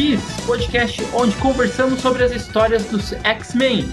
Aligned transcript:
X, 0.00 0.46
podcast 0.46 1.02
onde 1.14 1.36
conversamos 1.36 2.00
sobre 2.00 2.22
as 2.22 2.32
histórias 2.32 2.90
dos 2.90 3.12
X-Men. 3.22 3.84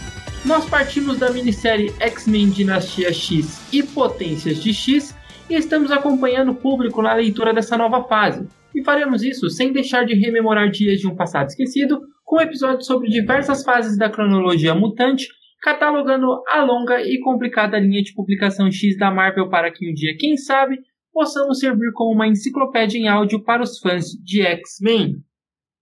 Nós 0.46 0.64
partimos 0.64 1.20
da 1.20 1.30
minissérie 1.30 1.94
X-Men 2.00 2.50
Dinastia 2.50 3.12
X 3.12 3.62
e 3.74 3.84
Potências 3.84 4.64
de 4.64 4.74
X 4.74 5.14
e 5.50 5.56
estamos 5.56 5.92
acompanhando 5.92 6.54
o 6.54 6.56
público 6.56 7.02
na 7.02 7.14
leitura 7.14 7.54
dessa 7.54 7.78
nova 7.78 8.06
fase. 8.08 8.48
E 8.74 8.82
faremos 8.86 9.22
isso 9.22 9.50
sem 9.50 9.74
deixar 9.74 10.06
de 10.06 10.14
rememorar 10.14 10.72
dias 10.72 10.98
de 10.98 11.10
um 11.10 11.16
passado 11.16 11.48
esquecido, 11.48 12.00
com 12.24 12.40
episódios 12.40 12.86
sobre 12.86 13.10
diversas 13.10 13.62
fases 13.66 13.98
da 13.98 14.10
cronologia 14.10 14.74
mutante, 14.74 15.28
catalogando 15.62 16.42
a 16.48 16.64
longa 16.64 17.02
e 17.02 17.20
complicada 17.20 17.80
linha 17.80 18.02
de 18.02 18.14
publicação 18.14 18.72
X 18.72 18.98
da 18.98 19.12
Marvel 19.12 19.50
para 19.50 19.70
que 19.74 19.90
um 19.90 19.94
dia, 19.94 20.16
quem 20.18 20.38
sabe, 20.38 20.78
possamos 21.12 21.60
servir 21.60 21.92
como 21.92 22.14
uma 22.14 22.30
enciclopédia 22.30 22.98
em 22.98 23.10
áudio 23.10 23.44
para 23.44 23.62
os 23.62 23.78
fãs 23.80 24.06
de 24.24 24.42
X-Men. 24.42 25.27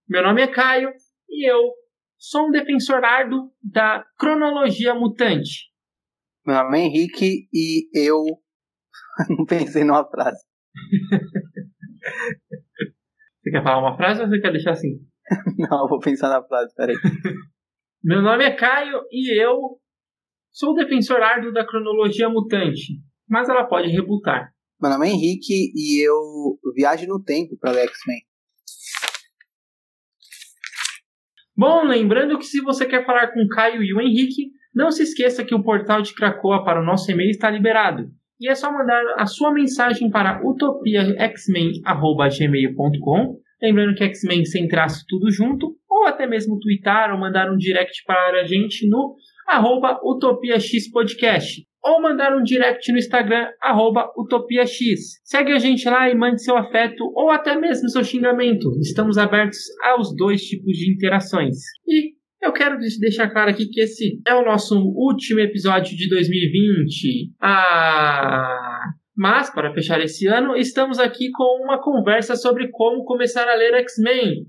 Meu 0.08 0.22
nome 0.22 0.40
é 0.40 0.46
Caio 0.46 0.92
e 1.28 1.50
eu 1.50 1.72
sou 2.16 2.46
um 2.46 2.52
defensor 2.52 3.04
árduo 3.04 3.50
da 3.60 4.04
cronologia 4.16 4.94
mutante. 4.94 5.68
Meu 6.46 6.54
nome 6.54 6.78
é 6.78 6.84
Henrique 6.84 7.48
e 7.52 7.88
eu 7.92 8.22
não 9.36 9.44
pensei 9.44 9.82
numa 9.82 10.08
frase. 10.08 10.44
você 13.42 13.50
quer 13.50 13.64
falar 13.64 13.80
uma 13.80 13.96
frase 13.96 14.22
ou 14.22 14.28
você 14.28 14.40
quer 14.40 14.52
deixar 14.52 14.74
assim? 14.74 15.04
não, 15.58 15.82
eu 15.82 15.88
vou 15.88 15.98
pensar 15.98 16.28
na 16.28 16.40
frase, 16.46 16.72
peraí. 16.76 16.94
Meu 18.04 18.22
nome 18.22 18.44
é 18.44 18.54
Caio 18.54 19.02
e 19.10 19.42
eu 19.42 19.80
sou 20.52 20.70
o 20.70 20.74
defensor 20.74 21.20
árduo 21.20 21.52
da 21.52 21.66
cronologia 21.66 22.28
mutante, 22.28 23.02
mas 23.28 23.48
ela 23.48 23.66
pode 23.66 23.88
rebutar. 23.88 24.52
Meu 24.80 24.88
nome 24.88 25.08
é 25.08 25.10
Henrique 25.10 25.72
e 25.74 26.06
eu 26.06 26.60
viajo 26.76 27.08
no 27.08 27.20
tempo 27.20 27.58
para 27.58 27.72
ler 27.72 27.88
X-Men. 27.88 28.20
Bom, 31.56 31.84
lembrando 31.84 32.36
que 32.38 32.44
se 32.44 32.60
você 32.60 32.84
quer 32.84 33.06
falar 33.06 33.28
com 33.28 33.40
o 33.42 33.48
Caio 33.48 33.82
e 33.82 33.94
o 33.94 34.00
Henrique, 34.00 34.50
não 34.74 34.90
se 34.90 35.02
esqueça 35.02 35.44
que 35.44 35.54
o 35.54 35.62
portal 35.62 36.02
de 36.02 36.12
Cracoa 36.14 36.62
para 36.64 36.82
o 36.82 36.84
nosso 36.84 37.10
e-mail 37.10 37.30
está 37.30 37.50
liberado. 37.50 38.10
E 38.38 38.46
é 38.48 38.54
só 38.54 38.70
mandar 38.70 39.02
a 39.16 39.24
sua 39.24 39.50
mensagem 39.52 40.10
para 40.10 40.46
utopiaxmen.gmail.com 40.46 43.40
Lembrando 43.60 43.94
que 43.94 44.04
X-Men 44.04 44.44
sem 44.44 44.68
traço 44.68 45.04
tudo 45.08 45.30
junto, 45.30 45.74
ou 45.88 46.06
até 46.06 46.26
mesmo 46.26 46.58
twittar 46.60 47.10
ou 47.10 47.18
mandar 47.18 47.50
um 47.50 47.56
direct 47.56 48.04
para 48.04 48.42
a 48.42 48.44
gente 48.44 48.86
no 48.88 49.14
arroba 49.48 49.98
utopiaxpodcast 50.04 51.64
ou 51.86 52.02
mandar 52.02 52.36
um 52.36 52.42
direct 52.42 52.90
no 52.90 52.98
Instagram, 52.98 53.46
UtopiaX. 54.16 55.20
Segue 55.24 55.52
a 55.52 55.58
gente 55.58 55.88
lá 55.88 56.10
e 56.10 56.14
mande 56.14 56.42
seu 56.42 56.56
afeto 56.56 57.04
ou 57.14 57.30
até 57.30 57.56
mesmo 57.56 57.88
seu 57.88 58.02
xingamento. 58.02 58.76
Estamos 58.80 59.16
abertos 59.16 59.58
aos 59.84 60.14
dois 60.16 60.42
tipos 60.42 60.76
de 60.76 60.92
interações. 60.92 61.56
E 61.86 62.14
eu 62.42 62.52
quero 62.52 62.76
deixar 63.00 63.30
claro 63.30 63.50
aqui 63.50 63.66
que 63.66 63.80
esse 63.80 64.20
é 64.26 64.34
o 64.34 64.44
nosso 64.44 64.76
último 64.76 65.40
episódio 65.40 65.96
de 65.96 66.08
2020. 66.08 67.32
Ah. 67.40 68.65
Mas, 69.16 69.48
para 69.48 69.72
fechar 69.72 69.98
esse 70.00 70.26
ano, 70.26 70.54
estamos 70.54 70.98
aqui 70.98 71.30
com 71.30 71.64
uma 71.64 71.80
conversa 71.80 72.36
sobre 72.36 72.68
como 72.70 73.04
começar 73.04 73.48
a 73.48 73.54
ler 73.54 73.74
X-Men. 73.74 74.44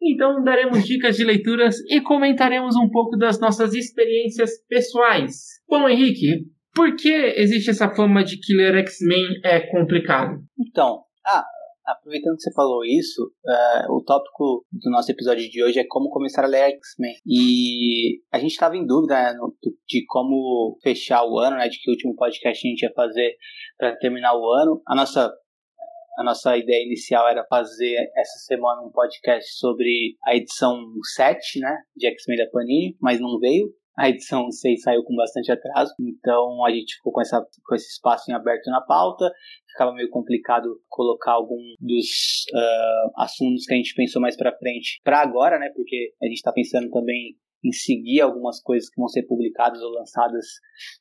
Então, 0.00 0.42
daremos 0.44 0.86
dicas 0.86 1.16
de 1.16 1.24
leituras 1.24 1.76
e 1.90 2.00
comentaremos 2.00 2.76
um 2.76 2.88
pouco 2.88 3.16
das 3.16 3.40
nossas 3.40 3.74
experiências 3.74 4.52
pessoais. 4.68 5.60
Bom, 5.68 5.88
Henrique, 5.88 6.44
por 6.72 6.94
que 6.94 7.12
existe 7.36 7.70
essa 7.70 7.88
fama 7.88 8.22
de 8.22 8.38
que 8.38 8.54
ler 8.54 8.76
X-Men 8.76 9.40
é 9.42 9.60
complicado? 9.60 10.38
Então, 10.58 11.00
ah, 11.26 11.44
Aproveitando 11.86 12.36
que 12.36 12.42
você 12.42 12.52
falou 12.52 12.82
isso, 12.84 13.30
uh, 13.44 13.92
o 13.92 14.02
tópico 14.02 14.64
do 14.72 14.90
nosso 14.90 15.10
episódio 15.12 15.48
de 15.50 15.62
hoje 15.62 15.78
é 15.78 15.84
como 15.86 16.08
começar 16.08 16.44
a 16.44 16.48
ler 16.48 16.70
X-Men. 16.76 17.14
E 17.26 18.20
a 18.32 18.38
gente 18.38 18.52
estava 18.52 18.76
em 18.76 18.86
dúvida 18.86 19.14
né, 19.14 19.32
no, 19.34 19.54
de 19.86 20.04
como 20.06 20.78
fechar 20.82 21.24
o 21.24 21.38
ano, 21.38 21.56
né, 21.56 21.68
de 21.68 21.78
que 21.78 21.90
último 21.90 22.16
podcast 22.16 22.66
a 22.66 22.70
gente 22.70 22.82
ia 22.82 22.92
fazer 22.94 23.36
para 23.76 23.96
terminar 23.96 24.34
o 24.34 24.50
ano. 24.50 24.80
A 24.86 24.94
nossa 24.94 25.30
a 26.16 26.22
nossa 26.22 26.56
ideia 26.56 26.84
inicial 26.84 27.28
era 27.28 27.44
fazer 27.48 27.96
essa 28.16 28.38
semana 28.46 28.82
um 28.82 28.90
podcast 28.90 29.58
sobre 29.58 30.16
a 30.24 30.36
edição 30.36 30.80
7, 31.16 31.58
né, 31.58 31.76
de 31.96 32.06
X-Men 32.06 32.38
da 32.38 32.50
Panini, 32.50 32.96
mas 33.00 33.20
não 33.20 33.38
veio. 33.38 33.68
A 33.96 34.08
edição 34.08 34.50
6 34.50 34.82
saiu 34.82 35.04
com 35.04 35.14
bastante 35.14 35.52
atraso, 35.52 35.94
então 36.00 36.64
a 36.64 36.70
gente 36.70 36.96
ficou 36.96 37.12
com, 37.12 37.20
essa, 37.20 37.40
com 37.64 37.74
esse 37.76 37.92
espaço 37.92 38.28
em 38.28 38.34
aberto 38.34 38.66
na 38.66 38.80
pauta. 38.80 39.30
Ficava 39.70 39.92
meio 39.92 40.10
complicado 40.10 40.80
colocar 40.88 41.32
algum 41.32 41.62
dos 41.80 42.44
uh, 42.52 43.20
assuntos 43.22 43.64
que 43.64 43.74
a 43.74 43.76
gente 43.76 43.94
pensou 43.94 44.20
mais 44.20 44.36
para 44.36 44.56
frente 44.56 45.00
para 45.04 45.20
agora, 45.20 45.58
né? 45.58 45.70
Porque 45.74 46.12
a 46.20 46.26
gente 46.26 46.36
está 46.36 46.52
pensando 46.52 46.90
também 46.90 47.36
em 47.64 47.72
seguir 47.72 48.20
algumas 48.20 48.60
coisas 48.60 48.90
que 48.90 49.00
vão 49.00 49.08
ser 49.08 49.22
publicadas 49.26 49.80
ou 49.80 49.90
lançadas 49.92 50.44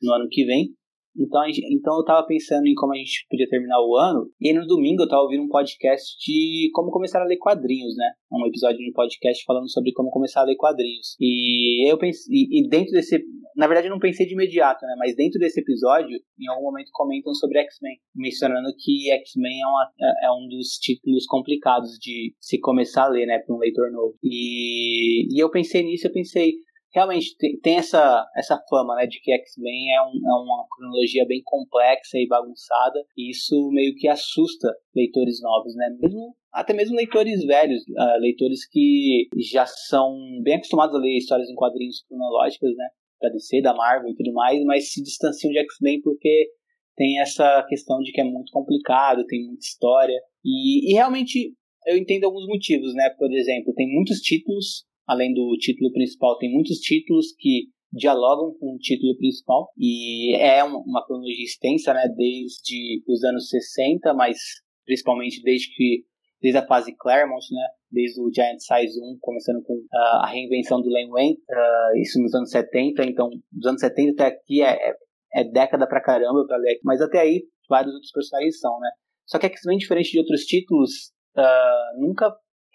no 0.01 0.13
ano 0.13 0.27
que 0.29 0.45
vem. 0.45 0.69
Então, 1.17 1.45
gente, 1.45 1.61
então 1.73 1.95
eu 1.97 2.03
tava 2.03 2.25
pensando 2.25 2.65
em 2.65 2.73
como 2.73 2.93
a 2.93 2.97
gente 2.97 3.25
podia 3.29 3.47
terminar 3.47 3.79
o 3.79 3.95
ano. 3.97 4.29
E 4.41 4.53
no 4.53 4.65
domingo 4.65 5.03
eu 5.03 5.07
tava 5.07 5.21
ouvindo 5.21 5.43
um 5.43 5.49
podcast 5.49 6.17
de 6.19 6.69
como 6.73 6.91
começar 6.91 7.21
a 7.21 7.25
ler 7.25 7.37
quadrinhos, 7.37 7.95
né? 7.95 8.11
Um 8.31 8.45
episódio 8.47 8.79
de 8.79 8.89
um 8.89 8.93
podcast 8.93 9.43
falando 9.45 9.69
sobre 9.69 9.91
como 9.93 10.09
começar 10.09 10.41
a 10.41 10.45
ler 10.45 10.55
quadrinhos. 10.55 11.15
E 11.19 11.89
eu 11.89 11.97
pensei, 11.97 12.33
e, 12.33 12.59
e 12.59 12.69
dentro 12.69 12.91
desse. 12.91 13.23
Na 13.55 13.67
verdade, 13.67 13.87
eu 13.87 13.91
não 13.91 13.99
pensei 13.99 14.25
de 14.25 14.33
imediato, 14.33 14.83
né? 14.85 14.95
Mas 14.97 15.15
dentro 15.15 15.39
desse 15.39 15.59
episódio, 15.59 16.17
em 16.39 16.49
algum 16.49 16.63
momento 16.63 16.89
comentam 16.91 17.33
sobre 17.35 17.59
X-Men, 17.59 17.97
mencionando 18.15 18.69
que 18.77 19.11
X-Men 19.11 19.59
é, 20.01 20.25
é, 20.25 20.27
é 20.27 20.31
um 20.31 20.47
dos 20.47 20.79
títulos 20.79 21.27
complicados 21.27 21.91
de 21.99 22.33
se 22.39 22.59
começar 22.59 23.03
a 23.03 23.09
ler, 23.09 23.27
né? 23.27 23.37
Para 23.37 23.55
um 23.55 23.59
leitor 23.59 23.91
novo. 23.91 24.15
E, 24.23 25.27
e 25.31 25.39
eu 25.39 25.51
pensei 25.51 25.83
nisso, 25.83 26.07
eu 26.07 26.11
pensei, 26.11 26.53
realmente 26.93 27.35
tem, 27.61 27.77
essa, 27.77 28.25
essa 28.35 28.61
fama, 28.69 28.95
né, 28.95 29.07
de 29.07 29.19
que 29.19 29.31
X-Men 29.31 29.95
é, 29.95 30.01
um, 30.03 30.13
é, 30.13 30.43
uma 30.43 30.65
cronologia 30.69 31.25
bem 31.25 31.41
complexa 31.43 32.17
e 32.17 32.27
bagunçada, 32.27 33.03
e 33.17 33.31
isso 33.31 33.69
meio 33.71 33.95
que 33.95 34.07
assusta 34.07 34.69
leitores 34.95 35.41
novos, 35.41 35.75
né, 35.75 35.89
mesmo, 35.99 36.35
até 36.51 36.73
mesmo 36.73 36.95
leitores 36.95 37.43
velhos, 37.45 37.81
uh, 37.81 38.19
leitores 38.19 38.67
que 38.69 39.27
já 39.51 39.65
são 39.65 40.15
bem 40.43 40.55
acostumados 40.55 40.95
a 40.95 40.99
ler 40.99 41.17
histórias 41.17 41.49
em 41.49 41.55
quadrinhos 41.55 42.03
cronológicas, 42.07 42.75
né, 42.75 42.87
da 43.19 43.29
DC, 43.29 43.61
da 43.61 43.73
Marvel 43.73 44.11
e 44.11 44.15
tudo 44.15 44.31
mais, 44.33 44.63
mas 44.63 44.91
se 44.91 45.01
distanciam 45.01 45.51
de 45.51 45.59
X-Men 45.59 46.01
porque 46.01 46.49
tem 46.95 47.19
essa 47.19 47.65
questão 47.67 47.99
de 48.01 48.11
que 48.11 48.21
é 48.21 48.23
muito 48.23 48.51
complicado, 48.51 49.25
tem 49.25 49.47
muita 49.47 49.65
história, 49.65 50.19
e, 50.45 50.91
e 50.91 50.93
realmente 50.93 51.55
eu 51.87 51.97
entendo 51.97 52.25
alguns 52.25 52.45
motivos, 52.45 52.93
né, 52.93 53.09
por 53.17 53.31
exemplo, 53.33 53.73
tem 53.73 53.91
muitos 53.91 54.19
títulos 54.19 54.85
além 55.07 55.33
do 55.33 55.55
título 55.59 55.91
principal, 55.91 56.37
tem 56.37 56.51
muitos 56.51 56.77
títulos 56.79 57.33
que 57.37 57.67
dialogam 57.91 58.57
com 58.59 58.75
o 58.75 58.79
título 58.79 59.15
principal. 59.17 59.69
E 59.77 60.35
é 60.35 60.63
uma 60.63 61.05
cronologia 61.05 61.43
extensa, 61.43 61.93
né, 61.93 62.07
desde 62.15 63.03
os 63.07 63.23
anos 63.23 63.49
60, 63.49 64.13
mas 64.13 64.37
principalmente 64.85 65.41
desde 65.43 65.73
que 65.75 66.03
desde 66.41 66.57
a 66.57 66.67
fase 66.67 66.93
Claremont, 66.97 67.45
né, 67.51 67.67
desde 67.89 68.19
o 68.19 68.29
Giant 68.33 68.59
Size 68.59 68.99
1, 68.99 69.17
começando 69.21 69.63
com 69.63 69.75
uh, 69.75 70.23
a 70.23 70.27
reinvenção 70.27 70.81
do 70.81 70.89
Len 70.89 71.09
Wayne, 71.09 71.37
uh, 71.49 71.97
isso 72.01 72.21
nos 72.21 72.35
anos 72.35 72.49
70, 72.49 73.05
então 73.05 73.29
dos 73.49 73.65
anos 73.65 73.79
70 73.79 74.11
até 74.11 74.35
aqui 74.35 74.61
é, 74.61 74.89
é, 74.89 74.93
é 75.35 75.43
década 75.45 75.87
pra 75.87 76.01
caramba 76.01 76.45
pra 76.45 76.57
ler, 76.57 76.81
mas 76.83 76.99
até 76.99 77.21
aí 77.21 77.45
vários 77.69 77.93
outros 77.93 78.11
personagens 78.11 78.59
são, 78.59 78.77
né. 78.81 78.89
Só 79.25 79.39
que 79.39 79.45
X-Men, 79.45 79.77
diferente 79.77 80.11
de 80.11 80.19
outros 80.19 80.41
títulos, 80.41 81.13
uh, 81.37 82.01
nunca 82.01 82.29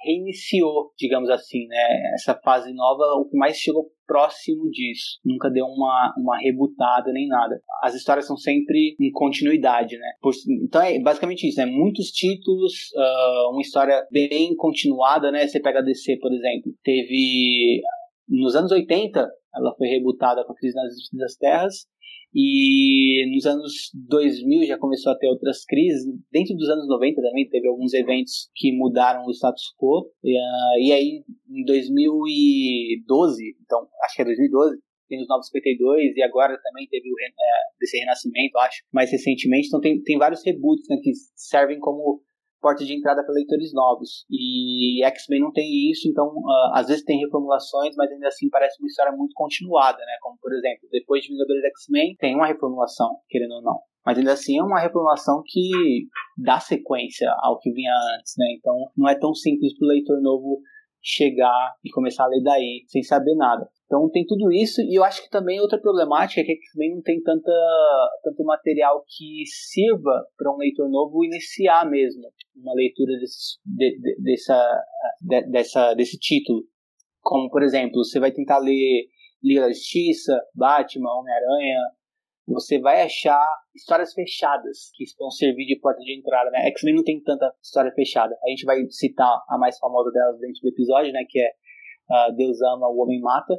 reiniciou, 0.04 0.92
digamos 0.96 1.30
assim, 1.30 1.66
né? 1.66 2.12
Essa 2.14 2.34
fase 2.34 2.72
nova, 2.72 3.04
o 3.20 3.28
que 3.28 3.36
mais 3.36 3.56
chegou 3.56 3.90
próximo 4.06 4.70
disso. 4.70 5.18
Nunca 5.24 5.50
deu 5.50 5.66
uma, 5.66 6.14
uma 6.16 6.38
rebutada 6.38 7.12
nem 7.12 7.28
nada. 7.28 7.60
As 7.82 7.94
histórias 7.94 8.26
são 8.26 8.36
sempre 8.36 8.96
em 8.98 9.10
continuidade, 9.12 9.96
né? 9.98 10.12
Por, 10.20 10.32
então 10.64 10.80
é 10.80 10.98
basicamente 10.98 11.46
isso, 11.46 11.60
né? 11.60 11.66
Muitos 11.66 12.06
títulos, 12.06 12.72
uh, 12.96 13.52
uma 13.52 13.60
história 13.60 14.06
bem 14.10 14.56
continuada, 14.56 15.30
né? 15.30 15.46
Você 15.46 15.60
pega 15.60 15.80
a 15.80 15.82
DC, 15.82 16.16
por 16.18 16.32
exemplo, 16.32 16.72
teve 16.82 17.82
nos 18.28 18.56
anos 18.56 18.72
80, 18.72 19.26
ela 19.54 19.74
foi 19.76 19.88
rebutada 19.88 20.44
com 20.44 20.52
a 20.52 20.56
crise 20.56 20.74
nas 21.14 21.34
terras 21.36 21.86
e 22.34 23.24
nos 23.34 23.46
anos 23.46 23.90
2000 23.94 24.66
já 24.66 24.78
começou 24.78 25.12
a 25.12 25.18
ter 25.18 25.28
outras 25.28 25.64
crises. 25.64 26.04
Dentro 26.30 26.54
dos 26.56 26.68
anos 26.68 26.86
90 26.88 27.20
também 27.22 27.48
teve 27.48 27.68
alguns 27.68 27.94
eventos 27.94 28.50
que 28.54 28.72
mudaram 28.76 29.24
o 29.24 29.30
status 29.30 29.74
quo. 29.78 30.10
E, 30.22 30.36
e 30.86 30.92
aí, 30.92 31.24
em 31.50 31.64
2012, 31.64 33.56
então, 33.62 33.86
acho 34.04 34.16
que 34.16 34.22
é 34.22 34.24
2012, 34.24 34.78
tem 35.08 35.20
os 35.20 35.28
952 35.28 36.16
e 36.16 36.22
agora 36.22 36.60
também 36.62 36.86
teve 36.88 37.08
o 37.08 37.14
é, 37.18 37.32
desse 37.80 37.98
renascimento, 37.98 38.58
acho, 38.58 38.82
mais 38.92 39.10
recentemente. 39.10 39.68
Então 39.68 39.80
tem, 39.80 40.00
tem 40.02 40.18
vários 40.18 40.44
reboots 40.44 40.86
né, 40.88 40.98
que 41.02 41.10
servem 41.34 41.78
como 41.80 42.22
porta 42.60 42.84
de 42.84 42.94
entrada 42.94 43.24
para 43.24 43.34
leitores 43.34 43.72
novos. 43.72 44.24
E 44.30 45.02
X-Men 45.04 45.40
não 45.40 45.52
tem 45.52 45.90
isso, 45.90 46.08
então 46.08 46.26
uh, 46.26 46.72
às 46.74 46.88
vezes 46.88 47.04
tem 47.04 47.20
reformulações, 47.20 47.94
mas 47.96 48.10
ainda 48.10 48.28
assim 48.28 48.48
parece 48.48 48.80
uma 48.80 48.86
história 48.86 49.12
muito 49.12 49.32
continuada, 49.34 49.98
né? 49.98 50.16
Como 50.20 50.38
por 50.40 50.52
exemplo, 50.52 50.88
depois 50.90 51.22
de 51.22 51.28
Vingadores 51.28 51.64
X-Men 51.64 52.16
tem 52.18 52.34
uma 52.34 52.46
reformulação, 52.46 53.16
querendo 53.28 53.52
ou 53.52 53.62
não. 53.62 53.78
Mas 54.04 54.16
ainda 54.16 54.32
assim 54.32 54.58
é 54.58 54.62
uma 54.62 54.80
reformulação 54.80 55.42
que 55.44 56.06
dá 56.36 56.58
sequência 56.58 57.30
ao 57.42 57.58
que 57.58 57.70
vinha 57.72 57.92
antes, 58.16 58.32
né? 58.38 58.46
Então 58.58 58.74
não 58.96 59.08
é 59.08 59.14
tão 59.14 59.34
simples 59.34 59.76
para 59.76 59.86
o 59.86 59.88
leitor 59.88 60.20
novo 60.22 60.60
chegar 61.08 61.74
e 61.82 61.90
começar 61.90 62.24
a 62.24 62.28
ler 62.28 62.42
daí, 62.42 62.84
sem 62.86 63.02
saber 63.02 63.34
nada. 63.34 63.66
Então 63.86 64.08
tem 64.10 64.26
tudo 64.26 64.52
isso, 64.52 64.82
e 64.82 64.94
eu 64.98 65.02
acho 65.02 65.22
que 65.22 65.30
também 65.30 65.60
outra 65.60 65.80
problemática 65.80 66.42
é 66.42 66.44
que 66.44 66.52
X-Men 66.52 66.96
não 66.96 67.02
tem 67.02 67.22
tanta, 67.22 67.52
tanto 68.22 68.44
material 68.44 69.02
que 69.08 69.44
sirva 69.46 70.26
para 70.36 70.52
um 70.52 70.58
leitor 70.58 70.90
novo 70.90 71.24
iniciar 71.24 71.88
mesmo 71.88 72.22
uma 72.54 72.74
leitura 72.74 73.18
desse, 73.18 73.58
de, 73.64 73.98
de, 73.98 74.22
dessa, 74.22 74.82
de, 75.22 75.42
dessa, 75.50 75.94
desse 75.94 76.18
título. 76.18 76.64
Como, 77.22 77.48
por 77.50 77.62
exemplo, 77.62 78.04
você 78.04 78.20
vai 78.20 78.30
tentar 78.30 78.58
ler 78.58 79.06
Liga 79.42 79.62
da 79.62 79.68
Justiça, 79.68 80.38
Batman, 80.54 81.10
Homem-Aranha, 81.20 81.80
você 82.48 82.80
vai 82.80 83.02
achar 83.02 83.44
histórias 83.74 84.12
fechadas 84.14 84.90
que 84.94 85.04
vão 85.18 85.30
servir 85.30 85.66
de 85.66 85.78
porta 85.78 86.00
de 86.00 86.18
entrada, 86.18 86.50
né? 86.50 86.66
X-Men 86.68 86.96
não 86.96 87.04
tem 87.04 87.22
tanta 87.22 87.52
história 87.62 87.92
fechada. 87.92 88.34
A 88.44 88.48
gente 88.48 88.64
vai 88.64 88.78
citar 88.90 89.30
a 89.48 89.58
mais 89.58 89.78
famosa 89.78 90.10
delas 90.10 90.40
dentro 90.40 90.60
do 90.62 90.68
episódio, 90.68 91.12
né? 91.12 91.24
Que 91.28 91.40
é 91.40 91.50
uh, 92.10 92.36
Deus 92.36 92.60
ama, 92.62 92.88
o 92.88 93.02
homem 93.02 93.20
mata. 93.20 93.54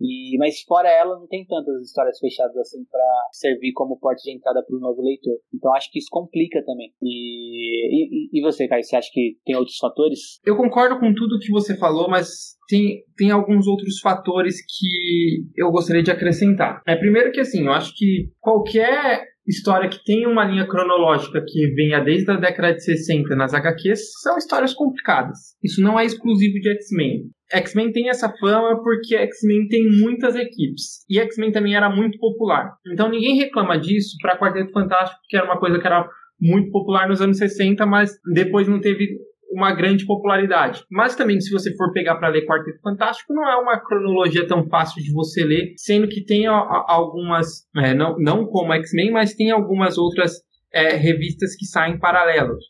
E, 0.00 0.36
mas 0.38 0.60
fora 0.62 0.88
ela, 0.88 1.18
não 1.18 1.26
tem 1.26 1.44
tantas 1.46 1.82
histórias 1.82 2.18
fechadas 2.18 2.56
assim 2.56 2.84
para 2.90 3.28
servir 3.32 3.72
como 3.72 3.98
porta 3.98 4.22
de 4.22 4.34
entrada 4.34 4.64
para 4.66 4.76
o 4.76 4.80
novo 4.80 5.02
leitor. 5.02 5.38
Então 5.54 5.74
acho 5.74 5.90
que 5.90 5.98
isso 5.98 6.08
complica 6.10 6.62
também. 6.64 6.92
E, 7.02 8.28
e, 8.30 8.38
e 8.38 8.42
você, 8.42 8.66
Caio, 8.66 8.82
você 8.82 8.96
acha 8.96 9.08
que 9.12 9.36
tem 9.44 9.56
outros 9.56 9.78
fatores? 9.78 10.40
Eu 10.44 10.56
concordo 10.56 10.98
com 10.98 11.14
tudo 11.14 11.38
que 11.38 11.50
você 11.50 11.76
falou, 11.76 12.08
mas 12.08 12.56
tem, 12.68 13.04
tem 13.16 13.30
alguns 13.30 13.66
outros 13.66 14.00
fatores 14.00 14.56
que 14.60 15.44
eu 15.56 15.70
gostaria 15.70 16.02
de 16.02 16.10
acrescentar. 16.10 16.82
É, 16.86 16.96
primeiro 16.96 17.32
que 17.32 17.40
assim, 17.40 17.66
eu 17.66 17.72
acho 17.72 17.94
que 17.96 18.30
qualquer 18.40 19.33
história 19.46 19.88
que 19.88 20.02
tem 20.04 20.26
uma 20.26 20.44
linha 20.44 20.66
cronológica 20.66 21.44
que 21.46 21.66
venha 21.74 22.00
desde 22.00 22.30
a 22.30 22.36
década 22.36 22.74
de 22.74 22.82
60 22.82 23.34
nas 23.36 23.52
HQs 23.52 24.00
são 24.22 24.36
histórias 24.38 24.72
complicadas. 24.72 25.38
Isso 25.62 25.80
não 25.82 25.98
é 25.98 26.04
exclusivo 26.04 26.54
de 26.54 26.68
X-Men. 26.70 27.30
X-Men 27.52 27.92
tem 27.92 28.08
essa 28.08 28.32
fama 28.40 28.82
porque 28.82 29.16
X-Men 29.16 29.68
tem 29.68 29.88
muitas 30.00 30.34
equipes. 30.34 31.04
E 31.08 31.18
X-Men 31.18 31.52
também 31.52 31.76
era 31.76 31.90
muito 31.90 32.18
popular. 32.18 32.74
Então 32.90 33.10
ninguém 33.10 33.36
reclama 33.36 33.78
disso 33.78 34.16
para 34.20 34.38
Quarteto 34.38 34.72
Fantástico, 34.72 35.20
que 35.28 35.36
era 35.36 35.46
uma 35.46 35.60
coisa 35.60 35.78
que 35.78 35.86
era 35.86 36.08
muito 36.40 36.70
popular 36.70 37.08
nos 37.08 37.20
anos 37.20 37.38
60, 37.38 37.84
mas 37.86 38.12
depois 38.34 38.66
não 38.68 38.80
teve 38.80 39.08
uma 39.54 39.72
grande 39.72 40.04
popularidade. 40.04 40.84
Mas 40.90 41.14
também, 41.14 41.40
se 41.40 41.50
você 41.50 41.74
for 41.76 41.92
pegar 41.92 42.16
para 42.16 42.28
ler 42.28 42.44
Quarteto 42.44 42.80
Fantástico, 42.82 43.32
não 43.32 43.48
é 43.48 43.56
uma 43.56 43.78
cronologia 43.78 44.46
tão 44.46 44.68
fácil 44.68 45.02
de 45.02 45.12
você 45.12 45.44
ler, 45.44 45.74
sendo 45.76 46.08
que 46.08 46.24
tem 46.24 46.46
algumas, 46.46 47.66
é, 47.76 47.94
não, 47.94 48.16
não 48.18 48.46
como 48.46 48.72
X-Men, 48.72 49.12
mas 49.12 49.34
tem 49.34 49.50
algumas 49.50 49.96
outras 49.96 50.32
é, 50.72 50.96
revistas 50.96 51.54
que 51.56 51.64
saem 51.64 51.98
paralelos. 51.98 52.64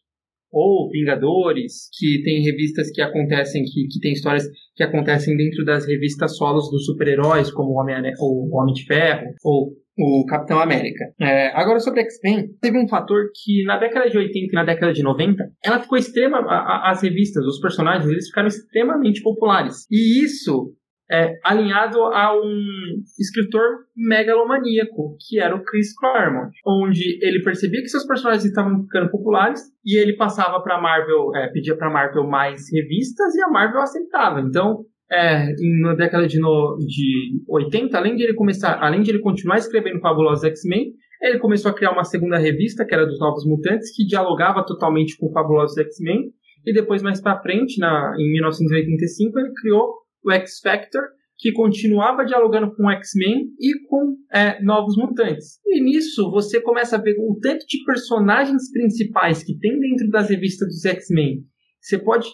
Ou 0.52 0.88
Vingadores, 0.90 1.88
que 1.98 2.22
tem 2.22 2.42
revistas 2.42 2.90
que 2.92 3.02
acontecem, 3.02 3.64
que, 3.64 3.88
que 3.88 3.98
tem 3.98 4.12
histórias 4.12 4.44
que 4.76 4.84
acontecem 4.84 5.36
dentro 5.36 5.64
das 5.64 5.84
revistas 5.84 6.36
solos 6.36 6.70
dos 6.70 6.84
super-heróis, 6.84 7.50
como 7.50 7.70
o 7.70 7.80
Homem, 7.80 7.96
o 8.20 8.56
Homem 8.56 8.74
de 8.74 8.84
Ferro, 8.84 9.34
ou 9.42 9.72
o 9.96 10.24
Capitão 10.26 10.60
América. 10.60 11.04
É, 11.20 11.48
agora 11.48 11.78
sobre 11.78 12.00
X-Men, 12.00 12.48
teve 12.60 12.78
um 12.78 12.88
fator 12.88 13.30
que 13.34 13.64
na 13.64 13.78
década 13.78 14.10
de 14.10 14.18
80 14.18 14.38
e 14.38 14.52
na 14.52 14.64
década 14.64 14.92
de 14.92 15.02
90, 15.02 15.44
ela 15.64 15.80
ficou 15.80 15.96
extrema, 15.96 16.38
as 16.84 17.02
revistas, 17.02 17.44
os 17.44 17.60
personagens, 17.60 18.10
eles 18.10 18.26
ficaram 18.26 18.48
extremamente 18.48 19.22
populares. 19.22 19.86
E 19.90 20.24
isso 20.24 20.74
é, 21.10 21.38
alinhado 21.44 22.02
a 22.02 22.34
um 22.34 23.02
escritor 23.18 23.62
megalomaníaco, 23.96 25.16
que 25.20 25.38
era 25.38 25.54
o 25.54 25.62
Chris 25.62 25.94
Claremont, 25.96 26.50
onde 26.66 27.18
ele 27.22 27.42
percebia 27.42 27.82
que 27.82 27.88
seus 27.88 28.06
personagens 28.06 28.44
estavam 28.44 28.82
ficando 28.82 29.10
populares 29.10 29.60
e 29.84 29.98
ele 29.98 30.16
passava 30.16 30.62
para 30.62 30.80
Marvel, 30.80 31.34
é, 31.36 31.48
pedia 31.48 31.76
para 31.76 31.90
Marvel 31.90 32.26
mais 32.26 32.62
revistas 32.72 33.34
e 33.34 33.42
a 33.42 33.48
Marvel 33.48 33.82
aceitava. 33.82 34.40
Então, 34.40 34.84
é, 35.10 35.52
na 35.80 35.94
década 35.94 36.26
de, 36.26 36.38
no, 36.38 36.76
de 36.78 37.42
80, 37.48 37.96
além 37.96 38.16
de 38.16 38.22
ele 38.22 38.34
começar, 38.34 38.78
além 38.80 39.02
de 39.02 39.10
ele 39.10 39.20
continuar 39.20 39.58
escrevendo 39.58 40.00
Fabulosos 40.00 40.44
X-Men, 40.44 40.92
ele 41.22 41.38
começou 41.38 41.70
a 41.70 41.74
criar 41.74 41.92
uma 41.92 42.04
segunda 42.04 42.38
revista, 42.38 42.84
que 42.84 42.94
era 42.94 43.06
dos 43.06 43.18
Novos 43.18 43.46
Mutantes, 43.46 43.94
que 43.94 44.06
dialogava 44.06 44.64
totalmente 44.64 45.16
com 45.16 45.32
Fabulosos 45.32 45.76
X-Men, 45.78 46.32
e 46.66 46.72
depois, 46.72 47.02
mais 47.02 47.20
para 47.20 47.40
frente, 47.40 47.78
na, 47.78 48.14
em 48.18 48.32
1985, 48.32 49.38
ele 49.38 49.52
criou 49.60 49.94
o 50.24 50.32
X-Factor, 50.32 51.02
que 51.36 51.52
continuava 51.52 52.24
dialogando 52.24 52.74
com 52.74 52.90
X-Men 52.90 53.48
e 53.60 53.86
com 53.88 54.16
é, 54.32 54.62
Novos 54.62 54.96
Mutantes. 54.96 55.58
E 55.66 55.80
nisso 55.80 56.30
você 56.30 56.60
começa 56.60 56.96
a 56.96 57.00
ver 57.00 57.16
o 57.18 57.38
tanto 57.40 57.66
de 57.66 57.84
personagens 57.84 58.70
principais 58.70 59.42
que 59.42 59.58
tem 59.58 59.78
dentro 59.78 60.08
das 60.08 60.30
revistas 60.30 60.68
dos 60.68 60.84
X-Men. 60.84 61.42
Você 61.80 61.98
pode 61.98 62.28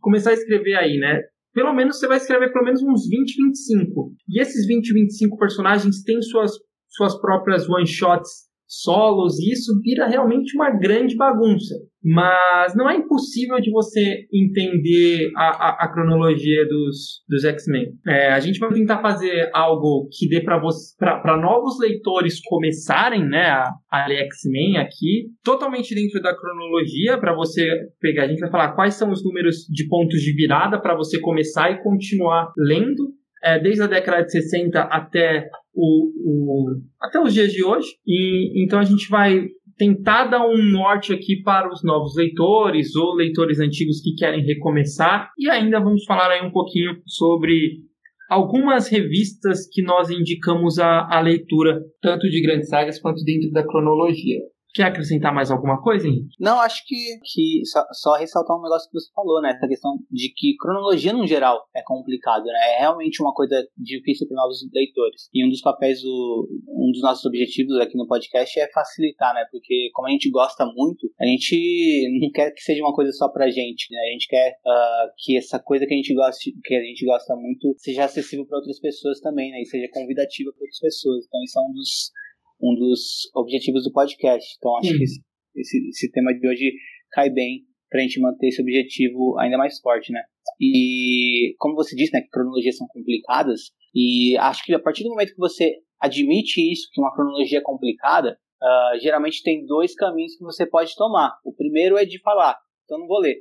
começar 0.00 0.30
a 0.30 0.34
escrever 0.34 0.74
aí, 0.74 0.98
né? 0.98 1.22
Pelo 1.56 1.72
menos 1.72 1.98
você 1.98 2.06
vai 2.06 2.18
escrever 2.18 2.52
pelo 2.52 2.66
menos 2.66 2.82
uns 2.82 3.08
20, 3.08 3.34
25. 3.34 4.12
E 4.28 4.42
esses 4.42 4.66
20, 4.66 4.92
25 4.92 5.38
personagens 5.38 6.02
têm 6.02 6.20
suas, 6.20 6.52
suas 6.86 7.18
próprias 7.18 7.66
one-shots 7.66 8.45
solos, 8.66 9.38
e 9.38 9.52
isso 9.52 9.80
vira 9.80 10.06
realmente 10.06 10.56
uma 10.56 10.70
grande 10.70 11.16
bagunça. 11.16 11.74
Mas 12.02 12.74
não 12.76 12.88
é 12.88 12.96
impossível 12.96 13.60
de 13.60 13.70
você 13.70 14.26
entender 14.32 15.32
a, 15.36 15.48
a, 15.48 15.84
a 15.84 15.92
cronologia 15.92 16.64
dos, 16.68 17.22
dos 17.28 17.44
X-Men. 17.44 17.94
É, 18.06 18.28
a 18.28 18.38
gente 18.38 18.60
vai 18.60 18.72
tentar 18.72 19.00
fazer 19.00 19.50
algo 19.52 20.08
que 20.12 20.28
dê 20.28 20.40
para 20.40 21.36
novos 21.36 21.80
leitores 21.80 22.40
começarem 22.44 23.24
né, 23.28 23.46
a, 23.46 23.72
a 23.90 24.06
ler 24.06 24.24
X-Men 24.24 24.78
aqui, 24.78 25.26
totalmente 25.42 25.94
dentro 25.94 26.20
da 26.22 26.36
cronologia, 26.36 27.18
para 27.18 27.34
você 27.34 27.68
pegar. 28.00 28.24
A 28.24 28.28
gente 28.28 28.40
vai 28.40 28.50
falar 28.50 28.72
quais 28.74 28.94
são 28.94 29.10
os 29.10 29.24
números 29.24 29.66
de 29.68 29.88
pontos 29.88 30.20
de 30.20 30.32
virada 30.32 30.80
para 30.80 30.94
você 30.94 31.20
começar 31.20 31.70
e 31.70 31.82
continuar 31.82 32.52
lendo. 32.56 33.14
É, 33.42 33.60
desde 33.60 33.82
a 33.82 33.86
década 33.86 34.24
de 34.24 34.32
60 34.32 34.80
até 34.80 35.48
o, 35.76 36.10
o, 36.24 36.80
até 37.00 37.20
os 37.20 37.34
dias 37.34 37.52
de 37.52 37.62
hoje. 37.62 37.88
E 38.06 38.64
então 38.64 38.78
a 38.78 38.84
gente 38.84 39.08
vai 39.08 39.46
tentar 39.76 40.24
dar 40.24 40.46
um 40.46 40.56
norte 40.56 41.12
aqui 41.12 41.42
para 41.42 41.70
os 41.70 41.84
novos 41.84 42.16
leitores 42.16 42.96
ou 42.96 43.14
leitores 43.14 43.60
antigos 43.60 44.00
que 44.00 44.14
querem 44.14 44.44
recomeçar. 44.44 45.30
E 45.38 45.50
ainda 45.50 45.78
vamos 45.78 46.04
falar 46.04 46.30
aí 46.30 46.42
um 46.42 46.50
pouquinho 46.50 46.96
sobre 47.06 47.84
algumas 48.28 48.88
revistas 48.88 49.68
que 49.70 49.82
nós 49.82 50.10
indicamos 50.10 50.78
a, 50.78 51.06
a 51.10 51.20
leitura, 51.20 51.80
tanto 52.00 52.28
de 52.28 52.40
grandes 52.42 52.68
sagas 52.68 52.98
quanto 52.98 53.22
dentro 53.22 53.50
da 53.50 53.62
cronologia. 53.62 54.40
Quer 54.76 54.88
acrescentar 54.88 55.32
mais 55.32 55.50
alguma 55.50 55.80
coisa, 55.80 56.06
Henrique? 56.06 56.36
Não, 56.38 56.60
acho 56.60 56.84
que, 56.86 57.18
que 57.24 57.64
só, 57.64 57.82
só, 57.92 58.12
ressaltar 58.16 58.58
um 58.58 58.62
negócio 58.62 58.90
que 58.90 59.00
você 59.00 59.10
falou, 59.14 59.40
né? 59.40 59.52
Essa 59.56 59.66
questão 59.66 59.96
de 60.10 60.28
que 60.36 60.54
cronologia 60.60 61.14
no 61.14 61.26
geral 61.26 61.66
é 61.74 61.80
complicado, 61.82 62.44
né? 62.44 62.74
É 62.74 62.80
realmente 62.80 63.22
uma 63.22 63.32
coisa 63.32 63.66
difícil 63.74 64.28
para 64.28 64.36
novos 64.36 64.68
leitores. 64.74 65.30
E 65.32 65.46
um 65.46 65.48
dos 65.48 65.62
papéis, 65.62 66.02
do, 66.02 66.46
um 66.68 66.92
dos 66.92 67.00
nossos 67.00 67.24
objetivos 67.24 67.80
aqui 67.80 67.96
no 67.96 68.06
podcast 68.06 68.60
é 68.60 68.70
facilitar, 68.70 69.32
né? 69.32 69.46
Porque 69.50 69.88
como 69.94 70.08
a 70.08 70.10
gente 70.10 70.28
gosta 70.28 70.66
muito, 70.66 71.10
a 71.18 71.24
gente 71.24 72.20
não 72.20 72.30
quer 72.30 72.50
que 72.50 72.60
seja 72.60 72.82
uma 72.82 72.92
coisa 72.92 73.12
só 73.12 73.30
pra 73.30 73.48
gente, 73.48 73.86
né? 73.90 73.98
A 73.98 74.12
gente 74.12 74.28
quer 74.28 74.58
uh, 74.60 75.10
que 75.16 75.38
essa 75.38 75.58
coisa 75.58 75.86
que 75.86 75.94
a 75.94 75.96
gente 75.96 76.14
gosta, 76.14 76.38
que 76.62 76.74
a 76.74 76.82
gente 76.82 77.02
gosta 77.06 77.34
muito 77.34 77.74
seja 77.78 78.04
acessível 78.04 78.44
para 78.44 78.58
outras 78.58 78.78
pessoas 78.78 79.20
também, 79.20 79.50
né? 79.52 79.62
E 79.62 79.64
seja 79.64 79.88
convidativa 79.90 80.52
para 80.52 80.60
outras 80.60 80.80
pessoas. 80.80 81.24
Então 81.24 81.42
isso 81.42 81.58
é 81.58 81.62
um 81.62 81.72
dos 81.72 82.12
um 82.60 82.74
dos 82.74 83.30
objetivos 83.34 83.84
do 83.84 83.92
podcast. 83.92 84.46
Então 84.58 84.76
acho 84.78 84.96
que 84.96 85.04
esse, 85.04 85.20
esse, 85.56 85.88
esse, 85.88 86.10
tema 86.12 86.32
de 86.32 86.46
hoje 86.46 86.72
cai 87.10 87.30
bem 87.30 87.62
para 87.88 88.00
a 88.00 88.02
gente 88.02 88.20
manter 88.20 88.48
esse 88.48 88.60
objetivo 88.60 89.38
ainda 89.38 89.58
mais 89.58 89.78
forte, 89.80 90.12
né? 90.12 90.22
E 90.60 91.54
como 91.58 91.74
você 91.74 91.94
disse, 91.94 92.12
né, 92.12 92.20
que 92.20 92.28
cronologias 92.28 92.76
são 92.76 92.86
complicadas, 92.88 93.70
e 93.94 94.36
acho 94.38 94.64
que 94.64 94.74
a 94.74 94.78
partir 94.78 95.04
do 95.04 95.10
momento 95.10 95.32
que 95.32 95.38
você 95.38 95.76
admite 96.00 96.60
isso, 96.60 96.88
que 96.92 97.00
uma 97.00 97.14
cronologia 97.14 97.58
é 97.58 97.62
complicada, 97.62 98.38
uh, 98.62 99.00
geralmente 99.00 99.42
tem 99.42 99.64
dois 99.64 99.94
caminhos 99.94 100.36
que 100.36 100.44
você 100.44 100.66
pode 100.66 100.94
tomar. 100.94 101.38
O 101.44 101.54
primeiro 101.54 101.96
é 101.96 102.04
de 102.04 102.20
falar, 102.20 102.56
então 102.84 102.98
não 102.98 103.06
vou 103.06 103.20
ler. 103.20 103.36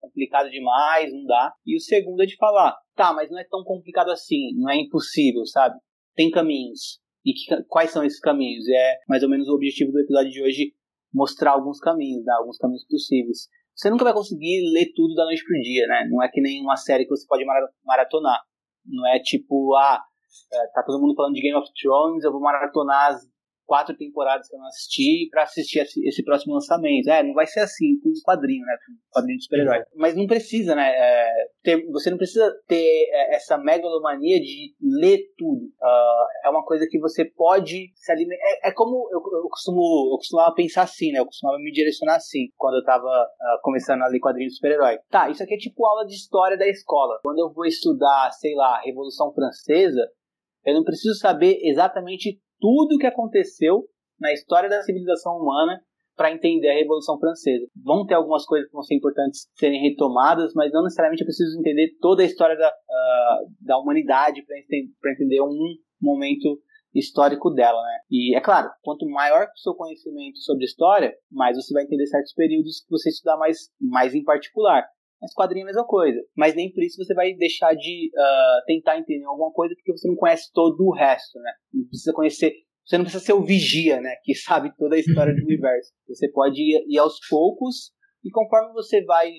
Complicado 0.00 0.50
demais, 0.50 1.12
não 1.12 1.24
dá. 1.24 1.52
E 1.64 1.76
o 1.76 1.80
segundo 1.80 2.22
é 2.22 2.26
de 2.26 2.36
falar, 2.36 2.76
tá, 2.94 3.12
mas 3.12 3.30
não 3.30 3.38
é 3.38 3.44
tão 3.44 3.64
complicado 3.64 4.10
assim, 4.10 4.52
não 4.56 4.70
é 4.70 4.76
impossível, 4.76 5.44
sabe? 5.46 5.76
Tem 6.14 6.30
caminhos 6.30 7.00
e 7.26 7.32
que, 7.32 7.64
quais 7.64 7.90
são 7.90 8.04
esses 8.04 8.20
caminhos. 8.20 8.66
É 8.68 8.98
mais 9.08 9.22
ou 9.24 9.28
menos 9.28 9.48
o 9.48 9.54
objetivo 9.54 9.90
do 9.90 10.00
episódio 10.00 10.30
de 10.30 10.42
hoje 10.42 10.72
mostrar 11.12 11.50
alguns 11.50 11.80
caminhos, 11.80 12.24
né? 12.24 12.32
alguns 12.38 12.56
caminhos 12.56 12.86
possíveis. 12.86 13.48
Você 13.74 13.90
nunca 13.90 14.04
vai 14.04 14.14
conseguir 14.14 14.62
ler 14.72 14.92
tudo 14.94 15.14
da 15.14 15.24
noite 15.24 15.44
pro 15.44 15.60
dia, 15.60 15.86
né? 15.86 16.08
Não 16.08 16.22
é 16.22 16.28
que 16.28 16.40
nem 16.40 16.62
uma 16.62 16.76
série 16.76 17.04
que 17.04 17.10
você 17.10 17.26
pode 17.26 17.44
maratonar. 17.84 18.40
Não 18.86 19.06
é 19.06 19.18
tipo, 19.18 19.74
ah, 19.74 20.02
é, 20.52 20.66
tá 20.68 20.82
todo 20.82 21.00
mundo 21.00 21.14
falando 21.14 21.34
de 21.34 21.42
Game 21.42 21.58
of 21.58 21.68
Thrones, 21.74 22.24
eu 22.24 22.32
vou 22.32 22.40
maratonar 22.40 23.10
as 23.10 23.22
quatro 23.66 23.96
temporadas 23.96 24.48
que 24.48 24.54
eu 24.54 24.60
não 24.60 24.66
assisti 24.68 25.28
para 25.30 25.42
assistir 25.42 25.80
esse, 25.80 26.24
próximo 26.24 26.54
lançamento. 26.54 27.10
É, 27.10 27.22
não 27.22 27.34
vai 27.34 27.46
ser 27.46 27.60
assim 27.60 27.98
com 28.00 28.08
um 28.08 28.12
quadrinho, 28.24 28.64
né? 28.64 28.76
Com 28.86 28.92
um 28.92 28.96
quadrinho 29.12 29.38
de 29.38 29.44
super-herói. 29.44 29.78
Uhum. 29.78 29.84
Mas 29.96 30.16
não 30.16 30.26
precisa, 30.26 30.74
né? 30.74 30.88
É, 30.88 31.48
ter, 31.62 31.86
você 31.90 32.10
não 32.10 32.16
precisa 32.16 32.50
ter 32.66 33.08
é, 33.10 33.36
essa 33.36 33.58
megalomania 33.58 34.40
de 34.40 34.74
ler 34.80 35.18
tudo. 35.36 35.66
Uh, 35.66 36.46
é 36.46 36.50
uma 36.50 36.64
coisa 36.64 36.86
que 36.88 36.98
você 36.98 37.24
pode 37.24 37.90
se 37.94 38.12
alimentar. 38.12 38.42
É, 38.44 38.68
é 38.68 38.72
como 38.72 39.08
eu, 39.12 39.18
eu, 39.18 39.48
costumo, 39.48 40.10
eu 40.12 40.16
costumava 40.16 40.54
pensar 40.54 40.82
assim, 40.82 41.12
né? 41.12 41.18
Eu 41.18 41.26
costumava 41.26 41.58
me 41.58 41.72
direcionar 41.72 42.16
assim 42.16 42.48
quando 42.56 42.76
eu 42.76 42.84
tava 42.84 43.06
uh, 43.06 43.60
começando 43.62 44.02
a 44.02 44.08
ler 44.08 44.20
quadrinhos 44.20 44.52
de 44.52 44.56
super-herói. 44.56 44.98
Tá, 45.10 45.28
isso 45.28 45.42
aqui 45.42 45.54
é 45.54 45.58
tipo 45.58 45.84
aula 45.84 46.06
de 46.06 46.14
história 46.14 46.56
da 46.56 46.68
escola. 46.68 47.18
Quando 47.24 47.40
eu 47.40 47.52
vou 47.52 47.66
estudar, 47.66 48.30
sei 48.32 48.54
lá, 48.54 48.80
Revolução 48.84 49.32
Francesa, 49.34 50.08
eu 50.64 50.74
não 50.74 50.84
preciso 50.84 51.14
saber 51.14 51.60
exatamente 51.62 52.40
tudo 52.58 52.94
o 52.94 52.98
que 52.98 53.06
aconteceu 53.06 53.84
na 54.20 54.32
história 54.32 54.68
da 54.68 54.82
civilização 54.82 55.36
humana 55.36 55.80
para 56.16 56.32
entender 56.32 56.70
a 56.70 56.74
Revolução 56.74 57.18
Francesa. 57.18 57.66
Vão 57.84 58.06
ter 58.06 58.14
algumas 58.14 58.46
coisas 58.46 58.66
que 58.68 58.72
vão 58.72 58.82
ser 58.82 58.94
importantes 58.94 59.48
serem 59.54 59.82
retomadas, 59.82 60.52
mas 60.54 60.72
não 60.72 60.82
necessariamente 60.82 61.22
eu 61.22 61.26
preciso 61.26 61.58
entender 61.58 61.94
toda 62.00 62.22
a 62.22 62.26
história 62.26 62.56
da, 62.56 62.68
uh, 62.68 63.46
da 63.60 63.78
humanidade 63.78 64.42
para 64.44 65.12
entender 65.12 65.42
um 65.42 65.76
momento 66.00 66.58
histórico 66.94 67.50
dela, 67.50 67.82
né? 67.82 67.98
E 68.10 68.34
é 68.34 68.40
claro, 68.40 68.70
quanto 68.82 69.06
maior 69.06 69.44
o 69.44 69.58
seu 69.58 69.74
conhecimento 69.74 70.38
sobre 70.38 70.64
história, 70.64 71.14
mais 71.30 71.56
você 71.56 71.74
vai 71.74 71.84
entender 71.84 72.06
certos 72.06 72.32
períodos 72.32 72.80
que 72.80 72.90
você 72.90 73.10
estudar 73.10 73.36
mais, 73.36 73.70
mais 73.78 74.14
em 74.14 74.24
particular. 74.24 74.86
Mas 75.20 75.32
quadrinho 75.32 75.62
é 75.62 75.64
a 75.64 75.72
mesma 75.72 75.86
coisa. 75.86 76.18
Mas 76.36 76.54
nem 76.54 76.72
por 76.72 76.82
isso 76.82 77.02
você 77.02 77.14
vai 77.14 77.32
deixar 77.34 77.74
de 77.74 78.10
uh, 78.14 78.64
tentar 78.66 78.98
entender 78.98 79.24
alguma 79.24 79.52
coisa 79.52 79.74
porque 79.74 79.92
você 79.92 80.08
não 80.08 80.16
conhece 80.16 80.50
todo 80.52 80.80
o 80.80 80.94
resto, 80.94 81.38
né? 81.38 81.52
Não 81.72 81.86
precisa 81.86 82.12
conhecer. 82.12 82.52
Você 82.84 82.98
não 82.98 83.04
precisa 83.04 83.24
ser 83.24 83.32
o 83.32 83.44
vigia, 83.44 84.00
né? 84.00 84.14
Que 84.22 84.34
sabe 84.36 84.74
toda 84.76 84.96
a 84.96 84.98
história 84.98 85.34
do 85.34 85.42
universo. 85.44 85.92
Você 86.08 86.30
pode 86.30 86.60
ir, 86.60 86.84
ir 86.88 86.98
aos 86.98 87.18
poucos 87.28 87.92
e 88.24 88.30
conforme 88.30 88.72
você 88.72 89.02
vai 89.04 89.30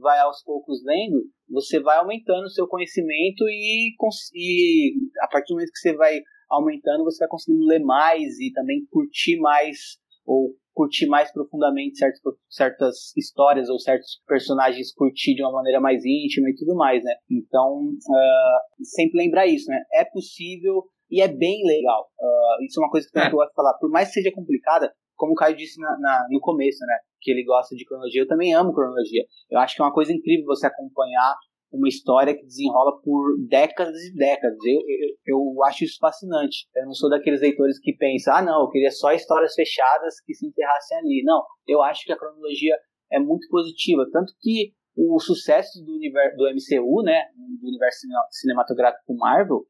vai 0.00 0.18
aos 0.18 0.42
poucos 0.42 0.82
lendo, 0.84 1.22
você 1.48 1.78
vai 1.78 1.98
aumentando 1.98 2.46
o 2.46 2.50
seu 2.50 2.66
conhecimento 2.66 3.44
e, 3.48 3.94
e 4.34 4.94
a 5.20 5.28
partir 5.28 5.52
do 5.52 5.54
momento 5.54 5.70
que 5.70 5.78
você 5.78 5.94
vai 5.94 6.20
aumentando, 6.50 7.04
você 7.04 7.18
vai 7.18 7.28
conseguindo 7.28 7.64
ler 7.64 7.80
mais 7.80 8.38
e 8.40 8.52
também 8.52 8.84
curtir 8.90 9.38
mais 9.38 9.98
ou 10.24 10.54
curtir 10.74 11.06
mais 11.06 11.32
profundamente 11.32 11.96
certas, 11.96 12.20
certas 12.48 13.16
histórias 13.16 13.68
ou 13.68 13.78
certos 13.78 14.20
personagens, 14.26 14.92
curtir 14.92 15.34
de 15.34 15.42
uma 15.42 15.52
maneira 15.52 15.80
mais 15.80 16.04
íntima 16.04 16.50
e 16.50 16.54
tudo 16.56 16.74
mais, 16.74 17.02
né? 17.04 17.14
Então, 17.30 17.78
uh, 17.78 18.84
sempre 18.84 19.18
lembrar 19.18 19.46
isso, 19.46 19.70
né? 19.70 19.80
É 19.92 20.04
possível 20.04 20.84
e 21.10 21.20
é 21.20 21.28
bem 21.28 21.64
legal. 21.64 22.08
Uh, 22.20 22.64
isso 22.64 22.80
é 22.80 22.84
uma 22.84 22.90
coisa 22.90 23.08
que 23.08 23.18
eu 23.18 23.30
gosto 23.30 23.50
de 23.50 23.54
falar. 23.54 23.74
Por 23.78 23.90
mais 23.90 24.08
que 24.08 24.14
seja 24.14 24.32
complicada, 24.34 24.92
como 25.14 25.32
o 25.32 25.36
Caio 25.36 25.56
disse 25.56 25.80
na, 25.80 25.96
na, 25.98 26.26
no 26.28 26.40
começo, 26.40 26.84
né? 26.84 26.98
Que 27.20 27.30
ele 27.30 27.44
gosta 27.44 27.74
de 27.76 27.84
cronologia, 27.84 28.22
eu 28.22 28.28
também 28.28 28.52
amo 28.52 28.74
cronologia. 28.74 29.24
Eu 29.48 29.60
acho 29.60 29.76
que 29.76 29.82
é 29.82 29.84
uma 29.84 29.94
coisa 29.94 30.12
incrível 30.12 30.46
você 30.46 30.66
acompanhar 30.66 31.36
uma 31.74 31.88
história 31.88 32.34
que 32.34 32.44
desenrola 32.44 33.00
por 33.02 33.36
décadas 33.48 34.00
e 34.04 34.14
décadas. 34.14 34.58
Eu, 34.64 34.80
eu, 34.80 35.38
eu, 35.38 35.64
acho 35.64 35.84
isso 35.84 35.98
fascinante. 36.00 36.68
Eu 36.74 36.86
não 36.86 36.94
sou 36.94 37.10
daqueles 37.10 37.40
leitores 37.40 37.78
que 37.80 37.92
pensam, 37.96 38.34
ah, 38.34 38.42
não, 38.42 38.62
eu 38.62 38.70
queria 38.70 38.90
só 38.90 39.12
histórias 39.12 39.54
fechadas 39.54 40.20
que 40.24 40.34
se 40.34 40.46
enterrassem 40.46 40.98
ali. 40.98 41.22
Não, 41.24 41.42
eu 41.66 41.82
acho 41.82 42.04
que 42.04 42.12
a 42.12 42.18
cronologia 42.18 42.76
é 43.12 43.18
muito 43.18 43.48
positiva. 43.48 44.06
Tanto 44.12 44.32
que 44.40 44.72
o 44.96 45.18
sucesso 45.18 45.84
do, 45.84 45.94
universo, 45.94 46.36
do 46.36 46.44
MCU, 46.44 47.02
né, 47.02 47.24
do 47.60 47.68
universo 47.68 48.06
cinematográfico 48.30 49.16
Marvel, 49.16 49.64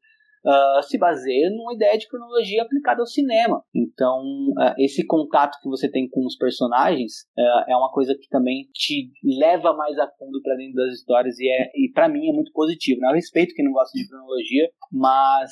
uh, 0.45 0.83
se 0.83 0.97
baseia 0.97 1.49
numa 1.49 1.73
ideia 1.73 1.97
de 1.97 2.07
cronologia 2.07 2.61
aplicada 2.61 3.01
ao 3.01 3.07
cinema. 3.07 3.61
Então, 3.73 4.21
uh, 4.21 4.73
esse 4.77 5.05
contato 5.05 5.57
que 5.61 5.69
você 5.69 5.89
tem 5.89 6.07
com 6.09 6.25
os 6.25 6.37
personagens 6.37 7.23
uh, 7.37 7.71
é 7.71 7.75
uma 7.75 7.91
coisa 7.91 8.15
que 8.15 8.29
também 8.29 8.67
te 8.73 9.11
leva 9.23 9.73
mais 9.73 9.97
a 9.97 10.07
fundo 10.17 10.41
para 10.41 10.55
dentro 10.55 10.75
das 10.75 10.93
histórias 10.93 11.39
e, 11.39 11.49
é, 11.49 11.71
e 11.75 11.91
para 11.93 12.07
mim 12.07 12.29
é 12.29 12.33
muito 12.33 12.51
positivo. 12.53 13.01
Né? 13.01 13.09
Eu 13.09 13.15
respeito 13.15 13.53
quem 13.55 13.65
não 13.65 13.73
gosta 13.73 13.97
de 13.97 14.07
cronologia, 14.07 14.69
mas 14.91 15.51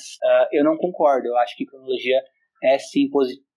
eu 0.52 0.64
não 0.64 0.76
concordo. 0.76 1.26
Eu 1.26 1.36
acho 1.38 1.56
que 1.56 1.66
cronologia 1.66 2.20
é 2.62 2.78
sim 2.78 3.08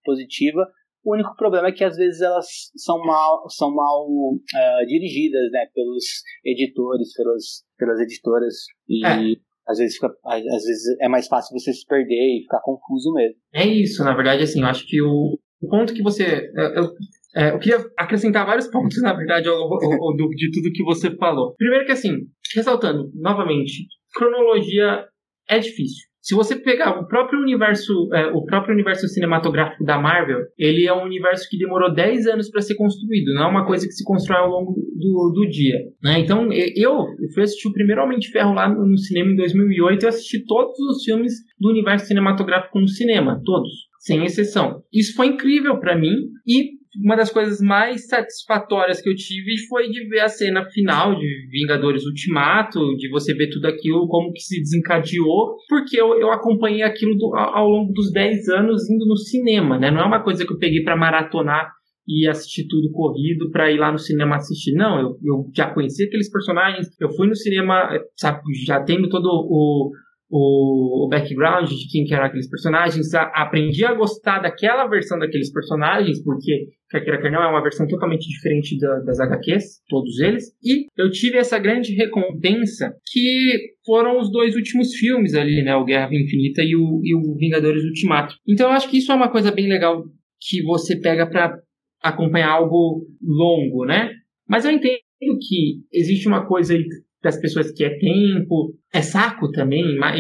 positiva, 0.04 0.68
o 1.08 1.14
único 1.14 1.34
problema 1.38 1.70
é 1.70 1.72
que 1.72 1.86
às 1.86 1.96
vezes 1.96 2.20
elas 2.20 2.48
são 2.76 3.00
mal, 3.00 3.50
são 3.50 3.74
mal 3.74 4.06
uh, 4.10 4.86
dirigidas 4.86 5.50
né, 5.52 5.66
pelos 5.74 6.04
editores, 6.44 7.14
pelas, 7.14 7.44
pelas 7.78 8.00
editoras. 8.02 8.54
E 8.90 9.06
é 9.06 9.38
às 9.68 9.78
vezes, 9.78 9.96
fica, 9.96 10.08
às 10.26 10.64
vezes 10.64 10.98
é 11.02 11.10
mais 11.10 11.28
fácil 11.28 11.58
você 11.58 11.74
se 11.74 11.86
perder 11.86 12.16
e 12.16 12.42
ficar 12.44 12.62
confuso 12.62 13.14
mesmo. 13.14 13.36
É 13.54 13.66
isso, 13.66 14.04
na 14.04 14.16
verdade, 14.16 14.44
assim, 14.44 14.62
eu 14.62 14.68
acho 14.68 14.86
que 14.88 15.02
o, 15.02 15.38
o 15.62 15.70
ponto 15.70 15.94
que 15.94 16.02
você. 16.02 16.50
Eu, 16.56 16.64
eu, 16.64 16.90
é, 17.36 17.52
eu 17.52 17.60
queria 17.60 17.86
acrescentar 17.98 18.46
vários 18.46 18.68
pontos, 18.68 19.02
na 19.02 19.14
verdade, 19.14 19.48
ao, 19.48 19.56
ao, 19.56 20.04
ao, 20.04 20.16
de 20.16 20.52
tudo 20.52 20.72
que 20.72 20.84
você 20.84 21.16
falou. 21.18 21.54
Primeiro 21.56 21.86
que, 21.86 21.92
assim, 21.92 22.12
ressaltando, 22.56 23.12
novamente, 23.14 23.86
cronologia 24.16 25.06
é 25.50 25.60
difícil. 25.60 26.08
Se 26.28 26.36
você 26.36 26.58
pegar 26.58 27.00
o 27.00 27.08
próprio 27.08 27.40
universo, 27.40 28.10
é, 28.14 28.26
o 28.28 28.44
próprio 28.44 28.74
universo 28.74 29.08
cinematográfico 29.08 29.86
da 29.86 29.98
Marvel, 29.98 30.40
ele 30.58 30.86
é 30.86 30.94
um 30.94 31.06
universo 31.06 31.48
que 31.50 31.58
demorou 31.58 31.94
10 31.94 32.28
anos 32.28 32.50
para 32.52 32.60
ser 32.60 32.76
construído, 32.76 33.34
não 33.34 33.44
é 33.44 33.48
uma 33.48 33.66
coisa 33.66 33.88
que 33.88 33.94
se 33.94 34.04
constrói 34.04 34.42
ao 34.42 34.50
longo 34.50 34.74
do, 34.74 35.32
do 35.34 35.50
dia. 35.50 35.78
Né? 36.04 36.20
Então, 36.20 36.52
eu, 36.52 36.66
eu 36.76 37.30
fui 37.34 37.44
assistir 37.44 37.70
o 37.70 37.72
primeiro 37.72 38.04
Homem 38.04 38.20
de 38.20 38.30
Ferro 38.30 38.54
lá 38.54 38.68
no 38.68 38.98
cinema 38.98 39.32
em 39.32 39.38
2008 39.38 40.04
e 40.04 40.08
assisti 40.10 40.44
todos 40.46 40.78
os 40.78 41.06
filmes 41.06 41.32
do 41.58 41.70
universo 41.70 42.08
cinematográfico 42.08 42.78
no 42.78 42.90
cinema, 42.90 43.42
todos, 43.46 43.72
sem 44.00 44.26
exceção. 44.26 44.84
Isso 44.92 45.16
foi 45.16 45.28
incrível 45.28 45.80
para 45.80 45.98
mim 45.98 46.14
e 46.46 46.72
uma 47.04 47.16
das 47.16 47.32
coisas 47.32 47.60
mais 47.60 48.08
satisfatórias 48.08 49.02
que 49.02 49.10
eu 49.10 49.16
tive 49.16 49.58
foi 49.68 49.90
de 49.90 50.08
ver 50.08 50.22
a 50.22 50.30
cena 50.30 50.66
final 50.66 51.16
de 51.16 51.48
Vingadores 51.52 52.06
Ultimato, 52.06 52.80
de 52.98 53.10
você 53.10 53.34
ver 53.34 53.50
tudo 53.50 53.66
aquilo, 53.68 54.08
como 54.08 54.32
que 54.34 54.42
se 54.42 54.60
desencadeou, 54.60 55.58
porque 55.68 56.00
eu, 56.00 56.20
eu 56.20 56.32
acompanhei 56.32 56.84
aquilo 56.84 57.16
do, 57.16 57.36
ao 57.36 57.68
longo 57.68 57.94
dos 57.94 58.12
10 58.12 58.50
anos 58.50 58.90
indo 58.90 59.06
no 59.06 59.18
cinema, 59.18 59.78
né? 59.78 59.92
Não 59.92 60.02
é 60.02 60.06
uma 60.06 60.24
coisa 60.24 60.46
que 60.46 60.52
eu 60.52 60.58
peguei 60.58 60.84
para 60.84 60.96
maratonar 60.96 61.72
e 62.08 62.28
assistir 62.28 62.66
tudo 62.68 62.92
corrido 62.92 63.52
para 63.52 63.70
ir 63.70 63.78
lá 63.78 63.92
no 63.92 64.00
cinema 64.00 64.38
assistir. 64.38 64.74
Não, 64.74 65.00
eu, 65.00 65.18
eu 65.24 65.52
já 65.54 65.70
conhecia 65.74 66.08
aqueles 66.08 66.32
personagens, 66.32 66.88
eu 67.00 67.10
fui 67.10 67.28
no 67.28 67.36
cinema, 67.36 67.90
sabe, 68.16 68.42
já 68.66 68.82
tendo 68.82 69.10
todo 69.10 69.28
o 69.28 69.92
o, 70.30 71.06
o 71.06 71.10
background 71.10 71.70
de 71.70 71.88
quem 71.90 72.04
que 72.04 72.14
eram 72.14 72.26
aqueles 72.26 72.50
personagens, 72.50 73.14
a, 73.14 73.24
aprendi 73.24 73.86
a 73.86 73.94
gostar 73.94 74.40
daquela 74.40 74.88
versão 74.88 75.18
daqueles 75.18 75.52
personagens, 75.52 76.22
porque 76.24 76.68
queira 76.90 77.22
quer 77.22 77.32
não, 77.32 77.42
é 77.42 77.48
uma 77.48 77.62
versão 77.62 77.88
totalmente 77.88 78.28
diferente 78.28 78.78
da, 78.78 79.00
das 79.00 79.20
HQs, 79.20 79.82
todos 79.90 80.20
eles, 80.20 80.46
e 80.64 80.88
eu 80.98 81.10
tive 81.12 81.38
essa 81.38 81.60
grande 81.60 81.94
recompensa 81.94 82.94
que 83.12 83.74
foram 83.86 84.20
os 84.20 84.32
dois 84.32 84.56
últimos 84.56 84.94
filmes 84.96 85.34
ali, 85.34 85.62
né, 85.64 85.76
o 85.76 85.86
Guerra 85.86 86.10
Infinita 86.12 86.62
e 86.62 86.76
o, 86.76 87.02
e 87.04 87.16
o 87.16 87.36
Vingadores 87.36 87.84
Ultimato. 87.84 88.36
Então 88.48 88.70
eu 88.70 88.74
acho 88.74 88.90
que 88.90 88.98
isso 88.98 89.12
é 89.12 89.16
uma 89.16 89.32
coisa 89.32 89.52
bem 89.52 89.68
legal 89.68 90.04
que 90.40 90.62
você 90.64 91.00
pega 91.00 91.26
para 91.28 91.58
acompanhar 92.02 92.52
algo 92.52 93.06
longo, 93.22 93.86
né? 93.86 94.12
Mas 94.48 94.66
eu 94.66 94.72
entendo 94.72 95.00
que 95.20 95.82
existe 95.92 96.28
uma 96.28 96.46
coisa 96.46 96.74
aí 97.18 97.24
das 97.24 97.40
pessoas 97.40 97.72
que 97.72 97.84
é 97.84 97.98
tempo, 97.98 98.74
é 98.94 99.02
saco 99.02 99.52
também, 99.52 99.98
mas 99.98 100.20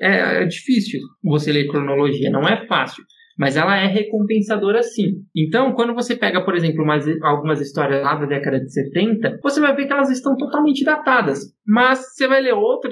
é, 0.00 0.42
é 0.42 0.44
difícil 0.46 1.00
você 1.22 1.52
ler 1.52 1.66
cronologia, 1.66 2.30
não 2.30 2.46
é 2.46 2.66
fácil 2.66 3.04
mas 3.38 3.56
ela 3.56 3.76
é 3.76 3.86
recompensadora 3.86 4.82
sim. 4.82 5.22
Então, 5.36 5.72
quando 5.74 5.94
você 5.94 6.16
pega, 6.16 6.42
por 6.42 6.56
exemplo, 6.56 6.82
umas, 6.82 7.04
algumas 7.22 7.60
histórias 7.60 8.02
lá 8.02 8.14
da 8.14 8.24
década 8.24 8.58
de 8.58 8.72
70, 8.72 9.40
você 9.42 9.60
vai 9.60 9.76
ver 9.76 9.86
que 9.86 9.92
elas 9.92 10.10
estão 10.10 10.36
totalmente 10.36 10.82
datadas. 10.84 11.40
Mas 11.66 12.14
você 12.14 12.26
vai 12.26 12.40
ler 12.40 12.54
outra, 12.54 12.90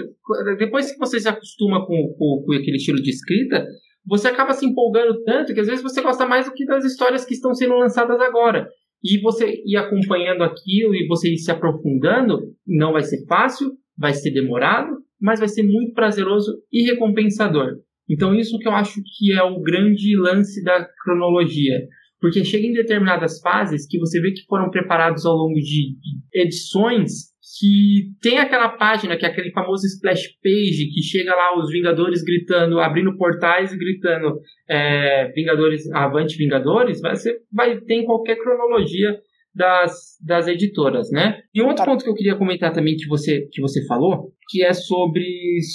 depois 0.58 0.92
que 0.92 0.98
você 0.98 1.18
se 1.18 1.28
acostuma 1.28 1.86
com, 1.86 2.14
com, 2.18 2.44
com 2.44 2.52
aquele 2.52 2.76
estilo 2.76 3.00
de 3.00 3.10
escrita, 3.10 3.64
você 4.06 4.28
acaba 4.28 4.52
se 4.52 4.66
empolgando 4.66 5.22
tanto 5.24 5.54
que 5.54 5.60
às 5.60 5.66
vezes 5.66 5.82
você 5.82 6.02
gosta 6.02 6.26
mais 6.26 6.44
do 6.44 6.52
que 6.52 6.66
das 6.66 6.84
histórias 6.84 7.24
que 7.24 7.32
estão 7.32 7.54
sendo 7.54 7.78
lançadas 7.78 8.20
agora. 8.20 8.68
E 9.04 9.20
você 9.20 9.62
ir 9.66 9.76
acompanhando 9.76 10.42
aquilo 10.42 10.94
e 10.94 11.06
você 11.06 11.30
ir 11.30 11.38
se 11.38 11.50
aprofundando, 11.50 12.38
não 12.66 12.92
vai 12.92 13.02
ser 13.02 13.26
fácil, 13.26 13.72
vai 13.96 14.14
ser 14.14 14.30
demorado, 14.30 14.96
mas 15.20 15.40
vai 15.40 15.48
ser 15.48 15.62
muito 15.62 15.92
prazeroso 15.92 16.50
e 16.72 16.84
recompensador. 16.90 17.80
Então, 18.08 18.34
isso 18.34 18.58
que 18.58 18.66
eu 18.66 18.72
acho 18.72 19.00
que 19.16 19.32
é 19.32 19.42
o 19.42 19.60
grande 19.60 20.16
lance 20.16 20.62
da 20.62 20.86
cronologia. 21.02 21.86
Porque 22.20 22.42
chega 22.42 22.66
em 22.66 22.72
determinadas 22.72 23.40
fases 23.40 23.86
que 23.86 23.98
você 23.98 24.20
vê 24.20 24.32
que 24.32 24.46
foram 24.48 24.70
preparados 24.70 25.26
ao 25.26 25.34
longo 25.34 25.58
de 25.60 25.94
edições 26.32 27.33
que 27.58 28.10
tem 28.22 28.38
aquela 28.38 28.70
página, 28.70 29.16
que 29.16 29.24
é 29.24 29.28
aquele 29.28 29.52
famoso 29.52 29.86
splash 29.86 30.22
page, 30.42 30.90
que 30.92 31.02
chega 31.02 31.34
lá 31.34 31.58
os 31.58 31.70
Vingadores 31.70 32.22
gritando, 32.22 32.80
abrindo 32.80 33.16
portais 33.16 33.72
e 33.72 33.78
gritando 33.78 34.40
é, 34.68 35.30
Vingadores, 35.32 35.90
avante 35.92 36.36
Vingadores, 36.36 37.00
você 37.00 37.36
vai 37.52 37.78
ter 37.80 37.94
em 37.94 38.04
qualquer 38.04 38.36
cronologia 38.36 39.18
das, 39.54 40.18
das 40.24 40.48
editoras, 40.48 41.10
né? 41.12 41.38
E 41.54 41.62
um 41.62 41.66
outro 41.66 41.84
tá. 41.84 41.90
ponto 41.90 42.02
que 42.02 42.10
eu 42.10 42.14
queria 42.14 42.36
comentar 42.36 42.72
também 42.72 42.96
que 42.96 43.06
você, 43.06 43.46
que 43.52 43.60
você 43.60 43.86
falou, 43.86 44.32
que 44.48 44.64
é 44.64 44.72
sobre 44.72 45.24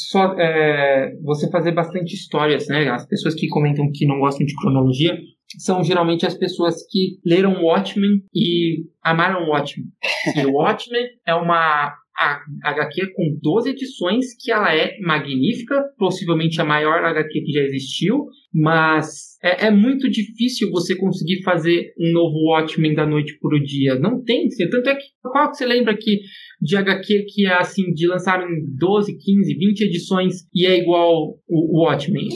só, 0.09 0.35
é, 0.37 1.13
você 1.23 1.49
fazer 1.49 1.71
bastante 1.71 2.13
histórias, 2.13 2.67
né? 2.67 2.89
As 2.89 3.07
pessoas 3.07 3.35
que 3.35 3.47
comentam 3.47 3.89
que 3.93 4.05
não 4.05 4.19
gostam 4.19 4.45
de 4.45 4.55
cronologia, 4.55 5.17
são 5.57 5.83
geralmente 5.83 6.25
as 6.25 6.37
pessoas 6.37 6.85
que 6.89 7.19
leram 7.25 7.63
Watchmen 7.63 8.21
e 8.33 8.83
amaram 9.03 9.47
Watchmen. 9.49 9.87
E 10.35 10.45
Watchmen 10.45 11.07
é 11.25 11.33
uma 11.33 11.95
a 12.19 12.41
HQ 12.63 13.13
com 13.13 13.39
12 13.41 13.69
edições, 13.69 14.25
que 14.37 14.51
ela 14.51 14.75
é 14.75 14.99
magnífica, 14.99 15.81
possivelmente 15.97 16.59
a 16.59 16.65
maior 16.65 17.03
HQ 17.05 17.41
que 17.41 17.51
já 17.53 17.61
existiu, 17.61 18.25
mas 18.53 19.37
é, 19.41 19.67
é, 19.67 19.71
muito 19.71 20.09
difícil 20.09 20.69
você 20.69 20.97
conseguir 20.97 21.41
fazer 21.43 21.93
um 21.97 22.11
novo 22.11 22.35
Watchmen 22.49 22.93
da 22.93 23.05
noite 23.05 23.37
para 23.39 23.55
o 23.55 23.63
dia. 23.63 23.95
Não 23.95 24.21
tem. 24.21 24.49
Tanto 24.69 24.89
é 24.89 24.95
que 24.95 25.05
qual 25.21 25.49
que 25.49 25.57
você 25.57 25.65
lembra 25.65 25.95
que 25.95 26.19
de 26.61 26.75
HQ 26.75 27.25
que 27.29 27.45
é 27.45 27.53
assim, 27.53 27.93
de 27.93 28.05
lançar 28.05 28.41
em 28.41 28.65
12, 28.77 29.17
15, 29.17 29.55
20 29.55 29.81
edições 29.81 30.35
e 30.53 30.65
é 30.65 30.77
igual 30.77 31.39
o, 31.47 31.79
o 31.79 31.85
Watchmen? 31.85 32.27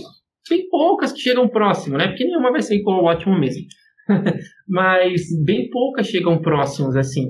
Tem 0.47 0.67
poucas 0.69 1.11
que 1.11 1.19
chegam 1.19 1.47
próximo, 1.47 1.97
né? 1.97 2.07
Porque 2.07 2.25
nenhuma 2.25 2.51
vai 2.51 2.61
ser 2.61 2.75
igual 2.75 2.99
ao 2.99 3.05
Watchmen 3.05 3.39
mesmo. 3.39 3.63
mas 4.67 5.21
bem 5.43 5.69
poucas 5.69 6.07
chegam 6.07 6.41
próximos 6.41 6.95
assim. 6.95 7.29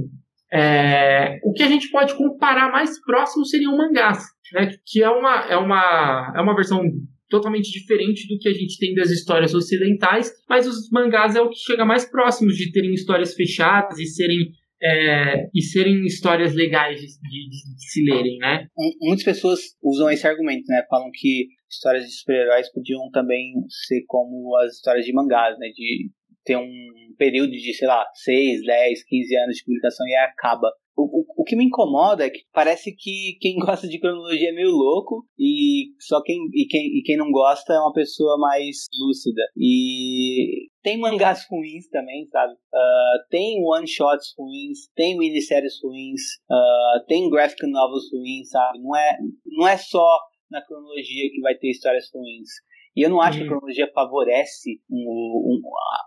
É, 0.51 1.39
o 1.43 1.51
que 1.53 1.63
a 1.63 1.67
gente 1.67 1.89
pode 1.89 2.15
comparar 2.15 2.72
mais 2.72 3.01
próximo 3.01 3.46
seriam 3.46 3.75
mangás, 3.75 4.24
né? 4.53 4.72
Que 4.86 5.01
é 5.01 5.10
uma, 5.10 5.48
é 5.50 5.58
uma, 5.58 6.34
é 6.36 6.41
uma 6.41 6.55
versão 6.55 6.82
totalmente 7.29 7.72
diferente 7.72 8.27
do 8.27 8.38
que 8.38 8.48
a 8.48 8.53
gente 8.53 8.77
tem 8.77 8.93
das 8.93 9.10
histórias 9.10 9.55
ocidentais, 9.55 10.32
mas 10.48 10.67
os 10.67 10.89
mangás 10.91 11.36
é 11.36 11.41
o 11.41 11.50
que 11.50 11.58
chega 11.58 11.84
mais 11.84 12.05
próximo 12.05 12.51
de 12.51 12.72
terem 12.72 12.93
histórias 12.93 13.34
fechadas 13.34 13.98
e 13.98 14.05
serem 14.05 14.51
é, 14.84 15.48
e 15.55 15.62
serem 15.62 16.05
histórias 16.05 16.53
legais 16.53 17.00
de, 17.00 17.08
de, 17.08 17.50
de, 17.50 17.89
se 17.89 18.03
lerem, 18.03 18.38
né? 18.38 18.67
Muitas 19.01 19.24
pessoas 19.24 19.60
usam 19.82 20.12
esse 20.12 20.27
argumento, 20.27 20.65
né? 20.67 20.84
Falam 20.89 21.10
que 21.13 21.48
histórias 21.74 22.06
de 22.06 22.12
super-heróis 22.12 22.72
podiam 22.72 23.10
também 23.12 23.53
ser 23.88 24.03
como 24.08 24.56
as 24.58 24.75
histórias 24.75 25.06
de 25.06 25.13
mangás, 25.13 25.58
né? 25.60 25.68
De 25.68 26.10
ter 26.44 26.58
um 26.58 26.94
período 27.18 27.51
de, 27.51 27.74
sei 27.74 27.88
lá, 27.88 28.06
6, 28.13 28.65
10, 28.65 29.03
15 29.06 29.36
anos 29.38 29.58
de 29.58 29.65
publicação 29.65 30.06
e 30.08 30.15
acaba. 30.15 30.72
O, 30.96 31.22
o, 31.22 31.25
o, 31.38 31.44
que 31.44 31.56
me 31.56 31.65
incomoda 31.65 32.24
é 32.24 32.30
que 32.30 32.42
parece 32.53 32.96
que 32.96 33.36
quem 33.42 33.58
gosta 33.65 33.88
de 33.88 34.00
cronologia 34.00 34.50
é 34.50 34.53
meio 34.53 34.70
louco 34.70 35.25
e 35.39 35.88
só 36.00 36.22
quem 36.22 36.38
e, 36.53 36.68
quem 36.68 37.00
e 37.00 37.01
quem 37.03 37.18
não 37.18 37.32
gosta 37.32 37.74
é 37.74 37.80
uma 37.80 37.94
pessoa 37.94 38.38
mais 38.38 38.86
lúcida. 39.00 39.42
E 39.58 40.68
tem 40.84 40.98
mangás 40.98 41.48
ruins 41.50 41.89
também, 41.89 42.27
sabe? 42.27 42.53
Uh, 42.53 43.27
tem 43.32 43.63
one-shots 43.65 44.36
ruins, 44.38 44.88
tem 44.96 45.18
minisséries 45.18 45.80
ruins, 45.84 46.22
uh, 46.51 47.03
tem 47.08 47.27
graphic 47.27 47.65
novels 47.65 48.12
ruins, 48.13 48.50
sabe? 48.50 48.80
Não 48.80 48.96
é, 48.96 49.18
não 49.46 49.68
é 49.68 49.77
só 49.77 50.06
na 50.53 50.65
cronologia 50.65 51.29
que 51.31 51.41
vai 51.41 51.55
ter 51.55 51.69
histórias 51.69 52.10
ruins. 52.13 52.50
E 52.95 53.01
eu 53.01 53.10
não 53.10 53.19
acho 53.19 53.39
que 53.39 53.43
a 53.43 53.45
uhum. 53.45 53.50
cronologia 53.50 53.91
favorece 53.91 54.79
um, 54.89 54.95
um, 54.95 55.62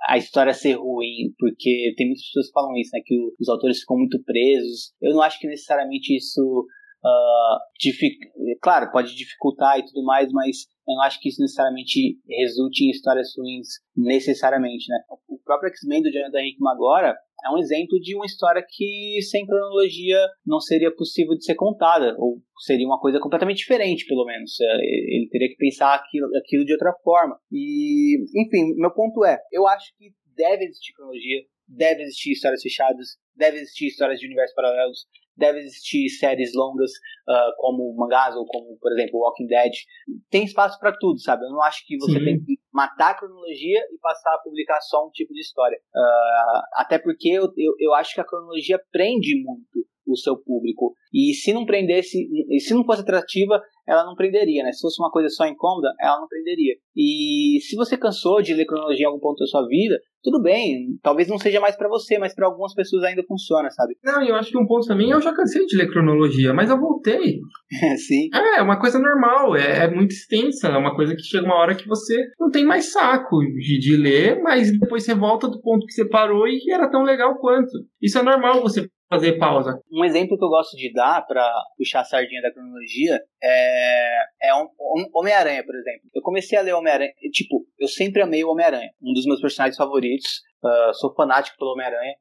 a 0.09 0.17
história 0.17 0.55
ser 0.55 0.75
ruim, 0.75 1.35
porque 1.37 1.93
tem 1.97 2.07
muitas 2.07 2.25
pessoas 2.27 2.47
que 2.47 2.53
falam 2.53 2.77
isso, 2.77 2.91
né? 2.95 3.01
Que 3.05 3.15
os 3.41 3.49
autores 3.49 3.81
ficam 3.81 3.97
muito 3.97 4.23
presos. 4.23 4.95
Eu 5.03 5.15
não 5.15 5.23
acho 5.23 5.39
que 5.41 5.49
necessariamente 5.49 6.17
isso. 6.17 6.67
Uh, 7.05 8.59
claro, 8.63 8.91
pode 8.91 9.15
dificultar 9.15 9.79
e 9.79 9.85
tudo 9.85 10.05
mais, 10.05 10.31
mas 10.33 10.67
eu 10.89 10.95
não 10.95 11.03
acho 11.03 11.21
que 11.21 11.29
isso 11.29 11.41
necessariamente 11.41 12.19
resulte 12.29 12.85
em 12.85 12.91
histórias 12.91 13.33
ruins, 13.37 13.67
necessariamente, 13.97 14.87
né? 14.89 14.99
O 15.29 15.39
próprio 15.45 15.71
X-Men 15.71 16.03
do 16.03 16.11
Jonathan 16.11 16.43
Hickman 16.43 16.73
agora 16.73 17.17
é 17.45 17.51
um 17.51 17.59
exemplo 17.59 18.01
de 18.01 18.15
uma 18.17 18.27
história 18.27 18.65
que 18.67 19.21
sem 19.31 19.47
cronologia 19.47 20.19
não 20.45 20.61
seria 20.61 20.95
possível 20.95 21.37
de 21.37 21.45
ser 21.45 21.55
contada, 21.55 22.15
ou 22.19 22.41
seria 22.65 22.87
uma 22.87 22.99
coisa 22.99 23.21
completamente 23.21 23.59
diferente, 23.59 24.07
pelo 24.07 24.25
menos. 24.25 24.59
É, 24.61 24.77
ele 24.79 25.29
teria 25.31 25.49
que 25.49 25.57
pensar 25.57 25.95
aquilo, 25.95 26.29
aquilo 26.37 26.65
de 26.65 26.73
outra 26.73 26.93
forma. 27.05 27.39
E, 27.53 28.17
enfim, 28.41 28.75
meu 28.77 28.93
ponto 28.93 29.25
é, 29.25 29.39
eu 29.53 29.67
acho 29.67 29.87
que 29.97 30.11
deve 30.35 30.65
existir 30.65 30.93
cronologia, 30.95 31.43
deve 31.69 32.03
existir 32.03 32.33
histórias 32.33 32.63
fechadas, 32.63 33.17
deve 33.35 33.59
existir 33.59 33.89
histórias 33.89 34.19
de 34.19 34.27
universos 34.27 34.55
paralelos, 34.55 35.07
deve 35.37 35.61
existir 35.61 36.09
séries 36.09 36.53
longas 36.55 36.91
uh, 37.29 37.53
como 37.59 37.95
mangás 37.95 38.35
ou 38.35 38.47
como, 38.47 38.77
por 38.81 38.93
exemplo, 38.93 39.21
Walking 39.21 39.47
Dead. 39.47 39.73
Tem 40.31 40.45
espaço 40.45 40.79
para 40.81 40.97
tudo, 40.99 41.21
sabe? 41.21 41.45
Eu 41.45 41.51
não 41.51 41.63
acho 41.63 41.85
que 41.87 41.97
você 41.99 42.19
Sim. 42.19 42.25
tem 42.25 42.45
que 42.45 42.56
matar 42.77 43.13
a 43.13 43.15
cronologia 43.15 43.81
e 43.91 43.99
passar 43.99 44.35
a 44.35 44.39
publicar 44.39 44.79
só 44.83 45.07
um 45.07 45.11
tipo 45.11 45.33
de 45.33 45.41
história. 45.41 45.79
Uh, 45.95 46.63
até 46.75 46.99
porque 46.99 47.31
eu, 47.31 47.45
eu, 47.57 47.75
eu 47.81 47.95
acho 47.95 48.15
que 48.15 48.21
a 48.21 48.27
cronologia 48.27 48.79
prende 48.93 49.43
muito 49.43 49.89
o 50.07 50.17
seu 50.17 50.37
público. 50.37 50.95
E 51.13 51.35
se 51.35 51.53
não 51.53 51.65
prendesse, 51.65 52.29
e 52.51 52.61
se 52.61 52.75
não 52.75 52.85
fosse 52.85 53.03
atrativa, 53.03 53.61
ela 53.87 54.05
não 54.05 54.15
prenderia, 54.15 54.65
né? 54.65 54.73
Se 54.73 54.81
fosse 54.81 55.01
uma 55.01 55.11
coisa 55.11 55.29
só 55.29 55.47
incômoda, 55.47 55.93
ela 56.01 56.21
não 56.21 56.27
prenderia. 56.27 56.75
E 56.95 57.59
se 57.61 57.77
você 57.77 57.97
cansou 57.97 58.43
de 58.43 58.55
ler 58.55 58.67
cronologia 58.67 59.05
em 59.05 59.07
algum 59.07 59.21
ponto 59.21 59.39
da 59.39 59.47
sua 59.47 59.67
vida, 59.67 59.97
tudo 60.23 60.43
bem, 60.43 60.99
talvez 61.03 61.29
não 61.29 61.39
seja 61.39 61.61
mais 61.61 61.77
para 61.77 61.89
você, 61.89 62.19
mas 62.19 62.35
para 62.35 62.47
algumas 62.47 62.75
pessoas 62.75 63.05
ainda 63.05 63.23
funciona, 63.29 63.71
sabe? 63.71 63.97
Não, 64.03 64.21
eu 64.25 64.35
acho 64.35 64.51
que 64.51 64.59
um 64.59 64.67
ponto 64.67 64.85
também, 64.85 65.11
eu 65.11 65.21
já 65.21 65.33
cansei 65.33 65.65
de 65.67 65.77
ler 65.77 65.89
cronologia, 65.89 66.53
mas 66.53 66.69
eu 66.69 66.81
voltei. 66.81 67.39
Sim. 68.09 68.29
É, 68.35 68.59
é 68.59 68.63
uma 68.63 68.81
coisa 68.81 68.99
normal, 68.99 69.55
é, 69.55 69.85
é, 69.85 69.91
muito 69.91 70.11
extensa, 70.11 70.67
é 70.67 70.77
uma 70.77 70.97
coisa 70.97 71.15
que 71.15 71.23
chega 71.23 71.47
uma 71.47 71.55
hora 71.55 71.77
que 71.77 71.87
você 71.87 72.17
não 72.41 72.51
tem 72.51 72.65
mais 72.65 72.91
saco 72.91 73.39
de, 73.39 73.79
de 73.79 73.97
ler, 73.97 74.43
mas 74.43 74.77
depois 74.77 75.05
você 75.05 75.15
volta 75.15 75.47
do 75.47 75.61
ponto 75.61 75.87
que 75.87 75.93
você 75.93 76.05
parou 76.09 76.49
e 76.49 76.73
era 76.73 76.91
tão 76.91 77.05
legal 77.05 77.39
quanto. 77.39 77.71
Isso 78.03 78.19
é 78.19 78.23
normal 78.23 78.63
você 78.63 78.89
fazer 79.09 79.39
pausa. 79.39 79.81
Um 79.91 80.05
exemplo 80.05 80.37
que 80.37 80.45
eu 80.45 80.49
gosto 80.49 80.77
de 80.77 80.93
dar 80.93 81.25
para 81.27 81.51
puxar 81.77 82.01
a 82.01 82.05
sardinha 82.05 82.43
da 82.43 82.53
cronologia 82.53 83.21
é, 83.43 84.19
é 84.43 84.55
um, 84.55 84.65
um 84.65 85.11
Homem-Aranha, 85.15 85.65
por 85.65 85.75
exemplo. 85.75 86.11
Eu 86.15 86.23
comecei 86.23 86.59
a 86.59 86.63
ler 86.63 86.75
Homem-Aranha, 86.75 87.13
tipo, 87.33 87.65
eu 87.79 87.89
sempre 87.89 88.23
amei 88.23 88.45
o 88.45 88.51
Homem-Aranha, 88.51 88.91
um 89.03 89.13
dos 89.13 89.27
meus 89.27 89.41
personagens 89.41 89.77
favoritos. 89.77 90.43
Uh, 90.63 90.95
sou 90.95 91.15
fanático 91.15 91.57
pelo 91.59 91.73
Homem-Aranha 91.73 92.15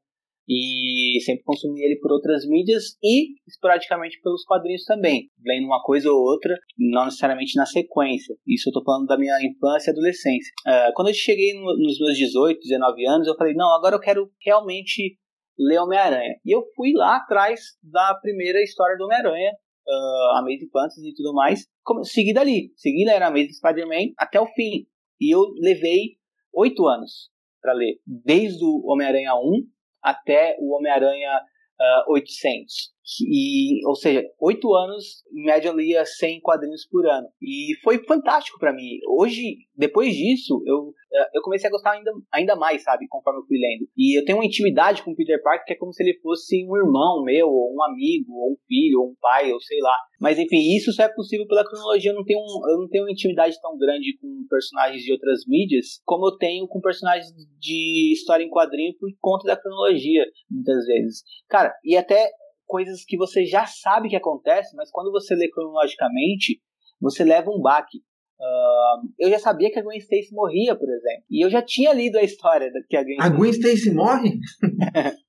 e 0.48 1.20
sempre 1.26 1.44
consumi 1.44 1.82
ele 1.82 2.00
por 2.00 2.12
outras 2.12 2.48
mídias 2.48 2.96
e 3.04 3.34
esporadicamente 3.48 4.20
pelos 4.22 4.44
quadrinhos 4.44 4.86
também, 4.86 5.30
lendo 5.44 5.66
uma 5.66 5.82
coisa 5.82 6.12
ou 6.12 6.20
outra, 6.22 6.56
não 6.78 7.06
necessariamente 7.06 7.58
na 7.58 7.66
sequência. 7.66 8.36
Isso 8.48 8.70
eu 8.70 8.74
tô 8.74 8.84
falando 8.84 9.08
da 9.08 9.18
minha 9.18 9.36
infância 9.44 9.90
e 9.90 9.94
adolescência. 9.94 10.54
Uh, 10.68 10.94
quando 10.94 11.08
eu 11.08 11.14
cheguei 11.14 11.54
no, 11.54 11.76
nos 11.78 12.00
meus 12.00 12.18
18, 12.18 12.60
19 12.60 13.08
anos, 13.08 13.28
eu 13.28 13.36
falei, 13.36 13.54
não, 13.56 13.74
agora 13.76 13.96
eu 13.96 14.00
quero 14.00 14.30
realmente 14.40 15.18
ler 15.58 15.80
Homem-Aranha. 15.80 16.36
E 16.46 16.56
eu 16.56 16.64
fui 16.76 16.92
lá 16.94 17.18
atrás 17.18 17.60
da 17.84 18.16
primeira 18.22 18.62
história 18.62 18.98
do 18.98 19.06
Homem-Aranha, 19.06 19.52
uh, 19.88 20.38
Amazing 20.38 20.70
Fantasy 20.72 21.10
e 21.10 21.16
tudo 21.16 21.34
mais, 21.34 21.66
segui 22.04 22.34
dali. 22.34 22.72
Segui 22.76 23.06
ler 23.06 23.22
Amazing 23.22 23.54
Spider-Man 23.54 24.14
até 24.18 24.40
o 24.40 24.48
fim. 24.48 24.86
E 25.20 25.34
eu 25.34 25.42
levei 25.60 26.18
oito 26.54 26.88
anos 26.88 27.30
para 27.62 27.74
ler, 27.74 28.00
desde 28.06 28.64
o 28.64 28.82
Homem-Aranha 28.86 29.36
1 29.36 29.42
até 30.04 30.56
o 30.60 30.76
Homem-Aranha 30.76 31.42
uh, 32.08 32.12
800. 32.14 32.95
E, 33.22 33.86
ou 33.88 33.96
seja, 33.96 34.24
oito 34.42 34.74
anos, 34.74 35.24
em 35.32 35.46
média, 35.46 35.70
eu 35.70 35.76
lia 35.76 36.06
100 36.06 36.42
quadrinhos 36.42 36.86
por 36.88 37.06
ano. 37.06 37.28
E 37.42 37.76
foi 37.84 38.04
fantástico 38.04 38.60
para 38.60 38.74
mim. 38.74 39.00
Hoje, 39.18 39.58
depois 39.76 40.14
disso, 40.16 40.62
eu, 40.66 40.92
eh, 41.14 41.30
eu 41.36 41.42
comecei 41.42 41.68
a 41.68 41.72
gostar 41.72 41.92
ainda, 41.92 42.12
ainda 42.34 42.56
mais, 42.56 42.84
sabe, 42.84 43.08
conforme 43.08 43.40
eu 43.40 43.46
fui 43.46 43.58
lendo. 43.58 43.88
E 43.96 44.18
eu 44.18 44.26
tenho 44.26 44.40
uma 44.40 44.46
intimidade 44.46 45.04
com 45.04 45.12
o 45.12 45.16
Peter 45.16 45.42
Parker 45.42 45.66
que 45.66 45.74
é 45.74 45.78
como 45.78 45.94
se 45.94 46.04
ele 46.04 46.20
fosse 46.20 46.66
um 46.66 46.76
irmão 46.78 47.24
meu, 47.24 47.48
ou 47.48 47.76
um 47.76 47.84
amigo, 47.84 48.34
ou 48.34 48.54
um 48.54 48.58
filho, 48.68 49.02
ou 49.02 49.10
um 49.10 49.16
pai, 49.22 49.52
ou 49.52 49.62
sei 49.62 49.80
lá. 49.82 49.96
Mas 50.20 50.40
enfim, 50.40 50.76
isso 50.76 50.92
só 50.92 51.04
é 51.04 51.10
possível 51.10 51.48
pela 51.48 51.66
cronologia. 51.66 52.12
Eu 52.12 52.16
não 52.16 52.24
tenho, 52.24 52.40
eu 52.40 52.80
não 52.80 52.90
tenho 52.90 53.04
uma 53.04 53.12
intimidade 53.12 53.60
tão 53.62 53.78
grande 53.78 54.18
com 54.20 54.46
personagens 54.50 55.04
de 55.04 55.12
outras 55.12 55.42
mídias 55.48 56.02
como 56.06 56.28
eu 56.28 56.38
tenho 56.38 56.68
com 56.68 56.80
personagens 56.80 57.28
de 57.60 58.14
história 58.14 58.44
em 58.44 58.50
quadrinho 58.50 58.94
por 59.00 59.10
conta 59.20 59.48
da 59.48 59.58
cronologia, 59.58 60.26
muitas 60.50 60.86
vezes. 60.86 61.24
Cara, 61.50 61.74
e 61.84 61.98
até 61.98 62.30
coisas 62.66 63.04
que 63.06 63.18
você 63.18 63.46
já 63.46 63.66
sabe 63.66 64.10
que 64.10 64.16
acontece, 64.16 64.76
mas 64.76 64.92
quando 64.92 65.12
você 65.12 65.36
lê 65.36 65.50
cronologicamente, 65.50 66.62
você 67.00 67.24
leva 67.24 67.50
um 67.50 67.62
baque. 67.62 68.00
Uh, 68.40 69.08
eu 69.18 69.30
já 69.30 69.40
sabia 69.40 69.72
que 69.72 69.80
a 69.80 69.84
Gwen 69.84 69.98
Stacy 69.98 70.34
morria, 70.34 70.76
por 70.76 70.90
exemplo. 70.90 71.24
E 71.30 71.46
eu 71.46 71.50
já 71.50 71.62
tinha 71.62 71.94
lido 71.94 72.18
a 72.18 72.24
história 72.24 72.70
que 72.90 72.98
a 72.98 73.04
Gwen 73.04 73.18
A 73.20 73.30
Gwen 73.30 73.52
Stacy 73.52 73.94
morre? 73.94 74.40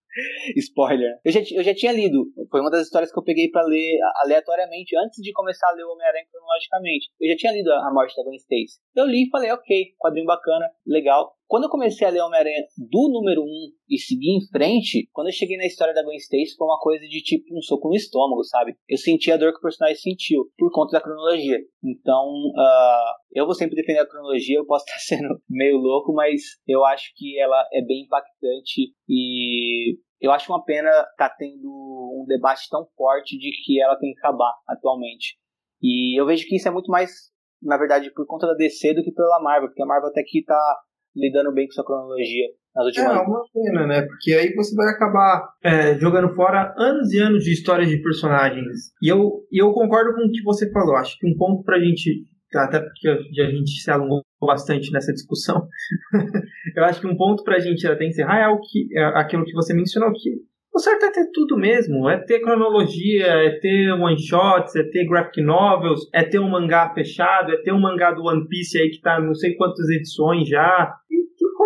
Spoiler. 0.57 1.19
Eu 1.25 1.33
já, 1.33 1.41
eu 1.53 1.63
já 1.63 1.75
tinha 1.75 1.93
lido. 1.93 2.27
Foi 2.51 2.61
uma 2.61 2.71
das 2.71 2.83
histórias 2.83 3.13
que 3.13 3.19
eu 3.19 3.23
peguei 3.23 3.51
para 3.51 3.67
ler 3.67 3.99
aleatoriamente 4.23 4.97
antes 4.97 5.23
de 5.23 5.33
começar 5.33 5.69
a 5.69 5.73
ler 5.73 5.85
o 5.85 5.93
Homem-Aranha 5.93 6.25
cronologicamente. 6.31 7.11
Eu 7.21 7.29
já 7.31 7.37
tinha 7.37 7.53
lido 7.53 7.71
a 7.73 7.93
morte 7.93 8.17
da 8.17 8.23
Gwen 8.23 8.37
Stacy. 8.37 8.81
Eu 8.95 9.07
li 9.07 9.25
e 9.27 9.31
falei, 9.31 9.53
ok, 9.53 9.95
quadrinho 9.99 10.27
bacana, 10.27 10.69
legal. 10.87 11.35
Quando 11.49 11.65
eu 11.65 11.71
comecei 11.71 12.07
a 12.07 12.11
ler 12.11 12.21
Homem-Aranha 12.23 12.65
do 12.77 13.09
número 13.09 13.43
1 13.43 13.47
e 13.89 13.99
seguir 13.99 14.37
em 14.37 14.47
frente, 14.49 15.09
quando 15.13 15.29
eu 15.29 15.33
cheguei 15.33 15.57
na 15.57 15.65
história 15.65 15.95
da 15.95 16.03
Gwen 16.03 16.17
Stacy, 16.17 16.57
foi 16.57 16.67
uma 16.67 16.79
coisa 16.81 17.07
de 17.07 17.23
tipo 17.23 17.57
um 17.57 17.63
soco 17.63 17.89
no 17.89 17.95
estômago, 17.95 18.43
sabe? 18.43 18.75
Eu 18.89 18.99
senti 18.99 19.31
a 19.31 19.37
dor 19.37 19.53
que 19.53 19.59
o 19.59 19.63
personagem 19.63 19.97
sentiu 19.97 20.51
por 20.59 20.73
conta 20.73 20.99
da 20.99 21.01
cronologia. 21.01 21.59
Então, 21.85 22.27
uh, 22.27 23.13
eu 23.33 23.47
vou 23.47 23.55
sempre 23.55 23.77
defender 23.77 24.01
a 24.01 24.09
cronologia, 24.09 24.59
eu 24.59 24.67
posso 24.67 24.85
estar 24.87 24.99
sendo 25.17 25.41
meio 25.49 25.77
louco, 25.77 26.13
mas 26.13 26.43
eu 26.67 26.85
acho 26.85 27.13
que 27.15 27.39
ela 27.39 27.65
é 27.73 27.81
bem 27.81 28.03
impactante 28.03 28.93
e 29.09 29.97
eu 30.21 30.33
acho 30.33 30.51
uma 30.51 30.65
pena 30.65 30.91
estar 30.91 31.29
tá 31.29 31.37
tendo 31.39 31.69
um 31.69 32.25
debate 32.27 32.69
tão 32.69 32.89
forte 32.97 33.39
de 33.39 33.51
que 33.65 33.81
ela 33.81 33.97
tem 33.97 34.13
que 34.13 34.19
acabar 34.19 34.53
atualmente. 34.69 35.37
E 35.81 36.21
eu 36.21 36.27
vejo 36.27 36.45
que 36.49 36.57
isso 36.57 36.67
é 36.67 36.73
muito 36.73 36.91
mais, 36.91 37.31
na 37.63 37.77
verdade, 37.77 38.11
por 38.13 38.27
conta 38.27 38.49
da 38.49 38.55
DC 38.55 38.95
do 38.95 39.05
que 39.05 39.13
pela 39.13 39.41
Marvel, 39.41 39.69
porque 39.69 39.83
a 39.83 39.87
Marvel 39.87 40.09
até 40.09 40.23
aqui 40.23 40.43
tá 40.45 40.77
lidando 41.17 41.53
bem 41.53 41.67
com 41.67 41.73
sua 41.73 41.85
cronologia 41.85 42.47
nas 42.75 42.87
últimas 42.87 43.17
É 43.17 43.21
uma 43.21 43.43
pena, 43.53 43.87
né? 43.87 44.03
Porque 44.03 44.33
aí 44.35 44.55
você 44.55 44.75
vai 44.75 44.89
acabar 44.91 45.49
é, 45.65 45.99
jogando 45.99 46.35
fora 46.35 46.75
anos 46.77 47.13
e 47.13 47.19
anos 47.19 47.43
de 47.43 47.53
histórias 47.53 47.89
de 47.89 48.03
personagens. 48.03 48.93
E 49.03 49.09
eu, 49.09 49.45
e 49.51 49.61
eu 49.61 49.73
concordo 49.73 50.15
com 50.15 50.27
o 50.27 50.31
que 50.31 50.43
você 50.43 50.71
falou. 50.71 50.97
Acho 50.97 51.19
que 51.19 51.27
um 51.27 51.37
ponto 51.37 51.65
pra 51.65 51.81
gente 51.81 52.25
até 52.55 52.81
porque 52.81 53.09
a 53.09 53.51
gente 53.51 53.71
se 53.83 53.91
alongou 53.91 54.23
bastante 54.41 54.93
nessa 54.93 55.13
discussão. 55.13 55.67
eu 56.77 56.85
acho 56.85 57.01
que 57.01 57.07
um 57.07 57.17
ponto 57.17 57.43
para 57.43 57.57
a 57.57 57.61
gente 57.61 57.87
até 57.87 58.07
encerrar 58.07 58.39
é, 58.39 58.49
o 58.49 58.61
que, 58.61 58.89
é 58.97 59.05
aquilo 59.21 59.45
que 59.45 59.53
você 59.53 59.75
mencionou, 59.75 60.13
que 60.13 60.31
o 60.77 60.79
certo 60.79 61.07
é 61.07 61.11
ter 61.11 61.31
tudo 61.33 61.57
mesmo. 61.57 62.07
É 62.09 62.19
ter 62.19 62.41
cronologia, 62.41 63.27
é 63.27 63.59
ter 63.59 63.91
one-shots, 63.93 64.77
é 64.77 64.83
ter 64.83 65.07
graphic 65.07 65.41
novels, 65.41 66.07
é 66.13 66.23
ter 66.23 66.39
um 66.39 66.51
mangá 66.51 66.93
fechado, 66.93 67.51
é 67.51 67.57
ter 67.63 67.73
um 67.73 67.81
mangá 67.81 68.13
do 68.13 68.25
One 68.25 68.47
Piece 68.47 68.79
aí 68.79 68.91
que 68.91 69.01
tá 69.01 69.19
não 69.19 69.35
sei 69.35 69.55
quantas 69.55 69.89
edições 69.89 70.47
já. 70.47 70.95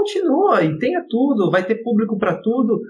Continua, 0.01 0.65
e 0.65 0.79
tenha 0.79 1.05
tudo, 1.09 1.51
vai 1.51 1.63
ter 1.65 1.83
público 1.83 2.17
para 2.19 2.41
tudo 2.41 2.81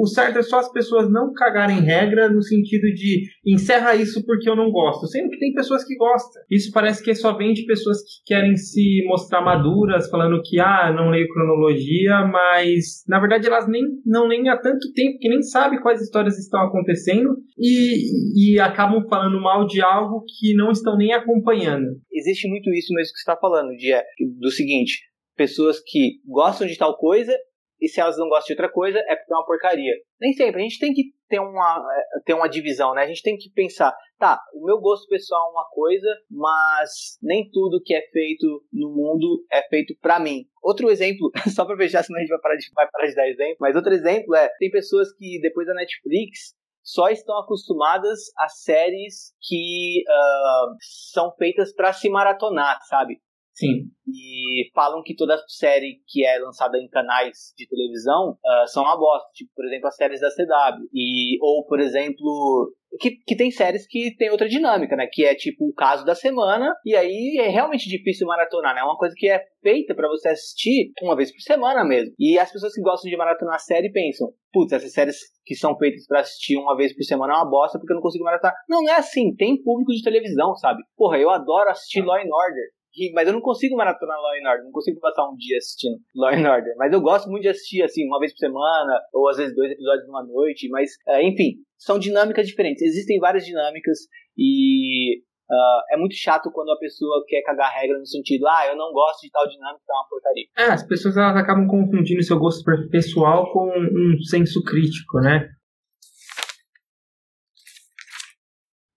o 0.00 0.06
certo 0.06 0.38
é 0.38 0.42
só 0.42 0.60
as 0.60 0.72
pessoas 0.72 1.10
não 1.10 1.32
cagarem 1.32 1.80
regra 1.80 2.30
no 2.30 2.40
sentido 2.40 2.84
de 2.94 3.24
encerra 3.44 3.94
isso 3.96 4.24
porque 4.24 4.48
eu 4.48 4.56
não 4.56 4.70
gosto, 4.70 5.06
sendo 5.08 5.28
que 5.28 5.38
tem 5.38 5.52
pessoas 5.52 5.84
que 5.84 5.96
gostam. 5.96 6.42
Isso 6.50 6.70
parece 6.72 7.02
que 7.02 7.14
só 7.14 7.36
vem 7.36 7.52
de 7.52 7.66
pessoas 7.66 7.98
que 7.98 8.34
querem 8.34 8.56
se 8.56 9.04
mostrar 9.06 9.42
maduras, 9.42 10.08
falando 10.08 10.40
que 10.42 10.58
ah, 10.60 10.92
não 10.94 11.10
leio 11.10 11.28
cronologia, 11.28 12.24
mas 12.26 13.02
na 13.06 13.18
verdade 13.20 13.46
elas 13.46 13.68
nem 13.68 13.82
não 14.06 14.26
leem 14.26 14.48
há 14.48 14.56
tanto 14.56 14.92
tempo 14.94 15.18
que 15.18 15.28
nem 15.28 15.42
sabem 15.42 15.80
quais 15.80 16.00
histórias 16.00 16.38
estão 16.38 16.60
acontecendo 16.60 17.36
e, 17.58 18.54
e 18.54 18.60
acabam 18.60 19.04
falando 19.08 19.40
mal 19.40 19.66
de 19.66 19.82
algo 19.82 20.22
que 20.38 20.54
não 20.54 20.70
estão 20.70 20.96
nem 20.96 21.12
acompanhando. 21.12 21.86
Existe 22.12 22.48
muito 22.48 22.70
isso 22.70 22.94
mesmo 22.94 23.12
que 23.12 23.18
você 23.18 23.30
está 23.30 23.36
falando, 23.36 23.70
de, 23.76 23.92
do 24.40 24.50
seguinte, 24.50 25.08
pessoas 25.38 25.80
que 25.80 26.20
gostam 26.26 26.66
de 26.66 26.76
tal 26.76 26.98
coisa 26.98 27.32
e 27.80 27.88
se 27.88 28.00
elas 28.00 28.18
não 28.18 28.28
gostam 28.28 28.46
de 28.48 28.60
outra 28.60 28.72
coisa, 28.72 28.98
é 28.98 29.14
porque 29.14 29.32
é 29.32 29.36
uma 29.36 29.46
porcaria. 29.46 29.92
Nem 30.20 30.32
sempre. 30.32 30.60
A 30.60 30.64
gente 30.64 30.80
tem 30.80 30.92
que 30.92 31.12
ter 31.28 31.38
uma, 31.38 31.86
é, 31.94 32.20
ter 32.24 32.34
uma 32.34 32.48
divisão, 32.48 32.92
né? 32.92 33.02
A 33.02 33.06
gente 33.06 33.22
tem 33.22 33.36
que 33.36 33.50
pensar, 33.50 33.94
tá, 34.18 34.40
o 34.52 34.64
meu 34.64 34.80
gosto 34.80 35.06
pessoal 35.08 35.48
é 35.48 35.52
uma 35.52 35.68
coisa, 35.70 36.08
mas 36.28 37.18
nem 37.22 37.48
tudo 37.50 37.80
que 37.84 37.94
é 37.94 38.02
feito 38.10 38.64
no 38.72 38.90
mundo 38.90 39.44
é 39.52 39.62
feito 39.68 39.94
para 40.00 40.18
mim. 40.18 40.44
Outro 40.60 40.90
exemplo, 40.90 41.30
só 41.54 41.64
pra 41.64 41.76
fechar, 41.76 42.02
senão 42.02 42.18
a 42.18 42.20
gente 42.20 42.30
vai 42.30 42.40
parar, 42.40 42.56
de, 42.56 42.66
vai 42.74 42.88
parar 42.90 43.06
de 43.06 43.14
dar 43.14 43.28
exemplo, 43.28 43.56
mas 43.60 43.76
outro 43.76 43.94
exemplo 43.94 44.34
é, 44.34 44.48
tem 44.58 44.70
pessoas 44.70 45.12
que 45.16 45.38
depois 45.40 45.66
da 45.66 45.74
Netflix 45.74 46.56
só 46.82 47.10
estão 47.10 47.38
acostumadas 47.38 48.18
a 48.38 48.48
séries 48.48 49.34
que 49.42 50.02
uh, 50.08 50.76
são 51.12 51.30
feitas 51.36 51.72
para 51.74 51.92
se 51.92 52.08
maratonar, 52.08 52.78
sabe? 52.88 53.20
Sim. 53.58 53.90
E 54.06 54.70
falam 54.72 55.02
que 55.02 55.16
toda 55.16 55.36
série 55.48 56.00
que 56.06 56.24
é 56.24 56.38
lançada 56.38 56.78
em 56.78 56.88
canais 56.88 57.52
de 57.56 57.66
televisão 57.68 58.30
uh, 58.32 58.68
são 58.68 58.84
uma 58.84 58.96
bosta. 58.96 59.28
Tipo, 59.34 59.50
por 59.56 59.66
exemplo, 59.66 59.88
as 59.88 59.96
séries 59.96 60.20
da 60.20 60.30
CW. 60.30 60.86
E, 60.94 61.36
ou, 61.42 61.66
por 61.66 61.80
exemplo, 61.80 62.72
que, 63.00 63.16
que 63.26 63.36
tem 63.36 63.50
séries 63.50 63.84
que 63.88 64.14
tem 64.16 64.30
outra 64.30 64.48
dinâmica, 64.48 64.94
né? 64.94 65.08
Que 65.10 65.24
é 65.24 65.34
tipo 65.34 65.68
o 65.68 65.74
caso 65.74 66.04
da 66.04 66.14
semana, 66.14 66.72
e 66.84 66.94
aí 66.94 67.38
é 67.40 67.48
realmente 67.48 67.88
difícil 67.88 68.28
maratonar, 68.28 68.76
né? 68.76 68.80
É 68.80 68.84
uma 68.84 68.96
coisa 68.96 69.14
que 69.16 69.28
é 69.28 69.42
feita 69.60 69.92
para 69.92 70.08
você 70.08 70.28
assistir 70.28 70.92
uma 71.02 71.16
vez 71.16 71.32
por 71.32 71.40
semana 71.40 71.84
mesmo. 71.84 72.14
E 72.16 72.38
as 72.38 72.52
pessoas 72.52 72.72
que 72.72 72.80
gostam 72.80 73.10
de 73.10 73.16
maratonar 73.16 73.56
a 73.56 73.58
série 73.58 73.90
pensam, 73.90 74.28
putz, 74.52 74.72
essas 74.72 74.92
séries 74.92 75.16
que 75.44 75.56
são 75.56 75.76
feitas 75.76 76.06
para 76.06 76.20
assistir 76.20 76.56
uma 76.56 76.76
vez 76.76 76.94
por 76.94 77.02
semana 77.02 77.34
é 77.34 77.36
uma 77.38 77.50
bosta 77.50 77.76
porque 77.76 77.92
eu 77.92 77.96
não 77.96 78.02
consigo 78.02 78.24
maratonar. 78.24 78.54
Não, 78.68 78.82
não 78.82 78.92
é 78.92 78.98
assim, 78.98 79.34
tem 79.34 79.60
público 79.60 79.92
de 79.92 80.02
televisão, 80.02 80.54
sabe? 80.54 80.80
Porra, 80.96 81.18
eu 81.18 81.30
adoro 81.30 81.70
assistir 81.70 82.02
Law 82.02 82.16
and 82.16 82.30
Order 82.32 82.77
mas 83.14 83.26
eu 83.26 83.34
não 83.34 83.40
consigo 83.40 83.76
maratonar 83.76 84.18
Law 84.18 84.32
and 84.32 84.50
Order, 84.50 84.64
não 84.64 84.72
consigo 84.72 85.00
passar 85.00 85.28
um 85.28 85.36
dia 85.36 85.58
assistindo 85.58 85.98
Law 86.14 86.30
and 86.30 86.50
Order, 86.50 86.74
mas 86.76 86.92
eu 86.92 87.00
gosto 87.00 87.28
muito 87.30 87.42
de 87.42 87.48
assistir 87.48 87.82
assim, 87.82 88.06
uma 88.06 88.18
vez 88.18 88.32
por 88.32 88.38
semana, 88.38 89.00
ou 89.12 89.28
às 89.28 89.36
vezes 89.36 89.54
dois 89.54 89.72
episódios 89.72 90.06
numa 90.06 90.24
noite, 90.24 90.68
mas 90.68 90.92
é, 91.06 91.22
enfim, 91.22 91.56
são 91.76 91.98
dinâmicas 91.98 92.46
diferentes, 92.46 92.82
existem 92.82 93.18
várias 93.18 93.44
dinâmicas 93.44 93.98
e 94.36 95.22
Uh, 95.50 95.80
é 95.94 95.96
muito 95.96 96.14
chato 96.14 96.50
quando 96.52 96.70
a 96.70 96.78
pessoa 96.78 97.24
quer 97.26 97.40
cagar 97.40 97.72
regra 97.72 97.98
no 97.98 98.06
sentido, 98.06 98.46
ah, 98.46 98.66
eu 98.66 98.76
não 98.76 98.92
gosto 98.92 99.22
de 99.22 99.30
tal 99.30 99.48
dinâmica, 99.48 99.82
é 99.88 99.94
uma 99.94 100.06
porcaria. 100.06 100.44
É, 100.58 100.64
as 100.64 100.86
pessoas 100.86 101.16
elas 101.16 101.34
acabam 101.38 101.66
confundindo 101.66 102.22
seu 102.22 102.38
gosto 102.38 102.62
pessoal 102.90 103.50
com 103.50 103.66
um 103.66 104.20
senso 104.28 104.62
crítico, 104.62 105.20
né? 105.20 105.48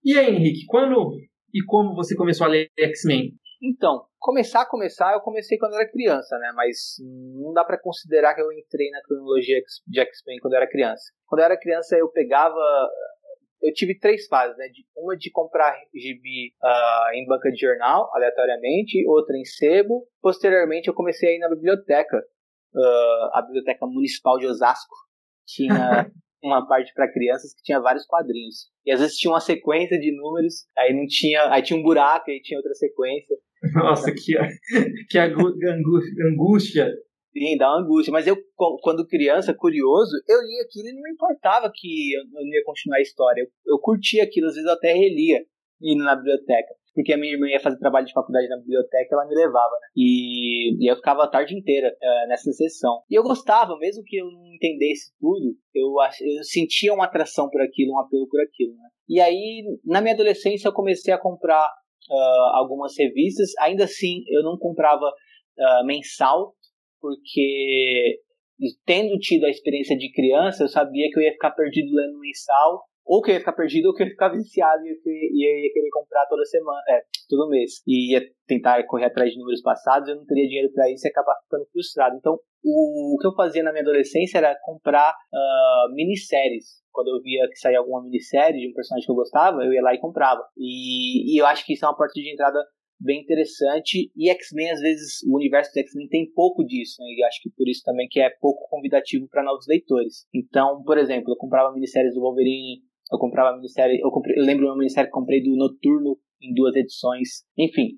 E 0.04 0.18
aí, 0.18 0.34
Henrique, 0.34 0.66
quando 0.66 1.16
e 1.54 1.64
como 1.64 1.94
você 1.94 2.14
começou 2.14 2.46
a 2.46 2.50
ler 2.50 2.70
X-Men? 2.78 3.32
Então, 3.62 4.04
começar, 4.18 4.66
começar, 4.66 5.12
eu 5.12 5.20
comecei 5.20 5.56
quando 5.56 5.74
era 5.74 5.88
criança, 5.88 6.36
né? 6.36 6.50
Mas 6.52 6.96
não 7.40 7.52
dá 7.52 7.64
para 7.64 7.80
considerar 7.80 8.34
que 8.34 8.42
eu 8.42 8.50
entrei 8.50 8.90
na 8.90 9.00
cronologia 9.02 9.62
de 9.86 10.00
X-Men 10.00 10.40
quando 10.40 10.54
eu 10.54 10.56
era 10.56 10.68
criança. 10.68 11.04
Quando 11.26 11.40
eu 11.40 11.44
era 11.44 11.56
criança, 11.56 11.96
eu 11.96 12.10
pegava. 12.10 12.58
Eu 13.62 13.72
tive 13.72 13.96
três 13.96 14.26
fases, 14.26 14.56
né? 14.56 14.66
Uma 14.96 15.16
de 15.16 15.30
comprar 15.30 15.76
gibi 15.94 16.52
uh, 16.60 17.14
em 17.14 17.24
banca 17.24 17.52
de 17.52 17.60
jornal, 17.60 18.10
aleatoriamente, 18.12 19.06
outra 19.06 19.36
em 19.36 19.44
sebo. 19.44 20.08
Posteriormente, 20.20 20.88
eu 20.88 20.94
comecei 20.94 21.28
a 21.28 21.36
ir 21.36 21.38
na 21.38 21.48
biblioteca, 21.48 22.16
uh, 22.16 23.30
a 23.32 23.42
Biblioteca 23.46 23.86
Municipal 23.86 24.38
de 24.38 24.46
Osasco. 24.46 24.96
Tinha 25.46 26.10
uma 26.42 26.66
parte 26.66 26.92
para 26.92 27.12
crianças 27.12 27.54
que 27.54 27.62
tinha 27.62 27.78
vários 27.78 28.04
quadrinhos. 28.06 28.68
E 28.84 28.90
às 28.90 28.98
vezes 28.98 29.16
tinha 29.16 29.32
uma 29.32 29.40
sequência 29.40 29.96
de 30.00 30.10
números, 30.10 30.66
aí 30.76 30.92
não 30.92 31.06
tinha, 31.06 31.48
aí 31.52 31.62
tinha 31.62 31.78
um 31.78 31.82
buraco, 31.84 32.28
aí 32.28 32.42
tinha 32.42 32.58
outra 32.58 32.74
sequência. 32.74 33.36
Nossa, 33.74 34.12
que, 34.12 34.34
que 35.08 35.18
angústia. 35.18 36.92
Sim, 37.32 37.56
dá 37.56 37.70
uma 37.70 37.84
angústia. 37.84 38.12
Mas 38.12 38.26
eu, 38.26 38.36
quando 38.82 39.06
criança, 39.06 39.54
curioso, 39.54 40.12
eu 40.28 40.40
lia 40.42 40.62
aquilo 40.62 40.88
e 40.88 40.92
não 40.94 41.02
me 41.02 41.12
importava 41.12 41.70
que 41.74 42.14
eu 42.14 42.24
não 42.30 42.42
ia 42.42 42.62
continuar 42.64 42.98
a 42.98 43.02
história. 43.02 43.42
Eu, 43.42 43.74
eu 43.74 43.78
curtia 43.78 44.22
aquilo, 44.22 44.48
às 44.48 44.54
vezes 44.54 44.68
eu 44.68 44.74
até 44.74 44.92
relia 44.92 45.40
indo 45.80 46.04
na 46.04 46.16
biblioteca 46.16 46.74
porque 46.94 47.12
a 47.12 47.16
minha 47.16 47.32
irmã 47.32 47.48
ia 47.48 47.60
fazer 47.60 47.78
trabalho 47.78 48.06
de 48.06 48.12
faculdade 48.12 48.48
na 48.48 48.58
biblioteca, 48.58 49.14
ela 49.14 49.26
me 49.26 49.34
levava, 49.34 49.72
né? 49.80 49.88
E, 49.96 50.84
e 50.84 50.90
eu 50.90 50.96
ficava 50.96 51.24
a 51.24 51.28
tarde 51.28 51.56
inteira 51.56 51.88
uh, 51.88 52.28
nessa 52.28 52.52
sessão. 52.52 53.02
E 53.10 53.14
eu 53.14 53.22
gostava, 53.22 53.76
mesmo 53.78 54.02
que 54.04 54.16
eu 54.16 54.26
não 54.26 54.54
entendesse 54.54 55.12
tudo, 55.18 55.56
eu, 55.74 55.94
eu 56.20 56.44
sentia 56.44 56.92
uma 56.92 57.04
atração 57.04 57.48
por 57.48 57.60
aquilo, 57.62 57.94
um 57.94 57.98
apelo 57.98 58.28
por 58.28 58.40
aquilo, 58.42 58.74
né? 58.76 58.88
E 59.08 59.20
aí, 59.20 59.64
na 59.84 60.00
minha 60.00 60.14
adolescência, 60.14 60.68
eu 60.68 60.72
comecei 60.72 61.12
a 61.12 61.18
comprar 61.18 61.68
uh, 62.10 62.56
algumas 62.56 62.92
revistas. 62.98 63.50
Ainda 63.60 63.84
assim, 63.84 64.22
eu 64.28 64.42
não 64.42 64.56
comprava 64.58 65.06
uh, 65.06 65.86
mensal, 65.86 66.54
porque 67.00 68.20
tendo 68.84 69.18
tido 69.18 69.44
a 69.44 69.50
experiência 69.50 69.96
de 69.96 70.12
criança, 70.12 70.64
eu 70.64 70.68
sabia 70.68 71.08
que 71.10 71.18
eu 71.18 71.22
ia 71.22 71.32
ficar 71.32 71.50
perdido 71.50 71.92
lendo 71.92 72.18
mensal 72.18 72.82
ou 73.04 73.20
que 73.20 73.32
ia 73.32 73.38
ficar 73.38 73.52
perdido 73.52 73.86
ou 73.86 73.94
que 73.94 74.02
ia 74.02 74.10
ficar 74.10 74.28
viciado 74.28 74.82
e 74.84 74.90
ia, 74.90 75.66
ia 75.66 75.72
querer 75.72 75.90
comprar 75.90 76.26
toda 76.26 76.44
semana, 76.44 76.80
é, 76.88 77.02
todo 77.28 77.48
mês. 77.48 77.82
E 77.86 78.12
ia 78.12 78.22
tentar 78.46 78.82
correr 78.86 79.06
atrás 79.06 79.30
de 79.30 79.38
números 79.38 79.62
passados, 79.62 80.08
eu 80.08 80.16
não 80.16 80.26
teria 80.26 80.46
dinheiro 80.46 80.72
para 80.72 80.90
isso 80.90 81.06
e 81.06 81.10
acabar 81.10 81.34
ficando 81.44 81.66
frustrado. 81.72 82.16
Então, 82.16 82.38
o, 82.64 83.14
o, 83.14 83.18
que 83.18 83.26
eu 83.26 83.34
fazia 83.34 83.62
na 83.62 83.72
minha 83.72 83.82
adolescência 83.82 84.38
era 84.38 84.56
comprar 84.62 85.10
uh, 85.12 85.94
minisséries. 85.94 86.82
Quando 86.92 87.08
eu 87.08 87.22
via 87.22 87.48
que 87.48 87.58
saía 87.58 87.78
alguma 87.78 88.02
minissérie 88.02 88.60
de 88.60 88.68
um 88.68 88.74
personagem 88.74 89.06
que 89.06 89.12
eu 89.12 89.16
gostava, 89.16 89.64
eu 89.64 89.72
ia 89.72 89.82
lá 89.82 89.94
e 89.94 89.98
comprava. 89.98 90.42
E, 90.56 91.34
e 91.34 91.40
eu 91.40 91.46
acho 91.46 91.64
que 91.64 91.72
isso 91.72 91.84
é 91.84 91.88
uma 91.88 91.96
porta 91.96 92.12
de 92.14 92.32
entrada 92.32 92.62
bem 93.00 93.20
interessante. 93.20 94.10
E 94.16 94.30
X-Men, 94.30 94.70
às 94.70 94.80
vezes, 94.80 95.22
o 95.26 95.36
universo 95.36 95.72
do 95.72 95.80
X-Men 95.80 96.08
tem 96.08 96.30
pouco 96.32 96.64
disso, 96.64 96.96
né? 97.00 97.06
E 97.08 97.24
acho 97.24 97.42
que 97.42 97.50
por 97.50 97.68
isso 97.68 97.82
também 97.84 98.06
que 98.08 98.20
é 98.20 98.30
pouco 98.40 98.68
convidativo 98.68 99.26
para 99.28 99.42
novos 99.42 99.66
leitores. 99.66 100.26
Então, 100.32 100.82
por 100.84 100.98
exemplo, 100.98 101.32
eu 101.32 101.36
comprava 101.36 101.72
minisséries 101.72 102.14
do 102.14 102.20
Wolverine, 102.20 102.82
eu 103.12 103.18
comprava 103.18 103.56
minissérie, 103.56 104.00
eu, 104.00 104.10
comprei, 104.10 104.38
eu 104.38 104.44
lembro 104.44 104.66
uma 104.66 104.78
minissérie 104.78 105.08
que 105.08 105.14
comprei 105.14 105.42
do 105.42 105.56
Noturno 105.56 106.18
em 106.40 106.54
duas 106.54 106.74
edições, 106.74 107.44
enfim. 107.56 107.90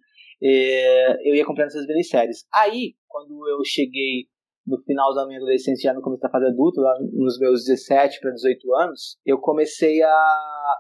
É, 0.42 1.28
eu 1.28 1.34
ia 1.34 1.44
comprando 1.44 1.68
essas 1.68 1.86
minisséries. 1.86 2.44
Aí, 2.52 2.94
quando 3.08 3.48
eu 3.48 3.64
cheguei 3.64 4.26
no 4.66 4.82
final 4.82 5.14
da 5.14 5.26
minha 5.26 5.38
adolescência, 5.38 5.90
já 5.90 5.94
no 5.94 6.02
começo 6.02 6.22
da 6.22 6.30
fase 6.30 6.46
adulta, 6.46 6.80
lá 6.80 6.94
nos 7.12 7.38
meus 7.38 7.64
17 7.64 8.20
para 8.20 8.32
18 8.32 8.74
anos, 8.74 9.18
eu 9.24 9.38
comecei 9.38 10.02
a. 10.02 10.76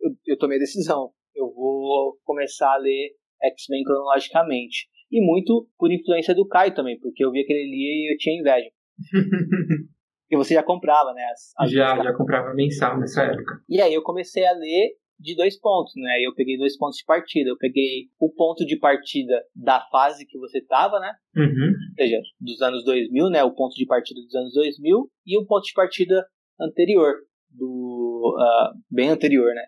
Eu, 0.00 0.10
eu, 0.26 0.38
tomei 0.38 0.56
a 0.56 0.60
decisão. 0.60 1.10
Eu 1.34 1.52
vou 1.52 2.18
começar 2.24 2.72
a 2.72 2.78
ler 2.78 3.10
X-Men 3.42 3.84
cronologicamente. 3.84 4.88
E 5.10 5.20
muito 5.20 5.68
por 5.78 5.92
influência 5.92 6.34
do 6.34 6.46
Caio 6.46 6.74
também, 6.74 6.98
porque 6.98 7.24
eu 7.24 7.30
via 7.30 7.44
que 7.44 7.52
ele 7.52 7.70
lia 7.70 7.92
e 7.92 8.12
eu 8.12 8.18
tinha 8.18 8.40
inveja. 8.40 8.70
Porque 10.34 10.36
você 10.36 10.54
já 10.54 10.62
comprava, 10.62 11.12
né? 11.12 11.24
As, 11.32 11.52
as 11.58 11.70
já, 11.70 12.02
já 12.02 12.12
comprava 12.12 12.52
mensal 12.54 12.98
nessa 12.98 13.22
época. 13.22 13.60
E 13.68 13.80
aí 13.80 13.94
eu 13.94 14.02
comecei 14.02 14.44
a 14.44 14.52
ler 14.52 14.96
de 15.18 15.36
dois 15.36 15.58
pontos, 15.58 15.92
né? 15.96 16.20
Eu 16.20 16.34
peguei 16.34 16.58
dois 16.58 16.76
pontos 16.76 16.98
de 16.98 17.04
partida. 17.04 17.50
Eu 17.50 17.56
peguei 17.56 18.08
o 18.18 18.32
ponto 18.32 18.66
de 18.66 18.76
partida 18.76 19.44
da 19.54 19.80
fase 19.92 20.26
que 20.26 20.36
você 20.38 20.60
tava, 20.60 20.98
né? 20.98 21.14
Uhum. 21.36 21.68
Ou 21.90 21.94
seja, 21.96 22.20
dos 22.40 22.60
anos 22.60 22.84
2000, 22.84 23.30
né? 23.30 23.44
O 23.44 23.54
ponto 23.54 23.74
de 23.76 23.86
partida 23.86 24.20
dos 24.20 24.34
anos 24.34 24.54
2000 24.54 25.08
e 25.24 25.38
o 25.38 25.46
ponto 25.46 25.64
de 25.64 25.72
partida 25.72 26.26
anterior, 26.60 27.14
do 27.50 28.36
uh, 28.36 28.76
bem 28.90 29.10
anterior, 29.10 29.54
né? 29.54 29.64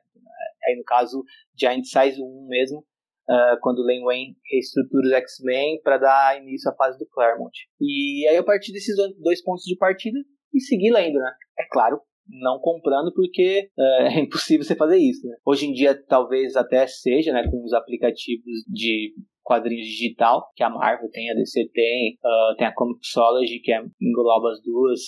Aí 0.66 0.76
no 0.76 0.82
caso, 0.82 1.22
Giant 1.56 1.84
Size 1.84 2.20
1 2.20 2.46
mesmo, 2.48 2.78
uh, 2.78 3.60
quando 3.60 3.84
Len 3.84 4.02
Wayne 4.02 4.36
reestrutura 4.50 5.06
os 5.06 5.12
X-Men 5.12 5.80
para 5.80 5.98
dar 5.98 6.42
início 6.42 6.68
à 6.68 6.74
fase 6.74 6.98
do 6.98 7.06
Claremont. 7.06 7.56
E 7.80 8.26
aí 8.26 8.34
eu 8.34 8.44
parti 8.44 8.72
desses 8.72 8.96
dois 9.22 9.40
pontos 9.44 9.62
de 9.62 9.76
partida 9.76 10.18
e 10.56 10.60
segui 10.60 10.90
lendo, 10.90 11.18
né? 11.18 11.30
É 11.58 11.64
claro, 11.70 12.00
não 12.28 12.58
comprando 12.58 13.12
porque 13.14 13.70
uh, 13.78 14.02
é 14.08 14.20
impossível 14.20 14.64
você 14.64 14.74
fazer 14.74 14.98
isso, 14.98 15.26
né? 15.26 15.36
Hoje 15.44 15.66
em 15.66 15.72
dia 15.72 15.94
talvez 16.08 16.56
até 16.56 16.86
seja, 16.86 17.32
né, 17.32 17.44
com 17.48 17.62
os 17.62 17.72
aplicativos 17.72 18.64
de 18.68 19.14
quadrinhos 19.46 19.86
digital, 19.86 20.50
que 20.56 20.64
a 20.64 20.68
Marvel 20.68 21.08
tem, 21.10 21.30
a 21.30 21.34
DC 21.34 21.70
tem, 21.72 22.18
uh, 22.24 22.56
tem 22.56 22.66
a 22.66 22.74
Comixology, 22.74 23.60
que 23.60 23.72
é, 23.72 23.80
engloba 24.02 24.50
as 24.50 24.60
duas, 24.60 25.00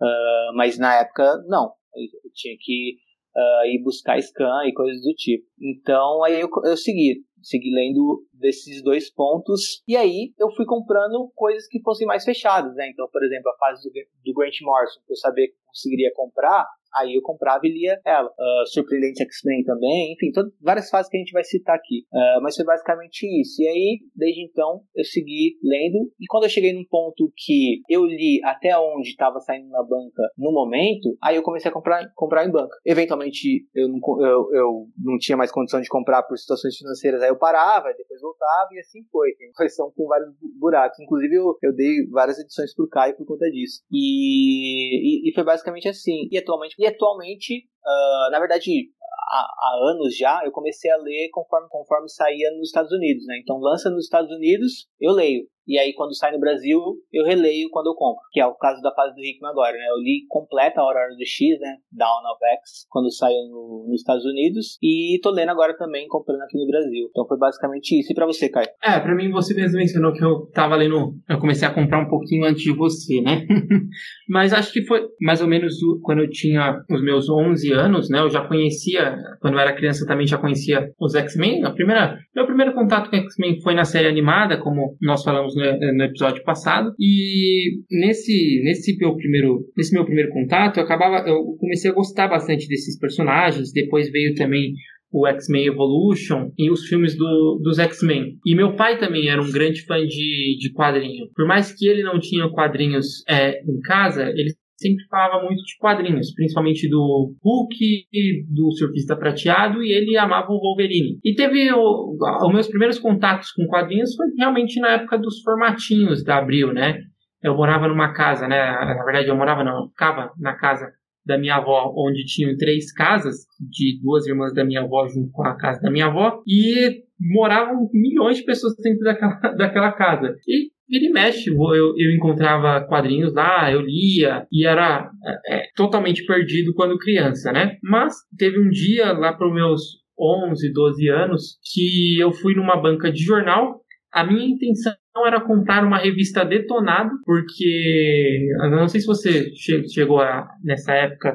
uh, 0.00 0.56
mas 0.56 0.78
na 0.78 1.00
época, 1.00 1.36
não. 1.46 1.74
Eu 1.94 2.30
tinha 2.32 2.56
que 2.58 2.96
uh, 3.36 3.66
ir 3.66 3.82
buscar 3.82 4.18
scan 4.18 4.64
e 4.66 4.72
coisas 4.72 5.02
do 5.02 5.12
tipo. 5.14 5.44
Então, 5.60 6.24
aí 6.24 6.40
eu, 6.40 6.48
eu 6.64 6.76
segui, 6.76 7.22
segui 7.42 7.70
lendo 7.72 8.24
desses 8.32 8.82
dois 8.82 9.10
pontos, 9.12 9.82
e 9.86 9.96
aí 9.96 10.32
eu 10.38 10.50
fui 10.54 10.64
comprando 10.64 11.30
coisas 11.34 11.66
que 11.66 11.80
fossem 11.82 12.06
mais 12.06 12.24
fechadas, 12.24 12.74
né? 12.74 12.88
Então, 12.88 13.08
por 13.10 13.22
exemplo, 13.24 13.50
a 13.50 13.56
fase 13.58 13.82
do, 13.82 13.92
do 14.24 14.34
Grant 14.34 14.56
Morrison, 14.62 15.00
que 15.06 15.12
eu 15.12 15.16
sabia 15.16 15.48
que 15.48 15.54
conseguiria 15.66 16.12
comprar, 16.14 16.66
Aí 16.94 17.14
eu 17.14 17.22
comprava 17.22 17.60
e 17.64 17.72
lia 17.72 18.00
ela. 18.04 18.28
Uh, 18.28 18.66
Surpreendente 18.66 19.22
X-Men 19.22 19.64
também, 19.64 20.12
enfim, 20.12 20.30
todas, 20.32 20.52
várias 20.60 20.90
fases 20.90 21.10
que 21.10 21.16
a 21.16 21.20
gente 21.20 21.32
vai 21.32 21.44
citar 21.44 21.76
aqui. 21.76 22.04
Uh, 22.12 22.42
mas 22.42 22.56
foi 22.56 22.64
basicamente 22.64 23.26
isso. 23.40 23.62
E 23.62 23.68
aí, 23.68 24.00
desde 24.14 24.42
então, 24.42 24.82
eu 24.94 25.04
segui 25.04 25.56
lendo. 25.62 26.10
E 26.20 26.26
quando 26.28 26.44
eu 26.44 26.50
cheguei 26.50 26.72
num 26.72 26.84
ponto 26.84 27.32
que 27.36 27.80
eu 27.88 28.04
li 28.04 28.40
até 28.44 28.76
onde 28.78 29.08
estava 29.08 29.40
saindo 29.40 29.68
na 29.68 29.82
banca 29.82 30.22
no 30.36 30.52
momento, 30.52 31.16
aí 31.22 31.36
eu 31.36 31.42
comecei 31.42 31.70
a 31.70 31.74
comprar, 31.74 32.04
comprar 32.14 32.46
em 32.46 32.50
banca. 32.50 32.76
Eventualmente, 32.84 33.66
eu 33.74 33.88
não, 33.88 33.98
eu, 34.20 34.48
eu 34.52 34.86
não 34.98 35.18
tinha 35.18 35.36
mais 35.36 35.50
condição 35.50 35.80
de 35.80 35.88
comprar 35.88 36.22
por 36.24 36.36
situações 36.36 36.76
financeiras, 36.76 37.22
aí 37.22 37.28
eu 37.28 37.38
parava, 37.38 37.92
depois 37.96 38.20
voltava 38.20 38.68
e 38.72 38.78
assim 38.78 39.02
foi. 39.10 39.32
Tem 39.34 39.52
coleção 39.52 39.92
com 39.96 40.06
vários 40.06 40.30
buracos. 40.58 40.98
Inclusive, 41.00 41.34
eu, 41.34 41.56
eu 41.62 41.74
dei 41.74 42.06
várias 42.10 42.38
edições 42.38 42.74
pro 42.74 42.88
Caio 42.88 43.16
por 43.16 43.26
conta 43.26 43.50
disso. 43.50 43.82
E, 43.90 45.26
e, 45.26 45.30
e 45.30 45.34
foi 45.34 45.44
basicamente 45.44 45.88
assim. 45.88 46.28
E 46.30 46.38
atualmente 46.38 46.76
e 46.82 46.86
atualmente, 46.86 47.64
uh, 47.86 48.30
na 48.32 48.40
verdade, 48.40 48.90
há, 49.30 49.38
há, 49.38 49.90
anos 49.92 50.16
já, 50.16 50.42
eu 50.44 50.50
comecei 50.50 50.90
a 50.90 50.96
ler 50.96 51.28
conforme, 51.30 51.68
conforme 51.70 52.08
saía 52.08 52.50
nos 52.56 52.68
Estados 52.68 52.90
Unidos, 52.90 53.24
né? 53.26 53.38
Então, 53.40 53.58
lança 53.58 53.88
nos 53.88 54.04
Estados 54.04 54.34
Unidos, 54.34 54.88
eu 55.00 55.12
leio. 55.12 55.46
E 55.66 55.78
aí, 55.78 55.92
quando 55.94 56.16
sai 56.16 56.32
no 56.32 56.40
Brasil, 56.40 56.80
eu 57.12 57.24
releio 57.24 57.68
quando 57.70 57.86
eu 57.86 57.94
compro. 57.94 58.22
Que 58.32 58.40
é 58.40 58.46
o 58.46 58.54
caso 58.54 58.82
da 58.82 58.92
fase 58.92 59.14
do 59.14 59.20
Hickman 59.20 59.50
agora, 59.50 59.72
né? 59.72 59.86
Eu 59.90 59.98
li 60.02 60.26
completa 60.28 60.80
a 60.80 60.84
Hora, 60.84 61.08
do 61.16 61.24
X, 61.24 61.58
né? 61.60 61.76
Down 61.92 62.22
of 62.32 62.44
X, 62.60 62.86
quando 62.90 63.12
saiu 63.12 63.48
no, 63.48 63.86
nos 63.88 64.00
Estados 64.00 64.24
Unidos. 64.24 64.78
E 64.82 65.18
tô 65.22 65.30
lendo 65.30 65.50
agora 65.50 65.76
também, 65.76 66.08
comprando 66.08 66.42
aqui 66.42 66.58
no 66.58 66.66
Brasil. 66.66 67.06
Então 67.10 67.26
foi 67.26 67.38
basicamente 67.38 67.98
isso. 67.98 68.12
E 68.12 68.14
pra 68.14 68.26
você, 68.26 68.48
Caio? 68.48 68.68
É, 68.82 68.98
pra 68.98 69.14
mim 69.14 69.30
você 69.30 69.54
mesmo 69.54 69.78
mencionou 69.78 70.12
que 70.12 70.24
eu 70.24 70.46
tava 70.52 70.74
lendo... 70.76 71.14
Eu 71.28 71.38
comecei 71.38 71.66
a 71.66 71.74
comprar 71.74 72.00
um 72.00 72.08
pouquinho 72.08 72.44
antes 72.44 72.62
de 72.62 72.72
você, 72.72 73.20
né? 73.20 73.46
Mas 74.28 74.52
acho 74.52 74.72
que 74.72 74.84
foi 74.84 75.06
mais 75.20 75.40
ou 75.40 75.46
menos 75.46 75.74
quando 76.02 76.22
eu 76.22 76.30
tinha 76.30 76.82
os 76.90 77.02
meus 77.02 77.28
11 77.28 77.72
anos, 77.72 78.10
né? 78.10 78.18
Eu 78.18 78.30
já 78.30 78.46
conhecia... 78.46 79.16
Quando 79.40 79.54
eu 79.54 79.60
era 79.60 79.74
criança 79.74 80.06
também 80.06 80.26
já 80.26 80.38
conhecia 80.38 80.90
os 80.98 81.14
X-Men. 81.14 81.64
A 81.64 81.70
primeira... 81.70 82.18
Meu 82.34 82.46
primeiro 82.46 82.74
contato 82.74 83.10
com 83.10 83.16
X-Men 83.16 83.60
foi 83.60 83.74
na 83.74 83.84
série 83.84 84.08
animada, 84.08 84.58
como 84.58 84.96
nós 85.00 85.22
falamos 85.22 85.51
falamos 85.52 85.80
no, 85.80 85.94
no, 85.94 86.04
episódio 86.04 86.42
passado. 86.44 86.92
E 86.98 87.80
nesse, 87.90 88.60
nesse 88.64 88.96
meu 88.96 89.16
primeiro, 89.16 89.64
nesse 89.76 89.92
meu 89.92 90.04
primeiro 90.04 90.30
contato, 90.30 90.78
eu 90.78 90.84
acabava, 90.84 91.28
eu 91.28 91.42
comecei 91.58 91.90
a 91.90 91.94
gostar 91.94 92.28
bastante 92.28 92.66
desses 92.68 92.98
personagens. 92.98 93.72
Depois 93.72 94.10
veio 94.10 94.34
também 94.34 94.72
o 95.12 95.26
X-Men 95.26 95.66
Evolution 95.66 96.50
e 96.58 96.70
os 96.70 96.86
filmes 96.86 97.16
do, 97.16 97.60
dos 97.62 97.78
X-Men. 97.78 98.38
E 98.46 98.54
meu 98.54 98.74
pai 98.74 98.98
também 98.98 99.28
era 99.28 99.42
um 99.42 99.52
grande 99.52 99.82
fã 99.82 99.98
de, 99.98 100.56
de 100.58 100.72
quadrinho. 100.72 101.26
Por 101.34 101.46
mais 101.46 101.72
que 101.72 101.86
ele 101.86 102.02
não 102.02 102.18
tinha 102.18 102.48
quadrinhos 102.48 103.22
é, 103.28 103.60
em 103.60 103.80
casa, 103.80 104.30
ele 104.30 104.54
sempre 104.82 105.04
falava 105.06 105.42
muito 105.44 105.62
de 105.62 105.76
quadrinhos, 105.78 106.34
principalmente 106.34 106.88
do 106.88 107.34
Hulk, 107.42 108.06
do 108.48 108.72
Surfista 108.72 109.16
Prateado, 109.16 109.82
e 109.82 109.92
ele 109.92 110.16
amava 110.18 110.52
o 110.52 110.60
Wolverine. 110.60 111.18
E 111.24 111.34
teve 111.34 111.72
os 111.72 112.52
meus 112.52 112.68
primeiros 112.68 112.98
contatos 112.98 113.50
com 113.52 113.66
quadrinhos 113.66 114.14
foi 114.14 114.26
realmente 114.36 114.78
na 114.80 114.90
época 114.90 115.18
dos 115.18 115.40
formatinhos 115.42 116.24
da 116.24 116.38
Abril, 116.38 116.72
né? 116.72 116.98
Eu 117.42 117.56
morava 117.56 117.88
numa 117.88 118.12
casa, 118.12 118.46
né? 118.46 118.56
Na 118.56 119.04
verdade, 119.04 119.28
eu 119.28 119.36
morava 119.36 119.64
não, 119.64 119.84
eu 119.84 119.88
ficava 119.88 120.32
na 120.38 120.54
casa 120.54 120.92
da 121.24 121.38
minha 121.38 121.56
avó, 121.56 121.92
onde 121.96 122.24
tinham 122.24 122.56
três 122.56 122.92
casas, 122.92 123.46
de 123.60 124.00
duas 124.02 124.26
irmãs 124.26 124.52
da 124.52 124.64
minha 124.64 124.80
avó 124.80 125.06
junto 125.08 125.30
com 125.30 125.46
a 125.46 125.56
casa 125.56 125.80
da 125.80 125.90
minha 125.90 126.06
avó, 126.06 126.42
e 126.46 127.02
moravam 127.20 127.88
milhões 127.92 128.38
de 128.38 128.44
pessoas 128.44 128.74
dentro 128.82 129.00
daquela, 129.00 129.38
daquela 129.56 129.92
casa. 129.92 130.34
E 130.48 130.71
vira 130.88 131.04
e 131.04 131.10
mexe, 131.10 131.50
eu, 131.50 131.94
eu 131.96 132.14
encontrava 132.14 132.84
quadrinhos 132.86 133.32
lá, 133.34 133.70
eu 133.70 133.80
lia, 133.80 134.46
e 134.52 134.66
era 134.66 135.10
é, 135.46 135.56
é 135.56 135.62
totalmente 135.74 136.24
perdido 136.26 136.74
quando 136.74 136.98
criança, 136.98 137.52
né? 137.52 137.76
Mas 137.82 138.14
teve 138.36 138.58
um 138.58 138.68
dia 138.68 139.12
lá 139.12 139.32
para 139.32 139.48
os 139.48 139.54
meus 139.54 140.02
11, 140.18 140.72
12 140.72 141.08
anos 141.08 141.58
que 141.72 142.18
eu 142.20 142.32
fui 142.32 142.54
numa 142.54 142.80
banca 142.80 143.10
de 143.10 143.22
jornal. 143.22 143.80
A 144.12 144.24
minha 144.24 144.46
intenção 144.46 144.92
era 145.26 145.40
comprar 145.40 145.84
uma 145.84 145.98
revista 145.98 146.44
Detonado, 146.44 147.10
porque 147.24 148.48
não 148.70 148.88
sei 148.88 149.00
se 149.00 149.06
você 149.06 149.50
chegou 149.88 150.20
a, 150.20 150.46
nessa 150.62 150.92
época 150.92 151.34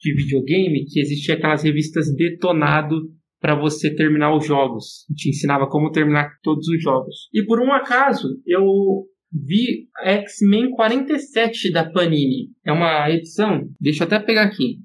de 0.00 0.14
videogame 0.14 0.84
que 0.84 1.00
existia 1.00 1.34
aquelas 1.34 1.62
revistas 1.62 2.14
Detonado 2.14 2.96
para 3.40 3.54
você 3.54 3.94
terminar 3.94 4.36
os 4.36 4.46
jogos. 4.46 5.06
Te 5.14 5.30
ensinava 5.30 5.68
como 5.68 5.90
terminar 5.90 6.30
todos 6.42 6.66
os 6.68 6.82
jogos. 6.82 7.28
E 7.32 7.44
por 7.44 7.60
um 7.60 7.72
acaso, 7.72 8.28
eu 8.46 8.64
vi 9.32 9.88
X-Men 10.02 10.70
47 10.70 11.72
da 11.72 11.90
Panini. 11.90 12.50
É 12.64 12.72
uma 12.72 13.10
edição, 13.10 13.68
deixa 13.80 14.04
eu 14.04 14.06
até 14.06 14.18
pegar 14.18 14.44
aqui. 14.44 14.78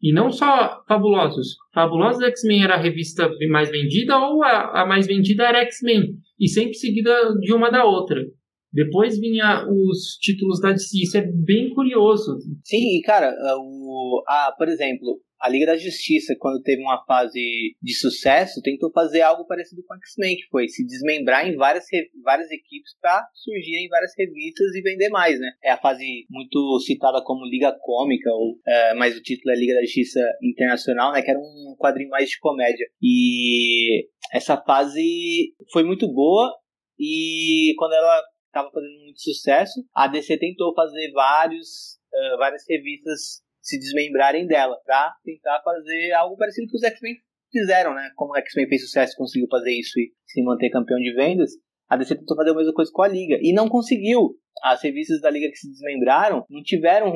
E 0.00 0.12
não 0.12 0.30
só 0.30 0.82
Fabulosos. 0.86 1.56
Fabulosos 1.74 2.22
X-Men 2.22 2.62
era 2.62 2.74
a 2.74 2.80
revista 2.80 3.28
mais 3.50 3.68
vendida 3.68 4.16
ou 4.16 4.44
a, 4.44 4.82
a 4.82 4.86
mais 4.86 5.06
vendida 5.06 5.44
era 5.44 5.62
X-Men. 5.62 6.12
E 6.38 6.48
sempre 6.48 6.74
seguida 6.74 7.12
de 7.40 7.52
uma 7.52 7.70
da 7.70 7.84
outra. 7.84 8.22
Depois 8.76 9.18
vinha 9.18 9.66
os 9.66 10.18
títulos 10.20 10.60
da 10.60 10.70
DC, 10.70 10.98
isso 11.02 11.16
é 11.16 11.22
bem 11.22 11.70
curioso. 11.70 12.36
Sim, 12.62 13.00
cara, 13.06 13.34
o, 13.58 14.22
a, 14.28 14.52
por 14.58 14.68
exemplo, 14.68 15.18
a 15.40 15.48
Liga 15.48 15.64
da 15.64 15.78
Justiça, 15.78 16.36
quando 16.38 16.60
teve 16.60 16.82
uma 16.82 17.02
fase 17.06 17.74
de 17.80 17.94
sucesso, 17.94 18.60
tentou 18.60 18.92
fazer 18.92 19.22
algo 19.22 19.46
parecido 19.46 19.82
com 19.86 19.94
o 19.94 19.96
X-Men, 19.96 20.36
que 20.36 20.46
foi 20.50 20.68
se 20.68 20.84
desmembrar 20.84 21.48
em 21.48 21.56
várias, 21.56 21.86
várias 22.22 22.50
equipes 22.50 22.94
para 23.00 23.26
surgir 23.32 23.76
em 23.76 23.88
várias 23.88 24.12
revistas 24.14 24.74
e 24.74 24.82
vender 24.82 25.08
mais, 25.08 25.40
né? 25.40 25.52
É 25.64 25.70
a 25.70 25.80
fase 25.80 26.26
muito 26.28 26.78
citada 26.80 27.24
como 27.24 27.46
Liga 27.46 27.74
Cômica, 27.80 28.28
ou, 28.30 28.58
é, 28.66 28.92
mas 28.92 29.16
o 29.16 29.22
título 29.22 29.54
é 29.54 29.58
Liga 29.58 29.72
da 29.72 29.84
Justiça 29.84 30.20
Internacional, 30.42 31.12
né? 31.12 31.22
Que 31.22 31.30
era 31.30 31.40
um 31.40 31.74
quadrinho 31.78 32.10
mais 32.10 32.28
de 32.28 32.38
comédia. 32.40 32.86
E 33.00 34.06
essa 34.34 34.54
fase 34.58 35.54
foi 35.72 35.82
muito 35.82 36.06
boa 36.12 36.52
e 36.98 37.74
quando 37.78 37.92
ela 37.92 38.22
estava 38.56 38.70
fazendo 38.70 38.98
muito 39.04 39.20
sucesso. 39.20 39.84
A 39.94 40.08
DC 40.08 40.38
tentou 40.38 40.74
fazer 40.74 41.10
vários, 41.12 41.98
uh, 42.12 42.38
várias 42.38 42.62
revistas 42.68 43.42
se 43.60 43.78
desmembrarem 43.78 44.46
dela, 44.46 44.78
para 44.84 45.12
tentar 45.24 45.60
fazer 45.62 46.12
algo 46.12 46.36
parecido 46.36 46.68
que 46.70 46.76
os 46.76 46.82
X-Men 46.84 47.16
fizeram, 47.50 47.94
né? 47.94 48.10
Como 48.14 48.32
o 48.32 48.36
X-Men 48.36 48.68
fez 48.68 48.82
sucesso 48.82 49.12
e 49.12 49.16
conseguiu 49.16 49.48
fazer 49.50 49.72
isso 49.72 49.98
e 49.98 50.12
se 50.24 50.42
manter 50.42 50.70
campeão 50.70 50.98
de 50.98 51.12
vendas, 51.14 51.50
a 51.88 51.96
DC 51.96 52.16
tentou 52.16 52.36
fazer 52.36 52.50
a 52.50 52.54
mesma 52.54 52.72
coisa 52.72 52.90
com 52.92 53.02
a 53.02 53.08
Liga 53.08 53.38
e 53.40 53.52
não 53.52 53.68
conseguiu. 53.68 54.36
As 54.62 54.82
revistas 54.82 55.20
da 55.20 55.30
Liga 55.30 55.48
que 55.50 55.56
se 55.56 55.68
desmembraram 55.68 56.44
não 56.48 56.62
tiveram 56.62 57.12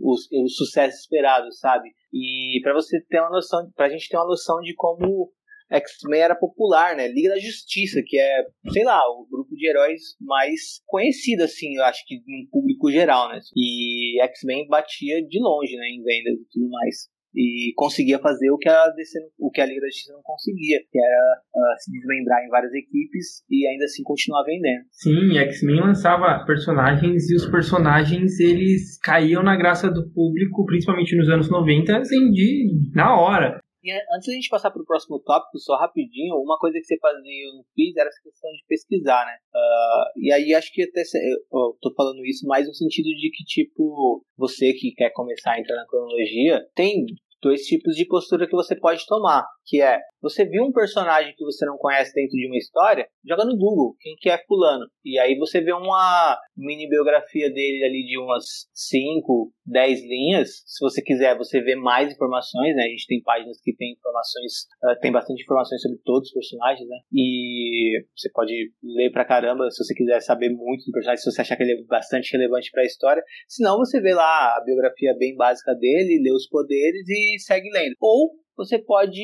os, 0.00 0.30
os 0.32 0.56
sucessos 0.56 1.00
esperados, 1.00 1.58
sabe? 1.58 1.90
E 2.12 2.60
para 2.62 2.72
você 2.72 3.00
ter 3.08 3.20
uma 3.20 3.30
noção, 3.30 3.70
pra 3.74 3.88
gente 3.88 4.08
ter 4.08 4.16
uma 4.16 4.26
noção 4.26 4.60
de 4.60 4.74
como 4.74 5.32
X-Men 5.70 6.20
era 6.20 6.34
popular, 6.34 6.96
né? 6.96 7.06
Liga 7.08 7.30
da 7.30 7.38
Justiça, 7.38 8.02
que 8.04 8.18
é, 8.18 8.44
sei 8.72 8.84
lá, 8.84 9.00
o 9.08 9.26
grupo 9.30 9.54
de 9.54 9.68
heróis 9.68 10.00
mais 10.20 10.80
conhecido, 10.86 11.44
assim, 11.44 11.76
eu 11.76 11.84
acho 11.84 12.04
que 12.06 12.16
no 12.16 12.48
público 12.50 12.90
geral, 12.90 13.28
né? 13.28 13.40
E 13.56 14.20
X-Men 14.22 14.66
batia 14.68 15.24
de 15.26 15.40
longe, 15.40 15.76
né, 15.76 15.88
em 15.88 16.02
vendas 16.02 16.40
e 16.40 16.46
tudo 16.50 16.68
mais. 16.68 17.08
E 17.32 17.72
conseguia 17.76 18.18
fazer 18.18 18.50
o 18.50 18.58
que 18.58 18.68
a, 18.68 18.88
DC, 18.88 19.18
o 19.38 19.52
que 19.52 19.60
a 19.60 19.66
Liga 19.66 19.80
da 19.80 19.86
Justiça 19.86 20.12
não 20.12 20.22
conseguia, 20.22 20.80
que 20.90 20.98
era 20.98 21.40
uh, 21.54 21.78
se 21.78 21.92
desmembrar 21.92 22.44
em 22.44 22.48
várias 22.48 22.72
equipes 22.74 23.44
e 23.48 23.68
ainda 23.68 23.84
assim 23.84 24.02
continuar 24.02 24.42
vendendo. 24.42 24.82
Sim, 24.90 25.38
X-Men 25.38 25.80
lançava 25.80 26.44
personagens 26.44 27.30
e 27.30 27.36
os 27.36 27.46
personagens 27.46 28.40
eles 28.40 28.98
caíam 28.98 29.44
na 29.44 29.56
graça 29.56 29.88
do 29.88 30.10
público, 30.10 30.66
principalmente 30.66 31.16
nos 31.16 31.28
anos 31.28 31.48
90, 31.48 31.98
assim, 31.98 32.32
de, 32.32 32.90
na 32.92 33.14
hora. 33.16 33.60
E 33.82 33.90
antes 34.14 34.26
da 34.26 34.34
gente 34.34 34.48
passar 34.48 34.70
para 34.70 34.82
o 34.82 34.84
próximo 34.84 35.18
tópico, 35.20 35.58
só 35.58 35.76
rapidinho, 35.76 36.36
uma 36.36 36.58
coisa 36.58 36.78
que 36.78 36.84
você 36.84 36.98
fazia 36.98 37.48
eu 37.48 37.54
não 37.54 37.64
fiz 37.74 37.96
era 37.96 38.08
essa 38.08 38.20
questão 38.22 38.50
de 38.50 38.64
pesquisar, 38.68 39.24
né? 39.24 39.36
Uh, 39.54 40.04
e 40.16 40.32
aí 40.32 40.54
acho 40.54 40.72
que 40.72 40.82
até 40.82 41.02
eu 41.02 41.76
tô 41.80 41.92
falando 41.94 42.24
isso 42.26 42.46
mais 42.46 42.66
no 42.66 42.74
sentido 42.74 43.06
de 43.06 43.30
que, 43.30 43.44
tipo, 43.44 44.24
você 44.36 44.72
que 44.74 44.92
quer 44.92 45.10
começar 45.10 45.52
a 45.52 45.60
entrar 45.60 45.76
na 45.76 45.86
cronologia, 45.86 46.62
tem 46.74 47.06
dois 47.42 47.62
tipos 47.62 47.94
de 47.94 48.06
postura 48.06 48.46
que 48.46 48.54
você 48.54 48.76
pode 48.76 49.06
tomar, 49.06 49.46
que 49.70 49.80
é 49.80 50.00
você 50.20 50.44
viu 50.44 50.64
um 50.64 50.72
personagem 50.72 51.32
que 51.34 51.44
você 51.44 51.64
não 51.64 51.78
conhece 51.78 52.12
dentro 52.12 52.36
de 52.36 52.46
uma 52.46 52.58
história, 52.58 53.06
joga 53.26 53.44
no 53.44 53.56
Google 53.56 53.94
quem 53.98 54.16
que 54.18 54.28
é 54.28 54.36
fulano. 54.46 54.84
E 55.02 55.18
aí 55.18 55.38
você 55.38 55.62
vê 55.62 55.72
uma 55.72 56.38
mini 56.54 56.88
biografia 56.88 57.50
dele 57.50 57.84
ali 57.84 58.04
de 58.04 58.18
umas 58.18 58.44
5, 58.74 59.50
10 59.64 60.02
linhas. 60.02 60.48
Se 60.66 60.84
você 60.84 61.00
quiser, 61.00 61.38
você 61.38 61.62
vê 61.62 61.74
mais 61.74 62.12
informações, 62.12 62.74
né? 62.76 62.82
A 62.82 62.88
gente 62.88 63.06
tem 63.06 63.22
páginas 63.22 63.58
que 63.62 63.74
tem 63.74 63.92
informações, 63.92 64.52
uh, 64.84 65.00
tem 65.00 65.10
bastante 65.10 65.42
informações 65.42 65.80
sobre 65.80 65.98
todos 66.04 66.28
os 66.28 66.34
personagens, 66.34 66.86
né? 66.86 66.98
E 67.14 68.04
você 68.14 68.30
pode 68.30 68.72
ler 68.82 69.10
pra 69.10 69.24
caramba 69.24 69.70
se 69.70 69.82
você 69.82 69.94
quiser 69.94 70.20
saber 70.20 70.50
muito 70.50 70.84
do 70.84 70.92
personagem, 70.92 71.22
se 71.22 71.30
você 71.30 71.40
achar 71.40 71.56
que 71.56 71.62
ele 71.62 71.80
é 71.80 71.84
bastante 71.84 72.32
relevante 72.32 72.70
para 72.70 72.82
a 72.82 72.86
história. 72.86 73.22
Se 73.48 73.62
não, 73.62 73.78
você 73.78 74.00
vê 74.00 74.12
lá 74.12 74.56
a 74.56 74.62
biografia 74.66 75.16
bem 75.18 75.34
básica 75.34 75.74
dele, 75.74 76.20
lê 76.22 76.32
os 76.32 76.46
poderes 76.46 77.08
e 77.08 77.38
segue 77.38 77.70
lendo. 77.70 77.94
Ou 78.00 78.32
você 78.60 78.78
pode 78.78 79.22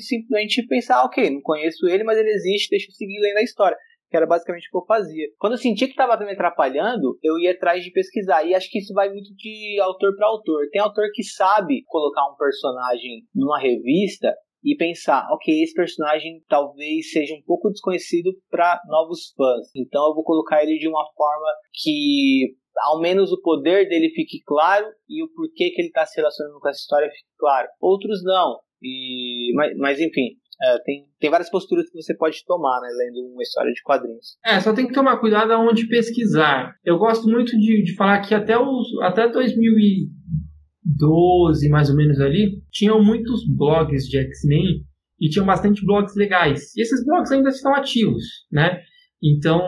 simplesmente 0.00 0.66
pensar, 0.66 1.04
ok, 1.04 1.30
não 1.30 1.40
conheço 1.40 1.86
ele, 1.88 2.02
mas 2.02 2.18
ele 2.18 2.30
existe, 2.30 2.70
deixa 2.70 2.90
eu 2.90 2.94
seguir 2.94 3.20
lendo 3.20 3.38
a 3.38 3.42
história. 3.42 3.76
Que 4.10 4.16
era 4.16 4.26
basicamente 4.26 4.66
o 4.66 4.70
que 4.70 4.76
eu 4.76 4.84
fazia. 4.84 5.26
Quando 5.38 5.54
eu 5.54 5.58
sentia 5.58 5.86
que 5.86 5.94
estava 5.94 6.22
me 6.22 6.32
atrapalhando, 6.32 7.18
eu 7.22 7.38
ia 7.38 7.52
atrás 7.52 7.82
de 7.82 7.90
pesquisar. 7.90 8.44
E 8.44 8.54
acho 8.54 8.68
que 8.70 8.78
isso 8.78 8.92
vai 8.92 9.08
muito 9.08 9.34
de 9.34 9.80
autor 9.80 10.14
para 10.16 10.26
autor. 10.26 10.68
Tem 10.70 10.82
autor 10.82 11.06
que 11.14 11.22
sabe 11.22 11.82
colocar 11.86 12.30
um 12.30 12.36
personagem 12.36 13.22
numa 13.34 13.58
revista 13.58 14.34
e 14.62 14.76
pensar, 14.76 15.26
ok, 15.32 15.62
esse 15.62 15.72
personagem 15.72 16.42
talvez 16.46 17.10
seja 17.10 17.34
um 17.34 17.42
pouco 17.42 17.70
desconhecido 17.70 18.30
para 18.50 18.80
novos 18.86 19.32
fãs. 19.34 19.68
Então 19.74 20.06
eu 20.08 20.14
vou 20.14 20.24
colocar 20.24 20.62
ele 20.62 20.78
de 20.78 20.88
uma 20.88 21.04
forma 21.16 21.48
que 21.72 22.54
ao 22.80 23.00
menos 23.00 23.32
o 23.32 23.40
poder 23.40 23.88
dele 23.88 24.10
fique 24.10 24.42
claro 24.44 24.86
e 25.08 25.22
o 25.22 25.28
porquê 25.32 25.70
que 25.70 25.80
ele 25.80 25.88
está 25.88 26.06
se 26.06 26.16
relacionando 26.16 26.58
com 26.60 26.68
essa 26.68 26.80
história 26.80 27.08
fique 27.08 27.30
claro. 27.38 27.68
Outros 27.80 28.22
não. 28.22 28.58
E, 28.82 29.52
mas, 29.54 29.76
mas 29.76 30.00
enfim, 30.00 30.36
é, 30.62 30.78
tem, 30.84 31.04
tem 31.20 31.30
várias 31.30 31.50
posturas 31.50 31.90
que 31.90 32.00
você 32.00 32.16
pode 32.16 32.42
tomar, 32.46 32.80
né, 32.80 32.88
lendo 32.96 33.26
uma 33.32 33.42
história 33.42 33.72
de 33.72 33.82
quadrinhos. 33.82 34.38
É, 34.44 34.60
só 34.60 34.72
tem 34.72 34.86
que 34.86 34.92
tomar 34.92 35.18
cuidado 35.18 35.52
aonde 35.52 35.88
pesquisar. 35.88 36.76
Eu 36.84 36.98
gosto 36.98 37.28
muito 37.28 37.58
de, 37.58 37.82
de 37.82 37.94
falar 37.94 38.20
que 38.20 38.34
até, 38.34 38.58
os, 38.58 38.86
até 39.02 39.28
2012, 39.28 41.68
mais 41.68 41.90
ou 41.90 41.96
menos 41.96 42.20
ali, 42.20 42.62
tinham 42.70 43.02
muitos 43.02 43.44
blogs 43.48 44.06
de 44.08 44.18
X-Men 44.18 44.84
e 45.20 45.28
tinham 45.28 45.46
bastante 45.46 45.84
blogs 45.84 46.14
legais. 46.16 46.74
E 46.76 46.82
esses 46.82 47.04
blogs 47.04 47.30
ainda 47.30 47.50
estão 47.50 47.74
ativos, 47.74 48.24
né? 48.50 48.80
Então, 49.22 49.60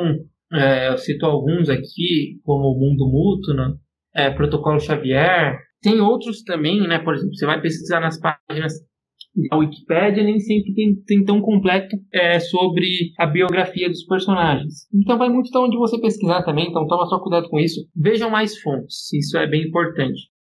é, 0.53 0.89
eu 0.89 0.99
cito 0.99 1.25
alguns 1.25 1.69
aqui, 1.69 2.41
como 2.43 2.69
o 2.69 2.79
Mundo 2.79 3.09
Mútuo, 3.09 3.55
né? 3.55 3.77
é, 4.15 4.31
Protocolo 4.31 4.81
Xavier. 4.81 5.59
Tem 5.83 6.01
outros 6.01 6.43
também, 6.43 6.87
né? 6.87 6.99
Por 6.99 7.15
exemplo, 7.15 7.35
você 7.35 7.45
vai 7.45 7.61
pesquisar 7.61 8.01
nas 8.01 8.19
páginas 8.19 8.73
da 9.51 9.57
Wikipédia, 9.57 10.22
nem 10.22 10.39
sempre 10.39 10.74
tem, 10.74 10.95
tem 11.07 11.24
tão 11.24 11.41
completo 11.41 11.97
é, 12.12 12.39
sobre 12.39 13.12
a 13.18 13.26
biografia 13.26 13.89
dos 13.89 14.05
personagens. 14.05 14.89
Então 14.95 15.18
vai 15.18 15.28
muito 15.28 15.51
de 15.51 15.59
onde 15.59 15.76
você 15.76 16.01
pesquisar 16.01 16.43
também, 16.43 16.68
então 16.68 16.87
toma 16.87 17.07
só 17.07 17.18
cuidado 17.18 17.49
com 17.49 17.59
isso. 17.59 17.80
Vejam 17.97 18.30
mais 18.30 18.59
fontes, 18.61 19.12
isso 19.12 19.37
é 19.37 19.47
bem 19.47 19.62
importante. 19.62 20.35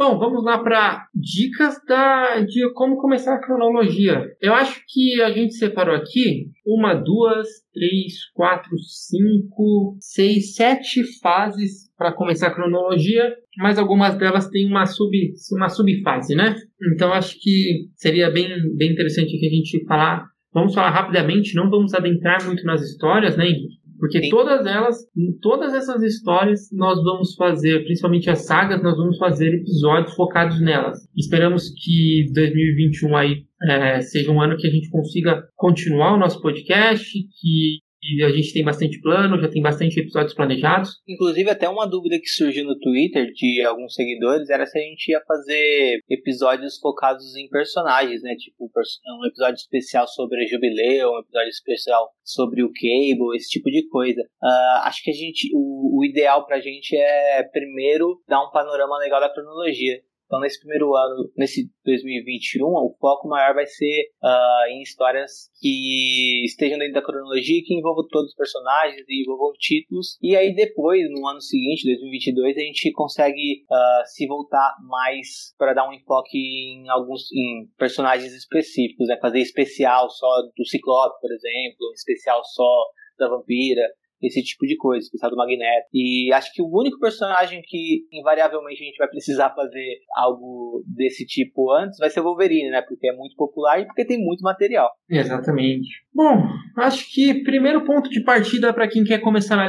Bom, 0.00 0.18
vamos 0.18 0.42
lá 0.42 0.56
para 0.56 1.06
dicas 1.14 1.74
da, 1.86 2.40
de 2.40 2.72
como 2.72 2.96
começar 2.96 3.34
a 3.34 3.40
cronologia. 3.40 4.24
Eu 4.40 4.54
acho 4.54 4.82
que 4.88 5.20
a 5.20 5.30
gente 5.30 5.52
separou 5.52 5.94
aqui 5.94 6.46
uma, 6.66 6.94
duas, 6.94 7.46
três, 7.70 8.14
quatro, 8.32 8.78
cinco, 8.78 9.98
seis, 10.00 10.54
sete 10.54 11.02
fases 11.20 11.92
para 11.98 12.14
começar 12.14 12.46
a 12.46 12.54
cronologia, 12.54 13.30
mas 13.58 13.78
algumas 13.78 14.16
delas 14.16 14.48
têm 14.48 14.66
uma, 14.66 14.86
sub, 14.86 15.10
uma 15.52 15.68
subfase, 15.68 16.34
né? 16.34 16.56
Então 16.94 17.12
acho 17.12 17.36
que 17.40 17.88
seria 17.96 18.30
bem, 18.30 18.48
bem 18.76 18.92
interessante 18.92 19.38
que 19.38 19.46
a 19.46 19.50
gente 19.50 19.84
falar. 19.86 20.26
Vamos 20.52 20.74
falar 20.74 20.90
rapidamente, 20.90 21.54
não 21.54 21.70
vamos 21.70 21.94
adentrar 21.94 22.44
muito 22.44 22.64
nas 22.64 22.82
histórias, 22.82 23.36
né, 23.36 23.46
Henrique? 23.46 23.80
Porque 24.00 24.22
Sim. 24.22 24.30
todas 24.30 24.66
elas, 24.66 24.96
em 25.14 25.38
todas 25.40 25.74
essas 25.74 26.02
histórias, 26.02 26.70
nós 26.72 27.00
vamos 27.04 27.34
fazer, 27.34 27.84
principalmente 27.84 28.30
as 28.30 28.46
sagas, 28.46 28.82
nós 28.82 28.96
vamos 28.96 29.18
fazer 29.18 29.54
episódios 29.54 30.14
focados 30.14 30.58
nelas. 30.60 30.98
Esperamos 31.14 31.68
que 31.68 32.24
2021 32.34 33.16
aí 33.16 33.44
é, 33.68 34.00
seja 34.00 34.32
um 34.32 34.40
ano 34.40 34.56
que 34.56 34.66
a 34.66 34.70
gente 34.70 34.88
consiga 34.88 35.44
continuar 35.54 36.14
o 36.14 36.18
nosso 36.18 36.40
podcast, 36.40 37.12
que 37.12 37.80
e 38.02 38.22
a 38.24 38.30
gente 38.30 38.52
tem 38.52 38.64
bastante 38.64 39.00
plano, 39.00 39.40
já 39.40 39.48
tem 39.48 39.62
bastante 39.62 40.00
episódios 40.00 40.34
planejados. 40.34 41.00
Inclusive, 41.06 41.50
até 41.50 41.68
uma 41.68 41.86
dúvida 41.86 42.18
que 42.18 42.28
surgiu 42.28 42.64
no 42.64 42.78
Twitter 42.78 43.26
de 43.32 43.62
alguns 43.62 43.94
seguidores 43.94 44.48
era 44.48 44.66
se 44.66 44.78
a 44.78 44.82
gente 44.82 45.10
ia 45.10 45.20
fazer 45.26 46.00
episódios 46.08 46.78
focados 46.78 47.36
em 47.36 47.48
personagens, 47.48 48.22
né? 48.22 48.34
Tipo, 48.36 48.64
um 48.64 49.26
episódio 49.26 49.56
especial 49.56 50.06
sobre 50.06 50.42
a 50.42 50.46
Jubileu, 50.46 51.10
um 51.10 51.20
episódio 51.20 51.50
especial 51.50 52.08
sobre 52.24 52.62
o 52.62 52.72
Cable, 52.72 53.36
esse 53.36 53.50
tipo 53.50 53.70
de 53.70 53.86
coisa. 53.88 54.20
Uh, 54.42 54.86
acho 54.86 55.02
que 55.02 55.10
a 55.10 55.14
gente, 55.14 55.50
o, 55.54 56.00
o 56.00 56.04
ideal 56.04 56.46
pra 56.46 56.60
gente 56.60 56.96
é 56.96 57.42
primeiro 57.42 58.22
dar 58.26 58.42
um 58.42 58.50
panorama 58.50 58.98
legal 58.98 59.20
da 59.20 59.32
cronologia. 59.32 60.00
Então, 60.30 60.38
nesse 60.38 60.60
primeiro 60.60 60.94
ano, 60.94 61.28
nesse 61.36 61.68
2021, 61.84 62.64
o 62.64 62.94
foco 63.00 63.26
maior 63.26 63.52
vai 63.52 63.66
ser 63.66 64.12
uh, 64.22 64.70
em 64.70 64.80
histórias 64.80 65.50
que 65.60 66.44
estejam 66.44 66.78
dentro 66.78 66.94
da 66.94 67.02
cronologia, 67.02 67.60
que 67.64 67.74
envolvam 67.74 68.06
todos 68.08 68.30
os 68.30 68.36
personagens 68.36 69.04
e 69.08 69.22
envolvam 69.22 69.52
títulos. 69.58 70.16
E 70.22 70.36
aí, 70.36 70.54
depois, 70.54 71.02
no 71.10 71.26
ano 71.26 71.40
seguinte, 71.40 71.82
2022, 71.82 72.56
a 72.56 72.60
gente 72.60 72.92
consegue 72.92 73.64
uh, 73.68 74.06
se 74.06 74.24
voltar 74.28 74.76
mais 74.88 75.52
para 75.58 75.74
dar 75.74 75.88
um 75.88 75.92
enfoque 75.92 76.38
em 76.38 76.88
alguns 76.88 77.22
em 77.32 77.66
personagens 77.76 78.32
específicos, 78.32 79.08
né? 79.08 79.18
fazer 79.20 79.40
especial 79.40 80.08
só 80.10 80.42
do 80.56 80.64
Ciclope, 80.64 81.20
por 81.20 81.32
exemplo, 81.32 81.92
especial 81.92 82.40
só 82.44 82.84
da 83.18 83.28
Vampira 83.28 83.82
esse 84.22 84.42
tipo 84.42 84.66
de 84.66 84.76
coisa, 84.76 85.04
especial 85.04 85.30
do 85.30 85.36
Magneto. 85.36 85.88
E 85.92 86.32
acho 86.32 86.52
que 86.52 86.62
o 86.62 86.68
único 86.68 86.98
personagem 86.98 87.62
que 87.64 88.06
invariavelmente 88.12 88.82
a 88.82 88.86
gente 88.86 88.98
vai 88.98 89.08
precisar 89.08 89.50
fazer 89.50 89.98
algo 90.16 90.82
desse 90.86 91.26
tipo 91.26 91.72
antes 91.72 91.98
vai 91.98 92.10
ser 92.10 92.20
o 92.20 92.24
Wolverine, 92.24 92.70
né? 92.70 92.82
Porque 92.82 93.08
é 93.08 93.12
muito 93.12 93.34
popular 93.36 93.80
e 93.80 93.86
porque 93.86 94.04
tem 94.04 94.18
muito 94.18 94.42
material. 94.42 94.90
Exatamente. 95.08 95.88
Bom, 96.14 96.42
acho 96.78 97.12
que 97.12 97.42
primeiro 97.42 97.84
ponto 97.84 98.10
de 98.10 98.22
partida 98.22 98.72
para 98.72 98.88
quem 98.88 99.04
quer 99.04 99.20
começar 99.20 99.56
na 99.56 99.68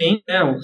Né? 0.00 0.58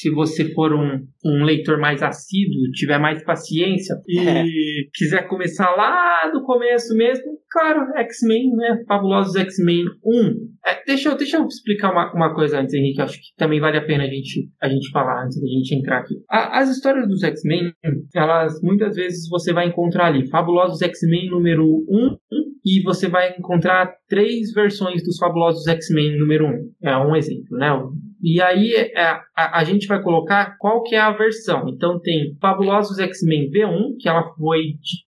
Se 0.00 0.10
você 0.10 0.52
for 0.52 0.72
um, 0.72 1.06
um 1.24 1.44
leitor 1.44 1.78
mais 1.78 2.02
assíduo, 2.02 2.70
tiver 2.74 2.98
mais 2.98 3.22
paciência 3.24 3.94
e 4.06 4.18
é. 4.18 4.44
quiser 4.92 5.28
começar 5.28 5.70
lá 5.76 6.30
do 6.30 6.42
começo 6.42 6.94
mesmo, 6.96 7.38
claro, 7.50 7.86
X-Men, 7.96 8.50
né? 8.56 8.82
Fabulosos 8.88 9.36
X-Men 9.36 9.84
1. 10.04 10.52
É, 10.66 10.84
deixa, 10.84 11.10
eu, 11.10 11.16
deixa 11.16 11.36
eu 11.36 11.46
explicar 11.46 11.92
uma, 11.92 12.12
uma 12.12 12.34
coisa 12.34 12.60
antes, 12.60 12.74
Henrique. 12.74 13.00
Acho 13.00 13.18
que 13.18 13.36
também 13.36 13.60
vale 13.60 13.76
a 13.76 13.84
pena 13.84 14.04
a 14.04 14.08
gente, 14.08 14.48
a 14.60 14.68
gente 14.68 14.90
falar 14.90 15.24
antes 15.24 15.40
da 15.40 15.46
gente 15.46 15.74
entrar 15.74 15.98
aqui. 15.98 16.14
A, 16.28 16.60
as 16.60 16.70
histórias 16.70 17.06
dos 17.06 17.22
X-Men, 17.22 17.72
elas 18.14 18.60
muitas 18.62 18.96
vezes 18.96 19.28
você 19.28 19.52
vai 19.52 19.68
encontrar 19.68 20.06
ali 20.06 20.28
Fabulosos 20.28 20.82
X-Men 20.82 21.30
número 21.30 21.64
1 21.64 22.16
e 22.64 22.82
você 22.82 23.08
vai 23.08 23.36
encontrar 23.36 23.92
três 24.08 24.52
versões 24.52 25.02
dos 25.02 25.18
Fabulosos 25.18 25.66
X-Men 25.66 26.18
número 26.18 26.46
1. 26.46 26.88
É 26.88 26.96
um 26.96 27.14
exemplo, 27.14 27.56
né? 27.58 27.70
E 28.22 28.40
aí 28.40 28.72
é, 28.74 29.20
a, 29.36 29.58
a, 29.58 29.64
gente 29.64 29.88
vai 29.88 30.00
colocar 30.00 30.56
qual 30.58 30.82
que 30.82 30.94
é 30.94 31.00
a 31.00 31.10
versão. 31.10 31.68
Então 31.68 32.00
tem 32.00 32.36
Fabulosos 32.40 32.98
X-Men 32.98 33.50
V1, 33.50 33.96
que 33.98 34.08
ela 34.08 34.32
foi 34.36 34.74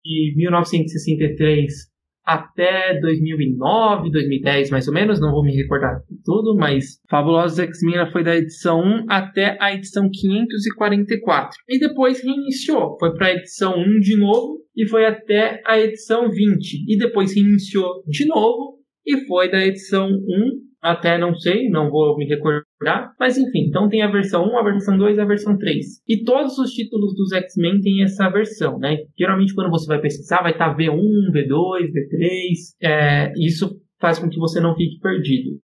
de 0.05 0.34
1963 0.36 1.92
até 2.24 2.98
2009, 3.00 4.11
2010 4.11 4.70
mais 4.70 4.86
ou 4.86 4.94
menos, 4.94 5.20
não 5.20 5.32
vou 5.32 5.42
me 5.42 5.53
recordar 5.55 6.00
tudo, 6.24 6.55
mas 6.57 7.00
Fabulosos 7.11 7.59
X-Men 7.59 8.11
foi 8.12 8.22
da 8.22 8.36
edição 8.36 8.80
1 8.80 9.07
até 9.09 9.57
a 9.61 9.74
edição 9.74 10.09
544. 10.09 11.59
E 11.68 11.80
depois 11.80 12.22
reiniciou, 12.22 12.96
foi 13.00 13.12
para 13.14 13.26
a 13.26 13.32
edição 13.32 13.76
1 13.76 13.98
de 13.98 14.16
novo 14.16 14.61
e 14.76 14.86
foi 14.86 15.05
até 15.05 15.61
a 15.66 15.80
edição 15.80 16.30
20. 16.30 16.84
E 16.88 16.96
depois 16.96 17.34
reiniciou 17.34 18.05
de 18.07 18.26
novo 18.26 18.78
e 19.05 19.26
foi 19.26 19.50
da 19.50 19.66
edição 19.66 20.09
1 20.09 20.72
até 20.82 21.16
não 21.16 21.34
sei, 21.34 21.68
não 21.68 21.90
vou 21.90 22.16
me 22.16 22.26
recordar. 22.26 22.64
Mas 23.18 23.39
enfim, 23.39 23.66
então 23.68 23.89
tem 23.89 24.03
a 24.03 24.11
versão 24.11 24.45
1, 24.45 24.59
a 24.59 24.62
versão 24.64 24.97
2 24.97 25.16
e 25.16 25.20
a 25.20 25.24
versão 25.24 25.57
3. 25.57 25.87
E 26.09 26.24
todos 26.24 26.59
os 26.59 26.70
títulos 26.72 27.14
dos 27.14 27.33
X-Men 27.33 27.80
têm 27.80 28.03
essa 28.03 28.28
versão, 28.28 28.78
né? 28.78 28.99
Geralmente 29.18 29.55
quando 29.55 29.70
você 29.70 29.87
vai 29.87 30.01
pesquisar, 30.01 30.43
vai 30.43 30.53
estar 30.53 30.76
V1, 30.76 31.30
V2, 31.33 31.93
V3. 31.93 32.28
É, 32.83 33.33
isso 33.37 33.80
faz 34.01 34.18
com 34.18 34.28
que 34.28 34.39
você 34.39 34.61
não 34.61 34.74
fique 34.74 34.99
perdido 35.01 35.61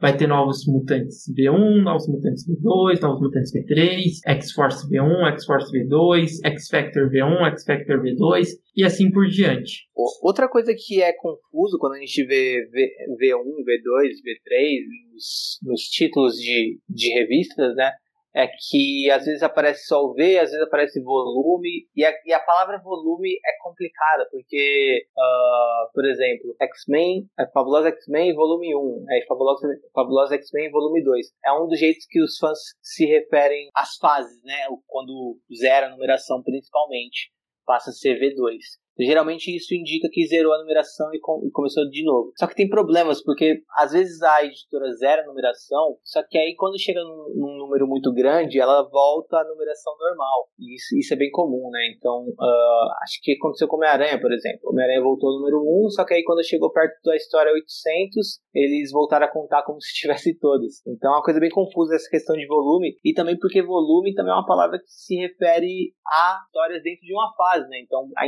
vai 0.00 0.16
ter 0.16 0.26
novos 0.26 0.64
mutantes 0.66 1.24
V1, 1.36 1.82
novos 1.82 2.08
mutantes 2.08 2.46
V2, 2.46 3.00
novos 3.00 3.20
mutantes 3.20 3.52
V3, 3.52 4.20
X-Force 4.26 4.88
V1, 4.88 5.32
X-Force 5.32 5.72
V2, 5.72 6.28
X-Factor 6.44 7.10
V1, 7.10 7.52
X-Factor 7.52 8.00
V2 8.02 8.46
e 8.76 8.84
assim 8.84 9.10
por 9.10 9.26
diante. 9.26 9.88
Outra 10.22 10.48
coisa 10.48 10.72
que 10.76 11.02
é 11.02 11.12
confuso 11.12 11.78
quando 11.78 11.94
a 11.94 11.98
gente 11.98 12.24
vê 12.24 12.64
v, 12.70 13.34
1 13.34 13.38
V2, 13.38 14.08
V3 14.24 14.84
nos, 15.12 15.58
nos 15.62 15.80
títulos 15.82 16.34
de, 16.36 16.78
de 16.88 17.08
revistas, 17.14 17.74
né? 17.74 17.90
É 18.38 18.46
que 18.46 19.10
às 19.10 19.24
vezes 19.24 19.42
aparece 19.42 19.84
só 19.86 20.00
o 20.00 20.14
V, 20.14 20.38
às 20.38 20.52
vezes 20.52 20.64
aparece 20.64 21.02
volume, 21.02 21.88
e 21.96 22.04
a, 22.04 22.12
e 22.24 22.32
a 22.32 22.38
palavra 22.38 22.78
volume 22.78 23.32
é 23.44 23.62
complicada, 23.64 24.28
porque, 24.30 25.04
uh, 25.16 25.92
por 25.92 26.04
exemplo, 26.04 26.54
X-Men, 26.60 27.28
é 27.36 27.46
Fabulosa 27.48 27.88
X-Men 27.88 28.36
volume 28.36 28.76
1, 28.76 29.06
é 29.10 29.26
Fabulosa, 29.26 29.66
Fabulosa 29.92 30.36
X-Men 30.36 30.70
volume 30.70 31.02
2. 31.02 31.26
É 31.44 31.52
um 31.52 31.66
dos 31.66 31.80
jeitos 31.80 32.06
que 32.06 32.22
os 32.22 32.38
fãs 32.38 32.60
se 32.80 33.04
referem 33.06 33.70
às 33.74 33.96
fases, 33.96 34.40
né? 34.44 34.68
Quando 34.86 35.36
zera 35.52 35.88
a 35.88 35.90
numeração 35.90 36.40
principalmente, 36.40 37.32
passa 37.66 37.90
a 37.90 37.92
ser 37.92 38.20
V2. 38.20 38.56
Geralmente 38.98 39.54
isso 39.54 39.74
indica 39.74 40.08
que 40.10 40.26
zerou 40.26 40.52
a 40.52 40.58
numeração 40.58 41.08
e, 41.14 41.20
com, 41.20 41.40
e, 41.46 41.50
começou 41.50 41.88
de 41.88 42.04
novo. 42.04 42.32
Só 42.36 42.46
que 42.46 42.54
tem 42.54 42.68
problemas, 42.68 43.22
porque 43.22 43.62
às 43.76 43.92
vezes 43.92 44.20
a 44.22 44.44
editora 44.44 44.92
zera 44.94 45.22
a 45.22 45.26
numeração, 45.26 45.96
só 46.02 46.22
que 46.28 46.36
aí 46.36 46.54
quando 46.56 46.78
chega 46.78 47.00
num, 47.00 47.34
num 47.36 47.58
número 47.58 47.86
muito 47.86 48.12
grande, 48.12 48.60
ela 48.60 48.88
volta 48.88 49.38
à 49.38 49.44
numeração 49.44 49.92
normal. 49.98 50.48
E 50.58 50.74
isso, 50.74 50.98
isso 50.98 51.14
é 51.14 51.16
bem 51.16 51.30
comum, 51.30 51.70
né? 51.70 51.80
Então, 51.96 52.26
uh, 52.28 52.88
acho 53.02 53.20
que 53.22 53.32
aconteceu 53.32 53.68
com 53.68 53.76
Homem-Aranha, 53.76 54.20
por 54.20 54.32
exemplo. 54.32 54.70
Homem-Aranha 54.70 55.02
voltou 55.02 55.30
ao 55.30 55.38
número 55.38 55.62
1, 55.86 55.90
só 55.90 56.04
que 56.04 56.14
aí 56.14 56.24
quando 56.24 56.44
chegou 56.44 56.72
perto 56.72 57.00
da 57.04 57.16
história 57.16 57.52
800, 57.52 58.40
eles 58.54 58.90
voltaram 58.90 59.26
a 59.26 59.30
contar 59.30 59.62
como 59.62 59.80
se 59.82 59.94
tivesse 59.94 60.36
todas. 60.38 60.82
Então 60.86 61.12
é 61.12 61.16
uma 61.16 61.22
coisa 61.22 61.40
bem 61.40 61.50
confusa 61.50 61.94
essa 61.94 62.10
questão 62.10 62.36
de 62.36 62.46
volume, 62.46 62.96
e 63.04 63.12
também 63.12 63.38
porque 63.38 63.62
volume 63.62 64.14
também 64.14 64.32
é 64.32 64.36
uma 64.36 64.46
palavra 64.46 64.78
que 64.78 64.88
se 64.88 65.16
refere 65.16 65.92
a 66.06 66.40
histórias 66.46 66.82
dentro 66.82 67.02
de 67.02 67.12
uma 67.12 67.32
fase, 67.36 67.68
né? 67.68 67.80
Então, 67.80 68.08
a 68.16 68.26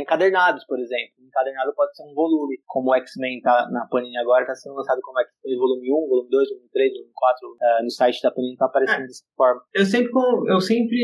encadernados 0.61 0.65
por 0.65 0.79
exemplo. 0.79 1.25
Encadernado 1.25 1.73
pode 1.75 1.95
ser 1.95 2.03
um 2.03 2.13
volume, 2.13 2.57
como 2.65 2.91
o 2.91 2.95
X-Men 2.95 3.41
tá 3.41 3.67
na 3.71 3.87
Panini 3.87 4.17
agora, 4.17 4.41
está 4.41 4.55
sendo 4.55 4.75
lançado 4.75 4.99
como 5.01 5.19
X-Men 5.19 5.57
volume 5.57 5.91
1, 5.91 6.07
volume 6.07 6.29
2, 6.29 6.49
volume 6.49 6.69
3, 6.71 6.93
volume 6.93 7.11
4, 7.13 7.47
uh, 7.47 7.83
no 7.83 7.91
site 7.91 8.21
da 8.21 8.31
Panini 8.31 8.53
está 8.53 8.65
aparecendo 8.65 9.03
é. 9.03 9.07
dessa 9.07 9.23
forma. 9.35 9.61
Eu 9.73 9.85
sempre, 9.85 10.11
eu 10.47 10.61
sempre 10.61 10.99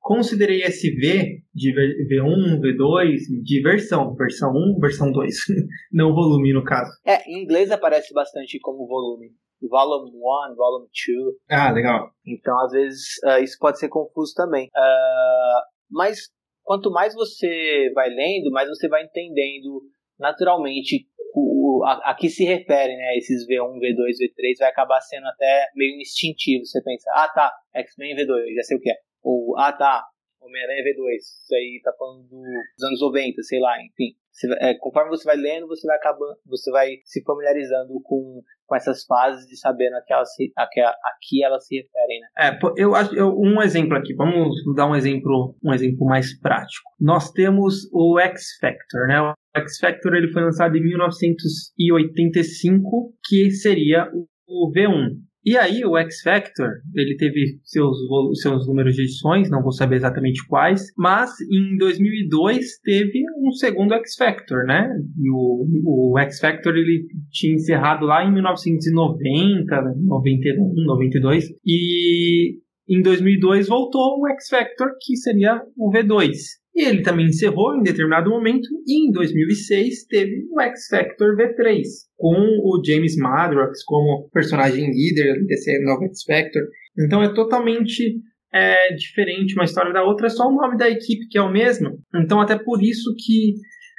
considerei 0.00 0.62
esse 0.62 0.90
V 0.90 1.42
de 1.54 1.72
V1, 1.72 2.60
V2, 2.60 3.42
de 3.42 3.62
versão, 3.62 4.14
versão 4.14 4.50
1, 4.50 4.78
versão 4.80 5.12
2, 5.12 5.34
não 5.92 6.14
volume 6.14 6.52
no 6.52 6.64
caso. 6.64 6.90
É, 7.04 7.22
em 7.30 7.42
inglês 7.42 7.70
aparece 7.70 8.12
bastante 8.12 8.58
como 8.60 8.86
volume. 8.86 9.30
Volume 9.68 10.10
1, 10.10 10.54
Volume 10.54 10.86
2. 10.86 11.34
Ah, 11.50 11.72
legal. 11.72 12.10
Então, 12.26 12.60
às 12.60 12.72
vezes, 12.72 13.04
uh, 13.24 13.42
isso 13.42 13.56
pode 13.58 13.78
ser 13.78 13.88
confuso 13.88 14.34
também. 14.34 14.66
Uh, 14.66 15.76
mas 15.90 16.30
quanto 16.66 16.90
mais 16.90 17.14
você 17.14 17.90
vai 17.94 18.10
lendo, 18.10 18.50
mais 18.50 18.68
você 18.68 18.88
vai 18.88 19.04
entendendo 19.04 19.80
naturalmente 20.18 21.06
o, 21.32 21.84
a, 21.84 22.10
a, 22.10 22.14
que 22.14 22.28
se 22.28 22.44
refere, 22.44 22.96
né? 22.96 23.16
Esses 23.16 23.46
V1, 23.46 23.78
V2, 23.78 24.16
V3 24.20 24.58
vai 24.58 24.68
acabar 24.68 25.00
sendo 25.00 25.26
até 25.28 25.68
meio 25.74 26.00
instintivo. 26.00 26.64
Você 26.64 26.82
pensa, 26.82 27.08
ah 27.14 27.28
tá, 27.28 27.52
X-Men 27.74 28.16
V2, 28.16 28.54
já 28.56 28.62
sei 28.62 28.76
o 28.76 28.80
que 28.80 28.90
é. 28.90 28.96
Ou, 29.22 29.56
ah 29.58 29.72
tá, 29.72 30.04
Homem-Aranha 30.40 30.82
V2, 30.82 31.16
isso 31.16 31.54
aí 31.54 31.80
tá 31.84 31.92
falando 31.96 32.26
dos 32.28 32.86
anos 32.88 33.00
90, 33.00 33.42
sei 33.42 33.60
lá, 33.60 33.76
enfim. 33.82 34.16
Você, 34.36 34.48
é, 34.60 34.74
conforme 34.74 35.08
você 35.08 35.24
vai 35.24 35.36
lendo, 35.36 35.66
você 35.66 35.86
vai 35.86 35.96
acabando, 35.96 36.36
você 36.44 36.70
vai 36.70 36.98
se 37.04 37.24
familiarizando 37.24 37.98
com, 38.04 38.42
com 38.66 38.76
essas 38.76 39.02
fases 39.06 39.50
e 39.50 39.56
sabendo 39.56 39.96
a 39.96 40.02
que 40.02 40.12
elas 40.12 40.34
se, 40.34 40.52
a 40.54 40.68
que, 40.70 40.78
a, 40.78 40.90
a 40.90 41.16
que 41.22 41.42
elas 41.42 41.66
se 41.66 41.76
referem, 41.76 42.20
né? 42.20 42.28
É, 42.38 42.58
eu 42.76 42.94
acho 42.94 43.14
eu, 43.14 43.34
um 43.34 43.62
exemplo 43.62 43.96
aqui. 43.96 44.14
Vamos 44.14 44.54
dar 44.74 44.86
um 44.86 44.94
exemplo, 44.94 45.56
um 45.64 45.72
exemplo 45.72 46.06
mais 46.06 46.38
prático. 46.38 46.90
Nós 47.00 47.32
temos 47.32 47.90
o 47.94 48.20
X 48.20 48.58
Factor, 48.60 49.08
né? 49.08 49.22
O 49.22 49.32
X 49.56 49.78
Factor 49.78 50.14
ele 50.14 50.30
foi 50.30 50.42
lançado 50.42 50.76
em 50.76 50.82
1985, 50.82 53.14
que 53.26 53.50
seria 53.52 54.06
o 54.46 54.70
V1. 54.70 55.16
E 55.46 55.56
aí 55.56 55.84
o 55.84 55.96
X 55.96 56.22
Factor, 56.22 56.68
ele 56.92 57.16
teve 57.16 57.60
seus, 57.62 57.96
seus 58.42 58.66
números 58.66 58.96
de 58.96 59.02
edições, 59.02 59.48
não 59.48 59.62
vou 59.62 59.70
saber 59.70 59.94
exatamente 59.94 60.44
quais, 60.48 60.92
mas 60.98 61.30
em 61.48 61.76
2002 61.78 62.80
teve 62.82 63.22
um 63.38 63.52
segundo 63.52 63.94
X 63.94 64.16
Factor, 64.16 64.64
né? 64.64 64.88
E 65.16 65.30
o, 65.30 66.12
o 66.12 66.18
X 66.18 66.40
Factor 66.40 66.76
ele 66.76 67.06
tinha 67.30 67.54
encerrado 67.54 68.04
lá 68.04 68.24
em 68.24 68.32
1990, 68.32 69.94
91, 70.04 70.84
92, 70.84 71.44
e 71.64 72.58
em 72.88 73.00
2002 73.00 73.68
voltou 73.68 74.20
um 74.20 74.28
X 74.32 74.48
Factor 74.48 74.88
que 75.00 75.14
seria 75.16 75.62
o 75.76 75.92
V2. 75.92 76.32
E 76.76 76.84
ele 76.84 77.00
também 77.00 77.28
encerrou 77.28 77.74
em 77.74 77.82
determinado 77.82 78.28
momento, 78.28 78.68
e 78.86 79.08
em 79.08 79.10
2006 79.10 80.04
teve 80.08 80.46
o 80.50 80.60
X 80.60 80.88
Factor 80.90 81.34
V3, 81.34 81.80
com 82.18 82.36
o 82.36 82.82
James 82.84 83.16
Madrox 83.16 83.82
como 83.82 84.28
personagem 84.30 84.90
líder 84.90 85.42
desse 85.46 85.82
novo 85.82 86.04
X 86.04 86.22
Factor. 86.26 86.62
Então 86.98 87.22
é 87.22 87.32
totalmente 87.32 88.20
é, 88.52 88.92
diferente 88.94 89.54
uma 89.54 89.64
história 89.64 89.90
da 89.90 90.04
outra, 90.04 90.26
é 90.26 90.30
só 90.30 90.46
o 90.46 90.54
nome 90.54 90.76
da 90.76 90.86
equipe 90.90 91.26
que 91.30 91.38
é 91.38 91.40
o 91.40 91.50
mesmo. 91.50 91.98
Então 92.14 92.42
até 92.42 92.58
por 92.58 92.82
isso 92.82 93.14
que 93.24 93.54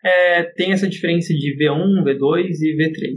é, 0.05 0.43
tem 0.43 0.71
essa 0.71 0.87
diferença 0.87 1.33
de 1.33 1.57
V1, 1.57 2.03
V2 2.03 2.47
e 2.61 2.77
V3. 2.77 3.15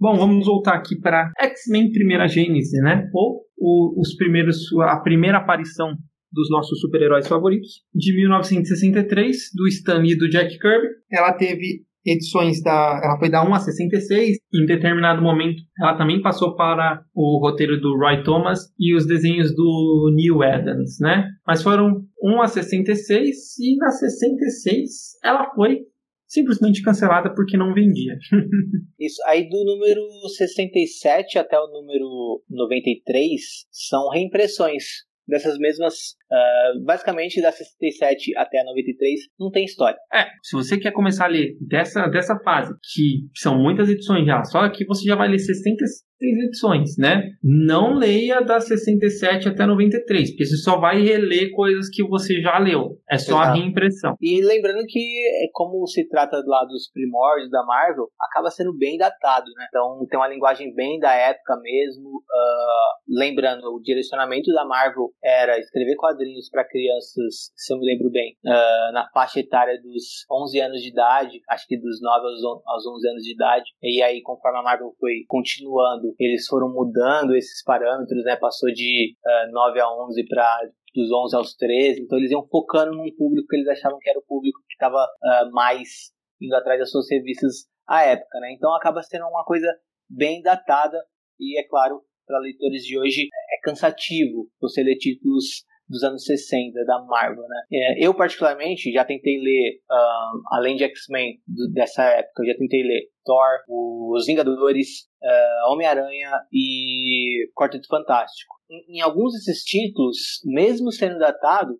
Bom, 0.00 0.16
vamos 0.16 0.46
voltar 0.46 0.76
aqui 0.76 0.98
para 0.98 1.30
X-Men 1.38 1.92
Primeira 1.92 2.26
Gênese, 2.26 2.80
né? 2.80 3.06
Ou 3.12 3.42
o, 3.58 4.00
os 4.00 4.16
primeiros, 4.16 4.56
a 4.80 4.98
primeira 5.00 5.38
aparição 5.38 5.94
dos 6.34 6.50
nossos 6.50 6.80
super-heróis 6.80 7.26
favoritos, 7.26 7.82
de 7.94 8.14
1963, 8.16 9.50
do 9.54 9.66
Stan 9.68 10.04
e 10.04 10.16
do 10.16 10.28
Jack 10.28 10.58
Kirby. 10.58 10.88
Ela 11.10 11.32
teve 11.32 11.84
edições 12.04 12.62
da. 12.62 13.00
Ela 13.02 13.18
foi 13.18 13.30
da 13.30 13.42
1 13.48 13.54
a 13.54 13.60
66. 13.60 14.36
Em 14.52 14.66
determinado 14.66 15.22
momento, 15.22 15.62
ela 15.80 15.96
também 15.96 16.20
passou 16.20 16.54
para 16.54 17.02
o 17.14 17.40
roteiro 17.40 17.80
do 17.80 17.96
Roy 17.96 18.22
Thomas 18.22 18.60
e 18.78 18.94
os 18.94 19.06
desenhos 19.06 19.54
do 19.54 20.12
Neil 20.14 20.42
Adams, 20.42 20.98
né? 21.00 21.28
Mas 21.46 21.62
foram 21.62 22.04
1 22.22 22.42
a 22.42 22.48
66 22.48 23.58
e 23.58 23.76
na 23.76 23.90
66 23.90 24.90
ela 25.24 25.50
foi 25.54 25.80
simplesmente 26.26 26.82
cancelada 26.82 27.32
porque 27.34 27.56
não 27.56 27.72
vendia. 27.72 28.18
Isso. 28.98 29.20
Aí 29.26 29.48
do 29.48 29.64
número 29.64 30.02
67 30.36 31.38
até 31.38 31.58
o 31.58 31.68
número 31.68 32.42
93 32.50 33.40
são 33.70 34.10
reimpressões 34.10 34.84
dessas 35.26 35.58
mesmas. 35.58 35.94
Uh, 36.30 36.84
basicamente, 36.84 37.40
da 37.40 37.52
67 37.52 38.36
até 38.36 38.60
a 38.60 38.64
93, 38.64 39.20
não 39.38 39.50
tem 39.50 39.64
história. 39.64 39.96
É, 40.12 40.24
se 40.42 40.56
você 40.56 40.78
quer 40.78 40.92
começar 40.92 41.24
a 41.26 41.28
ler 41.28 41.56
dessa, 41.60 42.06
dessa 42.08 42.38
fase, 42.40 42.74
que 42.92 43.28
são 43.36 43.58
muitas 43.58 43.88
edições 43.88 44.26
já, 44.26 44.42
só 44.44 44.68
que 44.68 44.84
você 44.84 45.04
já 45.06 45.16
vai 45.16 45.28
ler 45.28 45.38
60, 45.38 45.84
edições, 46.24 46.96
né? 46.98 47.30
Não 47.42 47.94
leia 47.94 48.40
da 48.40 48.60
67 48.60 49.48
até 49.48 49.66
93, 49.66 50.30
porque 50.30 50.46
você 50.46 50.56
só 50.56 50.78
vai 50.78 51.02
reler 51.02 51.52
coisas 51.52 51.88
que 51.90 52.02
você 52.02 52.40
já 52.40 52.58
leu. 52.58 52.98
É 53.10 53.18
só 53.18 53.40
Exato. 53.40 53.50
a 53.50 53.52
reimpressão. 53.54 54.16
E 54.20 54.42
lembrando 54.42 54.84
que, 54.86 54.98
é, 54.98 55.48
como 55.52 55.86
se 55.86 56.08
trata 56.08 56.42
lá 56.46 56.64
dos 56.64 56.90
primórdios 56.92 57.50
da 57.50 57.64
Marvel, 57.64 58.08
acaba 58.20 58.50
sendo 58.50 58.76
bem 58.76 58.96
datado, 58.96 59.46
né? 59.56 59.66
Então 59.68 60.06
tem 60.08 60.18
uma 60.18 60.28
linguagem 60.28 60.74
bem 60.74 60.98
da 60.98 61.12
época 61.14 61.56
mesmo. 61.62 62.08
Uh, 62.08 63.18
lembrando, 63.18 63.64
o 63.74 63.80
direcionamento 63.80 64.52
da 64.52 64.64
Marvel 64.64 65.10
era 65.22 65.58
escrever 65.58 65.96
quadrinhos 65.96 66.48
para 66.50 66.66
crianças, 66.66 67.52
se 67.54 67.72
eu 67.72 67.78
me 67.78 67.86
lembro 67.86 68.10
bem, 68.10 68.36
uh, 68.44 68.92
na 68.92 69.08
faixa 69.12 69.40
etária 69.40 69.80
dos 69.80 70.24
11 70.30 70.60
anos 70.60 70.82
de 70.82 70.88
idade, 70.88 71.40
acho 71.48 71.66
que 71.66 71.78
dos 71.78 72.00
9 72.00 72.26
aos 72.66 72.86
11 72.86 73.08
anos 73.08 73.22
de 73.22 73.32
idade. 73.32 73.70
E 73.82 74.02
aí, 74.02 74.22
conforme 74.22 74.58
a 74.58 74.62
Marvel 74.62 74.92
foi 74.98 75.24
continuando 75.28 76.13
eles 76.18 76.46
foram 76.46 76.72
mudando 76.72 77.34
esses 77.34 77.62
parâmetros, 77.62 78.24
né? 78.24 78.36
Passou 78.36 78.72
de 78.72 79.16
uh, 79.24 79.28
eh, 79.28 79.50
9 79.50 79.80
a 79.80 80.04
11 80.06 80.26
para 80.26 80.60
dos 80.94 81.10
11 81.10 81.36
aos 81.36 81.54
13, 81.56 82.02
então 82.02 82.18
eles 82.18 82.30
iam 82.30 82.46
focando 82.46 82.92
num 82.92 83.12
público 83.16 83.48
que 83.48 83.56
eles 83.56 83.68
achavam 83.68 83.98
que 83.98 84.08
era 84.08 84.18
o 84.18 84.24
público 84.24 84.60
que 84.68 84.74
estava 84.74 85.02
uh, 85.02 85.46
eh, 85.46 85.50
mais 85.50 86.12
indo 86.40 86.54
atrás 86.54 86.78
das 86.78 86.90
suas 86.90 87.10
revistas 87.10 87.66
à 87.86 88.02
época, 88.04 88.38
né? 88.40 88.52
Então 88.52 88.74
acaba 88.74 89.02
sendo 89.02 89.26
uma 89.26 89.44
coisa 89.44 89.66
bem 90.08 90.40
datada 90.40 91.04
e 91.38 91.58
é 91.58 91.66
claro, 91.66 92.02
para 92.26 92.38
leitores 92.38 92.84
de 92.84 92.98
hoje 92.98 93.22
é 93.24 93.60
cansativo 93.62 94.48
você 94.60 94.82
ler 94.82 94.96
títulos 94.96 95.64
dos 95.88 96.02
anos 96.02 96.24
60 96.24 96.84
da 96.84 97.02
Marvel, 97.02 97.46
né? 97.46 97.62
É, 97.72 98.06
eu 98.06 98.14
particularmente 98.14 98.92
já 98.92 99.04
tentei 99.04 99.38
ler, 99.38 99.80
uh, 99.90 100.40
além 100.52 100.76
de 100.76 100.84
X-Men 100.84 101.40
dessa 101.72 102.04
época, 102.04 102.42
eu 102.42 102.52
já 102.52 102.58
tentei 102.58 102.82
ler 102.82 103.08
Thor, 103.24 103.60
Os 103.68 104.26
Vingadores, 104.26 105.08
uh, 105.22 105.72
Homem-Aranha 105.72 106.30
e 106.52 107.50
Quarteto 107.54 107.88
Fantástico. 107.88 108.54
Em, 108.74 108.98
em, 108.98 109.00
alguns 109.00 109.32
desses 109.32 109.62
títulos, 109.62 110.16
mesmo 110.44 110.90
sendo 110.90 111.18
datado, 111.18 111.74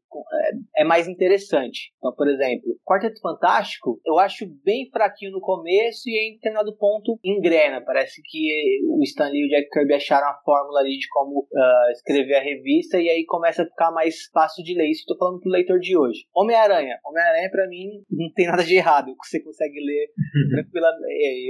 é, 0.76 0.82
é, 0.82 0.84
mais 0.84 1.08
interessante. 1.08 1.92
Então, 1.98 2.14
por 2.14 2.28
exemplo, 2.28 2.76
Quarteto 2.84 3.20
Fantástico, 3.20 4.00
eu 4.06 4.18
acho 4.18 4.46
bem 4.64 4.88
fraquinho 4.90 5.32
no 5.32 5.40
começo 5.40 6.08
e 6.08 6.30
em 6.30 6.34
determinado 6.34 6.76
ponto 6.76 7.18
engrena. 7.24 7.80
Parece 7.80 8.22
que 8.24 8.80
o 8.88 9.02
Stan 9.02 9.28
Lee 9.28 9.42
e 9.42 9.46
o 9.46 9.48
Jack 9.48 9.68
Kirby 9.70 9.94
acharam 9.94 10.28
a 10.28 10.40
fórmula 10.44 10.80
ali 10.80 10.96
de 10.96 11.08
como 11.08 11.40
uh, 11.40 11.90
escrever 11.92 12.36
a 12.36 12.42
revista 12.42 12.98
e 13.00 13.08
aí 13.08 13.24
começa 13.24 13.62
a 13.62 13.66
ficar 13.66 13.90
mais 13.90 14.26
fácil 14.32 14.62
de 14.62 14.74
ler. 14.74 14.90
Isso 14.90 15.00
estou 15.00 15.18
falando 15.18 15.40
pro 15.40 15.50
leitor 15.50 15.78
de 15.80 15.96
hoje. 15.96 16.20
Homem-Aranha. 16.34 16.98
Homem-Aranha, 17.04 17.50
para 17.50 17.66
mim, 17.68 17.88
não 18.10 18.30
tem 18.32 18.46
nada 18.46 18.62
de 18.62 18.76
errado. 18.76 19.14
Você 19.22 19.42
consegue 19.42 19.80
ler 19.80 20.08
tranquilamente 20.54 20.84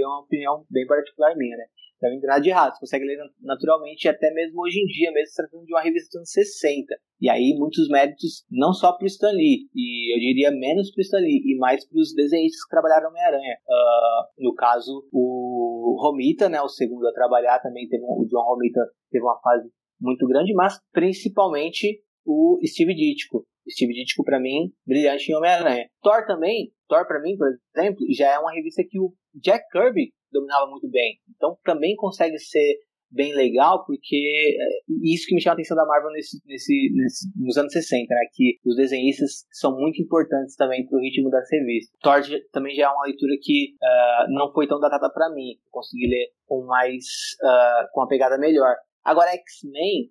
é 0.01 0.07
uma 0.07 0.21
opinião 0.21 0.65
bem 0.71 0.87
particular 0.87 1.37
minha, 1.37 1.57
né? 1.57 1.65
Não 2.03 2.11
tem 2.21 2.29
nada 2.29 2.41
de 2.41 2.51
errado, 2.51 2.75
você 2.75 2.81
consegue 2.81 3.05
ler 3.05 3.19
naturalmente, 3.41 4.09
até 4.09 4.31
mesmo 4.33 4.61
hoje 4.61 4.79
em 4.79 4.85
dia, 4.87 5.11
mesmo 5.13 5.35
tratando 5.35 5.65
de 5.65 5.73
uma 5.73 5.81
revista 5.81 6.09
dos 6.09 6.17
anos 6.17 6.31
60. 6.31 6.95
E 7.21 7.31
aí, 7.31 7.55
muitos 7.59 7.89
méritos, 7.89 8.45
não 8.51 8.73
só 8.73 8.93
para 8.93 9.05
o 9.05 9.07
Stan 9.07 9.31
Lee, 9.31 9.69
e 9.75 10.15
eu 10.15 10.19
diria 10.21 10.51
menos 10.51 10.91
para 10.91 11.01
o 11.01 11.03
Stan 11.03 11.19
Lee, 11.19 11.41
e 11.45 11.57
mais 11.57 11.87
para 11.89 11.99
os 11.99 12.13
desenhistas 12.15 12.63
que 12.65 12.71
trabalharam 12.71 13.09
Homem-Aranha. 13.09 13.57
Uh, 13.67 14.45
no 14.45 14.55
caso, 14.55 15.09
o 15.13 15.97
Romita, 16.03 16.49
né, 16.49 16.61
o 16.61 16.69
segundo 16.69 17.07
a 17.07 17.13
trabalhar, 17.13 17.61
também 17.61 17.89
teve 17.89 18.05
um, 18.05 18.21
o 18.21 18.27
John 18.27 18.45
Romita 18.45 18.81
teve 19.11 19.25
uma 19.25 19.41
fase 19.41 19.71
muito 20.01 20.27
grande, 20.27 20.53
mas 20.53 20.79
principalmente 20.93 22.03
o 22.27 22.59
Steve 22.67 22.95
Ditko. 22.95 23.47
Steve 23.71 23.95
Ditko, 23.95 24.25
para 24.25 24.41
mim, 24.41 24.73
brilhante 24.87 25.31
em 25.31 25.35
Homem-Aranha. 25.35 25.89
Thor 26.03 26.27
também, 26.27 26.73
Thor 26.89 27.07
para 27.07 27.21
mim, 27.21 27.37
por 27.37 27.49
exemplo, 27.77 28.05
já 28.11 28.35
é 28.35 28.39
uma 28.39 28.53
revista 28.53 28.83
que 28.87 28.99
o 28.99 29.15
Jack 29.35 29.65
Kirby 29.71 30.13
dominava 30.35 30.71
muito 30.71 30.89
bem. 30.91 31.19
Então 31.35 31.57
também 31.65 31.97
consegue 31.97 32.39
ser 32.39 32.79
bem 33.15 33.33
legal, 33.33 33.85
porque 33.87 34.57
é, 34.59 34.93
isso 35.03 35.27
que 35.27 35.35
me 35.35 35.41
chama 35.41 35.53
a 35.53 35.55
atenção 35.55 35.77
da 35.77 35.87
Marvel 35.87 36.11
nesse, 36.11 36.43
nesse, 36.47 36.91
nesse, 36.95 37.29
nos 37.37 37.57
anos 37.57 37.73
60, 37.73 38.13
né? 38.13 38.21
Que 38.35 38.59
os 38.67 38.77
desenhistas 38.77 39.47
são 39.53 39.79
muito 39.79 40.03
importantes 40.03 40.57
também 40.57 40.87
pro 40.87 40.99
ritmo 40.99 41.31
da 41.31 41.41
revista. 41.51 41.97
Thor 42.03 42.21
também 42.53 42.75
já 42.75 42.87
é 42.87 42.89
uma 42.89 43.05
leitura 43.05 43.35
que 43.41 43.75
uh, 43.75 44.35
não 44.35 44.53
foi 44.53 44.67
tão 44.67 44.81
datada 44.81 45.09
para 45.11 45.33
mim. 45.33 45.57
Consegui 45.71 46.09
ler 46.09 46.27
com 46.47 46.67
mais. 46.67 47.05
Uh, 47.41 47.87
com 47.93 48.01
uma 48.01 48.09
pegada 48.09 48.37
melhor. 48.37 48.75
Agora, 49.05 49.31
X-Men, 49.33 50.11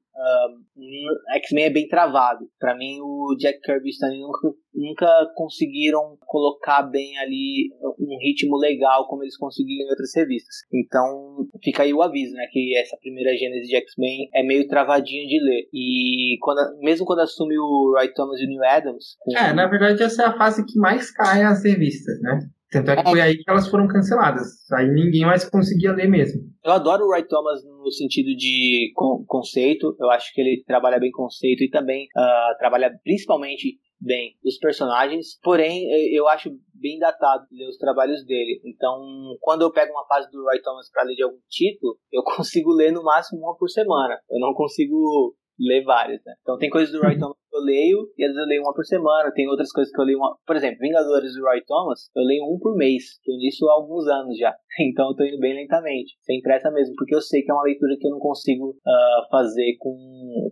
um, 0.78 1.36
X-Men 1.38 1.66
é 1.66 1.70
bem 1.72 1.88
travado. 1.88 2.48
Para 2.60 2.78
mim, 2.78 3.00
o 3.02 3.36
Jack 3.40 3.60
Kirby 3.62 3.88
e 3.88 3.90
Stan 3.90 4.10
nunca, 4.10 4.56
nunca 4.74 5.34
conseguiram 5.36 6.16
colocar 6.22 6.84
bem 6.84 7.18
ali 7.18 7.72
um 8.00 8.18
ritmo 8.22 8.56
legal 8.58 9.08
como 9.08 9.24
eles 9.24 9.36
conseguiram 9.36 9.88
em 9.88 9.90
outras 9.90 10.12
revistas. 10.16 10.58
Então, 10.72 11.48
fica 11.64 11.84
aí 11.84 11.94
o 11.94 12.04
aviso, 12.04 12.34
né? 12.34 12.46
Que 12.52 12.78
essa 12.78 12.96
primeira 12.98 13.36
gênese 13.36 13.68
de 13.68 13.76
X-Men 13.78 14.30
é 14.34 14.44
meio 14.44 14.68
travadinha 14.68 15.26
de 15.26 15.40
ler. 15.44 15.68
E 15.74 16.38
quando, 16.42 16.78
mesmo 16.80 17.06
quando 17.06 17.22
assume 17.22 17.58
o 17.58 17.96
Roy 17.98 18.14
Thomas 18.14 18.40
e 18.40 18.46
o 18.46 18.48
Neil 18.48 18.64
Adams... 18.64 19.18
É, 19.36 19.54
na 19.54 19.68
verdade, 19.68 20.04
essa 20.04 20.24
é 20.24 20.26
a 20.28 20.38
fase 20.38 20.64
que 20.66 20.78
mais 20.78 21.10
cai 21.12 21.42
as 21.42 21.64
revistas, 21.64 22.22
né? 22.22 22.40
Tanto 22.74 22.92
é 22.92 23.04
que 23.04 23.10
foi 23.10 23.22
aí 23.22 23.38
que 23.38 23.50
elas 23.50 23.68
foram 23.68 23.88
canceladas. 23.88 24.70
Aí 24.72 24.88
ninguém 24.88 25.26
mais 25.26 25.48
conseguia 25.48 25.92
ler 25.92 26.10
mesmo. 26.10 26.42
Eu 26.64 26.72
adoro 26.72 27.06
o 27.06 27.12
Roy 27.12 27.24
Thomas 27.24 27.64
no 27.64 27.92
sentido 27.92 28.36
de 28.36 28.92
conceito. 29.28 29.96
Eu 30.00 30.10
acho 30.10 30.34
que 30.34 30.42
ele 30.42 30.64
trabalha 30.66 31.00
bem 31.00 31.12
conceito 31.12 31.64
e 31.64 31.70
também 31.70 32.08
uh, 32.16 32.58
trabalha 32.58 32.92
principalmente 33.04 33.78
bem 34.00 34.36
os 34.44 34.58
personagens. 34.58 35.40
Porém, 35.42 35.86
eu 36.14 36.28
acho 36.28 36.50
bem 36.74 37.00
datado 37.00 37.46
ler 37.52 37.68
os 37.68 37.78
trabalhos 37.78 38.26
dele. 38.26 38.62
Então, 38.66 39.00
quando 39.40 39.62
eu 39.62 39.72
pego 39.72 39.94
uma 39.94 40.06
fase 40.06 40.30
do 40.30 40.44
Roy 40.44 40.62
Thomas 40.62 40.90
para 40.92 41.04
ler 41.04 41.16
de 41.16 41.24
algum 41.24 41.40
título, 41.50 41.98
eu 42.12 42.22
consigo 42.36 42.72
ler 42.72 42.92
no 42.92 43.04
máximo 43.04 43.42
uma 43.42 43.56
por 43.56 43.70
semana. 43.70 44.20
Eu 44.30 44.40
não 44.40 44.54
consigo 44.54 45.36
ler 45.60 45.84
vários, 45.84 46.22
né? 46.26 46.34
Então 46.42 46.58
tem 46.58 46.70
coisas 46.70 46.92
do 46.92 47.02
Roy 47.02 47.18
Thomas 47.18 47.38
que 47.38 47.56
eu 47.56 47.62
leio, 47.62 48.00
e 48.18 48.24
às 48.24 48.30
vezes 48.30 48.42
eu 48.42 48.48
leio 48.48 48.62
uma 48.62 48.74
por 48.74 48.86
semana, 48.86 49.32
tem 49.34 49.48
outras 49.48 49.72
coisas 49.72 49.94
que 49.94 50.02
eu 50.02 50.06
leio 50.06 50.18
uma... 50.18 50.36
Por 50.46 50.56
exemplo, 50.56 50.80
Vingadores 50.80 51.34
do 51.34 51.44
Roy 51.44 51.62
Thomas, 51.66 52.10
eu 52.16 52.24
leio 52.24 52.44
um 52.44 52.58
por 52.60 52.76
mês. 52.76 53.20
Tô 53.24 53.36
nisso 53.38 53.68
há 53.70 53.74
alguns 53.74 54.08
anos 54.08 54.38
já. 54.38 54.54
Então 54.80 55.10
eu 55.10 55.16
tô 55.16 55.24
indo 55.24 55.40
bem 55.40 55.54
lentamente, 55.54 56.14
sem 56.22 56.42
pressa 56.42 56.72
mesmo, 56.72 56.96
porque 56.98 57.14
eu 57.14 57.22
sei 57.22 57.44
que 57.44 57.52
é 57.52 57.54
uma 57.54 57.64
leitura 57.64 57.96
que 58.00 58.08
eu 58.08 58.12
não 58.12 58.20
consigo 58.20 58.70
uh, 58.70 59.30
fazer 59.30 59.76
com, 59.80 59.96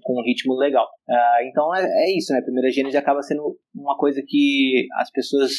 com 0.03 0.19
um 0.19 0.23
ritmo 0.23 0.55
legal. 0.55 0.87
Uh, 1.09 1.47
então 1.49 1.73
é, 1.73 1.83
é, 1.83 2.17
isso, 2.17 2.31
né? 2.31 2.41
Primeira 2.41 2.69
Gênesis 2.69 2.99
acaba 2.99 3.21
sendo 3.23 3.57
uma 3.73 3.97
coisa 3.97 4.21
que 4.25 4.87
as 4.99 5.11
pessoas 5.11 5.51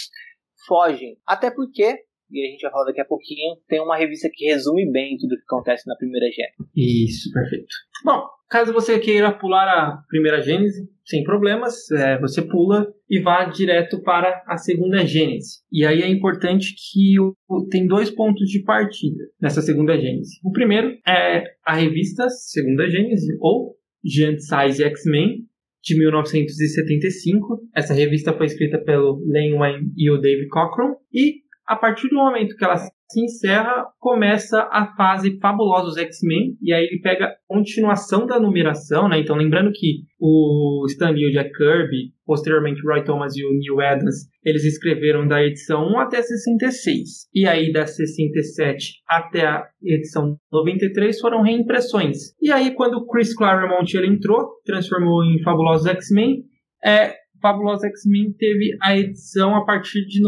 fogem. 0.66 1.16
Até 1.26 1.50
porque 1.50 1.98
e 2.32 2.46
a 2.46 2.50
gente 2.50 2.62
vai 2.62 2.70
falar 2.70 2.86
daqui 2.86 3.00
a 3.00 3.04
pouquinho, 3.04 3.56
tem 3.68 3.80
uma 3.80 3.96
revista 3.96 4.28
que 4.32 4.46
resume 4.46 4.90
bem 4.90 5.16
tudo 5.16 5.32
o 5.32 5.36
que 5.36 5.44
acontece 5.44 5.86
na 5.86 5.96
primeira 5.96 6.26
Gênesis. 6.30 6.66
Isso, 6.74 7.32
perfeito. 7.32 7.74
Bom, 8.04 8.22
caso 8.48 8.72
você 8.72 8.98
queira 8.98 9.30
pular 9.32 9.68
a 9.68 10.02
primeira 10.08 10.40
Gênesis, 10.40 10.88
sem 11.04 11.22
problemas, 11.24 11.90
é, 11.90 12.18
você 12.18 12.42
pula 12.42 12.86
e 13.08 13.20
vá 13.20 13.44
direto 13.44 14.02
para 14.02 14.42
a 14.46 14.56
segunda 14.56 15.04
Gênesis. 15.04 15.62
E 15.70 15.84
aí 15.84 16.02
é 16.02 16.08
importante 16.08 16.74
que 16.74 17.20
o, 17.20 17.34
tem 17.68 17.86
dois 17.86 18.10
pontos 18.10 18.48
de 18.48 18.62
partida 18.62 19.24
nessa 19.40 19.60
segunda 19.60 19.96
Gênesis. 19.96 20.38
O 20.42 20.52
primeiro 20.52 20.96
é 21.06 21.44
a 21.66 21.74
revista 21.74 22.28
Segunda 22.28 22.88
Gênesis, 22.88 23.36
ou 23.40 23.76
Giant 24.04 24.38
Size 24.38 24.82
X-Men, 24.82 25.46
de 25.82 25.98
1975. 25.98 27.60
Essa 27.74 27.92
revista 27.92 28.32
foi 28.32 28.46
escrita 28.46 28.78
pelo 28.78 29.20
Len 29.26 29.58
Wayne 29.58 29.92
e 29.96 30.10
o 30.10 30.18
David 30.18 30.48
Cockrum. 30.48 30.94
E 31.12 31.41
a 31.66 31.76
partir 31.76 32.08
do 32.08 32.16
momento 32.16 32.56
que 32.56 32.64
ela 32.64 32.76
se 32.76 33.24
encerra, 33.24 33.86
começa 34.00 34.68
a 34.70 34.86
fase 34.96 35.38
fabulosa 35.38 35.84
dos 35.84 35.96
X-Men, 35.98 36.56
e 36.62 36.72
aí 36.72 36.84
ele 36.84 37.00
pega 37.00 37.34
continuação 37.46 38.26
da 38.26 38.40
numeração, 38.40 39.08
né? 39.08 39.20
Então, 39.20 39.36
lembrando 39.36 39.70
que 39.72 40.00
o 40.18 40.84
Stan 40.88 41.10
Lee 41.10 41.24
e 41.24 41.28
o 41.28 41.32
Jack 41.32 41.52
Kirby, 41.52 42.12
posteriormente 42.24 42.80
o 42.82 42.90
Roy 42.90 43.04
Thomas 43.04 43.36
e 43.36 43.44
o 43.44 43.50
Neil 43.50 43.80
Adams, 43.80 44.16
eles 44.42 44.64
escreveram 44.64 45.28
da 45.28 45.42
edição 45.42 45.86
1 45.88 45.98
até 45.98 46.22
66. 46.22 47.28
E 47.34 47.46
aí, 47.46 47.70
da 47.70 47.86
67 47.86 49.02
até 49.06 49.46
a 49.46 49.68
edição 49.82 50.36
93 50.50 51.20
foram 51.20 51.42
reimpressões. 51.42 52.34
E 52.40 52.50
aí, 52.50 52.74
quando 52.74 52.94
o 52.94 53.06
Chris 53.06 53.34
Claremont 53.34 53.94
ele 53.94 54.06
entrou, 54.06 54.48
transformou 54.64 55.22
em 55.22 55.42
Fabulosos 55.42 55.86
X-Men, 55.86 56.44
é, 56.84 57.14
Fabulosa 57.42 57.88
X-Men 57.88 58.32
teve 58.38 58.76
a 58.80 58.96
edição 58.96 59.54
a 59.56 59.66
partir 59.66 60.06
de, 60.06 60.20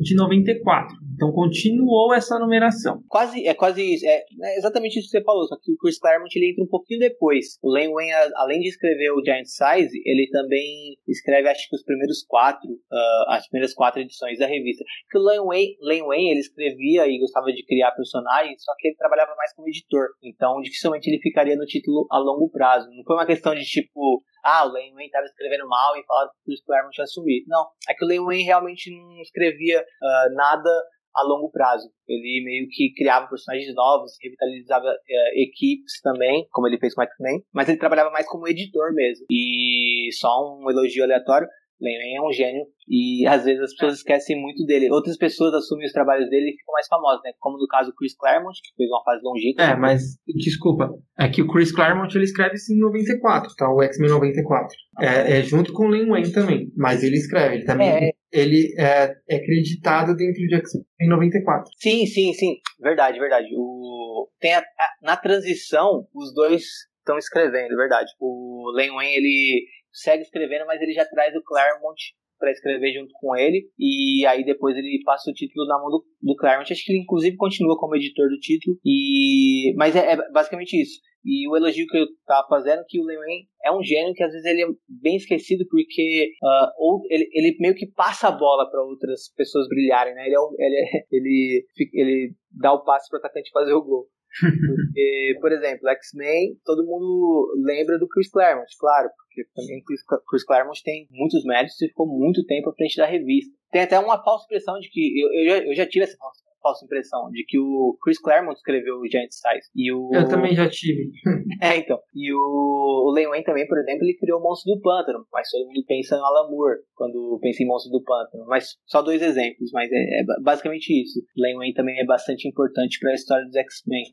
de 0.00 0.16
94. 0.16 0.96
Então 1.20 1.32
continuou 1.32 2.14
essa 2.14 2.38
numeração. 2.38 3.02
Quase, 3.06 3.46
é 3.46 3.52
quase 3.52 3.82
isso. 3.82 4.06
É, 4.06 4.24
é, 4.42 4.56
exatamente 4.56 4.98
isso 4.98 5.10
que 5.10 5.18
você 5.18 5.22
falou, 5.22 5.46
só 5.46 5.56
que 5.60 5.70
o 5.70 5.76
Chris 5.76 5.98
Claremont 5.98 6.34
ele 6.34 6.52
entra 6.52 6.64
um 6.64 6.68
pouquinho 6.68 7.00
depois. 7.00 7.58
O 7.62 7.70
Len 7.70 7.92
Wayne, 7.92 8.12
além 8.36 8.60
de 8.60 8.68
escrever 8.68 9.10
o 9.10 9.22
Giant 9.22 9.44
Size, 9.44 10.00
ele 10.06 10.30
também 10.30 10.96
escreve 11.06 11.50
acho 11.50 11.68
que 11.68 11.76
os 11.76 11.84
primeiros 11.84 12.24
quatro, 12.26 12.70
uh, 12.70 13.24
as 13.28 13.46
primeiras 13.48 13.74
quatro 13.74 14.00
edições 14.00 14.38
da 14.38 14.46
revista. 14.46 14.82
Porque 15.04 15.18
o 15.18 15.28
Len 15.28 15.44
Wayne, 15.44 15.76
Len 15.82 16.02
Wayne 16.06 16.30
ele 16.30 16.40
escrevia 16.40 17.06
e 17.06 17.18
gostava 17.18 17.52
de 17.52 17.66
criar 17.66 17.90
personagens, 17.92 18.62
só 18.64 18.72
que 18.78 18.88
ele 18.88 18.96
trabalhava 18.96 19.34
mais 19.36 19.52
como 19.52 19.68
editor. 19.68 20.06
Então 20.22 20.58
dificilmente 20.62 21.10
ele 21.10 21.20
ficaria 21.20 21.56
no 21.56 21.66
título 21.66 22.06
a 22.10 22.18
longo 22.18 22.48
prazo. 22.48 22.88
Não 22.96 23.04
foi 23.04 23.16
uma 23.16 23.26
questão 23.26 23.54
de 23.54 23.64
tipo, 23.64 24.22
ah, 24.42 24.64
o 24.64 24.72
Len 24.72 24.94
Wayne 24.94 25.06
estava 25.06 25.26
escrevendo 25.26 25.68
mal 25.68 25.96
e 25.96 26.04
falaram 26.06 26.30
que 26.44 26.50
o 26.50 26.54
Chris 26.60 26.64
Claremont 26.64 26.98
ia 26.98 27.04
assumir. 27.04 27.44
Não, 27.46 27.66
é 27.88 27.94
que 27.94 28.04
o 28.04 28.08
Len 28.08 28.24
Wayne 28.24 28.44
realmente 28.44 28.90
não 28.90 29.20
escrevia 29.20 29.80
uh, 29.80 30.34
nada 30.34 30.70
a 31.14 31.22
longo 31.24 31.50
prazo. 31.50 31.90
Ele 32.06 32.44
meio 32.44 32.68
que 32.70 32.92
criava 32.94 33.28
personagens 33.28 33.74
novos, 33.74 34.12
revitalizava 34.22 34.86
uh, 34.86 35.40
equipes 35.40 36.00
também, 36.02 36.46
como 36.50 36.68
ele 36.68 36.78
fez 36.78 36.94
com 36.94 37.02
X-Men, 37.02 37.42
mas 37.52 37.68
ele 37.68 37.78
trabalhava 37.78 38.10
mais 38.10 38.26
como 38.26 38.48
editor 38.48 38.92
mesmo. 38.94 39.26
E 39.30 40.08
só 40.12 40.56
um 40.56 40.70
elogio 40.70 41.04
aleatório, 41.04 41.48
Len 41.80 42.16
é 42.16 42.22
um 42.22 42.32
gênio 42.32 42.66
e 42.88 43.26
às 43.26 43.44
vezes 43.44 43.62
as 43.62 43.72
pessoas 43.72 43.94
esquecem 43.98 44.40
muito 44.40 44.64
dele. 44.66 44.90
Outras 44.90 45.16
pessoas 45.16 45.54
assumem 45.54 45.86
os 45.86 45.92
trabalhos 45.92 46.28
dele 46.28 46.50
e 46.50 46.56
ficam 46.56 46.72
mais 46.72 46.86
famosas, 46.86 47.20
né? 47.24 47.32
Como 47.38 47.56
no 47.56 47.66
caso 47.66 47.90
do 47.90 47.96
Chris 47.96 48.14
Claremont, 48.16 48.58
que 48.62 48.74
fez 48.76 48.90
uma 48.90 49.02
fase 49.02 49.22
longínqua. 49.24 49.64
É, 49.64 49.76
mas 49.76 50.02
desculpa, 50.26 50.90
é 51.18 51.28
que 51.28 51.42
o 51.42 51.48
Chris 51.48 51.72
Claremont 51.72 52.14
ele 52.14 52.24
escreve 52.24 52.56
isso 52.56 52.72
em 52.72 52.78
94, 52.78 53.54
tá? 53.56 53.72
O 53.72 53.82
X-Men 53.82 54.10
94. 54.10 54.68
É, 55.00 55.38
é, 55.38 55.42
junto 55.42 55.72
com 55.72 55.86
o 55.86 55.88
Len 55.88 56.08
Wayne 56.08 56.32
também, 56.32 56.72
mas 56.76 57.02
ele 57.02 57.16
escreve, 57.16 57.56
ele 57.56 57.64
também. 57.64 57.88
É. 57.88 58.10
Ele 58.32 58.72
é, 58.78 59.12
é 59.28 59.36
acreditado 59.36 60.14
dentro 60.14 60.46
de 60.46 60.54
X-Men 60.54 61.08
94. 61.08 61.64
Sim, 61.78 62.06
sim, 62.06 62.32
sim. 62.32 62.56
Verdade, 62.80 63.18
verdade. 63.18 63.48
O... 63.56 64.28
Tem 64.38 64.54
a, 64.54 64.60
a, 64.60 64.90
na 65.02 65.16
transição, 65.16 66.06
os 66.14 66.32
dois 66.32 66.62
estão 67.00 67.18
escrevendo, 67.18 67.76
verdade. 67.76 68.10
O 68.20 68.70
Len 68.74 68.90
Wayne, 68.90 69.16
ele 69.16 69.66
segue 69.92 70.22
escrevendo, 70.22 70.66
mas 70.66 70.80
ele 70.80 70.92
já 70.92 71.04
traz 71.04 71.34
o 71.34 71.42
Claremont 71.42 72.00
para 72.38 72.50
escrever 72.50 72.94
junto 72.94 73.12
com 73.20 73.36
ele, 73.36 73.68
e 73.78 74.24
aí 74.26 74.42
depois 74.42 74.74
ele 74.74 75.02
passa 75.04 75.30
o 75.30 75.34
título 75.34 75.66
na 75.66 75.78
mão 75.78 75.90
do, 75.90 76.04
do 76.22 76.34
Claremont. 76.34 76.72
Acho 76.72 76.84
que 76.84 76.92
ele 76.92 77.02
inclusive 77.02 77.36
continua 77.36 77.78
como 77.78 77.94
editor 77.94 78.28
do 78.28 78.38
título, 78.38 78.78
e 78.84 79.74
mas 79.76 79.94
é, 79.94 80.12
é 80.12 80.30
basicamente 80.32 80.80
isso. 80.80 81.00
E 81.22 81.46
o 81.48 81.54
elogio 81.54 81.86
que 81.86 81.98
eu 81.98 82.06
tava 82.26 82.48
fazendo 82.48 82.80
é 82.80 82.84
que 82.88 82.98
o 82.98 83.04
Lewin 83.04 83.44
é 83.62 83.70
um 83.70 83.82
gênio 83.82 84.14
que 84.14 84.22
às 84.22 84.32
vezes 84.32 84.46
ele 84.46 84.62
é 84.62 84.66
bem 84.88 85.16
esquecido 85.16 85.66
porque 85.68 86.32
uh, 86.42 86.72
ou 86.78 87.02
ele, 87.10 87.28
ele 87.32 87.56
meio 87.60 87.74
que 87.74 87.86
passa 87.92 88.28
a 88.28 88.32
bola 88.32 88.70
para 88.70 88.82
outras 88.82 89.30
pessoas 89.36 89.68
brilharem, 89.68 90.14
né? 90.14 90.24
Ele, 90.26 90.34
é 90.34 90.40
um, 90.40 90.54
ele, 90.58 90.76
é, 90.76 91.04
ele, 91.12 91.66
ele 91.92 92.34
dá 92.50 92.72
o 92.72 92.82
passe 92.84 93.08
para 93.10 93.18
o 93.18 93.20
atacante 93.20 93.50
fazer 93.52 93.74
o 93.74 93.84
gol. 93.84 94.08
Porque, 94.38 95.38
por 95.40 95.52
exemplo, 95.52 95.88
X-Men, 95.88 96.56
todo 96.64 96.86
mundo 96.86 97.52
lembra 97.64 97.98
do 97.98 98.08
Chris 98.08 98.30
Claremont, 98.30 98.70
claro, 98.78 99.10
porque 99.16 99.44
também 99.54 99.82
Chris, 99.84 100.00
Chris 100.28 100.44
Claremont 100.44 100.82
tem 100.82 101.06
muitos 101.10 101.44
méritos 101.44 101.80
e 101.82 101.88
ficou 101.88 102.06
muito 102.06 102.44
tempo 102.44 102.70
à 102.70 102.74
frente 102.74 102.96
da 102.96 103.06
revista. 103.06 103.52
Tem 103.70 103.82
até 103.82 103.98
uma 103.98 104.22
falsa 104.22 104.44
impressão 104.44 104.78
de 104.78 104.88
que, 104.90 105.20
eu, 105.20 105.32
eu, 105.32 105.44
já, 105.48 105.64
eu 105.66 105.74
já 105.74 105.86
tive 105.86 106.04
essa 106.04 106.16
falsa, 106.16 106.40
falsa 106.62 106.84
impressão, 106.84 107.30
de 107.30 107.44
que 107.44 107.58
o 107.58 107.96
Chris 108.02 108.20
Claremont 108.20 108.56
escreveu 108.56 108.96
o 108.96 109.08
Giant 109.08 109.30
Size. 109.30 109.70
E 109.74 109.92
o... 109.92 110.10
Eu 110.12 110.28
também 110.28 110.54
já 110.54 110.68
tive. 110.68 111.10
é, 111.62 111.76
então. 111.76 111.98
E 112.14 112.32
o, 112.32 113.08
o 113.08 113.12
Len 113.12 113.28
Wayne 113.28 113.44
também, 113.44 113.66
por 113.66 113.78
exemplo, 113.78 114.04
ele 114.04 114.16
criou 114.18 114.40
o 114.40 114.42
Monstro 114.42 114.74
do 114.74 114.80
Pântano, 114.80 115.24
mas 115.32 115.48
todo 115.50 115.66
mundo 115.66 115.84
pensa 115.86 116.16
no 116.16 116.24
Alan 116.24 116.50
Moore 116.50 116.80
quando 116.94 117.38
pensa 117.40 117.62
em 117.62 117.66
Monstro 117.66 117.92
do 117.92 118.04
Pântano. 118.04 118.44
Mas 118.46 118.76
só 118.86 119.02
dois 119.02 119.22
exemplos, 119.22 119.70
mas 119.72 119.90
é, 119.90 120.20
é 120.20 120.24
basicamente 120.42 120.90
isso. 120.90 121.20
Len 121.36 121.56
Wayne 121.56 121.74
também 121.74 121.98
é 121.98 122.04
bastante 122.04 122.48
importante 122.48 122.98
para 123.00 123.12
a 123.12 123.14
história 123.14 123.44
dos 123.44 123.56
X-Men. 123.56 124.04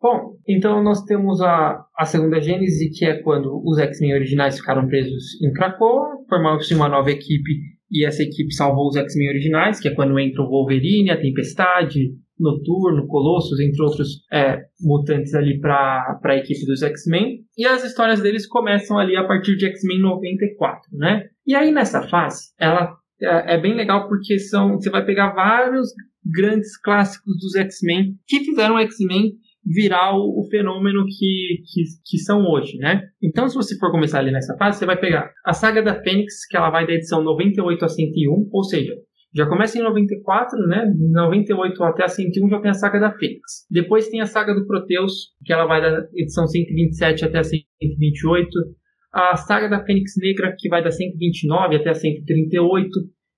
Bom, 0.00 0.36
então 0.46 0.82
nós 0.82 1.02
temos 1.04 1.40
a, 1.40 1.84
a 1.96 2.04
segunda 2.04 2.40
gênese, 2.40 2.90
que 2.90 3.04
é 3.04 3.22
quando 3.22 3.62
os 3.64 3.78
X-Men 3.78 4.14
originais 4.14 4.58
ficaram 4.58 4.86
presos 4.86 5.40
em 5.42 5.52
Krakoa, 5.52 6.18
formou-se 6.28 6.72
uma 6.74 6.88
nova 6.88 7.10
equipe 7.10 7.52
e 7.90 8.04
essa 8.04 8.22
equipe 8.22 8.52
salvou 8.52 8.88
os 8.88 8.96
X-Men 8.96 9.28
originais, 9.30 9.80
que 9.80 9.88
é 9.88 9.94
quando 9.94 10.18
entra 10.18 10.42
o 10.42 10.48
Wolverine, 10.48 11.10
a 11.10 11.20
Tempestade, 11.20 12.12
Noturno, 12.38 13.06
Colossus, 13.06 13.58
entre 13.60 13.82
outros 13.82 14.24
é, 14.30 14.58
mutantes 14.80 15.34
ali 15.34 15.58
para 15.58 16.20
a 16.22 16.36
equipe 16.36 16.66
dos 16.66 16.82
X-Men. 16.82 17.40
E 17.56 17.64
as 17.66 17.82
histórias 17.84 18.20
deles 18.20 18.46
começam 18.46 18.98
ali 18.98 19.16
a 19.16 19.24
partir 19.24 19.56
de 19.56 19.66
X-Men 19.66 20.00
94, 20.00 20.82
né? 20.92 21.24
E 21.46 21.54
aí 21.54 21.70
nessa 21.70 22.02
fase, 22.02 22.52
ela 22.58 22.94
é, 23.22 23.54
é 23.54 23.60
bem 23.60 23.74
legal 23.74 24.08
porque 24.08 24.38
são, 24.38 24.74
você 24.74 24.90
vai 24.90 25.04
pegar 25.04 25.32
vários 25.32 25.88
grandes 26.24 26.76
clássicos 26.76 27.34
dos 27.38 27.54
X-Men 27.54 28.14
que 28.26 28.40
fizeram 28.40 28.78
X-Men 28.80 29.32
virar 29.66 30.16
o, 30.16 30.40
o 30.40 30.48
fenômeno 30.48 31.04
que, 31.06 31.62
que, 31.66 31.82
que, 32.04 32.18
são 32.18 32.44
hoje, 32.46 32.78
né? 32.78 33.02
Então, 33.22 33.48
se 33.48 33.56
você 33.56 33.76
for 33.76 33.90
começar 33.90 34.20
ali 34.20 34.30
nessa 34.30 34.56
fase, 34.56 34.78
você 34.78 34.86
vai 34.86 34.96
pegar 34.96 35.32
a 35.44 35.52
saga 35.52 35.82
da 35.82 36.00
Fênix, 36.02 36.46
que 36.48 36.56
ela 36.56 36.70
vai 36.70 36.86
da 36.86 36.92
edição 36.92 37.22
98 37.22 37.84
a 37.84 37.88
101, 37.88 38.48
ou 38.52 38.64
seja, 38.64 38.94
já 39.34 39.46
começa 39.46 39.76
em 39.76 39.82
94, 39.82 40.58
né? 40.66 40.90
98 40.96 41.82
até 41.82 42.04
a 42.04 42.08
101 42.08 42.48
já 42.48 42.60
tem 42.60 42.70
a 42.70 42.74
saga 42.74 43.00
da 43.00 43.12
Fênix. 43.12 43.66
Depois 43.70 44.08
tem 44.08 44.20
a 44.20 44.26
saga 44.26 44.54
do 44.54 44.66
Proteus, 44.66 45.32
que 45.44 45.52
ela 45.52 45.66
vai 45.66 45.80
da 45.80 46.08
edição 46.14 46.46
127 46.46 47.24
até 47.24 47.38
a 47.40 47.44
128. 47.44 48.48
A 49.12 49.36
saga 49.36 49.68
da 49.68 49.84
Fênix 49.84 50.12
Negra, 50.16 50.54
que 50.56 50.68
vai 50.68 50.82
da 50.82 50.90
129 50.90 51.76
até 51.76 51.90
a 51.90 51.94
138. 51.94 52.88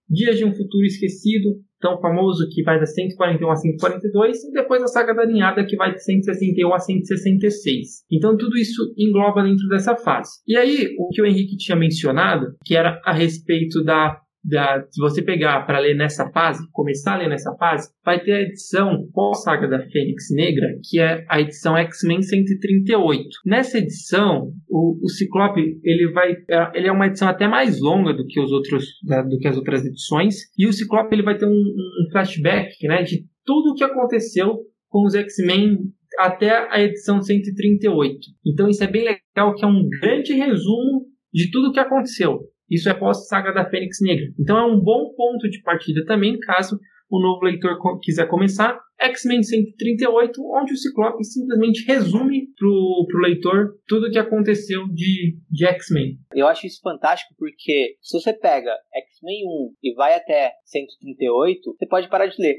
Dias 0.09 0.39
de 0.39 0.45
um 0.45 0.55
Futuro 0.55 0.85
Esquecido, 0.85 1.57
tão 1.81 2.01
famoso, 2.01 2.49
que 2.51 2.63
vai 2.63 2.79
da 2.79 2.87
141 2.87 3.51
a 3.51 3.57
142, 3.57 4.45
e 4.45 4.53
depois 4.53 4.83
a 4.83 4.87
saga 4.87 5.15
da 5.15 5.27
Ninhada, 5.27 5.65
que 5.65 5.77
vai 5.77 5.93
de 5.95 6.03
161 6.03 6.75
a 6.75 6.79
166. 6.79 8.05
Então 8.11 8.37
tudo 8.37 8.57
isso 8.57 8.93
engloba 8.97 9.43
dentro 9.43 9.69
dessa 9.69 9.97
fase. 9.97 10.31
E 10.47 10.57
aí, 10.57 10.95
o 10.99 11.09
que 11.09 11.23
o 11.23 11.27
Henrique 11.27 11.57
tinha 11.57 11.77
mencionado, 11.77 12.47
que 12.65 12.75
era 12.75 13.01
a 13.05 13.13
respeito 13.13 13.83
da 13.83 14.21
da, 14.49 14.83
se 14.91 15.01
você 15.01 15.23
pegar 15.23 15.67
para 15.67 15.79
ler 15.79 15.95
nessa 15.95 16.31
fase, 16.31 16.67
começar 16.73 17.15
a 17.15 17.19
ler 17.19 17.29
nessa 17.29 17.55
fase, 17.57 17.91
vai 18.05 18.19
ter 18.19 18.33
a 18.33 18.41
edição 18.41 19.07
pós-saga 19.13 19.69
da 19.69 19.81
Fênix 19.91 20.25
Negra, 20.31 20.67
que 20.89 20.99
é 20.99 21.25
a 21.29 21.41
edição 21.41 21.77
X-Men 21.77 22.23
138. 22.23 23.29
Nessa 23.45 23.79
edição, 23.79 24.51
o, 24.69 25.05
o 25.05 25.09
Ciclope 25.09 25.79
ele 25.85 26.11
vai, 26.13 26.33
é, 26.49 26.71
ele 26.75 26.89
é 26.89 26.93
uma 26.93 27.07
edição 27.07 27.29
até 27.29 27.47
mais 27.47 27.81
longa 27.81 28.15
do 28.15 28.27
que 28.27 28.41
os 28.41 28.51
outros, 28.51 28.85
do 29.29 29.39
que 29.39 29.49
as 29.49 29.57
outras 29.57 29.85
edições, 29.85 30.37
e 30.57 30.67
o 30.67 30.73
Ciclope 30.73 31.15
ele 31.15 31.23
vai 31.23 31.37
ter 31.37 31.47
um, 31.47 31.51
um 31.51 32.11
flashback, 32.11 32.87
né, 32.87 33.03
de 33.03 33.25
tudo 33.45 33.71
o 33.71 33.75
que 33.75 33.85
aconteceu 33.85 34.59
com 34.89 35.05
os 35.05 35.15
X-Men 35.15 35.79
até 36.19 36.69
a 36.73 36.81
edição 36.81 37.21
138. 37.21 38.19
Então 38.47 38.69
isso 38.69 38.83
é 38.83 38.87
bem 38.87 39.05
legal, 39.05 39.55
que 39.55 39.65
é 39.65 39.69
um 39.69 39.87
grande 40.01 40.33
resumo 40.33 41.07
de 41.33 41.51
tudo 41.51 41.69
o 41.69 41.73
que 41.73 41.81
aconteceu. 41.81 42.41
Isso 42.71 42.89
é 42.89 42.95
pós-saga 42.95 43.53
da 43.53 43.69
Fênix 43.69 43.99
Negra. 44.01 44.27
Então 44.39 44.59
é 44.59 44.65
um 44.65 44.79
bom 44.79 45.13
ponto 45.17 45.49
de 45.49 45.63
partida 45.63 46.05
também, 46.05 46.39
caso 46.39 46.79
o 47.11 47.21
novo 47.21 47.45
leitor 47.45 47.79
quiser 48.03 48.27
começar, 48.29 48.79
X-Men 49.01 49.43
138, 49.43 50.41
onde 50.55 50.73
o 50.73 50.77
Ciclope 50.77 51.25
simplesmente 51.25 51.85
resume 51.87 52.49
pro, 52.57 53.07
pro 53.09 53.21
leitor 53.21 53.79
tudo 53.87 54.07
o 54.07 54.11
que 54.11 54.19
aconteceu 54.19 54.87
de, 54.89 55.39
de 55.51 55.67
X-Men. 55.67 56.19
Eu 56.35 56.47
acho 56.47 56.67
isso 56.67 56.81
fantástico 56.83 57.35
porque 57.39 57.97
se 58.01 58.19
você 58.19 58.33
pega 58.33 58.75
X-Men 58.95 59.45
1 59.47 59.75
e 59.83 59.95
vai 59.95 60.15
até 60.15 60.53
138, 60.65 61.77
você 61.77 61.87
pode 61.87 62.09
parar 62.09 62.27
de 62.27 62.41
ler. 62.41 62.57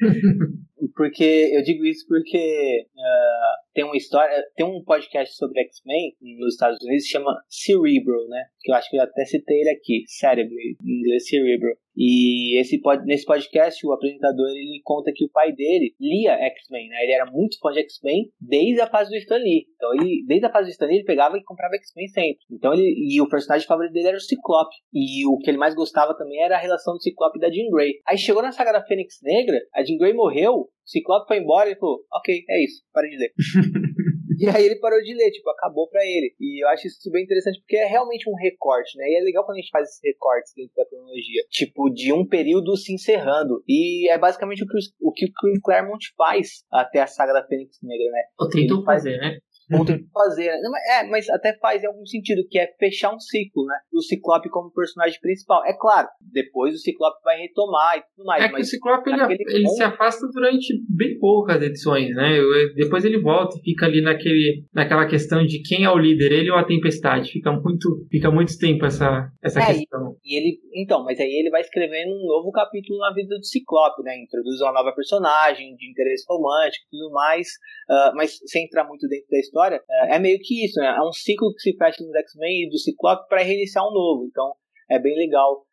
porque 0.94 1.50
eu 1.52 1.62
digo 1.62 1.84
isso 1.84 2.06
porque 2.06 2.86
uh, 2.94 3.72
tem 3.72 3.84
uma 3.84 3.96
história, 3.96 4.34
tem 4.56 4.66
um 4.66 4.82
podcast 4.84 5.34
sobre 5.36 5.60
X-Men 5.62 6.16
nos 6.38 6.54
Estados 6.54 6.78
Unidos 6.82 7.04
que 7.04 7.10
chama 7.10 7.42
Cerebral, 7.48 8.28
né? 8.28 8.44
Que 8.60 8.70
eu 8.70 8.74
acho 8.76 8.90
que 8.90 8.96
eu 8.96 9.02
até 9.02 9.24
citei 9.24 9.60
ele 9.60 9.70
aqui, 9.70 10.04
Cerebral, 10.06 10.58
em 10.58 11.00
inglês 11.00 11.28
Cerebral. 11.28 11.74
E 11.96 12.58
esse 12.58 12.80
nesse 13.04 13.24
podcast 13.24 13.86
o 13.86 13.92
apresentador 13.92 14.48
ele 14.48 14.80
conta 14.82 15.12
que 15.14 15.24
o 15.24 15.30
pai 15.30 15.52
dele 15.52 15.61
lia 16.00 16.32
X-Men, 16.32 16.88
né? 16.88 17.02
Ele 17.02 17.12
era 17.12 17.30
muito 17.30 17.58
fã 17.60 17.70
de 17.70 17.80
X-Men 17.80 18.30
desde 18.40 18.80
a 18.80 18.86
fase 18.86 19.10
do 19.10 19.16
Stan 19.16 19.36
Lee. 19.36 19.66
Então 19.76 19.92
ele 19.94 20.24
desde 20.26 20.46
a 20.46 20.52
fase 20.52 20.68
do 20.68 20.72
Stan 20.72 20.86
Lee 20.86 20.96
ele 20.96 21.04
pegava 21.04 21.36
e 21.36 21.44
comprava 21.44 21.74
X-Men 21.76 22.08
sempre. 22.08 22.38
Então 22.50 22.72
ele 22.72 22.94
e 23.08 23.20
o 23.20 23.28
personagem 23.28 23.66
favorito 23.66 23.92
dele 23.92 24.08
era 24.08 24.16
o 24.16 24.20
Ciclope. 24.20 24.74
E 24.92 25.26
o 25.26 25.38
que 25.38 25.50
ele 25.50 25.58
mais 25.58 25.74
gostava 25.74 26.16
também 26.16 26.42
era 26.42 26.56
a 26.56 26.60
relação 26.60 26.94
do 26.94 27.02
Ciclope 27.02 27.38
e 27.38 27.40
da 27.40 27.50
Jean 27.50 27.70
Grey. 27.70 27.94
Aí 28.06 28.18
chegou 28.18 28.42
na 28.42 28.52
saga 28.52 28.72
da 28.72 28.84
Fênix 28.84 29.16
Negra, 29.22 29.58
a 29.74 29.82
Jean 29.82 29.98
Grey 29.98 30.12
morreu, 30.12 30.52
o 30.52 30.68
Ciclope 30.84 31.28
foi 31.28 31.38
embora 31.38 31.70
e 31.70 31.76
falou: 31.76 32.00
"OK, 32.12 32.44
é 32.48 32.64
isso, 32.64 32.82
para 32.92 33.08
de 33.08 33.16
ler". 33.16 33.32
E 34.42 34.48
aí 34.48 34.66
ele 34.66 34.80
parou 34.80 35.00
de 35.00 35.14
ler, 35.14 35.30
tipo, 35.30 35.48
acabou 35.50 35.88
pra 35.88 36.04
ele. 36.04 36.34
E 36.40 36.64
eu 36.64 36.68
acho 36.70 36.88
isso 36.88 37.10
bem 37.12 37.22
interessante 37.22 37.60
porque 37.60 37.76
é 37.76 37.86
realmente 37.86 38.28
um 38.28 38.34
recorte, 38.34 38.98
né? 38.98 39.04
E 39.08 39.16
é 39.16 39.20
legal 39.20 39.44
quando 39.44 39.58
a 39.58 39.60
gente 39.60 39.70
faz 39.70 39.88
esses 39.88 40.00
recortes 40.02 40.52
dentro 40.56 40.72
da 40.76 40.84
cronologia. 40.84 41.44
Tipo, 41.48 41.88
de 41.88 42.12
um 42.12 42.26
período 42.26 42.76
se 42.76 42.92
encerrando. 42.92 43.62
E 43.68 44.10
é 44.10 44.18
basicamente 44.18 44.64
o 44.64 44.66
que 44.66 44.78
o, 45.00 45.12
que 45.12 45.26
o 45.26 45.62
Claremont 45.62 46.04
faz 46.16 46.64
até 46.72 47.00
a 47.00 47.06
saga 47.06 47.32
da 47.32 47.46
Fênix 47.46 47.78
Negra, 47.82 48.10
né? 48.10 48.22
Ou 48.40 48.48
tentou 48.48 48.84
fazer, 48.84 49.16
né? 49.18 49.38
Ponto 49.68 49.92
de 49.96 50.04
fazer. 50.12 50.50
É, 50.90 51.04
mas 51.08 51.28
até 51.28 51.56
faz 51.58 51.82
em 51.82 51.86
algum 51.86 52.04
sentido, 52.06 52.46
que 52.48 52.58
é 52.58 52.66
fechar 52.78 53.14
um 53.14 53.20
ciclo, 53.20 53.64
né? 53.66 53.76
O 53.92 54.02
Ciclope 54.02 54.48
como 54.48 54.72
personagem 54.72 55.18
principal. 55.20 55.64
É 55.64 55.72
claro, 55.72 56.08
depois 56.20 56.74
o 56.74 56.78
Ciclope 56.78 57.18
vai 57.24 57.38
retomar 57.38 57.98
e 57.98 58.02
tudo 58.14 58.26
mais. 58.26 58.44
É 58.44 58.48
que 58.48 58.60
o 58.60 58.64
Ciclope 58.64 59.10
ele, 59.10 59.44
ele 59.48 59.68
se 59.68 59.82
afasta 59.82 60.26
durante 60.32 60.74
bem 60.88 61.18
poucas 61.18 61.62
edições, 61.62 62.14
né? 62.14 62.38
Depois 62.74 63.04
ele 63.04 63.20
volta 63.20 63.56
e 63.58 63.62
fica 63.62 63.86
ali 63.86 64.00
naquele, 64.00 64.64
naquela 64.72 65.06
questão 65.06 65.44
de 65.44 65.62
quem 65.62 65.84
é 65.84 65.90
o 65.90 65.98
líder, 65.98 66.32
ele 66.32 66.50
ou 66.50 66.58
a 66.58 66.64
tempestade. 66.64 67.30
Fica 67.30 67.52
muito, 67.52 68.06
fica 68.10 68.30
muito 68.30 68.56
tempo 68.58 68.84
essa, 68.84 69.30
essa 69.42 69.60
é, 69.60 69.66
questão. 69.66 70.16
E, 70.24 70.34
e 70.34 70.38
ele, 70.38 70.60
então, 70.74 71.04
mas 71.04 71.18
aí 71.18 71.30
ele 71.30 71.50
vai 71.50 71.60
escrevendo 71.60 72.10
um 72.10 72.26
novo 72.26 72.50
capítulo 72.50 72.98
na 72.98 73.12
vida 73.12 73.36
do 73.36 73.44
Ciclope, 73.44 74.02
né? 74.02 74.16
Introduz 74.22 74.60
uma 74.60 74.72
nova 74.72 74.92
personagem 74.94 75.74
de 75.76 75.90
interesse 75.90 76.24
romântico 76.28 76.86
e 76.86 76.90
tudo 76.90 77.12
mais, 77.12 77.48
uh, 77.90 78.16
mas 78.16 78.38
sem 78.46 78.64
entrar 78.64 78.84
muito 78.84 79.06
dentro 79.08 79.28
da 79.30 79.38
história 79.38 79.61
história, 79.62 79.82
é, 79.88 80.16
é 80.16 80.18
meio 80.18 80.38
que 80.40 80.64
isso, 80.64 80.80
né? 80.80 80.86
É 80.86 81.02
um 81.02 81.12
ciclo 81.12 81.52
que 81.54 81.60
se 81.60 81.76
fecha 81.76 82.04
no 82.04 82.16
X-Men 82.16 82.64
e 82.64 82.70
do 82.70 82.78
Ciclope 82.78 83.28
para 83.28 83.42
reiniciar 83.42 83.86
um 83.86 83.92
novo. 83.92 84.26
Então, 84.26 84.52
é 84.90 84.98
bem 84.98 85.14
legal. 85.16 85.64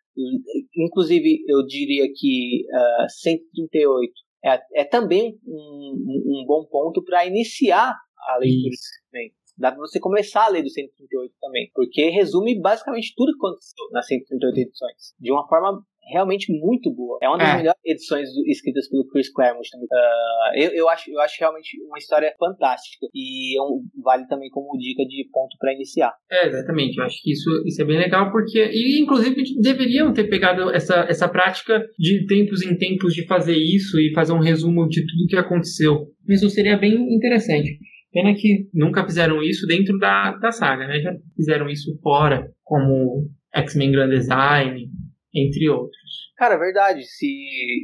Inclusive, 0.75 1.43
eu 1.47 1.65
diria 1.65 2.07
que 2.13 2.65
uh, 2.71 3.03
é, 3.03 3.09
138 3.09 4.11
é, 4.45 4.59
é 4.75 4.83
também 4.83 5.37
um, 5.45 6.41
um 6.41 6.45
bom 6.45 6.65
ponto 6.65 7.03
para 7.03 7.25
iniciar 7.25 7.95
a 8.29 8.37
leitura 8.37 8.69
do 8.69 8.75
X-Men. 8.75 9.31
Dá 9.57 9.71
para 9.71 9.79
você 9.81 9.99
começar 9.99 10.45
a 10.45 10.49
ler 10.49 10.63
do 10.63 10.69
138 10.69 11.33
também, 11.41 11.69
porque 11.73 12.09
resume 12.09 12.59
basicamente 12.61 13.13
tudo 13.15 13.33
que 13.33 13.45
aconteceu 13.45 13.89
nas 13.91 14.07
138 14.07 14.57
edições, 14.57 15.15
de 15.19 15.31
uma 15.31 15.45
forma 15.47 15.83
realmente 16.11 16.51
muito 16.51 16.93
boa. 16.93 17.19
É 17.21 17.27
uma 17.27 17.37
das 17.37 17.49
é. 17.49 17.57
melhores 17.57 17.79
edições 17.85 18.33
do, 18.33 18.45
escritas 18.47 18.89
pelo 18.89 19.07
Chris 19.07 19.31
Claremont. 19.31 19.67
Uh, 19.75 20.57
eu, 20.57 20.71
eu, 20.71 20.89
acho, 20.89 21.09
eu 21.11 21.19
acho 21.21 21.35
realmente 21.39 21.81
uma 21.83 21.97
história 21.97 22.33
fantástica 22.39 23.07
e 23.13 23.57
é 23.57 23.61
um, 23.61 23.83
vale 24.03 24.27
também 24.27 24.49
como 24.49 24.77
dica 24.77 25.05
de 25.05 25.27
ponto 25.31 25.57
para 25.59 25.73
iniciar. 25.73 26.13
É, 26.31 26.47
exatamente. 26.47 26.97
Eu 26.97 27.05
acho 27.05 27.21
que 27.21 27.31
isso, 27.31 27.49
isso 27.65 27.81
é 27.81 27.85
bem 27.85 27.97
legal 27.97 28.31
porque, 28.31 28.69
e 28.71 29.01
inclusive 29.01 29.35
deveriam 29.61 30.13
ter 30.13 30.25
pegado 30.25 30.69
essa, 30.71 31.05
essa 31.09 31.27
prática 31.27 31.83
de 31.97 32.25
tempos 32.25 32.61
em 32.61 32.77
tempos 32.77 33.13
de 33.13 33.25
fazer 33.25 33.55
isso 33.55 33.99
e 33.99 34.13
fazer 34.13 34.33
um 34.33 34.39
resumo 34.39 34.87
de 34.87 35.05
tudo 35.05 35.27
que 35.27 35.35
aconteceu. 35.35 36.07
Isso 36.27 36.49
seria 36.49 36.77
bem 36.77 36.93
interessante. 37.15 37.77
Pena 38.11 38.33
que 38.33 38.67
nunca 38.73 39.05
fizeram 39.05 39.41
isso 39.43 39.67
dentro 39.67 39.97
da, 39.99 40.35
da 40.37 40.51
saga, 40.51 40.87
né? 40.87 40.99
Já 40.99 41.13
fizeram 41.35 41.69
isso 41.69 41.95
fora, 42.01 42.51
como 42.63 43.29
X-Men 43.53 43.91
Grand 43.91 44.09
Design, 44.09 44.89
entre 45.33 45.69
outros. 45.69 46.29
Cara, 46.35 46.57
verdade. 46.57 47.03
Se 47.03 47.27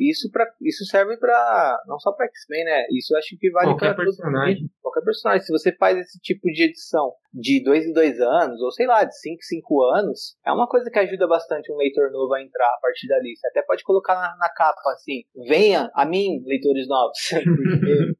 isso 0.09 0.31
para 0.31 0.45
isso 0.61 0.85
serve 0.85 1.17
para 1.17 1.83
não 1.87 1.99
só 1.99 2.11
para 2.11 2.25
X-Men, 2.27 2.63
né? 2.65 2.85
Isso 2.91 3.15
acho 3.15 3.37
que 3.37 3.51
vale 3.51 3.75
para 3.77 3.93
personagem. 3.93 4.69
Qualquer 4.81 5.01
personagem. 5.01 5.45
Se 5.45 5.51
você 5.51 5.75
faz 5.75 5.97
esse 5.97 6.19
tipo 6.19 6.47
de 6.51 6.63
edição 6.63 7.11
de 7.33 7.63
dois 7.63 7.85
em 7.85 7.93
dois 7.93 8.19
anos, 8.19 8.61
ou 8.61 8.71
sei 8.71 8.87
lá, 8.87 9.03
de 9.03 9.15
cinco 9.19 9.35
em 9.35 9.41
cinco 9.41 9.83
anos, 9.83 10.37
é 10.45 10.51
uma 10.51 10.67
coisa 10.67 10.89
que 10.89 10.99
ajuda 10.99 11.27
bastante 11.27 11.71
um 11.71 11.77
leitor 11.77 12.11
novo 12.11 12.33
a 12.33 12.41
entrar 12.41 12.67
a 12.67 12.79
partir 12.81 13.07
dali. 13.07 13.35
Você 13.35 13.47
até 13.47 13.61
pode 13.61 13.83
colocar 13.83 14.15
na, 14.15 14.35
na 14.37 14.49
capa 14.49 14.91
assim: 14.93 15.23
venha 15.47 15.91
a 15.93 16.05
mim, 16.05 16.41
leitores 16.45 16.87
novos. 16.87 17.17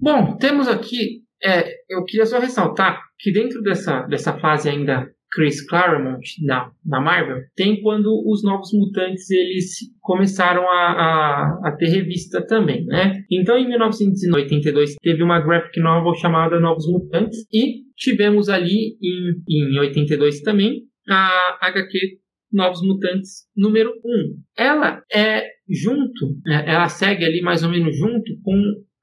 Bom, 0.00 0.36
temos 0.36 0.68
aqui. 0.68 1.24
É, 1.42 1.74
eu 1.90 2.04
queria 2.04 2.24
só 2.24 2.38
ressaltar 2.38 3.02
que 3.18 3.30
dentro 3.32 3.60
dessa, 3.60 4.00
dessa 4.02 4.38
fase 4.38 4.68
ainda 4.68 5.06
Chris 5.34 5.66
Claremont 5.66 6.22
na, 6.42 6.70
na 6.86 7.00
Marvel, 7.00 7.42
tem 7.56 7.82
quando 7.82 8.22
os 8.26 8.44
Novos 8.44 8.70
Mutantes 8.72 9.28
eles 9.30 9.78
começaram 10.00 10.62
a, 10.62 10.92
a, 10.92 11.60
a, 11.68 11.76
ter 11.76 11.88
revista 11.88 12.46
também, 12.46 12.84
né? 12.86 13.24
Então, 13.30 13.58
em 13.58 13.66
1982, 13.66 14.94
teve 15.02 15.22
uma 15.22 15.40
graphic 15.40 15.80
novel 15.80 16.14
chamada 16.14 16.60
Novos 16.60 16.86
Mutantes 16.86 17.38
e 17.52 17.82
tivemos 17.96 18.48
ali 18.48 18.96
em, 19.02 19.74
em 19.74 19.78
82 19.80 20.40
também 20.42 20.82
a 21.08 21.58
HQ 21.60 21.98
Novos 22.52 22.80
Mutantes 22.82 23.48
número 23.56 23.90
1. 23.90 23.92
Ela 24.56 25.02
é 25.12 25.44
junto, 25.68 26.36
né? 26.46 26.64
ela 26.66 26.88
segue 26.88 27.24
ali 27.24 27.42
mais 27.42 27.64
ou 27.64 27.70
menos 27.70 27.96
junto 27.98 28.32
com 28.42 28.54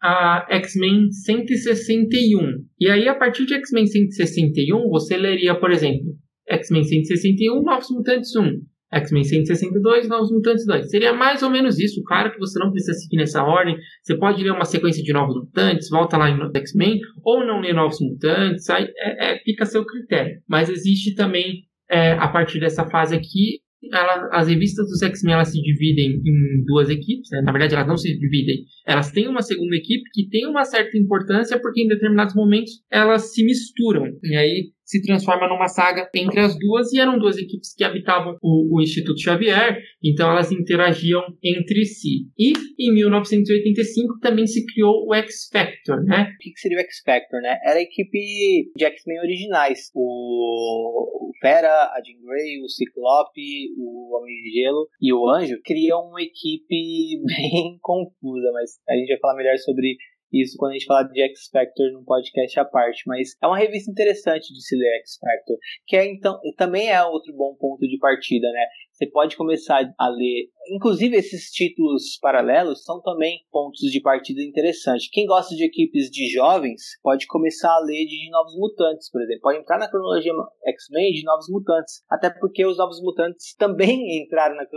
a 0.01 0.45
X-Men 0.49 1.11
161. 1.11 2.65
E 2.79 2.89
aí, 2.89 3.07
a 3.07 3.15
partir 3.15 3.45
de 3.45 3.53
X-Men 3.53 3.85
161, 3.85 4.89
você 4.89 5.15
leria, 5.15 5.53
por 5.53 5.71
exemplo, 5.71 6.15
X-Men 6.49 6.83
161, 6.83 7.61
Novos 7.61 7.89
Mutantes 7.91 8.35
1. 8.35 8.71
X-Men 8.93 9.23
162, 9.23 10.09
Novos 10.09 10.31
Mutantes 10.31 10.65
2. 10.65 10.89
Seria 10.89 11.13
mais 11.13 11.41
ou 11.41 11.49
menos 11.49 11.79
isso. 11.79 12.03
Claro 12.03 12.31
que 12.31 12.39
você 12.39 12.59
não 12.59 12.71
precisa 12.71 12.93
seguir 12.93 13.17
nessa 13.17 13.41
ordem. 13.41 13.77
Você 14.03 14.17
pode 14.17 14.43
ler 14.43 14.51
uma 14.51 14.65
sequência 14.65 15.01
de 15.01 15.13
Novos 15.13 15.35
Mutantes, 15.35 15.89
volta 15.89 16.17
lá 16.17 16.29
em 16.29 16.37
X-Men, 16.57 16.99
ou 17.23 17.45
não 17.45 17.61
ler 17.61 17.73
Novos 17.73 17.99
Mutantes, 18.01 18.69
aí 18.69 18.91
é, 18.97 19.33
é, 19.33 19.39
fica 19.39 19.63
a 19.63 19.67
seu 19.67 19.85
critério. 19.85 20.41
Mas 20.47 20.69
existe 20.69 21.15
também, 21.15 21.63
é, 21.89 22.13
a 22.13 22.27
partir 22.27 22.59
dessa 22.59 22.85
fase 22.89 23.15
aqui, 23.15 23.61
ela, 23.91 24.29
as 24.31 24.47
revistas 24.47 24.87
dos 24.87 25.01
X-Men 25.01 25.33
elas 25.33 25.49
se 25.49 25.61
dividem 25.61 26.21
em 26.23 26.63
duas 26.65 26.89
equipes, 26.89 27.29
né? 27.31 27.41
na 27.41 27.51
verdade 27.51 27.75
elas 27.75 27.87
não 27.87 27.97
se 27.97 28.17
dividem, 28.17 28.65
elas 28.85 29.11
têm 29.11 29.27
uma 29.27 29.41
segunda 29.41 29.75
equipe 29.75 30.03
que 30.13 30.29
tem 30.29 30.47
uma 30.47 30.63
certa 30.63 30.97
importância 30.97 31.59
porque 31.59 31.81
em 31.81 31.87
determinados 31.87 32.35
momentos 32.35 32.71
elas 32.91 33.33
se 33.33 33.43
misturam 33.43 34.05
e 34.23 34.35
aí 34.35 34.71
se 34.91 35.01
transforma 35.01 35.47
numa 35.47 35.69
saga 35.69 36.09
entre 36.13 36.41
as 36.41 36.59
duas 36.59 36.91
e 36.91 36.99
eram 36.99 37.17
duas 37.17 37.37
equipes 37.37 37.73
que 37.73 37.83
habitavam 37.85 38.35
o, 38.41 38.75
o 38.75 38.81
Instituto 38.81 39.21
Xavier, 39.21 39.81
então 40.03 40.29
elas 40.29 40.51
interagiam 40.51 41.21
entre 41.41 41.85
si. 41.85 42.27
E 42.37 42.51
em 42.77 42.93
1985 42.93 44.19
também 44.19 44.45
se 44.45 44.65
criou 44.65 45.07
o 45.07 45.13
X-Factor, 45.15 46.03
né? 46.03 46.33
O 46.33 46.37
que 46.37 46.59
seria 46.59 46.77
o 46.77 46.81
X-Factor, 46.81 47.39
né? 47.41 47.57
Era 47.63 47.79
a 47.79 47.81
equipe 47.81 48.69
de 48.75 48.83
X-Men 48.83 49.19
originais. 49.21 49.91
O 49.95 51.31
Fera, 51.39 51.69
a 51.69 52.01
Jean 52.05 52.19
Grey, 52.27 52.61
o 52.61 52.67
Ciclope, 52.67 53.73
o 53.77 54.17
Homem 54.17 54.35
de 54.43 54.61
Gelo 54.61 54.87
e 55.01 55.13
o 55.13 55.29
Anjo 55.29 55.55
criam 55.63 56.01
uma 56.09 56.21
equipe 56.21 57.21
bem 57.25 57.77
confusa, 57.81 58.51
mas 58.53 58.71
a 58.89 58.93
gente 58.93 59.07
vai 59.07 59.19
falar 59.19 59.37
melhor 59.37 59.57
sobre 59.59 59.95
isso 60.31 60.57
quando 60.57 60.71
a 60.71 60.73
gente 60.73 60.85
falar 60.85 61.03
de 61.03 61.21
X 61.21 61.49
Factor 61.51 61.91
num 61.91 62.03
podcast 62.03 62.59
à 62.59 62.65
parte, 62.65 63.03
mas 63.07 63.29
é 63.41 63.47
uma 63.47 63.57
revista 63.57 63.91
interessante 63.91 64.53
de 64.53 64.61
se 64.61 64.75
ler 64.75 64.99
X 64.99 65.17
Factor, 65.19 65.57
que 65.85 65.95
é 65.95 66.05
então 66.05 66.39
também 66.57 66.89
é 66.89 67.03
outro 67.03 67.33
bom 67.33 67.55
ponto 67.55 67.87
de 67.87 67.97
partida, 67.97 68.49
né? 68.51 68.65
Você 69.01 69.07
pode 69.07 69.35
começar 69.35 69.81
a 69.97 70.09
ler, 70.09 70.49
inclusive 70.69 71.15
esses 71.15 71.49
títulos 71.49 72.19
paralelos 72.21 72.83
são 72.83 73.01
também 73.01 73.39
pontos 73.51 73.89
de 73.89 73.99
partida 73.99 74.43
interessantes. 74.43 75.09
Quem 75.11 75.25
gosta 75.25 75.55
de 75.55 75.65
equipes 75.65 76.09
de 76.11 76.29
jovens 76.29 76.81
pode 77.01 77.25
começar 77.25 77.73
a 77.73 77.79
ler 77.79 78.05
de 78.05 78.29
Novos 78.29 78.55
Mutantes, 78.55 79.09
por 79.09 79.21
exemplo. 79.21 79.41
Pode 79.41 79.57
entrar 79.57 79.79
na 79.79 79.89
cronologia 79.89 80.31
X-Men 80.67 81.13
de 81.13 81.23
Novos 81.23 81.49
Mutantes, 81.49 82.03
até 82.09 82.29
porque 82.29 82.63
os 82.63 82.77
Novos 82.77 83.01
Mutantes 83.01 83.55
também 83.55 84.21
entraram 84.21 84.55
na, 84.55 84.67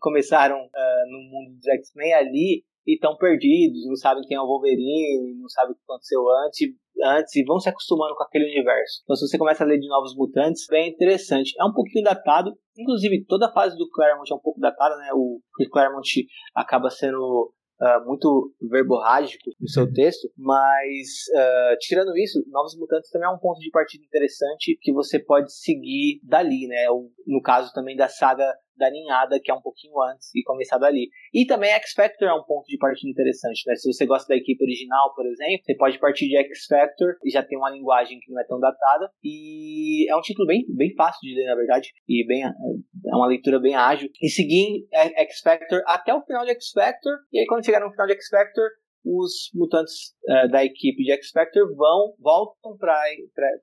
começaram 0.00 0.56
uh, 0.56 1.10
no 1.10 1.18
mundo 1.30 1.56
dos 1.56 1.66
X-Men 1.66 2.12
ali 2.12 2.64
e 2.86 2.94
estão 2.94 3.16
perdidos, 3.16 3.86
não 3.86 3.96
sabem 3.96 4.24
quem 4.24 4.36
é 4.36 4.40
o 4.40 4.46
Wolverine, 4.46 5.38
não 5.40 5.48
sabem 5.48 5.72
o 5.72 5.74
que 5.74 5.82
aconteceu 5.82 6.20
antes, 6.46 6.68
antes 7.04 7.36
e 7.36 7.44
vão 7.44 7.58
se 7.58 7.68
acostumando 7.68 8.14
com 8.14 8.22
aquele 8.22 8.46
universo. 8.46 9.00
Então, 9.02 9.16
se 9.16 9.26
você 9.26 9.38
começa 9.38 9.64
a 9.64 9.66
ler 9.66 9.78
de 9.78 9.88
Novos 9.88 10.14
Mutantes, 10.16 10.66
é 10.70 10.86
interessante. 10.86 11.54
É 11.58 11.64
um 11.64 11.72
pouquinho 11.72 12.04
datado, 12.04 12.52
inclusive 12.76 13.24
toda 13.26 13.46
a 13.46 13.52
fase 13.52 13.76
do 13.76 13.88
Claremont 13.90 14.30
é 14.30 14.34
um 14.34 14.40
pouco 14.40 14.60
datada, 14.60 14.96
né? 14.96 15.10
O 15.14 15.40
Claremont 15.70 16.26
acaba 16.54 16.90
sendo 16.90 17.52
uh, 17.80 18.06
muito 18.06 18.52
verborrágico 18.70 19.50
no 19.60 19.68
seu 19.68 19.92
texto, 19.92 20.28
mas 20.36 21.26
uh, 21.34 21.76
tirando 21.80 22.16
isso, 22.16 22.42
Novos 22.48 22.76
Mutantes 22.78 23.10
também 23.10 23.28
é 23.28 23.32
um 23.32 23.38
ponto 23.38 23.58
de 23.58 23.70
partida 23.70 24.04
interessante 24.04 24.78
que 24.80 24.92
você 24.92 25.18
pode 25.18 25.52
seguir 25.52 26.20
dali, 26.22 26.66
né? 26.68 26.86
no 27.26 27.40
caso 27.42 27.72
também 27.72 27.96
da 27.96 28.08
saga 28.08 28.54
da 28.76 28.90
ninhada, 28.90 29.40
que 29.42 29.50
é 29.50 29.54
um 29.54 29.60
pouquinho 29.60 30.00
antes, 30.02 30.34
e 30.34 30.42
começar 30.42 30.78
dali. 30.78 31.08
E 31.32 31.46
também 31.46 31.70
X 31.72 31.92
Factor 31.92 32.28
é 32.28 32.34
um 32.34 32.44
ponto 32.44 32.66
de 32.66 32.78
partida 32.78 33.10
interessante, 33.10 33.62
né? 33.66 33.74
Se 33.76 33.92
você 33.92 34.06
gosta 34.06 34.28
da 34.28 34.36
equipe 34.36 34.62
original, 34.62 35.14
por 35.14 35.26
exemplo, 35.26 35.64
você 35.64 35.74
pode 35.74 35.98
partir 35.98 36.28
de 36.28 36.36
X 36.36 36.66
Factor, 36.66 37.16
e 37.24 37.30
já 37.30 37.42
tem 37.42 37.58
uma 37.58 37.70
linguagem 37.70 38.18
que 38.20 38.30
não 38.32 38.40
é 38.40 38.44
tão 38.44 38.58
datada, 38.58 39.10
e 39.22 40.10
é 40.10 40.16
um 40.16 40.20
título 40.20 40.46
bem, 40.46 40.64
bem 40.68 40.94
fácil 40.94 41.20
de 41.22 41.34
ler, 41.34 41.46
na 41.46 41.54
verdade, 41.54 41.90
e 42.08 42.26
bem, 42.26 42.42
é 42.44 43.14
uma 43.14 43.26
leitura 43.26 43.60
bem 43.60 43.74
ágil. 43.74 44.08
E 44.20 44.28
seguir 44.28 44.86
X 44.92 45.40
Factor 45.40 45.82
até 45.86 46.14
o 46.14 46.22
final 46.22 46.44
de 46.44 46.52
X 46.52 46.70
Factor, 46.72 47.12
e 47.32 47.40
aí 47.40 47.46
quando 47.46 47.64
chegar 47.64 47.80
no 47.80 47.90
final 47.90 48.06
de 48.06 48.14
X 48.14 48.28
Factor, 48.28 48.68
os 49.04 49.50
mutantes 49.54 50.14
uh, 50.28 50.50
da 50.50 50.64
equipe 50.64 51.02
de 51.02 51.12
X-Factor 51.12 51.74
vão, 51.74 52.14
voltam 52.18 52.76
para 52.76 52.96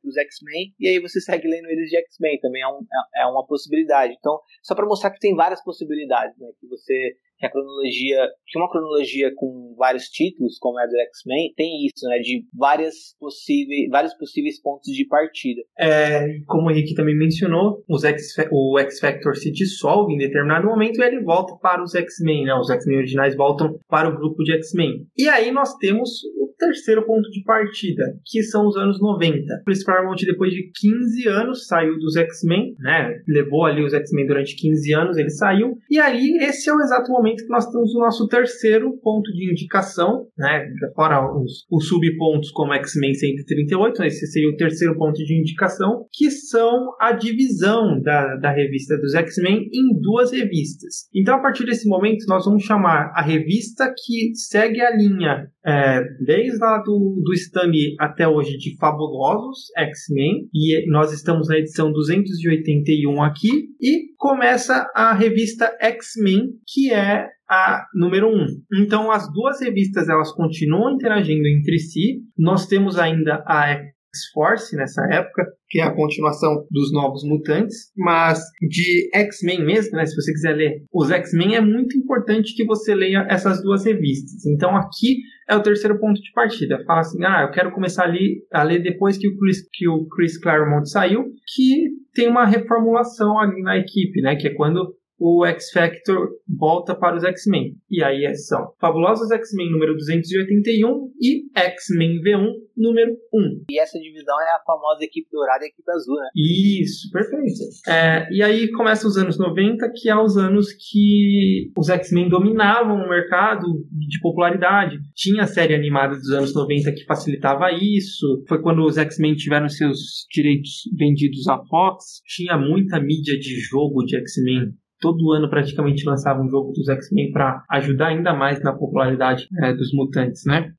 os 0.03 0.17
X-Men, 0.17 0.73
e 0.79 0.87
aí 0.87 0.99
você 0.99 1.19
segue 1.21 1.47
lendo 1.47 1.69
eles 1.69 1.89
de 1.89 1.97
X-Men, 1.97 2.39
também 2.39 2.61
é, 2.61 2.67
um, 2.67 2.79
é, 3.15 3.23
é 3.23 3.25
uma 3.25 3.45
possibilidade. 3.45 4.15
Então, 4.17 4.39
só 4.63 4.75
para 4.75 4.85
mostrar 4.85 5.11
que 5.11 5.19
tem 5.19 5.35
várias 5.35 5.63
possibilidades, 5.63 6.37
né, 6.37 6.47
que 6.59 6.67
você 6.67 7.15
que 7.39 7.45
a 7.45 7.49
cronologia, 7.49 8.27
que 8.45 8.59
uma 8.59 8.69
cronologia 8.69 9.31
com 9.35 9.73
vários 9.77 10.05
títulos, 10.05 10.57
como 10.59 10.79
é 10.79 10.85
do 10.85 10.97
X-Men, 10.97 11.53
tem 11.55 11.85
isso, 11.85 12.05
né, 12.07 12.19
de 12.19 12.43
várias 12.53 13.15
possíveis, 13.19 13.87
vários 13.89 14.13
possíveis 14.15 14.61
pontos 14.61 14.91
de 14.93 15.07
partida. 15.07 15.61
É, 15.79 16.25
como 16.45 16.67
o 16.67 16.71
Henrique 16.71 16.93
também 16.93 17.17
mencionou, 17.17 17.83
os 17.87 18.03
X, 18.03 18.35
o 18.51 18.77
X-Factor 18.79 19.35
se 19.37 19.51
dissolve 19.51 20.13
em 20.13 20.17
determinado 20.17 20.67
momento 20.67 20.99
e 20.99 21.03
ele 21.03 21.23
volta 21.23 21.55
para 21.61 21.81
os 21.81 21.95
X-Men, 21.95 22.45
né, 22.45 22.53
os 22.55 22.69
X-Men 22.69 22.97
originais 22.97 23.35
voltam 23.35 23.79
para 23.87 24.09
o 24.09 24.17
grupo 24.17 24.43
de 24.43 24.53
X-Men. 24.53 25.07
E 25.17 25.29
aí 25.29 25.51
nós 25.51 25.75
temos 25.77 26.09
o 26.37 26.53
terceiro 26.57 27.05
ponto 27.05 27.29
de 27.29 27.41
partida, 27.43 28.03
que 28.25 28.43
são 28.43 28.67
os 28.67 28.75
anos 28.75 28.99
90. 28.99 29.45
Chris 29.65 29.83
Claremont, 29.83 30.25
depois 30.25 30.51
de 30.51 30.69
15 30.81 31.27
anos, 31.29 31.67
saiu 31.67 31.97
dos 31.97 32.17
X-Men, 32.17 32.75
né, 32.79 33.15
levou 33.27 33.65
ali 33.65 33.81
os 33.81 33.93
X-Men 33.93 34.27
durante 34.27 34.57
15 34.57 34.93
anos, 34.93 35.17
ele 35.17 35.29
saiu, 35.29 35.77
e 35.89 35.97
aí 35.97 36.37
esse 36.41 36.69
é 36.69 36.73
o 36.73 36.81
exato 36.81 37.09
momento 37.09 37.28
momento 37.29 37.43
que 37.43 37.49
nós 37.49 37.69
temos 37.69 37.93
o 37.93 37.99
nosso 37.99 38.27
terceiro 38.27 38.97
ponto 39.01 39.31
de 39.31 39.51
indicação, 39.51 40.27
né? 40.37 40.67
Fora 40.95 41.21
os, 41.33 41.65
os 41.71 41.87
subpontos 41.87 42.51
como 42.51 42.73
X-Men 42.73 43.13
138, 43.13 44.03
esse 44.03 44.27
seria 44.27 44.49
o 44.49 44.55
terceiro 44.55 44.97
ponto 44.97 45.23
de 45.23 45.39
indicação, 45.39 46.05
que 46.11 46.29
são 46.31 46.95
a 46.99 47.11
divisão 47.11 48.01
da, 48.01 48.35
da 48.37 48.51
revista 48.51 48.97
dos 48.97 49.13
X-Men 49.13 49.69
em 49.71 49.99
duas 49.99 50.31
revistas. 50.31 51.07
Então, 51.15 51.35
a 51.35 51.41
partir 51.41 51.65
desse 51.65 51.87
momento, 51.87 52.25
nós 52.27 52.45
vamos 52.45 52.63
chamar 52.63 53.11
a 53.15 53.21
revista 53.21 53.93
que 53.95 54.33
segue 54.35 54.81
a 54.81 54.95
linha 54.95 55.47
é, 55.69 56.03
desde 56.25 56.57
lá 56.57 56.79
do, 56.79 57.21
do 57.23 57.33
Stan 57.33 57.69
até 57.99 58.27
hoje 58.27 58.57
de 58.57 58.75
Fabulosos 58.77 59.67
X-Men, 59.77 60.49
e 60.53 60.89
nós 60.91 61.13
estamos 61.13 61.47
na 61.47 61.57
edição 61.57 61.91
281 61.91 63.21
aqui, 63.23 63.69
e 63.79 64.13
começa 64.17 64.89
a 64.95 65.13
revista 65.13 65.71
X-Men, 65.79 66.47
que 66.67 66.91
é 66.91 67.27
a 67.49 67.85
número 67.93 68.27
1. 68.27 68.31
Um. 68.31 68.45
Então 68.81 69.11
as 69.11 69.31
duas 69.31 69.59
revistas 69.61 70.07
elas 70.07 70.31
continuam 70.33 70.93
interagindo 70.93 71.47
entre 71.47 71.79
si. 71.79 72.21
Nós 72.37 72.67
temos 72.67 72.97
ainda 72.97 73.43
a 73.47 73.75
X-Force 74.13 74.75
nessa 74.75 75.05
época, 75.11 75.45
que 75.69 75.79
é 75.79 75.83
a 75.83 75.93
continuação 75.93 76.65
dos 76.69 76.91
Novos 76.91 77.23
Mutantes, 77.23 77.91
mas 77.95 78.39
de 78.61 79.09
X-Men 79.13 79.65
mesmo, 79.65 79.97
né? 79.97 80.05
Se 80.05 80.15
você 80.15 80.31
quiser 80.31 80.55
ler 80.55 80.83
os 80.93 81.11
X-Men, 81.11 81.55
é 81.55 81.61
muito 81.61 81.97
importante 81.97 82.55
que 82.55 82.65
você 82.65 82.95
leia 82.95 83.25
essas 83.29 83.61
duas 83.61 83.85
revistas. 83.85 84.45
Então 84.45 84.75
aqui 84.75 85.17
é 85.47 85.55
o 85.55 85.63
terceiro 85.63 85.99
ponto 85.99 86.21
de 86.21 86.31
partida. 86.31 86.83
Fala 86.85 87.01
assim, 87.01 87.23
ah, 87.23 87.43
eu 87.43 87.51
quero 87.51 87.71
começar 87.71 88.03
a 88.03 88.07
ler, 88.07 88.43
a 88.53 88.63
ler 88.63 88.81
depois 88.81 89.17
que 89.17 89.27
o, 89.27 89.37
Chris, 89.37 89.57
que 89.73 89.87
o 89.87 90.07
Chris 90.07 90.37
Claremont 90.37 90.89
saiu, 90.89 91.25
que 91.55 91.89
tem 92.13 92.27
uma 92.27 92.45
reformulação 92.45 93.39
ali 93.39 93.61
na 93.61 93.77
equipe, 93.77 94.21
né? 94.21 94.35
Que 94.35 94.47
é 94.47 94.53
quando 94.53 94.95
o 95.19 95.45
X-Factor 95.45 96.29
volta 96.47 96.95
para 96.95 97.17
os 97.17 97.23
X-Men. 97.23 97.75
E 97.89 98.03
aí 98.03 98.33
são 98.35 98.73
Fabulosos 98.79 99.29
X-Men 99.31 99.71
número 99.71 99.95
281 99.95 101.11
e 101.21 101.49
X-Men 101.55 102.21
V1 102.21 102.53
número 102.77 103.11
1. 103.33 103.65
E 103.69 103.79
essa 103.79 103.99
divisão 103.99 104.39
é 104.41 104.55
a 104.55 104.63
famosa 104.65 105.03
equipe 105.03 105.27
dourada 105.31 105.65
e 105.65 105.67
equipe 105.67 105.91
azul, 105.91 106.15
né? 106.15 106.29
Isso, 106.35 107.11
perfeito. 107.11 107.59
É, 107.87 108.27
e 108.31 108.41
aí 108.41 108.71
começa 108.71 109.05
os 109.05 109.17
anos 109.17 109.37
90, 109.37 109.91
que 109.93 110.09
é 110.09 110.15
os 110.15 110.37
anos 110.37 110.71
que 110.73 111.71
os 111.77 111.89
X-Men 111.89 112.29
dominavam 112.29 112.95
o 112.95 113.09
mercado 113.09 113.67
de 113.91 114.19
popularidade. 114.21 114.97
Tinha 115.13 115.43
a 115.43 115.47
série 115.47 115.75
animada 115.75 116.15
dos 116.15 116.31
anos 116.31 116.55
90 116.55 116.93
que 116.93 117.03
facilitava 117.03 117.71
isso. 117.71 118.43
Foi 118.47 118.61
quando 118.61 118.85
os 118.85 118.97
X-Men 118.97 119.35
tiveram 119.35 119.67
seus 119.67 120.25
direitos 120.31 120.83
vendidos 120.97 121.47
à 121.47 121.59
Fox. 121.65 122.21
Tinha 122.25 122.57
muita 122.57 122.99
mídia 122.99 123.37
de 123.37 123.59
jogo 123.59 124.05
de 124.05 124.15
X-Men 124.17 124.73
todo 124.99 125.31
ano 125.31 125.49
praticamente 125.49 126.05
lançava 126.05 126.41
um 126.41 126.49
jogo 126.49 126.71
dos 126.73 126.87
X-Men 126.89 127.31
para 127.31 127.63
ajudar 127.69 128.07
ainda 128.07 128.33
mais 128.33 128.61
na 128.61 128.73
popularidade 128.73 129.47
é, 129.63 129.73
dos 129.73 129.93
mutantes, 129.93 130.43
né? 130.45 130.73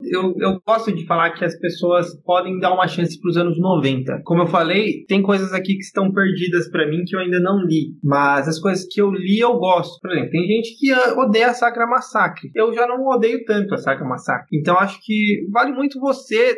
Eu, 0.00 0.34
eu 0.38 0.60
gosto 0.66 0.94
de 0.94 1.06
falar 1.06 1.30
que 1.30 1.44
as 1.44 1.58
pessoas 1.58 2.14
podem 2.22 2.58
dar 2.58 2.74
uma 2.74 2.86
chance 2.86 3.18
para 3.18 3.30
os 3.30 3.36
anos 3.36 3.58
90. 3.58 4.20
Como 4.24 4.42
eu 4.42 4.46
falei, 4.46 5.04
tem 5.06 5.22
coisas 5.22 5.52
aqui 5.52 5.74
que 5.74 5.82
estão 5.82 6.12
perdidas 6.12 6.70
para 6.70 6.86
mim 6.86 7.04
que 7.04 7.16
eu 7.16 7.20
ainda 7.20 7.40
não 7.40 7.64
li. 7.64 7.94
Mas 8.04 8.46
as 8.46 8.58
coisas 8.58 8.86
que 8.90 9.00
eu 9.00 9.10
li 9.10 9.38
eu 9.38 9.56
gosto. 9.58 9.98
Por 10.00 10.10
exemplo, 10.10 10.30
tem 10.30 10.46
gente 10.46 10.78
que 10.78 10.92
ah, 10.92 11.14
odeia 11.18 11.48
a 11.48 11.54
Sagra 11.54 11.86
Massacre. 11.86 12.50
Eu 12.54 12.74
já 12.74 12.86
não 12.86 13.06
odeio 13.06 13.42
tanto 13.44 13.74
a 13.74 13.78
Sagra 13.78 14.06
Massacre. 14.06 14.46
Então 14.52 14.78
acho 14.78 14.98
que 15.02 15.46
vale 15.50 15.72
muito 15.72 15.98
você, 15.98 16.54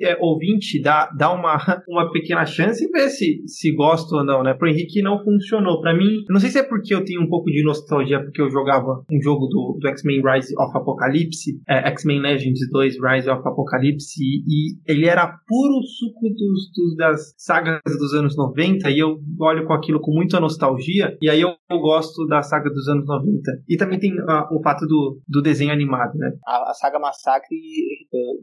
é, 0.00 0.16
ouvinte, 0.20 0.80
dar, 0.80 1.10
dar 1.16 1.32
uma, 1.32 1.58
uma 1.88 2.10
pequena 2.10 2.46
chance 2.46 2.82
e 2.82 2.88
ver 2.88 3.10
se, 3.10 3.42
se 3.46 3.72
gosta 3.74 4.16
ou 4.16 4.24
não, 4.24 4.42
né? 4.42 4.54
Pro 4.54 4.68
Henrique 4.68 5.02
não 5.02 5.22
funcionou. 5.22 5.80
Para 5.82 5.94
mim, 5.94 6.24
não 6.30 6.40
sei 6.40 6.48
se 6.48 6.58
é 6.58 6.62
porque 6.62 6.94
eu 6.94 7.04
tenho 7.04 7.20
um 7.20 7.28
pouco 7.28 7.50
de 7.50 7.62
nostalgia, 7.62 8.22
porque 8.22 8.40
eu 8.40 8.50
jogava 8.50 9.04
um 9.12 9.20
jogo 9.20 9.46
do, 9.46 9.78
do 9.78 9.88
X-Men 9.88 10.22
Rise 10.24 10.54
of 10.58 10.74
Apocalypse, 10.74 11.60
é, 11.68 11.88
X-Men 11.90 12.20
Legends 12.20 12.60
2 12.70 12.77
2, 12.78 12.94
Rise 13.02 13.28
of 13.28 13.42
Apocalypse, 13.44 14.22
e, 14.22 14.42
e 14.46 14.78
ele 14.86 15.06
era 15.06 15.26
puro 15.26 15.82
suco 15.82 16.28
dos, 16.30 16.70
dos, 16.74 16.96
das 16.96 17.34
sagas 17.36 17.80
dos 17.84 18.14
anos 18.14 18.36
90, 18.36 18.88
e 18.90 18.98
eu 19.00 19.18
olho 19.40 19.66
com 19.66 19.72
aquilo 19.72 20.00
com 20.00 20.12
muita 20.12 20.38
nostalgia, 20.38 21.16
e 21.20 21.28
aí 21.28 21.40
eu, 21.40 21.56
eu 21.68 21.78
gosto 21.80 22.26
da 22.26 22.42
saga 22.42 22.70
dos 22.70 22.86
anos 22.88 23.06
90. 23.06 23.42
E 23.68 23.76
também 23.76 23.98
tem 23.98 24.12
uh, 24.12 24.46
o 24.52 24.62
fato 24.62 24.86
do, 24.86 25.20
do 25.26 25.42
desenho 25.42 25.72
animado, 25.72 26.16
né? 26.16 26.30
A, 26.46 26.70
a, 26.70 26.74
saga 26.74 26.98
Massacre, 26.98 27.56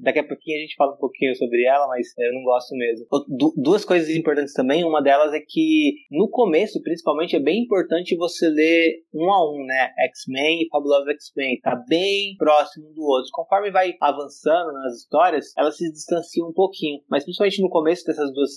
daqui 0.01 0.19
a 0.19 0.27
pouquinho 0.27 0.57
a 0.57 0.61
gente 0.61 0.75
fala 0.75 0.93
um 0.93 0.97
pouquinho 0.97 1.33
sobre 1.36 1.63
ela, 1.65 1.88
mas 1.88 2.07
eu 2.17 2.33
não 2.33 2.43
gosto 2.43 2.75
mesmo. 2.75 3.05
Du 3.29 3.53
duas 3.55 3.86
coisas 3.86 4.09
importantes 4.09 4.53
também, 4.53 4.83
uma 4.83 5.01
delas 5.01 5.33
é 5.33 5.39
que 5.39 5.93
no 6.11 6.29
começo, 6.29 6.81
principalmente, 6.83 7.36
é 7.36 7.39
bem 7.39 7.63
importante 7.63 8.17
você 8.17 8.49
ler 8.49 8.95
um 9.13 9.31
a 9.31 9.51
um, 9.51 9.65
né? 9.65 9.89
X-Men 10.09 10.61
e 10.61 10.67
Fabuloso 10.69 11.09
X-Men, 11.09 11.59
tá 11.61 11.81
bem 11.88 12.36
próximo 12.38 12.93
do 12.93 13.03
outro. 13.03 13.29
Conforme 13.31 13.71
vai 13.71 13.93
avançando 14.01 14.24
avançando 14.26 14.73
nas 14.73 14.97
histórias, 14.97 15.53
elas 15.57 15.78
se 15.78 15.91
distanciam 15.91 16.49
um 16.49 16.53
pouquinho. 16.53 16.99
Mas 17.09 17.23
principalmente 17.23 17.61
no 17.61 17.69
começo 17.69 18.05
dessas 18.05 18.34
duas, 18.34 18.51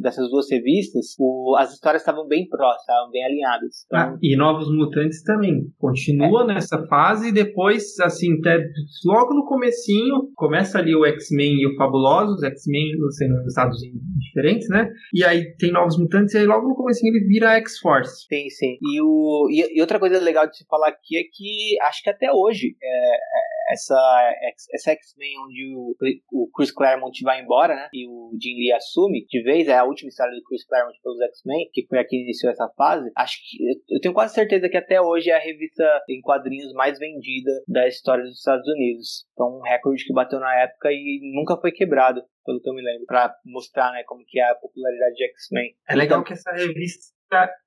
dessas 0.00 0.30
duas 0.30 0.50
revistas, 0.50 1.14
o, 1.18 1.56
as 1.58 1.72
histórias 1.72 2.02
estavam 2.02 2.26
bem 2.26 2.48
próximas, 2.48 2.80
estavam 2.80 3.10
bem 3.10 3.24
alinhadas. 3.24 3.84
Então... 3.86 3.98
Ah, 3.98 4.18
e 4.22 4.36
Novos 4.36 4.68
Mutantes 4.74 5.22
também. 5.22 5.66
Continua 5.78 6.42
é. 6.44 6.54
nessa 6.54 6.86
fase 6.86 7.28
e 7.28 7.32
depois, 7.32 7.98
assim, 8.00 8.38
até 8.38 8.64
logo 9.04 9.34
no 9.34 9.44
comecinho, 9.44 10.30
começa 10.34 10.78
ali 10.78 10.94
o 10.94 11.04
X-Men 11.04 11.60
e 11.60 11.66
o 11.66 11.76
Fabulosos, 11.76 12.42
X-Men 12.42 12.92
sendo 13.10 13.46
estados 13.46 13.78
diferentes, 14.18 14.68
né? 14.68 14.90
E 15.12 15.24
aí 15.24 15.54
tem 15.56 15.72
Novos 15.72 15.98
Mutantes 15.98 16.34
e 16.34 16.38
aí 16.38 16.46
logo 16.46 16.68
no 16.68 16.76
comecinho 16.76 17.14
ele 17.14 17.26
vira 17.26 17.56
X-Force. 17.56 18.26
Sim, 18.28 18.48
sim. 18.50 18.78
E, 18.80 19.00
o, 19.02 19.48
e, 19.50 19.78
e, 19.78 19.80
outra 19.80 19.98
coisa 19.98 20.18
legal 20.20 20.46
de 20.48 20.56
se 20.56 20.66
falar 20.66 20.88
aqui 20.88 21.18
é 21.18 21.22
que 21.32 21.80
acho 21.82 22.02
que 22.02 22.10
até 22.10 22.30
hoje 22.32 22.76
é, 22.82 23.14
é 23.16 23.57
essa, 23.70 24.34
essa 24.72 24.90
X-Men 24.92 25.38
onde 25.46 25.74
o, 25.74 25.94
o 26.32 26.50
Chris 26.54 26.70
Claremont 26.70 27.18
vai 27.22 27.42
embora, 27.42 27.74
né? 27.74 27.88
E 27.92 28.06
o 28.06 28.30
Jim 28.40 28.54
Lee 28.56 28.72
assume 28.72 29.24
de 29.28 29.42
vez, 29.42 29.68
é 29.68 29.76
a 29.76 29.84
última 29.84 30.08
história 30.08 30.34
do 30.34 30.42
Chris 30.42 30.66
Claremont 30.66 30.98
pelos 31.02 31.20
X-Men, 31.20 31.70
que 31.72 31.86
foi 31.86 31.98
aqui 31.98 32.18
que 32.18 32.22
iniciou 32.22 32.52
essa 32.52 32.68
fase. 32.76 33.10
Acho 33.16 33.36
que 33.42 33.94
eu 33.94 34.00
tenho 34.00 34.14
quase 34.14 34.34
certeza 34.34 34.68
que 34.68 34.76
até 34.76 35.00
hoje 35.00 35.30
é 35.30 35.36
a 35.36 35.40
revista 35.40 35.84
em 36.08 36.20
quadrinhos 36.20 36.72
mais 36.72 36.98
vendida 36.98 37.50
da 37.68 37.86
história 37.86 38.24
dos 38.24 38.38
Estados 38.38 38.66
Unidos. 38.66 39.26
Então, 39.32 39.58
um 39.58 39.62
recorde 39.62 40.04
que 40.04 40.12
bateu 40.12 40.40
na 40.40 40.54
época 40.62 40.90
e 40.90 41.20
nunca 41.34 41.60
foi 41.60 41.70
quebrado 41.70 42.22
pelo 42.44 42.60
que 42.60 42.70
eu 42.70 42.74
me 42.74 42.82
lembro, 42.82 43.04
para 43.04 43.34
mostrar 43.44 43.92
né, 43.92 44.02
como 44.06 44.24
que 44.26 44.40
é 44.40 44.50
a 44.50 44.54
popularidade 44.54 45.14
de 45.14 45.24
X-Men. 45.24 45.74
É 45.86 45.94
legal 45.94 46.20
então, 46.20 46.24
que 46.24 46.32
essa 46.32 46.50
revista 46.50 47.12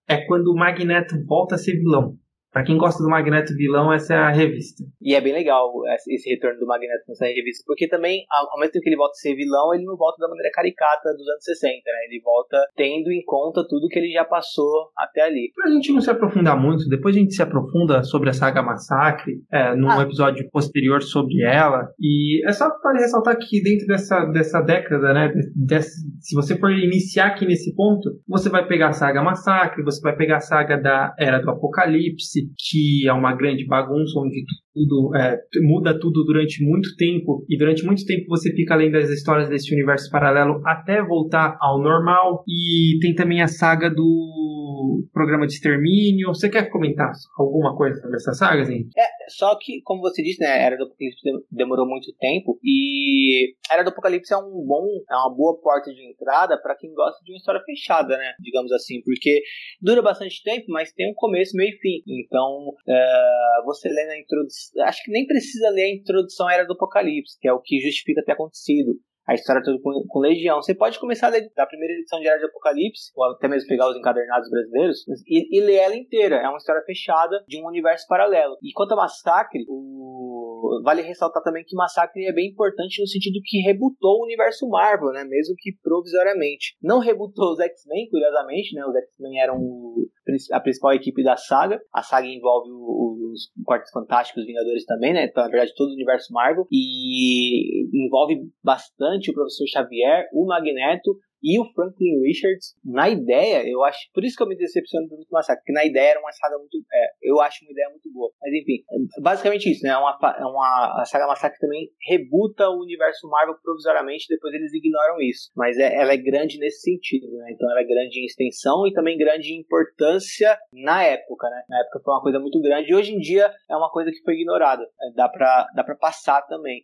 é 0.10 0.26
quando 0.26 0.47
o 0.47 0.56
Magneto 0.56 1.24
volta 1.26 1.54
a 1.54 1.58
ser 1.58 1.74
vilão. 1.78 2.18
Para 2.52 2.64
quem 2.64 2.78
gosta 2.78 3.02
do 3.02 3.10
Magneto 3.10 3.56
vilão, 3.56 3.93
essa 3.93 4.14
é 4.14 4.18
a 4.18 4.30
revista. 4.30 4.84
E 5.02 5.16
é 5.16 5.22
bem 5.22 5.32
legal 5.32 5.72
esse 6.10 6.30
retorno 6.30 6.60
do 6.60 6.68
Magneto 6.68 7.06
nessa 7.08 7.26
revista, 7.26 7.64
porque 7.66 7.88
também, 7.88 8.26
ao 8.30 8.60
mesmo 8.60 8.74
tempo 8.74 8.84
que 8.84 8.89
ele 8.89 8.97
volta 8.97 9.14
a 9.14 9.22
ser 9.22 9.36
vilão, 9.36 9.74
ele 9.74 9.86
não 9.86 9.95
volta 9.95 10.18
da 10.20 10.28
maneira 10.28 10.52
caricata 10.54 11.14
dos 11.14 11.28
anos 11.30 11.43
60, 11.45 11.72
né? 11.72 12.08
Ele 12.10 12.22
volta 12.22 12.58
tendo 12.76 13.10
em 13.10 13.24
conta 13.24 13.66
tudo 13.66 13.88
que 13.88 13.97
ele 13.97 14.12
já 14.12 14.26
passou 14.26 14.89
até 14.97 15.22
ali. 15.22 15.52
Pra 15.56 15.72
gente 15.72 15.93
não 15.93 16.02
se 16.02 16.10
aprofundar 16.10 16.60
muito, 16.60 16.89
depois 16.89 17.16
a 17.16 17.20
gente 17.20 17.34
se 17.34 17.41
aprofunda 17.41 18.04
sobre 18.04 18.30
a 18.30 18.34
saga 18.34 18.62
Massacre, 18.62 19.41
é, 19.49 19.74
num 19.74 19.89
ah. 19.89 20.02
episódio 20.02 20.49
posterior 20.52 21.02
sobre 21.02 21.41
ela. 21.43 21.88
E 21.99 22.45
é 22.45 22.52
só 22.52 22.70
para 22.70 22.99
ressaltar 22.99 23.38
que 23.38 23.64
dentro 23.64 23.88
dessa, 23.88 24.26
dessa 24.26 24.62
década, 24.62 25.14
né? 25.14 25.32
Desse, 25.56 26.02
se 26.20 26.36
você 26.36 26.58
for 26.58 26.72
iniciar 26.72 27.28
aqui 27.28 27.45
nesse 27.45 27.74
ponto, 27.74 28.10
você 28.28 28.49
vai 28.49 28.68
pegar 28.68 28.89
a 28.89 28.93
saga 28.93 29.24
Massacre, 29.24 29.84
você 29.84 30.02
vai 30.02 30.18
pegar 30.18 30.38
a 30.38 30.41
saga 30.41 30.76
da 30.78 31.16
Era 31.18 31.39
do 31.39 31.49
Apocalipse 31.49 32.41
que 32.58 33.08
é 33.08 33.14
uma 33.14 33.34
grande 33.36 33.66
bagunça 33.66 34.20
onde 34.20 34.44
tudo 34.74 35.15
é, 35.15 35.38
muda 35.61 35.99
tudo 35.99 36.24
durante 36.24 36.63
muito 36.63 36.95
tempo 36.95 37.45
e 37.49 37.57
durante 37.57 37.84
muito 37.86 38.05
tempo 38.05 38.28
você 38.28 38.51
fica 38.53 38.74
além 38.74 38.91
das 38.91 39.09
histórias 39.09 39.49
desse 39.49 39.74
universo 39.74 40.09
paralelo 40.09 40.61
até 40.65 41.03
voltar 41.03 41.57
ao 41.59 41.82
normal 41.82 42.43
e 42.47 42.99
tem 43.01 43.13
também 43.13 43.41
a 43.41 43.47
saga 43.47 43.89
do 43.89 45.07
programa 45.13 45.45
de 45.45 45.53
extermínio. 45.53 46.30
Você 46.30 46.49
quer 46.49 46.69
comentar 46.69 47.11
alguma 47.38 47.76
coisa 47.76 47.99
sobre 47.99 48.15
essa 48.17 48.34
saga, 48.34 48.63
gente? 48.63 48.89
É, 48.97 49.07
só 49.30 49.57
que, 49.59 49.82
como 49.84 50.01
você 50.01 50.22
disse, 50.22 50.41
né, 50.41 50.63
Era 50.63 50.78
do 50.78 50.86
Apocalipse 50.86 51.22
demorou 51.51 51.88
muito 51.88 52.13
tempo 52.19 52.59
e 52.63 53.53
Era 53.69 53.84
do 53.84 53.89
Apocalipse 53.89 54.34
é 54.34 54.38
um 54.38 54.65
bom, 54.65 54.86
é 55.09 55.15
uma 55.15 55.34
boa 55.36 55.59
porta 55.61 55.91
de 55.91 56.09
entrada 56.09 56.59
para 56.61 56.76
quem 56.76 56.93
gosta 56.93 57.24
de 57.24 57.32
uma 57.32 57.38
história 57.38 57.61
fechada, 57.65 58.17
né, 58.17 58.34
digamos 58.39 58.72
assim, 58.72 59.01
porque 59.03 59.41
dura 59.82 60.01
bastante 60.01 60.41
tempo, 60.43 60.65
mas 60.69 60.91
tem 60.93 61.11
um 61.11 61.15
começo, 61.15 61.55
meio 61.55 61.69
e 61.69 61.80
fim. 61.80 62.03
Então, 62.07 62.74
é, 62.88 63.61
você 63.65 63.89
lê 63.89 64.05
na 64.05 64.19
introdução, 64.19 64.61
acho 64.86 65.03
que 65.03 65.12
nem 65.12 65.26
precisa 65.26 65.70
ler 65.70 65.84
a 65.84 65.95
introdução 65.95 66.47
à 66.47 66.53
Era 66.53 66.66
do 66.66 66.74
Apocalipse, 66.74 67.38
que 67.39 67.47
é 67.47 67.53
o 67.53 67.62
que 67.62 67.80
justifica 67.80 68.24
ter 68.24 68.34
acontecido 68.34 68.99
a 69.28 69.36
história 69.36 69.62
toda 69.64 69.80
com, 69.82 69.91
com, 70.07 70.20
Legião. 70.20 70.62
Você 70.62 70.74
pode 70.74 70.99
começar 70.99 71.28
a 71.28 71.30
ler 71.30 71.51
da 71.55 71.66
primeira 71.66 71.93
edição 71.93 72.20
de 72.20 72.28
Era 72.28 72.38
de 72.38 72.45
Apocalipse, 72.45 73.12
ou 73.16 73.26
até 73.26 73.47
mesmo 73.47 73.68
pegar 73.68 73.89
os 73.89 73.97
encadernados 73.97 74.49
brasileiros, 74.49 74.97
e, 75.28 75.57
e 75.57 75.62
ler 75.62 75.76
ela 75.76 75.95
inteira. 75.95 76.36
É 76.38 76.49
uma 76.49 76.57
história 76.57 76.82
fechada 76.84 77.43
de 77.47 77.62
um 77.62 77.68
universo 77.68 78.05
paralelo. 78.07 78.57
E 78.62 78.72
quanto 78.74 78.93
a 78.93 78.97
Massacre, 78.97 79.64
o... 79.70 80.82
vale 80.84 81.01
ressaltar 81.01 81.43
também 81.43 81.64
que 81.66 81.76
Massacre 81.76 82.26
é 82.26 82.34
bem 82.34 82.49
importante 82.49 83.01
no 83.01 83.07
sentido 83.07 83.39
que 83.43 83.62
rebutou 83.62 84.20
o 84.20 84.26
universo 84.26 84.68
Marvel, 84.68 85.12
né? 85.12 85.24
Mesmo 85.24 85.55
que 85.57 85.72
provisoriamente. 85.82 86.76
Não 86.82 86.99
rebutou 86.99 87.53
os 87.53 87.59
X-Men, 87.59 88.09
curiosamente, 88.09 88.76
né? 88.76 88.86
Os 88.86 88.95
X-Men 88.95 89.39
eram 89.39 89.57
o 89.57 90.09
a 90.51 90.59
principal 90.59 90.93
equipe 90.93 91.23
da 91.23 91.38
saga. 91.38 91.79
A 91.93 92.01
saga 92.03 92.27
envolve 92.27 92.69
os 92.71 93.51
Quartos 93.65 93.91
Fantásticos, 93.91 94.45
Vingadores 94.45 94.86
também, 94.86 95.13
né? 95.13 95.25
Então, 95.25 95.43
na 95.43 95.49
verdade, 95.49 95.73
todo 95.75 95.89
o 95.89 95.93
universo 95.93 96.34
Marvel. 96.34 96.65
E 96.71 97.86
envolve 98.05 98.41
bastante 98.63 99.32
o 99.32 99.34
Professor 99.34 99.67
Xavier, 99.67 100.27
o 100.34 100.45
Magneto 100.45 101.15
e 101.44 101.60
o 101.60 101.66
Franklin 101.74 102.22
Richards, 102.22 102.76
na 102.86 103.10
ideia, 103.10 103.68
eu 103.68 103.84
acho. 103.84 104.00
Por 104.14 104.24
isso 104.24 104.36
que 104.38 104.44
eu 104.44 104.48
me 104.48 104.56
decepciono 104.56 105.08
muito 105.08 105.28
com 105.28 105.36
o 105.36 105.38
Massacre, 105.38 105.62
porque 105.62 105.74
na 105.74 105.86
ideia 105.86 106.12
era 106.12 106.20
uma 106.20 106.32
saga 106.32 106.58
muito. 106.58 106.78
É, 106.94 107.08
eu 107.24 107.42
acho 107.42 107.66
uma 107.66 107.72
ideia 107.72 107.89
muito 107.89 108.12
boa. 108.12 108.32
Mas 108.39 108.54
enfim, 108.54 108.84
basicamente 109.22 109.72
isso, 109.72 109.84
né? 109.84 109.89
É 109.89 109.98
uma, 109.98 110.18
é 110.38 110.46
uma, 110.46 111.02
a 111.02 111.06
saga 111.06 111.28
Massacre 111.28 111.60
também 111.60 111.89
rebuta 112.08 112.70
o 112.70 112.82
universo 112.82 113.28
Marvel 113.28 113.56
provisoriamente, 113.64 114.28
depois 114.30 114.54
eles 114.54 114.74
ignoram 114.74 115.20
isso. 115.20 115.52
Mas 115.56 115.78
é, 115.78 115.96
ela 115.96 116.14
é 116.14 116.18
grande 116.18 116.60
nesse 116.60 116.82
sentido, 116.82 117.28
né? 117.38 117.52
Então 117.52 117.70
ela 117.72 117.82
é 117.82 117.86
grande 117.86 118.20
em 118.20 118.26
extensão 118.26 118.86
e 118.86 118.94
também 118.94 119.18
grande 119.18 119.54
em 119.54 119.62
importância 119.62 120.58
na 120.72 121.04
época, 121.04 121.50
né? 121.50 121.64
Na 121.68 121.80
época 121.82 122.02
foi 122.04 122.14
uma 122.14 122.22
coisa 122.22 122.39
muito 122.39 122.62
grande 122.62 122.92
e 122.92 122.96
hoje 122.96 123.14
em 123.14 123.20
dia 123.20 123.52
é 123.70 123.76
uma 123.76 123.89
coisa 123.89 124.12
que 124.12 124.22
foi 124.24 124.36
ignorada. 124.36 124.84
É, 124.84 125.16
dá, 125.16 125.28
pra, 125.28 125.68
dá 125.76 125.84
pra 125.84 125.96
passar 125.96 126.42
também. 126.44 126.84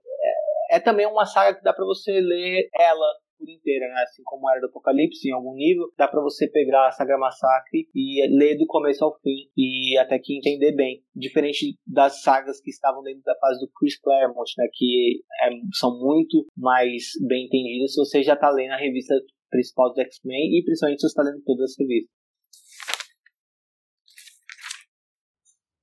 É, 0.72 0.78
é 0.78 0.80
também 0.80 1.06
uma 1.06 1.26
saga 1.26 1.58
que 1.58 1.64
dá 1.64 1.74
para 1.74 1.86
você 1.86 2.20
ler 2.20 2.70
ela 2.74 3.08
por 3.38 3.48
inteira, 3.50 3.88
né? 3.88 4.04
Assim 4.04 4.24
como 4.24 4.50
Era 4.50 4.60
do 4.60 4.68
Apocalipse, 4.68 5.28
em 5.28 5.34
algum 5.34 5.54
nível, 5.56 5.86
dá 5.98 6.08
para 6.08 6.22
você 6.22 6.48
pegar 6.50 6.88
a 6.88 6.92
Saga 6.92 7.18
Massacre 7.18 7.88
e 7.94 8.28
ler 8.38 8.58
do 8.58 8.66
começo 8.66 9.04
ao 9.04 9.18
fim 9.20 9.50
e 9.56 9.98
até 9.98 10.20
que 10.20 10.38
entender 10.38 10.74
bem. 10.74 11.04
Diferente 11.16 11.78
das 11.86 12.22
sagas 12.22 12.60
que 12.62 12.70
estavam 12.70 13.04
dentro 13.04 13.22
da 13.24 13.36
fase 13.40 13.60
do 13.60 13.72
Chris 13.78 14.00
Claremont, 14.00 14.52
né? 14.58 14.68
Que 14.74 15.22
é, 15.44 15.50
são 15.74 15.98
muito 16.00 16.46
mais 16.58 17.12
bem 17.28 17.46
entendidas 17.46 17.94
se 17.94 18.00
você 18.00 18.24
já 18.24 18.36
tá 18.36 18.50
lendo 18.50 18.72
a 18.72 18.78
revista 18.78 19.16
principal 19.50 19.94
do 19.94 20.02
X-Men 20.02 20.58
e 20.58 20.64
principalmente 20.64 21.00
se 21.00 21.08
você 21.08 21.12
está 21.12 21.24
lendo 21.24 21.44
todas 21.44 21.72
as 21.72 21.76
revistas. 21.80 22.18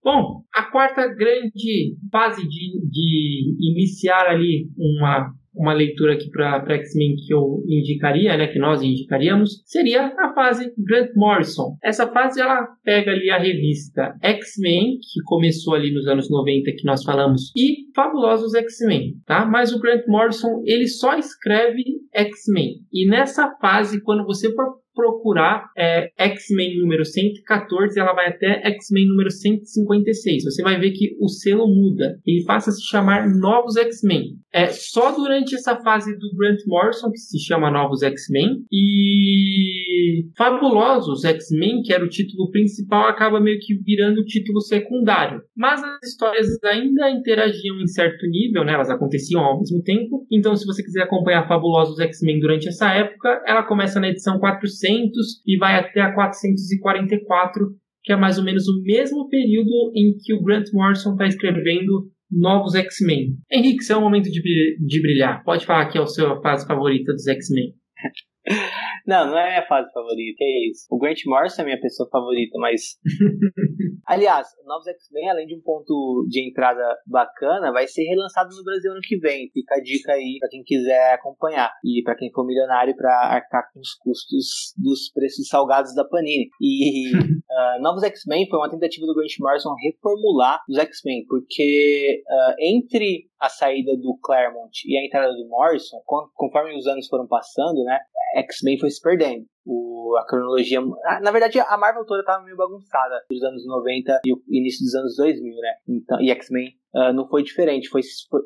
Bom, 0.05 0.45
a 0.55 0.71
quarta 0.71 1.09
grande 1.09 1.97
fase 2.13 2.47
de, 2.47 2.87
de 2.91 3.57
iniciar 3.59 4.27
ali 4.27 4.69
uma 4.77 5.33
uma 5.55 5.73
leitura 5.73 6.15
aqui 6.15 6.29
para 6.31 6.75
X-Men 6.77 7.17
que 7.17 7.33
eu 7.33 7.63
indicaria, 7.69 8.37
né, 8.37 8.47
que 8.49 8.59
nós 8.59 8.83
indicaríamos, 8.83 9.63
seria 9.65 10.13
a 10.19 10.35
fase 10.35 10.73
Grant 10.79 11.11
Morrison. 11.15 11.77
Essa 11.83 12.07
fase 12.09 12.41
ela 12.41 12.67
pega 12.83 13.13
ali 13.13 13.31
a 13.31 13.39
revista 13.39 14.17
X-Men, 14.23 14.99
que 14.99 15.23
começou 15.25 15.75
ali 15.75 15.93
nos 15.93 16.07
anos 16.07 16.31
90 16.31 16.73
que 16.77 16.85
nós 16.85 17.05
falamos, 17.05 17.53
e 17.57 17.93
Fabulosos 17.95 18.55
X-Men, 18.55 19.15
tá? 19.27 19.47
Mas 19.47 19.73
o 19.73 19.81
Grant 19.81 20.07
Morrison, 20.09 20.63
ele 20.65 20.89
só 20.89 21.17
escreve 21.17 21.85
X-Men. 22.13 22.81
E 22.93 23.09
nessa 23.09 23.55
fase, 23.61 24.03
quando 24.03 24.25
você 24.25 24.53
for 24.53 24.84
procurar 24.95 25.71
é, 25.77 26.11
X-Men 26.19 26.79
número 26.79 27.05
114, 27.05 27.99
ela 27.99 28.15
vai 28.15 28.29
até 28.29 28.67
X-Men 28.69 29.09
número 29.09 29.31
156. 29.31 30.45
Você 30.45 30.63
vai 30.63 30.79
ver 30.79 30.93
que 30.93 31.17
o 31.21 31.29
selo 31.29 31.67
muda. 31.67 32.19
Ele 32.27 32.45
passa 32.45 32.71
a 32.71 32.73
se 32.73 32.83
chamar 32.87 33.29
Novos 33.29 33.77
X-Men. 33.77 34.37
É 34.53 34.69
só 34.69 35.11
durante 35.11 35.55
essa 35.57 35.77
fase 35.83 36.17
do 36.17 36.35
Grant 36.37 36.59
Morrison 36.67 37.11
que 37.11 37.19
se 37.19 37.45
chama 37.45 37.71
Novos 37.71 38.03
X-Men 38.03 38.65
e 38.71 40.29
Fabulosos 40.37 41.25
X-Men, 41.25 41.83
que 41.83 41.93
era 41.93 42.05
o 42.05 42.09
título 42.09 42.51
principal, 42.51 43.09
acaba 43.09 43.41
meio 43.41 43.59
que 43.61 43.75
virando 43.83 44.21
o 44.21 44.25
título 44.25 44.61
secundário. 44.61 45.41
Mas 45.57 45.83
as 45.83 46.11
histórias 46.11 46.47
ainda 46.65 47.11
interagiam 47.11 47.81
em 47.81 47.87
certo 47.89 48.25
nível, 48.29 48.65
né? 48.65 48.75
Elas 48.75 48.91
aconteciam 48.91 49.43
ao 49.43 49.59
mesmo 49.59 49.83
tempo. 49.83 50.25
Então, 50.31 50.55
se 50.55 50.65
você 50.65 50.85
quiser 50.85 51.03
acompanhar 51.03 51.49
Fabulosos 51.49 51.99
X-Men 51.99 52.39
durante 52.39 52.69
essa 52.69 52.93
época, 52.93 53.43
ela 53.47 53.65
começa 53.65 53.99
na 53.99 54.09
edição 54.09 54.39
400 54.39 54.84
400 54.85 55.43
e 55.47 55.57
vai 55.57 55.79
até 55.79 56.01
a 56.03 56.13
444, 56.13 57.67
que 58.03 58.13
é 58.13 58.17
mais 58.17 58.39
ou 58.39 58.45
menos 58.45 58.69
o 58.69 58.83
mesmo 58.83 59.29
período 59.29 59.93
em 59.95 60.17
que 60.23 60.35
o 60.35 60.43
Grant 60.43 60.67
Morrison 60.73 61.13
está 61.13 61.27
escrevendo 61.27 62.11
novos 62.31 62.75
X-Men. 62.75 63.37
Henrique, 63.51 63.85
seu 63.85 63.97
é 63.97 63.99
o 63.99 64.03
momento 64.03 64.31
de, 64.31 64.77
de 64.79 65.03
brilhar. 65.03 65.43
Pode 65.45 65.65
falar 65.65 65.87
que 65.87 65.99
é 65.99 66.03
a 66.03 66.07
sua 66.07 66.41
fase 66.43 66.67
favorita 66.67 67.13
dos 67.13 67.27
X-Men. 67.27 67.73
Não, 69.07 69.27
não 69.27 69.39
é 69.39 69.49
minha 69.51 69.67
fase 69.67 69.93
favorita, 69.93 70.43
é 70.43 70.71
isso. 70.71 70.87
O 70.91 70.99
Grant 70.99 71.19
Morrison 71.27 71.63
é 71.63 71.65
minha 71.67 71.81
pessoa 71.81 72.09
favorita, 72.11 72.59
mas. 72.59 72.99
Aliás, 74.07 74.49
Novos 74.65 74.87
X-Men, 74.87 75.31
além 75.31 75.47
de 75.47 75.55
um 75.55 75.61
ponto 75.61 76.27
de 76.29 76.49
entrada 76.49 76.83
bacana, 77.07 77.73
vai 77.73 77.87
ser 77.87 78.05
relançado 78.05 78.55
no 78.57 78.65
Brasil 78.65 78.93
ano 78.93 79.01
que 79.03 79.19
vem. 79.19 79.51
Fica 79.53 79.75
a 79.75 79.83
dica 79.83 80.13
aí 80.13 80.39
pra 80.41 80.49
quem 80.49 80.63
quiser 80.63 81.15
acompanhar. 81.15 81.71
E 81.85 82.03
para 82.03 82.17
quem 82.17 82.31
for 82.33 82.47
milionário 82.47 82.97
para 82.97 83.13
arcar 83.29 83.71
com 83.73 83.81
os 83.81 83.95
custos 83.95 84.73
dos 84.77 85.11
preços 85.13 85.49
salgados 85.49 85.95
da 85.95 86.05
Panini. 86.05 86.49
E 86.61 87.15
uh, 87.15 87.81
Novos 87.83 88.03
X-Men 88.03 88.49
foi 88.49 88.59
uma 88.59 88.71
tentativa 88.71 89.07
do 89.07 89.15
Grant 89.15 89.33
Morrison 89.39 89.75
reformular 89.83 90.61
os 90.69 90.79
X-Men, 90.79 91.27
porque 91.27 92.23
uh, 92.27 92.55
entre 92.59 93.29
a 93.45 93.49
saída 93.49 93.97
do 93.97 94.19
Claremont 94.23 94.71
e 94.87 94.97
a 94.97 95.05
entrada 95.05 95.33
do 95.33 95.49
Morrison, 95.49 96.01
conforme 96.35 96.77
os 96.77 96.87
anos 96.87 97.07
foram 97.09 97.27
passando, 97.27 97.83
né, 97.85 97.99
X-Men 98.37 98.79
foi 98.79 98.91
se 98.91 99.01
perdendo. 99.01 99.47
O, 99.67 100.15
a 100.19 100.27
cronologia. 100.27 100.79
Na 101.23 101.31
verdade, 101.31 101.59
a 101.59 101.77
Marvel 101.79 102.05
toda 102.05 102.23
tava 102.23 102.45
meio 102.45 102.57
bagunçada 102.57 103.23
dos 103.31 103.43
anos 103.43 103.67
90 103.67 104.21
e 104.27 104.33
o 104.33 104.43
início 104.51 104.85
dos 104.85 104.95
anos 104.95 105.17
2000, 105.17 105.57
né? 105.57 105.75
Então, 105.89 106.21
e 106.21 106.31
X-Men 106.31 106.69
uh, 106.95 107.15
não 107.15 107.27
foi 107.27 107.43
diferente. 107.43 107.89
Foi, 107.89 108.03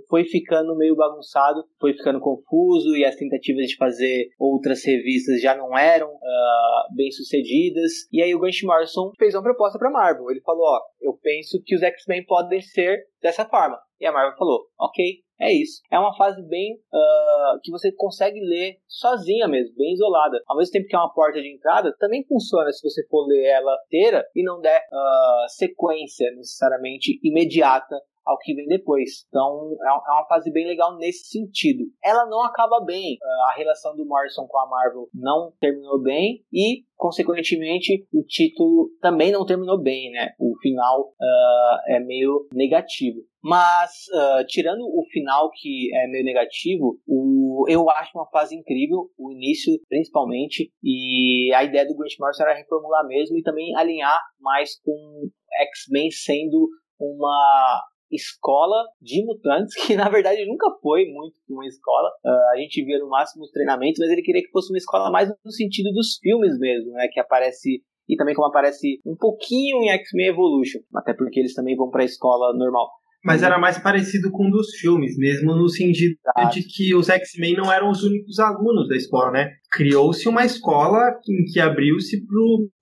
foi, 0.08 0.24
ficando 0.24 0.76
meio 0.76 0.94
bagunçado, 0.94 1.64
foi 1.80 1.92
ficando 1.92 2.20
confuso 2.20 2.94
e 2.96 3.04
as 3.04 3.16
tentativas 3.16 3.66
de 3.66 3.76
fazer 3.76 4.28
outras 4.38 4.84
revistas 4.84 5.40
já 5.40 5.56
não 5.56 5.76
eram 5.76 6.08
uh, 6.08 6.94
bem 6.94 7.10
sucedidas. 7.10 7.92
E 8.12 8.22
aí 8.22 8.32
o 8.32 8.38
Grant 8.38 8.62
Morrison 8.62 9.10
fez 9.18 9.34
uma 9.34 9.42
proposta 9.42 9.76
pra 9.76 9.90
Marvel. 9.90 10.30
Ele 10.30 10.40
falou: 10.42 10.66
Ó, 10.66 10.80
eu 11.00 11.18
penso 11.20 11.60
que 11.64 11.74
os 11.74 11.82
X-Men 11.82 12.24
podem 12.26 12.60
ser 12.60 12.96
dessa 13.20 13.44
forma. 13.44 13.76
E 14.00 14.06
a 14.06 14.12
Marvel 14.12 14.36
falou: 14.36 14.66
Ok, 14.78 15.04
é 15.40 15.52
isso. 15.52 15.80
É 15.90 15.98
uma 15.98 16.16
fase 16.16 16.42
bem 16.48 16.74
uh, 16.74 17.60
que 17.62 17.70
você 17.70 17.92
consegue 17.92 18.40
ler 18.40 18.78
sozinha 18.86 19.46
mesmo, 19.46 19.74
bem 19.76 19.92
isolada. 19.92 20.40
Ao 20.46 20.56
mesmo 20.56 20.72
tempo 20.72 20.88
que 20.88 20.96
é 20.96 20.98
uma 20.98 21.12
porta 21.12 21.40
de 21.40 21.54
entrada, 21.54 21.94
também 21.98 22.24
funciona 22.26 22.70
se 22.72 22.82
você 22.82 23.06
for 23.08 23.26
ler 23.26 23.44
ela 23.44 23.76
inteira 23.86 24.24
e 24.34 24.42
não 24.42 24.60
der 24.60 24.80
uh, 24.92 25.48
sequência 25.48 26.30
necessariamente 26.32 27.20
imediata 27.22 27.96
ao 28.28 28.38
que 28.38 28.54
vem 28.54 28.66
depois. 28.66 29.24
Então 29.28 29.76
é, 29.82 29.88
é 29.88 30.12
uma 30.12 30.26
fase 30.28 30.52
bem 30.52 30.66
legal 30.66 30.96
nesse 30.96 31.28
sentido. 31.28 31.84
Ela 32.04 32.26
não 32.26 32.42
acaba 32.42 32.84
bem, 32.84 33.16
a 33.48 33.54
relação 33.56 33.96
do 33.96 34.06
Morrison 34.06 34.46
com 34.46 34.58
a 34.58 34.68
Marvel 34.68 35.08
não 35.14 35.52
terminou 35.58 36.00
bem 36.00 36.44
e 36.52 36.84
consequentemente 36.96 38.06
o 38.12 38.22
título 38.24 38.90
também 39.00 39.30
não 39.30 39.46
terminou 39.46 39.80
bem, 39.80 40.10
né? 40.10 40.30
O 40.38 40.54
final 40.60 41.08
uh, 41.08 41.78
é 41.88 42.00
meio 42.00 42.46
negativo. 42.52 43.20
Mas, 43.40 43.90
uh, 44.12 44.44
tirando 44.46 44.82
o 44.82 45.04
final 45.12 45.48
que 45.52 45.94
é 45.94 46.08
meio 46.08 46.24
negativo, 46.24 47.00
o, 47.06 47.64
eu 47.68 47.88
acho 47.88 48.10
uma 48.18 48.28
fase 48.30 48.56
incrível, 48.56 49.08
o 49.16 49.32
início 49.32 49.72
principalmente, 49.88 50.72
e 50.82 51.52
a 51.54 51.62
ideia 51.62 51.86
do 51.86 51.96
Grant 51.96 52.12
Morrison 52.18 52.42
era 52.42 52.58
reformular 52.58 53.06
mesmo 53.06 53.38
e 53.38 53.42
também 53.42 53.74
alinhar 53.76 54.20
mais 54.40 54.78
com 54.80 55.30
X-Men 55.70 56.10
sendo 56.10 56.68
uma 56.98 57.80
escola 58.10 58.84
de 59.00 59.24
mutantes, 59.24 59.74
que 59.86 59.96
na 59.96 60.08
verdade 60.08 60.44
nunca 60.46 60.70
foi 60.82 61.06
muito 61.06 61.36
uma 61.48 61.66
escola. 61.66 62.08
Uh, 62.24 62.54
a 62.54 62.56
gente 62.56 62.84
via 62.84 62.98
no 62.98 63.08
máximo 63.08 63.44
os 63.44 63.50
treinamentos, 63.50 63.98
mas 63.98 64.10
ele 64.10 64.22
queria 64.22 64.42
que 64.42 64.50
fosse 64.50 64.72
uma 64.72 64.78
escola 64.78 65.10
mais 65.10 65.28
no 65.44 65.52
sentido 65.52 65.92
dos 65.92 66.18
filmes 66.20 66.58
mesmo, 66.58 66.92
né? 66.92 67.08
Que 67.08 67.20
aparece 67.20 67.82
e 68.08 68.16
também 68.16 68.34
como 68.34 68.48
aparece 68.48 69.00
um 69.04 69.14
pouquinho 69.14 69.82
em 69.82 69.90
X-Men 69.90 70.28
Evolution, 70.28 70.80
até 70.94 71.12
porque 71.12 71.40
eles 71.40 71.52
também 71.52 71.76
vão 71.76 71.90
para 71.90 72.02
a 72.02 72.06
escola 72.06 72.56
normal. 72.56 72.88
Mas 73.22 73.42
era 73.42 73.58
mais 73.58 73.78
parecido 73.78 74.30
com 74.30 74.46
um 74.46 74.50
dos 74.50 74.70
filmes, 74.76 75.16
mesmo 75.18 75.54
no 75.54 75.68
sentido 75.68 76.16
de 76.52 76.62
que 76.62 76.94
os 76.94 77.08
X-Men 77.08 77.56
não 77.56 77.70
eram 77.70 77.90
os 77.90 78.02
únicos 78.02 78.38
alunos 78.38 78.88
da 78.88 78.96
escola, 78.96 79.32
né? 79.32 79.50
Criou-se 79.72 80.26
uma 80.28 80.44
escola 80.44 81.10
em 81.28 81.44
que 81.52 81.60
abriu-se 81.60 82.24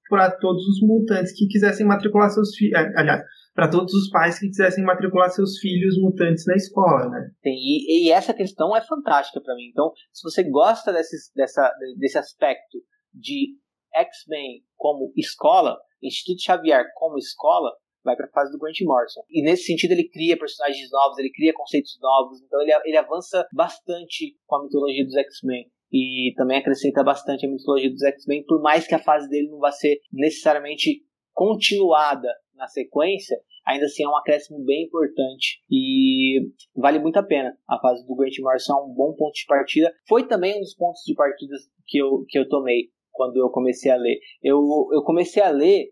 para 0.08 0.30
todos 0.30 0.62
os 0.68 0.80
mutantes 0.86 1.32
que 1.32 1.48
quisessem 1.48 1.86
matricular 1.86 2.30
seus 2.30 2.54
filhos. 2.54 2.78
Eh, 2.78 2.92
aliás, 2.96 3.22
para 3.56 3.70
todos 3.70 3.94
os 3.94 4.10
pais 4.10 4.38
que 4.38 4.46
quisessem 4.48 4.84
matricular 4.84 5.30
seus 5.30 5.58
filhos 5.58 5.98
mutantes 5.98 6.44
na 6.46 6.54
escola, 6.54 7.08
né? 7.08 7.30
Sim, 7.42 7.54
e, 7.54 8.06
e 8.06 8.12
essa 8.12 8.34
questão 8.34 8.76
é 8.76 8.82
fantástica 8.82 9.40
para 9.40 9.54
mim. 9.54 9.70
Então, 9.72 9.90
se 10.12 10.22
você 10.22 10.44
gosta 10.44 10.92
desse, 10.92 11.16
dessa, 11.34 11.72
desse 11.98 12.18
aspecto 12.18 12.78
de 13.14 13.56
X-Men 13.94 14.62
como 14.76 15.10
escola, 15.16 15.78
Instituto 16.02 16.42
Xavier 16.42 16.84
como 16.96 17.16
escola, 17.16 17.72
vai 18.04 18.14
para 18.14 18.26
a 18.26 18.30
fase 18.30 18.52
do 18.52 18.58
Grant 18.58 18.76
Morrison. 18.82 19.22
E 19.30 19.42
nesse 19.42 19.64
sentido 19.64 19.92
ele 19.92 20.08
cria 20.10 20.38
personagens 20.38 20.90
novos, 20.92 21.18
ele 21.18 21.32
cria 21.32 21.54
conceitos 21.54 21.98
novos, 22.00 22.42
então 22.42 22.60
ele, 22.60 22.72
ele 22.84 22.98
avança 22.98 23.48
bastante 23.54 24.36
com 24.46 24.56
a 24.56 24.64
mitologia 24.64 25.02
dos 25.02 25.16
X-Men 25.16 25.64
e 25.90 26.34
também 26.36 26.58
acrescenta 26.58 27.02
bastante 27.02 27.46
a 27.46 27.50
mitologia 27.50 27.90
dos 27.90 28.02
X-Men, 28.02 28.44
por 28.44 28.60
mais 28.60 28.86
que 28.86 28.94
a 28.94 29.02
fase 29.02 29.30
dele 29.30 29.48
não 29.48 29.58
vá 29.58 29.72
ser 29.72 29.98
necessariamente 30.12 31.02
continuada 31.32 32.28
na 32.56 32.66
sequência, 32.66 33.36
ainda 33.66 33.86
assim 33.86 34.04
é 34.04 34.08
um 34.08 34.16
acréscimo 34.16 34.64
bem 34.64 34.84
importante 34.84 35.62
e 35.70 36.50
vale 36.74 36.98
muito 36.98 37.18
a 37.18 37.22
pena. 37.22 37.56
A 37.68 37.78
fase 37.80 38.06
do 38.06 38.14
Grant 38.14 38.38
Morrison 38.40 38.72
é 38.72 38.84
um 38.84 38.94
bom 38.94 39.14
ponto 39.14 39.34
de 39.34 39.44
partida. 39.46 39.92
Foi 40.08 40.26
também 40.26 40.56
um 40.56 40.60
dos 40.60 40.74
pontos 40.74 41.02
de 41.04 41.14
partida 41.14 41.56
que 41.86 41.98
eu, 41.98 42.24
que 42.28 42.38
eu 42.38 42.48
tomei 42.48 42.90
quando 43.16 43.36
eu 43.38 43.48
comecei 43.48 43.90
a 43.90 43.96
ler. 43.96 44.18
Eu, 44.42 44.60
eu 44.92 45.02
comecei 45.02 45.42
a 45.42 45.50
ler 45.50 45.86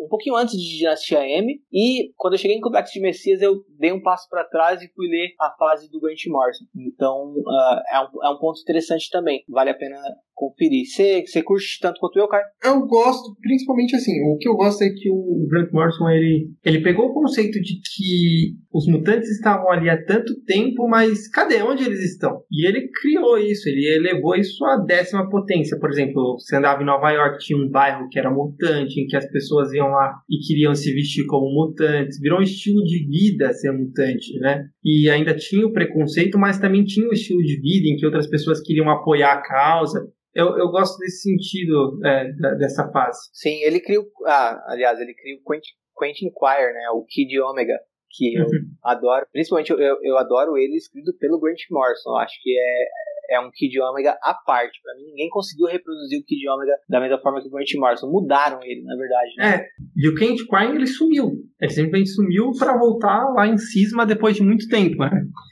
um 0.00 0.08
pouquinho 0.08 0.36
antes 0.36 0.58
de 0.58 0.78
Dinastia 0.78 1.26
M, 1.26 1.60
e 1.72 2.12
quando 2.16 2.34
eu 2.34 2.38
cheguei 2.38 2.56
em 2.56 2.60
Complexo 2.60 2.94
de 2.94 3.00
Messias, 3.00 3.42
eu 3.42 3.62
dei 3.78 3.92
um 3.92 4.02
passo 4.02 4.28
para 4.28 4.44
trás 4.44 4.82
e 4.82 4.92
fui 4.94 5.06
ler 5.08 5.34
a 5.38 5.54
fase 5.58 5.90
do 5.90 6.00
Grant 6.00 6.26
Morrison. 6.28 6.64
Então, 6.74 7.34
uh, 7.36 7.82
é, 7.92 8.00
um, 8.00 8.24
é 8.26 8.30
um 8.30 8.38
ponto 8.38 8.60
interessante 8.60 9.10
também. 9.10 9.44
Vale 9.48 9.70
a 9.70 9.74
pena 9.74 9.98
conferir. 10.34 10.84
Você, 10.86 11.42
curte 11.42 11.78
tanto 11.80 12.00
quanto 12.00 12.18
eu, 12.18 12.26
Caio? 12.26 12.44
Eu 12.64 12.86
gosto, 12.86 13.36
principalmente 13.40 13.94
assim, 13.94 14.12
o 14.24 14.36
que 14.38 14.48
eu 14.48 14.54
gosto 14.54 14.82
é 14.82 14.90
que 14.90 15.10
o 15.10 15.46
Grant 15.48 15.70
Morrison, 15.72 16.08
ele, 16.08 16.50
ele 16.64 16.82
pegou 16.82 17.06
o 17.06 17.14
conceito 17.14 17.60
de 17.60 17.74
que 17.80 18.56
os 18.72 18.86
mutantes 18.86 19.30
estavam 19.30 19.70
ali 19.70 19.88
há 19.88 20.02
tanto 20.04 20.34
tempo, 20.44 20.88
mas 20.88 21.28
cadê? 21.28 21.62
Onde 21.62 21.84
eles 21.84 22.02
estão? 22.02 22.42
E 22.50 22.66
ele 22.66 22.88
criou 22.88 23.38
isso, 23.38 23.68
ele 23.68 23.86
elevou 23.96 24.34
isso 24.34 24.64
à 24.64 24.76
décima 24.76 25.28
potência. 25.28 25.78
Por 25.78 25.90
exemplo, 25.90 26.38
você 26.38 26.58
andava 26.62 26.82
em 26.82 26.86
Nova 26.86 27.10
York, 27.10 27.44
tinha 27.44 27.58
um 27.58 27.68
bairro 27.68 28.08
que 28.08 28.18
era 28.18 28.30
mutante, 28.30 29.00
em 29.00 29.06
que 29.06 29.16
as 29.16 29.28
pessoas 29.30 29.72
iam 29.72 29.88
lá 29.88 30.14
e 30.30 30.38
queriam 30.46 30.74
se 30.74 30.92
vestir 30.94 31.26
como 31.26 31.52
mutantes. 31.52 32.20
Virou 32.20 32.38
um 32.38 32.42
estilo 32.42 32.82
de 32.84 33.06
vida 33.06 33.52
ser 33.52 33.72
mutante, 33.72 34.38
né? 34.38 34.64
E 34.84 35.10
ainda 35.10 35.34
tinha 35.34 35.66
o 35.66 35.72
preconceito, 35.72 36.38
mas 36.38 36.58
também 36.58 36.84
tinha 36.84 37.08
o 37.08 37.12
estilo 37.12 37.42
de 37.42 37.60
vida 37.60 37.88
em 37.88 37.96
que 37.96 38.06
outras 38.06 38.28
pessoas 38.28 38.62
queriam 38.62 38.88
apoiar 38.88 39.32
a 39.32 39.42
causa. 39.42 40.08
Eu, 40.34 40.56
eu 40.56 40.68
gosto 40.70 40.98
desse 40.98 41.22
sentido 41.22 42.00
é, 42.04 42.32
dessa 42.56 42.90
fase. 42.90 43.18
Sim, 43.32 43.60
ele 43.62 43.80
criou. 43.80 44.04
Ah, 44.26 44.58
aliás, 44.68 44.98
ele 45.00 45.14
criou 45.14 45.40
o 45.40 45.50
Quentin, 45.50 45.72
Quentin 45.98 46.30
Quire, 46.30 46.72
né? 46.72 46.88
O 46.94 47.04
Kid 47.04 47.38
Omega, 47.40 47.78
que 48.10 48.34
eu 48.34 48.44
uhum. 48.44 48.70
adoro. 48.82 49.26
Principalmente 49.30 49.70
eu, 49.70 49.78
eu, 49.78 49.96
eu, 50.02 50.16
adoro 50.16 50.56
ele 50.56 50.76
escrito 50.76 51.12
pelo 51.18 51.38
Grant 51.38 51.60
Morrison. 51.70 52.10
Eu 52.10 52.16
acho 52.16 52.40
que 52.42 52.50
é, 52.58 52.84
é 53.32 53.40
um 53.40 53.50
Kid 53.50 53.80
Omega 53.80 54.16
à 54.22 54.34
parte. 54.34 54.80
Para 54.82 54.94
mim, 54.96 55.06
ninguém 55.06 55.28
conseguiu 55.30 55.66
reproduzir 55.66 56.20
o 56.20 56.24
Kid 56.24 56.48
Omega 56.48 56.74
da 56.88 57.00
mesma 57.00 57.18
forma 57.20 57.40
que 57.40 57.48
o 57.48 57.50
Grant 57.50 57.72
Morrison. 57.76 58.10
Mudaram 58.10 58.62
ele, 58.62 58.82
na 58.82 58.96
verdade. 58.96 59.30
Né? 59.38 59.56
É, 59.56 59.66
e 59.96 60.08
o 60.08 60.14
Kent 60.14 60.40
Quine, 60.46 60.76
ele 60.76 60.86
sumiu. 60.86 61.32
Ele 61.60 61.72
simplesmente 61.72 62.10
sumiu 62.10 62.50
para 62.58 62.76
voltar 62.76 63.32
lá 63.34 63.46
em 63.46 63.56
Cisma 63.56 64.04
depois 64.04 64.36
de 64.36 64.42
muito 64.42 64.68
tempo, 64.68 64.98
né? 64.98 65.10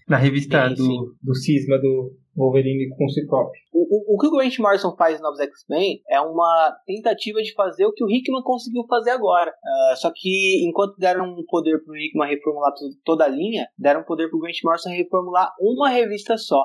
Na 0.08 0.16
revista 0.16 0.68
sim, 0.68 0.74
do, 0.74 0.84
sim. 0.84 0.98
do 1.22 1.34
Cisma 1.34 1.78
do 1.78 2.12
Wolverine 2.36 2.88
com 2.96 3.04
o 3.04 3.08
Ciclope. 3.08 3.58
O, 3.72 4.14
o, 4.14 4.14
o 4.14 4.18
que 4.18 4.26
o 4.26 4.30
Grant 4.30 4.58
Morrison 4.58 4.94
faz 4.96 5.18
em 5.18 5.22
Novos 5.22 5.40
X-Men 5.40 6.00
é 6.08 6.20
uma 6.20 6.76
tentativa 6.86 7.40
de 7.42 7.52
fazer 7.54 7.86
o 7.86 7.92
que 7.92 8.04
o 8.04 8.10
Hickman 8.10 8.42
conseguiu 8.42 8.84
fazer 8.88 9.10
agora. 9.10 9.50
Uh, 9.50 9.96
só 9.96 10.10
que 10.14 10.64
enquanto 10.66 10.96
deram 10.96 11.24
um 11.24 11.44
poder 11.46 11.82
pro 11.84 11.96
Hickman 11.96 12.28
reformular 12.28 12.72
toda 13.04 13.24
a 13.24 13.28
linha, 13.28 13.66
deram 13.78 14.04
poder 14.04 14.28
pro 14.28 14.40
Grant 14.40 14.56
Morrison 14.64 14.90
reformular 14.90 15.52
uma 15.60 15.88
revista 15.88 16.36
só 16.36 16.64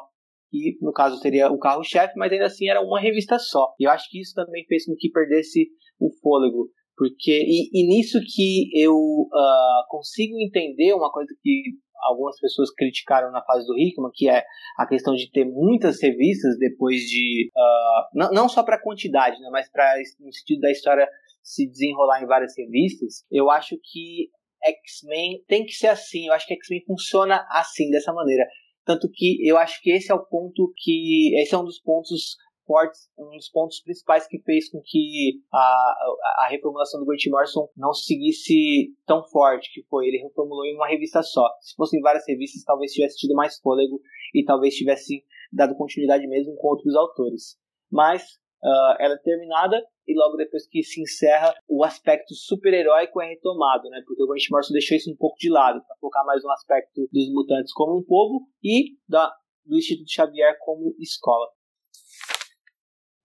que 0.56 0.78
no 0.82 0.92
caso 0.92 1.18
seria 1.18 1.52
o 1.52 1.60
carro-chefe, 1.60 2.14
mas 2.18 2.32
ainda 2.32 2.46
assim 2.46 2.70
era 2.70 2.82
uma 2.82 3.00
revista 3.00 3.38
só. 3.40 3.74
E 3.80 3.86
eu 3.86 3.92
acho 3.92 4.10
que 4.10 4.22
isso 4.22 4.34
também 4.34 4.66
fez 4.68 4.86
com 4.86 4.96
que 4.98 5.10
perdesse 5.10 5.68
o 6.00 6.10
fôlego. 6.22 6.70
Porque, 6.98 7.44
e, 7.46 7.70
e 7.74 7.88
nisso 7.88 8.20
que 8.22 8.70
eu 8.74 8.96
uh, 8.96 9.88
consigo 9.90 10.40
entender 10.40 10.94
uma 10.94 11.12
coisa 11.12 11.34
que 11.42 11.64
algumas 12.04 12.40
pessoas 12.40 12.72
criticaram 12.74 13.32
na 13.32 13.44
fase 13.44 13.66
do 13.66 13.78
Hickman, 13.78 14.12
que 14.14 14.30
é 14.30 14.44
a 14.78 14.88
questão 14.88 15.14
de 15.14 15.30
ter 15.32 15.46
muitas 15.46 16.02
revistas 16.02 16.58
depois 16.58 17.02
de. 17.02 17.50
Uh, 17.56 18.18
não, 18.18 18.32
não 18.32 18.50
só 18.50 18.64
para 18.64 18.82
quantidade, 18.82 19.40
né, 19.42 19.50
mas 19.52 19.70
para 19.70 19.96
no 20.20 20.32
sentido 20.32 20.62
da 20.62 20.72
história 20.72 21.08
se 21.44 21.68
desenrolar 21.68 22.24
em 22.24 22.28
várias 22.28 22.54
revistas. 22.58 23.26
Eu 23.30 23.50
acho 23.50 23.78
que 23.84 24.30
X-Men 24.64 25.44
tem 25.48 25.66
que 25.66 25.74
ser 25.74 25.88
assim. 25.88 26.28
Eu 26.28 26.34
acho 26.34 26.48
que 26.48 26.54
X-Men 26.54 26.84
funciona 26.88 27.46
assim, 27.50 27.90
dessa 27.90 28.14
maneira. 28.14 28.46
Tanto 28.86 29.10
que 29.12 29.38
eu 29.48 29.58
acho 29.58 29.82
que 29.82 29.92
esse 29.92 30.12
é 30.12 30.16
o 30.16 30.26
ponto 30.26 30.72
que. 30.78 31.36
Esse 31.42 31.56
é 31.56 31.58
um 31.58 31.66
dos 31.66 31.80
pontos 31.80 32.38
fortes, 32.66 33.10
um 33.18 33.30
dos 33.32 33.50
pontos 33.50 33.80
principais 33.82 34.28
que 34.28 34.40
fez 34.40 34.70
com 34.70 34.82
que 34.84 35.42
a, 35.54 35.58
a, 35.58 36.46
a, 36.46 36.48
reformulação 36.50 37.00
do 37.00 37.06
Grant 37.06 37.26
Morrison 37.30 37.70
não 37.78 37.94
seguisse 37.94 38.94
tão 39.06 39.24
forte, 39.24 39.72
que 39.72 39.84
foi 39.88 40.08
ele 40.08 40.24
reformulou 40.24 40.66
em 40.66 40.76
uma 40.76 40.88
revista 40.88 41.22
só. 41.22 41.48
Se 41.62 41.76
fossem 41.76 42.02
várias 42.02 42.28
revistas, 42.28 42.64
talvez 42.64 42.92
tivesse 42.92 43.18
tido 43.18 43.36
mais 43.36 43.60
fôlego 43.60 44.02
e 44.34 44.44
talvez 44.44 44.76
tivesse 44.76 45.24
dado 45.52 45.76
continuidade 45.76 46.28
mesmo 46.28 46.56
com 46.56 46.68
outros 46.68 46.96
autores. 46.96 47.58
Mas 47.92 48.24
uh, 48.64 48.96
ela 49.00 49.14
é 49.14 49.20
terminada 49.20 49.82
e 50.08 50.14
logo 50.18 50.38
depois 50.38 50.68
que 50.68 50.84
se 50.84 51.02
encerra, 51.02 51.54
o 51.68 51.84
aspecto 51.84 52.34
super-heróico 52.34 53.22
é 53.22 53.30
retomado, 53.30 53.90
né? 53.90 54.02
Porque 54.06 54.24
o 54.24 54.28
Grant 54.28 54.44
Morrison 54.52 54.74
deixou 54.74 54.98
isso 54.98 55.12
um 55.12 55.16
pouco 55.16 55.38
de 55.40 55.50
lado, 55.50 55.82
para 55.86 55.96
focar 55.98 56.26
mais 56.26 56.44
no 56.44 56.52
aspecto 56.52 57.08
dos 57.12 57.32
mutantes 57.34 57.74
como 57.74 57.98
um 57.98 58.04
povo 58.04 58.48
e 58.64 58.98
da, 59.08 59.32
do 59.66 59.78
Instituto 59.78 60.12
Xavier 60.12 60.58
como 60.60 60.96
escola. 61.00 61.48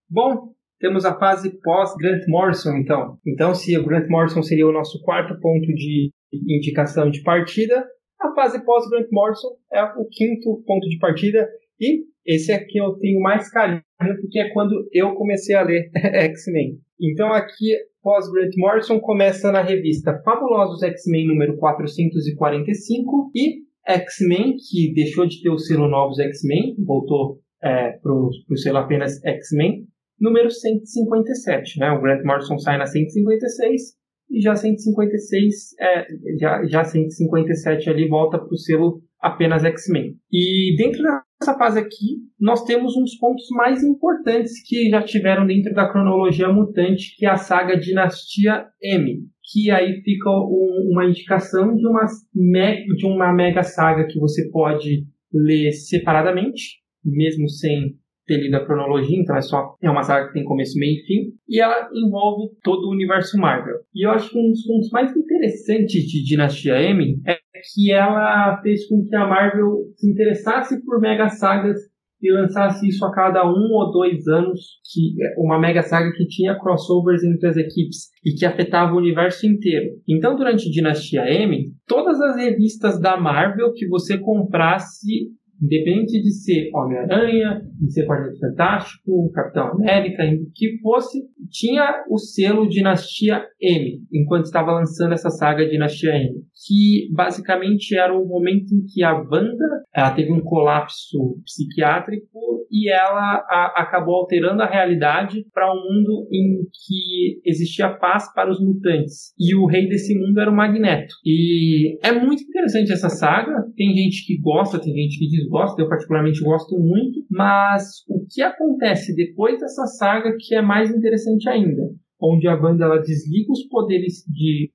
Bom, 0.08 0.54
temos 0.80 1.04
a 1.04 1.16
fase 1.18 1.60
pós-Grant 1.62 2.26
Morrison, 2.26 2.76
então. 2.76 3.18
Então, 3.26 3.54
se 3.54 3.76
o 3.78 3.84
Grant 3.84 4.08
Morrison 4.08 4.42
seria 4.42 4.66
o 4.66 4.72
nosso 4.72 5.00
quarto 5.02 5.38
ponto 5.38 5.66
de 5.74 6.10
indicação 6.32 7.10
de 7.10 7.22
partida, 7.22 7.86
a 8.18 8.34
fase 8.34 8.64
pós-Grant 8.64 9.08
Morrison 9.12 9.56
é 9.72 9.82
o 9.82 10.06
quinto 10.10 10.62
ponto 10.66 10.88
de 10.88 10.98
partida 10.98 11.48
e 11.78 12.09
esse 12.24 12.52
aqui 12.52 12.78
eu 12.78 12.94
tenho 12.98 13.20
mais 13.20 13.50
carinho 13.50 13.82
porque 14.20 14.38
é 14.38 14.50
quando 14.50 14.88
eu 14.92 15.14
comecei 15.14 15.54
a 15.54 15.62
ler 15.62 15.90
X-Men. 15.94 16.78
Então 17.00 17.32
aqui, 17.32 17.74
pós 18.02 18.30
Grant 18.30 18.52
Morrison, 18.56 19.00
começa 19.00 19.50
na 19.50 19.62
revista 19.62 20.20
Fabulosos 20.24 20.82
X-Men 20.82 21.26
número 21.26 21.56
445 21.56 23.30
e 23.34 23.70
X-Men, 23.86 24.56
que 24.56 24.92
deixou 24.94 25.26
de 25.26 25.42
ter 25.42 25.50
o 25.50 25.58
selo 25.58 25.88
Novos 25.88 26.18
X-Men, 26.18 26.76
voltou 26.84 27.40
é, 27.62 27.92
para 27.92 28.12
o 28.12 28.56
selo 28.56 28.78
apenas 28.78 29.22
X-Men, 29.24 29.86
número 30.20 30.50
157. 30.50 31.78
Né? 31.78 31.90
O 31.90 32.00
Grant 32.00 32.24
Morrison 32.24 32.58
sai 32.58 32.78
na 32.78 32.86
156 32.86 34.00
e 34.30 34.40
já 34.40 34.54
156, 34.54 35.54
é, 35.80 36.06
já, 36.38 36.64
já 36.66 36.84
157 36.84 37.90
ali 37.90 38.08
volta 38.08 38.38
para 38.38 38.52
o 38.52 38.58
selo 38.58 39.02
apenas 39.20 39.64
X-Men. 39.64 40.14
E 40.30 40.76
dentro 40.76 41.02
dessa 41.40 41.56
fase 41.56 41.78
aqui, 41.78 42.18
nós 42.38 42.64
temos 42.64 42.94
dos 42.94 43.16
pontos 43.16 43.48
mais 43.52 43.82
importantes 43.82 44.52
que 44.66 44.90
já 44.90 45.02
tiveram 45.02 45.46
dentro 45.46 45.72
da 45.72 45.90
cronologia 45.90 46.52
mutante, 46.52 47.16
que 47.16 47.24
é 47.24 47.30
a 47.30 47.36
saga 47.36 47.78
Dinastia 47.78 48.66
M, 48.82 49.26
que 49.50 49.70
aí 49.70 50.02
fica 50.02 50.30
um, 50.30 50.90
uma 50.92 51.06
indicação 51.06 51.74
de 51.74 51.86
uma, 51.86 52.04
de 52.34 53.06
uma 53.06 53.32
mega 53.32 53.62
saga 53.62 54.06
que 54.06 54.20
você 54.20 54.50
pode 54.50 55.06
ler 55.32 55.72
separadamente, 55.72 56.80
mesmo 57.02 57.48
sem 57.48 57.98
ter 58.26 58.36
lido 58.36 58.56
a 58.56 58.64
cronologia, 58.64 59.18
então 59.18 59.34
é 59.34 59.40
só 59.40 59.74
é 59.82 59.90
uma 59.90 60.04
saga 60.04 60.28
que 60.28 60.34
tem 60.34 60.44
começo, 60.44 60.78
meio 60.78 60.92
e 60.92 61.06
fim, 61.06 61.32
e 61.48 61.60
ela 61.60 61.88
envolve 61.92 62.54
todo 62.62 62.86
o 62.86 62.92
universo 62.92 63.36
Marvel. 63.38 63.76
E 63.92 64.06
eu 64.06 64.10
acho 64.12 64.30
que 64.30 64.38
um 64.38 64.50
dos 64.50 64.64
pontos 64.64 64.90
mais 64.90 65.16
interessantes 65.16 66.04
de 66.04 66.22
Dinastia 66.22 66.80
M 66.80 67.20
é 67.26 67.39
que 67.62 67.92
ela 67.92 68.60
fez 68.62 68.86
com 68.88 69.04
que 69.06 69.16
a 69.16 69.26
Marvel 69.26 69.76
se 69.96 70.10
interessasse 70.10 70.84
por 70.84 71.00
mega 71.00 71.28
sagas 71.28 71.78
e 72.22 72.30
lançasse 72.30 72.86
isso 72.86 73.04
a 73.04 73.12
cada 73.12 73.44
um 73.46 73.68
ou 73.72 73.90
dois 73.90 74.26
anos, 74.28 74.60
que 74.92 75.14
uma 75.38 75.58
mega 75.58 75.82
saga 75.82 76.12
que 76.12 76.26
tinha 76.26 76.58
crossovers 76.58 77.24
entre 77.24 77.48
as 77.48 77.56
equipes 77.56 78.08
e 78.24 78.34
que 78.34 78.44
afetava 78.44 78.92
o 78.92 78.98
universo 78.98 79.46
inteiro. 79.46 79.92
Então, 80.06 80.36
durante 80.36 80.70
Dinastia 80.70 81.22
M, 81.22 81.72
todas 81.86 82.20
as 82.20 82.36
revistas 82.36 83.00
da 83.00 83.16
Marvel 83.18 83.72
que 83.72 83.88
você 83.88 84.18
comprasse 84.18 85.30
Independente 85.60 86.20
de 86.22 86.32
ser 86.32 86.70
Homem-Aranha, 86.74 87.62
de 87.78 87.92
ser 87.92 88.06
Quarteto 88.06 88.38
Fantástico, 88.38 89.30
Capitão 89.32 89.72
América, 89.72 90.22
que 90.54 90.78
fosse, 90.82 91.18
tinha 91.50 92.04
o 92.08 92.18
selo 92.18 92.68
Dinastia 92.68 93.44
M, 93.60 94.02
enquanto 94.12 94.46
estava 94.46 94.72
lançando 94.72 95.12
essa 95.12 95.30
saga 95.30 95.68
Dinastia 95.68 96.16
M, 96.16 96.42
que 96.66 97.08
basicamente 97.14 97.96
era 97.96 98.16
o 98.16 98.26
momento 98.26 98.74
em 98.74 98.84
que 98.86 99.02
a 99.02 99.14
Wanda 99.14 99.84
ela 99.94 100.10
teve 100.12 100.32
um 100.32 100.40
colapso 100.40 101.40
psiquiátrico 101.44 102.60
e 102.70 102.88
ela 102.88 103.44
a, 103.48 103.82
acabou 103.82 104.14
alterando 104.14 104.62
a 104.62 104.70
realidade 104.70 105.44
para 105.52 105.72
um 105.72 105.76
mundo 105.76 106.28
em 106.32 106.62
que 106.70 107.40
existia 107.44 107.88
paz 107.88 108.32
para 108.32 108.50
os 108.50 108.60
mutantes. 108.60 109.34
E 109.38 109.54
o 109.56 109.66
rei 109.66 109.88
desse 109.88 110.16
mundo 110.16 110.38
era 110.38 110.50
o 110.50 110.54
Magneto. 110.54 111.12
E 111.24 111.98
é 112.06 112.12
muito 112.12 112.44
interessante 112.44 112.92
essa 112.92 113.08
saga. 113.08 113.52
Tem 113.76 113.92
gente 113.92 114.24
que 114.24 114.38
gosta, 114.40 114.78
tem 114.78 114.94
gente 114.94 115.18
que 115.18 115.28
desgosta. 115.50 115.82
Eu, 115.82 115.88
particularmente, 115.88 116.42
gosto 116.42 116.78
muito. 116.78 117.20
Mas 117.28 118.04
o 118.08 118.24
que 118.30 118.40
acontece 118.40 119.14
depois 119.14 119.58
dessa 119.58 119.86
saga 119.86 120.36
que 120.38 120.54
é 120.54 120.62
mais 120.62 120.90
interessante 120.90 121.48
ainda? 121.48 121.82
Onde 122.22 122.46
a 122.46 122.54
Wanda 122.54 122.84
ela 122.84 122.98
desliga 122.98 123.50
os 123.50 123.66
poderes 123.68 124.24
de. 124.28 124.70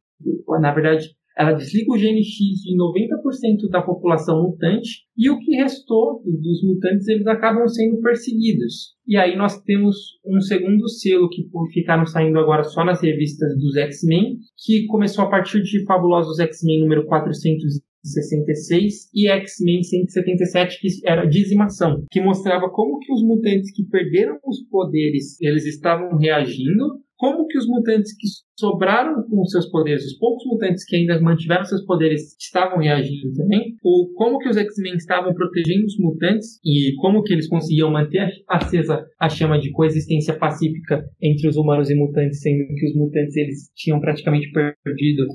Na 0.62 0.74
verdade, 0.74 1.10
ela 1.38 1.52
desliga 1.52 1.94
o 1.94 1.98
gene 1.98 2.24
X 2.24 2.62
de 2.64 2.76
90% 2.78 3.70
da 3.70 3.82
população 3.82 4.42
mutante 4.42 5.02
e 5.18 5.30
o 5.30 5.38
que 5.38 5.56
restou 5.58 6.24
dos 6.24 6.64
mutantes 6.64 7.08
eles 7.10 7.28
acabam 7.28 7.68
sendo 7.68 8.00
perseguidos. 8.00 8.96
E 9.06 9.18
aí 9.18 9.36
nós 9.36 9.62
temos 9.64 9.98
um 10.26 10.40
segundo 10.40 10.88
selo 10.88 11.30
que 11.30 11.44
ficaram 11.74 12.06
saindo 12.06 12.40
agora 12.40 12.64
só 12.64 12.86
nas 12.86 13.02
revistas 13.02 13.54
dos 13.58 13.76
X-Men, 13.76 14.38
que 14.58 14.86
começou 14.88 15.26
a 15.26 15.30
partir 15.30 15.62
de 15.62 15.84
Fabulosos 15.84 16.40
X-Men 16.40 16.80
número 16.80 17.06
466 18.06 19.10
e 19.14 19.28
X-Men 19.28 19.84
177, 19.84 20.80
que 20.80 20.88
era 21.08 21.26
dizimação, 21.26 22.04
que 22.12 22.22
mostrava 22.22 22.70
como 22.70 23.00
que 23.00 23.12
os 23.12 23.24
mutantes 23.24 23.72
que 23.74 23.84
perderam 23.84 24.38
os 24.46 24.62
poderes, 24.70 25.40
eles 25.42 25.66
estavam 25.66 26.18
reagindo 26.18 27.04
como 27.18 27.48
que 27.48 27.58
os 27.58 27.66
mutantes 27.66 28.14
que 28.18 28.28
sobraram 28.60 29.24
com 29.30 29.46
seus 29.46 29.70
poderes, 29.72 30.06
os 30.06 30.18
poucos 30.18 30.46
mutantes 30.46 30.84
que 30.86 30.98
ainda 30.98 31.20
mantiveram 31.22 31.64
seus 31.64 31.86
poderes 31.86 32.36
estavam 32.38 32.80
reagindo 32.80 33.34
também, 33.34 33.74
ou 33.82 34.12
como 34.14 34.38
que 34.38 34.50
os 34.50 34.58
X-Men 34.58 34.96
estavam 34.96 35.34
protegendo 35.34 35.86
os 35.86 35.98
mutantes 35.98 36.60
e 36.64 36.94
como 36.98 37.24
que 37.24 37.34
eles 37.34 37.48
conseguiam 37.48 37.90
manter 37.90 38.30
acesa 38.50 39.06
a 39.18 39.30
chama 39.30 39.58
de 39.58 39.72
coexistência 39.72 40.38
pacífica 40.38 41.06
entre 41.22 41.48
os 41.48 41.56
humanos 41.56 41.90
e 41.90 41.96
mutantes, 41.96 42.42
sendo 42.42 42.68
que 42.76 42.86
os 42.86 42.96
mutantes 42.96 43.36
eles 43.38 43.72
tinham 43.76 44.00
praticamente 44.02 44.52
perdido 44.52 45.26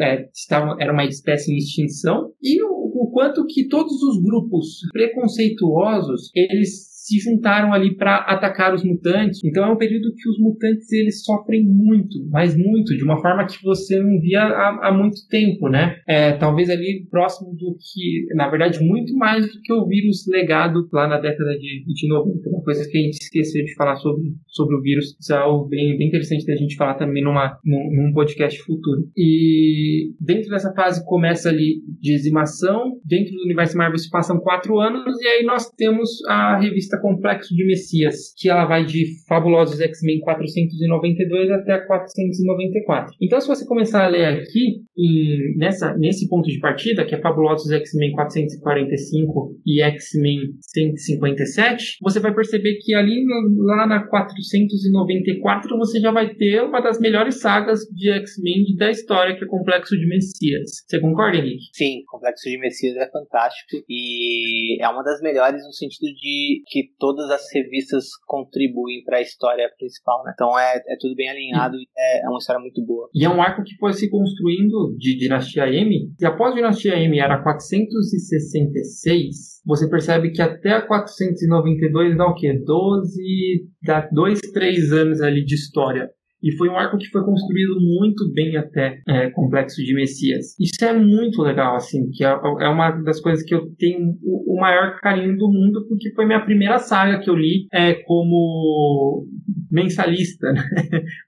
é, 0.00 0.28
estavam, 0.34 0.76
era 0.80 0.92
uma 0.92 1.04
espécie 1.04 1.52
em 1.52 1.56
extinção, 1.56 2.32
e 2.42 2.62
o, 2.62 2.68
o, 2.68 3.10
quanto 3.12 3.46
que 3.46 3.68
todos 3.68 4.02
os 4.02 4.22
grupos 4.22 4.80
preconceituosos 4.92 6.30
eles 6.34 6.97
se 7.08 7.18
juntaram 7.18 7.72
ali 7.72 7.96
para 7.96 8.16
atacar 8.16 8.74
os 8.74 8.84
mutantes. 8.84 9.40
Então 9.42 9.64
é 9.64 9.72
um 9.72 9.78
período 9.78 10.12
que 10.14 10.28
os 10.28 10.38
mutantes 10.38 10.92
eles 10.92 11.24
sofrem 11.24 11.64
muito, 11.64 12.28
mas 12.30 12.54
muito, 12.54 12.94
de 12.94 13.02
uma 13.02 13.20
forma 13.22 13.46
que 13.46 13.56
você 13.64 13.98
não 13.98 14.20
via 14.20 14.42
há, 14.42 14.88
há 14.88 14.92
muito 14.92 15.26
tempo, 15.30 15.70
né? 15.70 15.96
É, 16.06 16.32
talvez 16.32 16.68
ali 16.68 17.06
próximo 17.10 17.54
do 17.54 17.76
que, 17.78 18.34
na 18.34 18.48
verdade, 18.48 18.84
muito 18.84 19.14
mais 19.16 19.46
do 19.46 19.60
que 19.62 19.72
o 19.72 19.86
vírus 19.86 20.26
legado 20.28 20.86
lá 20.92 21.08
na 21.08 21.18
década 21.18 21.56
de, 21.58 21.84
de 21.86 22.08
90. 22.08 22.50
Uma 22.50 22.62
coisa 22.62 22.86
que 22.88 22.98
a 22.98 23.00
gente 23.00 23.22
esqueceu 23.22 23.64
de 23.64 23.74
falar 23.74 23.96
sobre, 23.96 24.34
sobre 24.46 24.76
o 24.76 24.82
vírus. 24.82 25.16
Isso 25.18 25.32
é 25.32 25.36
algo 25.36 25.66
bem, 25.66 25.96
bem 25.96 26.08
interessante 26.08 26.44
da 26.44 26.56
gente 26.56 26.76
falar 26.76 26.94
também 26.94 27.24
numa, 27.24 27.58
num, 27.64 27.90
num 27.90 28.12
podcast 28.12 28.60
futuro. 28.62 29.08
E 29.16 30.12
dentro 30.20 30.50
dessa 30.50 30.72
fase 30.74 31.04
começa 31.06 31.48
ali 31.48 31.82
dizimação. 32.00 32.98
Dentro 33.04 33.34
do 33.34 33.44
universo 33.44 33.78
Marvel 33.78 33.98
se 33.98 34.10
passam 34.10 34.38
quatro 34.38 34.78
anos 34.78 35.18
e 35.22 35.26
aí 35.26 35.44
nós 35.44 35.70
temos 35.70 36.10
a 36.26 36.58
revista 36.58 36.97
Complexo 37.00 37.54
de 37.54 37.66
Messias, 37.66 38.34
que 38.36 38.48
ela 38.48 38.64
vai 38.64 38.84
de 38.84 39.06
Fabulosos 39.28 39.80
X-Men 39.80 40.20
492 40.20 41.50
até 41.50 41.78
494. 41.78 43.14
Então, 43.20 43.40
se 43.40 43.48
você 43.48 43.66
começar 43.66 44.04
a 44.04 44.08
ler 44.08 44.26
aqui, 44.26 44.82
em, 44.96 45.56
nessa, 45.56 45.96
nesse 45.96 46.28
ponto 46.28 46.48
de 46.48 46.58
partida, 46.58 47.04
que 47.04 47.14
é 47.14 47.20
Fabulosos 47.20 47.70
X-Men 47.70 48.12
445 48.12 49.60
e 49.66 49.82
X-Men 49.82 50.40
157, 50.60 51.98
você 52.02 52.20
vai 52.20 52.34
perceber 52.34 52.78
que 52.80 52.94
ali 52.94 53.24
lá 53.58 53.86
na 53.86 54.06
494 54.06 55.76
você 55.78 56.00
já 56.00 56.10
vai 56.10 56.34
ter 56.34 56.62
uma 56.62 56.80
das 56.80 56.98
melhores 56.98 57.40
sagas 57.40 57.80
de 57.94 58.10
X-Men 58.10 58.76
da 58.76 58.90
história, 58.90 59.36
que 59.36 59.44
é 59.44 59.46
Complexo 59.46 59.96
de 59.96 60.06
Messias. 60.06 60.84
Você 60.86 61.00
concorda, 61.00 61.38
Henrique? 61.38 61.64
Sim, 61.72 62.02
Complexo 62.06 62.48
de 62.48 62.58
Messias 62.58 62.96
é 62.96 63.10
fantástico 63.10 63.84
e 63.88 64.82
é 64.82 64.88
uma 64.88 65.02
das 65.02 65.20
melhores 65.20 65.62
no 65.64 65.72
sentido 65.72 66.12
de 66.14 66.62
que 66.66 66.87
todas 66.98 67.30
as 67.30 67.42
revistas 67.52 68.06
contribuem 68.26 69.02
para 69.04 69.18
a 69.18 69.22
história 69.22 69.70
principal, 69.78 70.24
né? 70.24 70.32
Então 70.34 70.58
é, 70.58 70.76
é 70.76 70.96
tudo 71.00 71.14
bem 71.14 71.28
alinhado 71.28 71.76
e 71.76 71.86
é, 71.96 72.24
é, 72.24 72.28
uma 72.28 72.38
história 72.38 72.60
muito 72.60 72.84
boa. 72.84 73.08
E 73.14 73.24
é 73.24 73.28
um 73.28 73.42
arco 73.42 73.62
que 73.62 73.76
foi 73.76 73.92
se 73.92 74.10
construindo 74.10 74.96
de 74.96 75.16
Dinastia 75.16 75.68
M, 75.68 76.12
e 76.18 76.26
após 76.26 76.54
Dinastia 76.54 76.96
M 76.96 77.18
era 77.18 77.42
466, 77.42 79.62
você 79.64 79.88
percebe 79.88 80.30
que 80.30 80.42
até 80.42 80.72
a 80.72 80.86
492 80.86 82.16
dá 82.16 82.26
o 82.26 82.34
quê? 82.34 82.52
12, 82.64 83.68
dá 83.82 84.08
2, 84.10 84.40
3 84.52 84.92
anos 84.92 85.20
ali 85.20 85.44
de 85.44 85.54
história. 85.54 86.10
E 86.42 86.56
foi 86.56 86.68
um 86.68 86.76
arco 86.76 86.98
que 86.98 87.08
foi 87.08 87.24
construído 87.24 87.80
muito 87.80 88.32
bem 88.32 88.56
até 88.56 89.00
é, 89.08 89.30
Complexo 89.30 89.82
de 89.82 89.94
Messias. 89.94 90.54
Isso 90.58 90.84
é 90.84 90.92
muito 90.92 91.42
legal, 91.42 91.76
assim, 91.76 92.08
que 92.10 92.24
é, 92.24 92.28
é 92.28 92.68
uma 92.68 92.90
das 92.90 93.20
coisas 93.20 93.44
que 93.44 93.54
eu 93.54 93.72
tenho 93.78 94.16
o, 94.22 94.54
o, 94.54 94.60
maior 94.60 94.98
carinho 95.00 95.36
do 95.36 95.48
mundo, 95.48 95.86
porque 95.88 96.12
foi 96.14 96.26
minha 96.26 96.44
primeira 96.44 96.78
saga 96.78 97.20
que 97.20 97.28
eu 97.28 97.34
li 97.34 97.66
é, 97.72 97.94
como 97.94 99.26
mensalista, 99.70 100.50
né? 100.52 100.62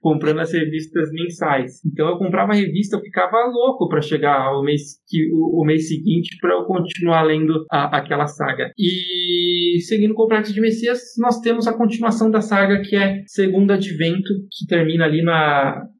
comprando 0.01 0.39
as 0.39 0.51
revistas 0.51 1.09
mensais. 1.11 1.83
Então 1.85 2.07
eu 2.09 2.17
comprava 2.17 2.53
a 2.53 2.55
revista, 2.55 2.95
eu 2.97 3.01
ficava 3.01 3.45
louco 3.47 3.87
para 3.87 4.01
chegar 4.01 4.39
ao 4.41 4.63
mês, 4.63 4.99
que, 5.07 5.29
o, 5.33 5.61
o 5.61 5.65
mês 5.65 5.87
seguinte 5.87 6.37
para 6.39 6.53
eu 6.53 6.63
continuar 6.63 7.23
lendo 7.23 7.65
a, 7.71 7.97
aquela 7.97 8.27
saga. 8.27 8.71
E 8.77 9.79
seguindo 9.81 10.11
o 10.11 10.15
Complexo 10.15 10.53
de 10.53 10.61
Messias, 10.61 10.99
nós 11.19 11.39
temos 11.39 11.67
a 11.67 11.77
continuação 11.77 12.29
da 12.29 12.41
saga 12.41 12.81
que 12.81 12.95
é 12.95 13.23
Segundo 13.27 13.71
Advento, 13.71 14.33
que 14.51 14.65
termina 14.67 15.00
ali 15.03 15.21
na 15.21 15.37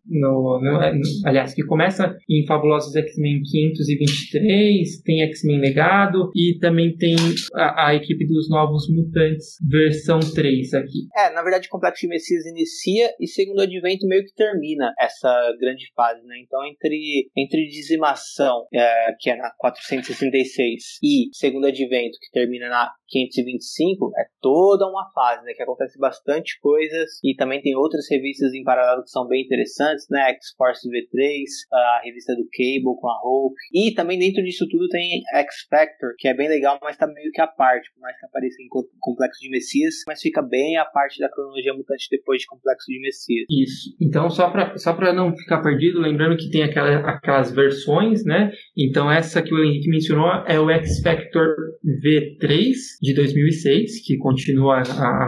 no, 0.06 0.60
no, 0.62 0.82
é, 0.82 0.94
aliás, 1.26 1.54
que 1.54 1.64
começa 1.64 2.16
em 2.30 2.46
Fabulosos 2.46 2.96
X-Men 2.96 3.42
523, 3.44 5.02
tem 5.04 5.22
X-Men 5.24 5.60
Legado 5.60 6.32
e 6.36 6.58
também 6.60 6.96
tem 6.96 7.16
a, 7.54 7.90
a, 7.90 7.96
equipe 7.96 8.26
dos 8.26 8.50
Novos 8.50 8.88
Mutantes 8.90 9.56
versão 9.70 10.20
3 10.20 10.74
aqui. 10.74 11.08
É, 11.16 11.34
na 11.34 11.44
verdade, 11.44 11.70
Complexo 11.70 12.02
de 12.02 12.08
Messias 12.08 12.46
inicia 12.46 13.12
e 13.20 13.28
Segundo 13.28 13.62
Advento 13.62 14.08
meio 14.08 14.24
que 14.24 14.34
termina 14.34 14.94
essa 15.00 15.56
grande 15.60 15.92
fase, 15.96 16.26
né? 16.26 16.36
Então, 16.44 16.66
entre, 16.66 17.30
entre 17.36 17.68
Dizimação, 17.68 18.66
é, 18.74 19.14
que 19.20 19.30
é 19.30 19.36
na 19.36 19.52
466, 19.58 21.00
e 21.04 21.30
Segundo 21.34 21.68
Advento, 21.68 22.18
que 22.20 22.32
termina 22.32 22.70
na 22.70 22.92
525, 23.08 24.12
é 24.18 24.26
toda 24.42 24.88
uma 24.88 25.10
fase, 25.14 25.44
né? 25.46 25.54
Que 25.54 25.64
acontece 25.64 26.00
bastante 26.00 26.60
coisas 26.60 27.20
e 27.24 27.36
também 27.36 27.62
tem 27.62 27.76
outras 27.76 28.06
revistas 28.10 28.54
em 28.54 28.64
paralelo 28.64 29.04
que 29.04 29.10
são 29.10 29.28
bem 29.28 29.44
interessantes 29.44 29.91
interessantes, 29.92 30.08
né? 30.10 30.30
X-Force 30.32 30.88
V3, 30.88 31.44
a 31.72 32.02
revista 32.04 32.36
do 32.36 32.48
Cable 32.52 33.00
com 33.00 33.08
a 33.08 33.20
Hope. 33.24 33.56
E 33.74 33.94
também 33.94 34.18
dentro 34.18 34.44
disso 34.44 34.68
tudo 34.70 34.88
tem 34.90 35.22
X-Factor, 35.34 36.14
que 36.18 36.28
é 36.28 36.34
bem 36.34 36.50
legal, 36.50 36.80
mas 36.82 36.98
tá 36.98 37.08
meio 37.08 37.32
que 37.32 37.42
a 37.42 37.48
parte, 37.48 37.92
por 37.94 38.02
mais 38.02 38.18
que 38.18 38.26
apareça 38.26 38.62
em 38.62 38.68
Complexo 39.00 39.40
de 39.42 39.50
Messias, 39.50 39.96
mas 40.08 40.22
fica 40.22 40.42
bem 40.42 40.78
a 40.78 40.86
parte 40.86 41.20
da 41.20 41.30
cronologia 41.30 41.74
mutante 41.74 42.08
depois 42.10 42.42
de 42.42 42.48
Complexo 42.48 42.88
de 42.88 43.00
Messias. 43.02 43.46
Isso. 43.50 43.96
Então, 44.02 44.30
só 44.30 44.50
pra, 44.50 44.78
só 44.78 44.94
pra 44.94 45.14
não 45.14 45.36
ficar 45.36 45.62
perdido, 45.62 46.00
lembrando 46.00 46.38
que 46.38 46.50
tem 46.50 46.64
aquela, 46.64 46.98
aquelas 47.10 47.52
versões, 47.52 48.24
né? 48.24 48.52
Então, 48.78 49.12
essa 49.12 49.42
que 49.42 49.54
o 49.54 49.64
Henrique 49.64 49.90
mencionou 49.90 50.28
é 50.48 50.60
o 50.60 50.70
X-Factor 50.70 51.56
V3 52.04 52.74
de 53.02 53.14
2006, 53.14 54.06
que 54.06 54.18
continua 54.18 54.82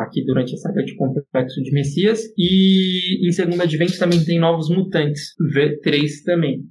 aqui 0.03 0.23
durante 0.25 0.53
a 0.53 0.57
saga 0.57 0.83
de 0.83 0.95
Complexo 0.95 1.61
de 1.61 1.71
Messias. 1.71 2.21
E 2.37 3.27
em 3.27 3.31
segundo 3.31 3.61
advento 3.61 3.97
também 3.97 4.23
tem 4.23 4.39
novos 4.39 4.52
Novos 4.53 4.69
Mutantes 4.69 5.33
V3 5.55 6.23
também. 6.23 6.63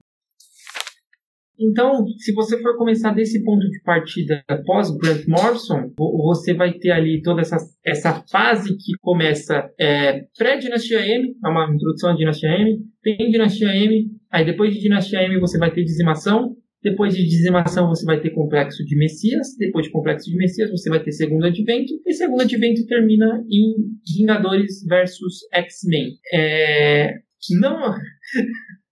Então, 1.58 2.04
se 2.18 2.32
você 2.32 2.60
for 2.60 2.76
começar 2.76 3.12
desse 3.12 3.42
ponto 3.44 3.68
de 3.68 3.80
partida 3.82 4.42
pós 4.64 4.90
Grant 4.96 5.26
Morrison, 5.28 5.92
você 5.96 6.54
vai 6.54 6.72
ter 6.72 6.90
ali 6.90 7.20
toda 7.22 7.40
essa, 7.40 7.56
essa 7.84 8.24
fase 8.30 8.70
que 8.76 8.92
começa 9.00 9.68
é, 9.78 10.22
pré-Dinastia 10.36 11.06
M, 11.06 11.36
é 11.44 11.48
uma 11.48 11.72
introdução 11.72 12.10
à 12.10 12.16
Dinastia 12.16 12.48
M, 12.48 12.78
tem 13.02 13.30
Dinastia 13.30 13.68
M, 13.68 14.10
aí 14.30 14.44
depois 14.44 14.74
de 14.74 14.80
Dinastia 14.80 15.22
M 15.22 15.38
você 15.38 15.58
vai 15.58 15.70
ter 15.70 15.84
dizimação, 15.84 16.56
depois 16.82 17.14
de 17.14 17.22
dizimação 17.22 17.86
você 17.88 18.04
vai 18.04 18.20
ter 18.20 18.30
complexo 18.30 18.84
de 18.84 18.96
Messias, 18.96 19.48
depois 19.56 19.86
de 19.86 19.92
complexo 19.92 20.28
de 20.28 20.36
Messias 20.36 20.70
você 20.70 20.90
vai 20.90 21.00
ter 21.00 21.12
segundo 21.12 21.44
advento, 21.46 21.92
e 22.04 22.12
segundo 22.12 22.42
advento 22.42 22.84
termina 22.86 23.44
em 23.48 23.74
Vingadores 24.16 24.84
versus 24.88 25.46
X-Men. 25.52 26.14
É... 26.32 27.22
Não... 27.60 27.94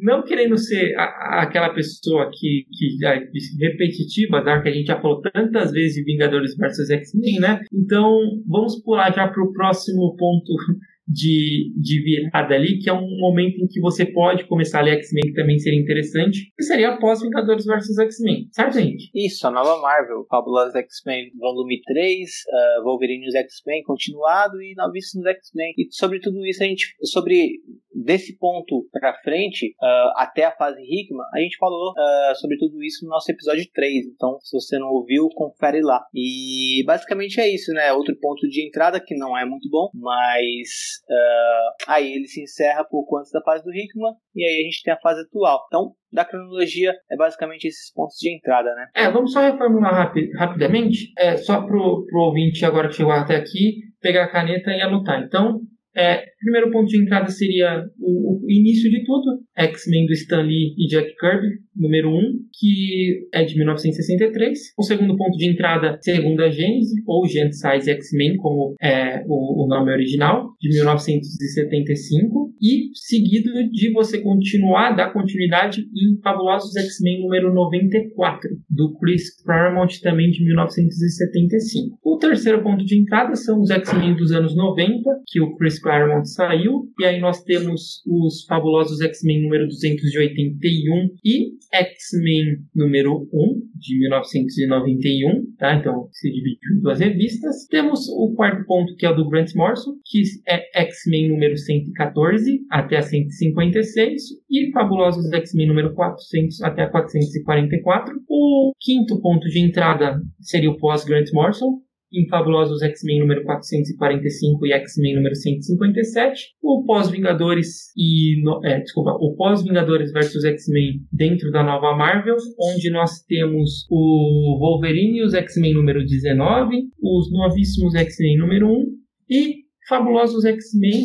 não 0.00 0.22
querendo 0.24 0.56
ser 0.56 0.94
a, 0.96 1.42
aquela 1.42 1.72
pessoa 1.74 2.30
que, 2.32 2.64
que 2.72 3.04
é 3.04 3.20
repetitiva, 3.60 4.42
já 4.42 4.62
que 4.62 4.68
a 4.68 4.72
gente 4.72 4.86
já 4.86 5.00
falou 5.00 5.20
tantas 5.20 5.72
vezes 5.72 5.94
de 5.94 6.04
Vingadores 6.04 6.56
versus 6.56 6.88
X-Men, 6.90 7.40
né? 7.40 7.60
Então 7.72 8.18
vamos 8.46 8.82
pular 8.82 9.12
já 9.14 9.28
para 9.28 9.42
o 9.42 9.52
próximo 9.52 10.16
ponto 10.16 10.52
de, 11.08 11.72
de 11.80 12.02
virada 12.02 12.54
ali, 12.54 12.78
que 12.78 12.90
é 12.90 12.92
um 12.92 13.18
momento 13.18 13.56
em 13.56 13.66
que 13.66 13.80
você 13.80 14.04
pode 14.04 14.46
começar 14.46 14.80
a 14.80 14.82
ler 14.82 14.98
X-Men, 14.98 15.28
que 15.28 15.34
também 15.34 15.58
seria 15.58 15.80
interessante, 15.80 16.52
que 16.56 16.62
seria 16.62 16.90
após 16.90 17.22
Vingadores 17.22 17.64
vs 17.64 17.98
X-Men, 17.98 18.48
certo, 18.52 18.74
gente? 18.74 19.10
Isso, 19.14 19.46
a 19.46 19.50
nova 19.50 19.80
Marvel, 19.80 20.26
Fabulous 20.28 20.74
X-Men 20.74 21.30
volume 21.38 21.80
3, 21.82 22.28
uh, 22.28 22.84
Wolverine 22.84 23.26
os 23.26 23.34
X-Men 23.34 23.82
continuado 23.84 24.60
e 24.60 24.74
Novíssimos 24.76 25.26
X-Men. 25.26 25.72
E 25.78 25.88
sobre 25.90 26.20
tudo 26.20 26.44
isso, 26.44 26.62
a 26.62 26.66
gente, 26.66 26.94
sobre 27.04 27.58
desse 28.04 28.36
ponto 28.38 28.86
para 28.92 29.14
frente, 29.22 29.74
uh, 29.82 30.12
até 30.16 30.44
a 30.44 30.56
fase 30.56 30.80
Hickman, 30.80 31.26
a 31.34 31.40
gente 31.40 31.56
falou 31.58 31.92
uh, 31.92 32.34
sobre 32.36 32.56
tudo 32.58 32.82
isso 32.82 33.04
no 33.04 33.10
nosso 33.10 33.30
episódio 33.30 33.64
3. 33.72 34.06
Então, 34.14 34.38
se 34.40 34.56
você 34.56 34.78
não 34.78 34.88
ouviu, 34.88 35.28
confere 35.34 35.80
lá. 35.80 36.04
E 36.14 36.82
basicamente 36.86 37.40
é 37.40 37.48
isso, 37.48 37.72
né? 37.72 37.92
Outro 37.92 38.16
ponto 38.20 38.48
de 38.48 38.66
entrada 38.66 39.00
que 39.00 39.16
não 39.16 39.36
é 39.36 39.44
muito 39.44 39.68
bom, 39.70 39.90
mas 39.94 40.98
Uh, 41.08 41.68
aí 41.86 42.12
ele 42.12 42.26
se 42.26 42.42
encerra 42.42 42.84
pouco 42.84 43.16
antes 43.18 43.32
da 43.32 43.42
fase 43.42 43.64
do 43.64 43.72
Hickman, 43.72 44.12
e 44.34 44.44
aí 44.44 44.60
a 44.60 44.64
gente 44.64 44.82
tem 44.82 44.92
a 44.92 45.00
fase 45.00 45.22
atual. 45.22 45.64
Então, 45.66 45.92
da 46.12 46.24
cronologia, 46.24 46.94
é 47.10 47.16
basicamente 47.16 47.66
esses 47.66 47.92
pontos 47.92 48.16
de 48.18 48.34
entrada, 48.34 48.74
né? 48.74 48.88
É, 48.94 49.10
vamos 49.10 49.32
só 49.32 49.40
reformular 49.40 49.94
rapi 49.94 50.30
rapidamente, 50.36 51.12
é, 51.18 51.36
só 51.36 51.62
pro, 51.62 52.04
pro 52.06 52.20
ouvinte 52.20 52.64
agora 52.64 52.88
que 52.88 52.94
chegou 52.94 53.12
até 53.12 53.36
aqui, 53.36 53.80
pegar 54.00 54.24
a 54.24 54.30
caneta 54.30 54.70
e 54.70 54.80
anotar. 54.80 55.22
Então, 55.22 55.60
é, 55.98 56.24
primeiro 56.38 56.70
ponto 56.70 56.86
de 56.86 57.02
entrada 57.02 57.28
seria 57.28 57.84
o, 57.98 58.44
o 58.46 58.50
início 58.50 58.88
de 58.88 59.04
tudo, 59.04 59.42
X-Men 59.58 60.06
do 60.06 60.12
Stan 60.12 60.42
Lee 60.42 60.74
e 60.78 60.86
Jack 60.86 61.14
Kirby, 61.16 61.58
número 61.74 62.10
1, 62.10 62.20
que 62.58 63.28
é 63.32 63.44
de 63.44 63.56
1963. 63.56 64.58
O 64.76 64.82
segundo 64.82 65.16
ponto 65.16 65.36
de 65.36 65.50
entrada, 65.50 65.98
segunda 66.00 66.50
Gênese, 66.50 67.02
ou 67.06 67.26
Size 67.26 67.90
X-Men, 67.90 68.36
como 68.36 68.74
é 68.80 69.22
o, 69.26 69.64
o, 69.64 69.68
nome 69.68 69.92
original, 69.92 70.50
de 70.60 70.68
1975. 70.70 72.52
E 72.60 72.90
seguido 72.94 73.50
de 73.70 73.92
você 73.92 74.20
continuar, 74.20 74.96
dar 74.96 75.12
continuidade 75.12 75.80
em 75.80 76.20
Fabulosos 76.22 76.76
X-Men 76.76 77.22
número 77.22 77.54
94, 77.54 78.48
do 78.68 78.96
Chris 78.98 79.42
Claremont, 79.42 80.00
também 80.00 80.30
de 80.30 80.44
1975. 80.44 81.98
O 82.02 82.18
terceiro 82.18 82.62
ponto 82.62 82.84
de 82.84 83.00
entrada 83.00 83.34
são 83.36 83.60
os 83.60 83.70
X-Men 83.70 84.16
dos 84.16 84.32
anos 84.32 84.56
90, 84.56 85.02
que 85.26 85.40
o 85.40 85.56
Chris 85.56 85.80
Claremont 85.80 86.28
saiu. 86.28 86.88
E 86.98 87.04
aí 87.04 87.20
nós 87.20 87.42
temos 87.42 88.02
os 88.06 88.44
Fabulosos 88.46 89.00
X-Men 89.00 89.47
número 89.48 89.66
281 89.66 91.16
e 91.24 91.58
X-Men 91.72 92.58
número 92.74 93.28
1, 93.32 93.68
de 93.78 93.98
1991, 94.00 95.54
tá? 95.58 95.74
Então 95.74 96.08
se 96.12 96.30
dividiu 96.30 96.76
em 96.76 96.80
duas 96.80 97.00
revistas. 97.00 97.66
Temos 97.68 98.08
o 98.08 98.34
quarto 98.34 98.64
ponto, 98.66 98.94
que 98.96 99.06
é 99.06 99.10
o 99.10 99.14
do 99.14 99.28
Grant 99.28 99.54
Morrison, 99.54 99.92
que 100.04 100.22
é 100.46 100.82
X-Men 100.82 101.30
número 101.30 101.56
114 101.56 102.60
até 102.70 102.98
a 102.98 103.02
156, 103.02 104.22
e 104.50 104.70
Fabulosos 104.72 105.32
X-Men 105.32 105.68
número 105.68 105.94
400 105.94 106.62
até 106.62 106.82
a 106.82 106.90
444. 106.90 108.14
O 108.28 108.72
quinto 108.80 109.20
ponto 109.20 109.48
de 109.48 109.60
entrada 109.60 110.20
seria 110.40 110.70
o 110.70 110.78
pós-Grant 110.78 111.30
Morrison, 111.32 111.80
em 112.12 112.26
Fabulosos 112.28 112.82
X-Men 112.82 113.20
número 113.20 113.44
445 113.44 114.66
e 114.66 114.72
X-Men 114.72 115.16
número 115.16 115.34
157, 115.34 116.54
o 116.62 116.84
Pós-Vingadores 116.84 117.92
e 117.96 118.42
é, 118.64 118.80
desculpa, 118.80 119.10
o 119.20 119.34
Pós-Vingadores 119.36 120.12
versus 120.12 120.44
X-Men 120.44 121.00
dentro 121.12 121.50
da 121.50 121.62
nova 121.62 121.96
Marvel, 121.96 122.36
onde 122.60 122.90
nós 122.90 123.22
temos 123.26 123.86
o 123.90 124.58
Wolverine 124.58 125.18
e 125.18 125.24
os 125.24 125.34
X-Men 125.34 125.74
número 125.74 126.04
19, 126.04 126.88
os 127.02 127.32
novíssimos 127.32 127.94
X-Men 127.94 128.38
número 128.38 128.68
1 128.68 128.84
e 129.30 129.54
Fabulosos 129.88 130.44
X-Men 130.44 131.04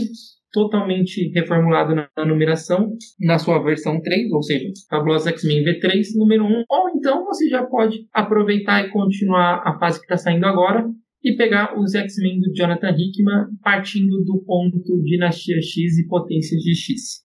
totalmente 0.53 1.29
reformulado 1.33 1.95
na, 1.95 2.25
numeração, 2.25 2.95
na 3.19 3.39
sua 3.39 3.61
versão 3.61 3.99
3, 3.99 4.31
ou 4.31 4.43
seja, 4.43 4.71
Fabulosa 4.89 5.31
X-Men 5.31 5.65
V3, 5.65 6.15
número 6.15 6.45
1. 6.45 6.63
Ou 6.69 6.89
então 6.95 7.25
você 7.25 7.49
já 7.49 7.65
pode 7.65 8.07
aproveitar 8.13 8.85
e 8.85 8.91
continuar 8.91 9.63
a 9.65 9.77
fase 9.79 9.99
que 9.99 10.05
está 10.05 10.15
saindo 10.15 10.45
agora 10.45 10.85
e 11.23 11.35
pegar 11.35 11.77
os 11.79 11.95
X-Men 11.95 12.39
do 12.39 12.53
Jonathan 12.53 12.91
Hickman 12.91 13.47
partindo 13.61 14.23
do 14.23 14.43
ponto 14.45 15.01
Dinastia 15.03 15.57
X 15.57 15.97
e 15.97 16.07
Potências 16.07 16.61
de 16.61 16.75
X. 16.75 17.23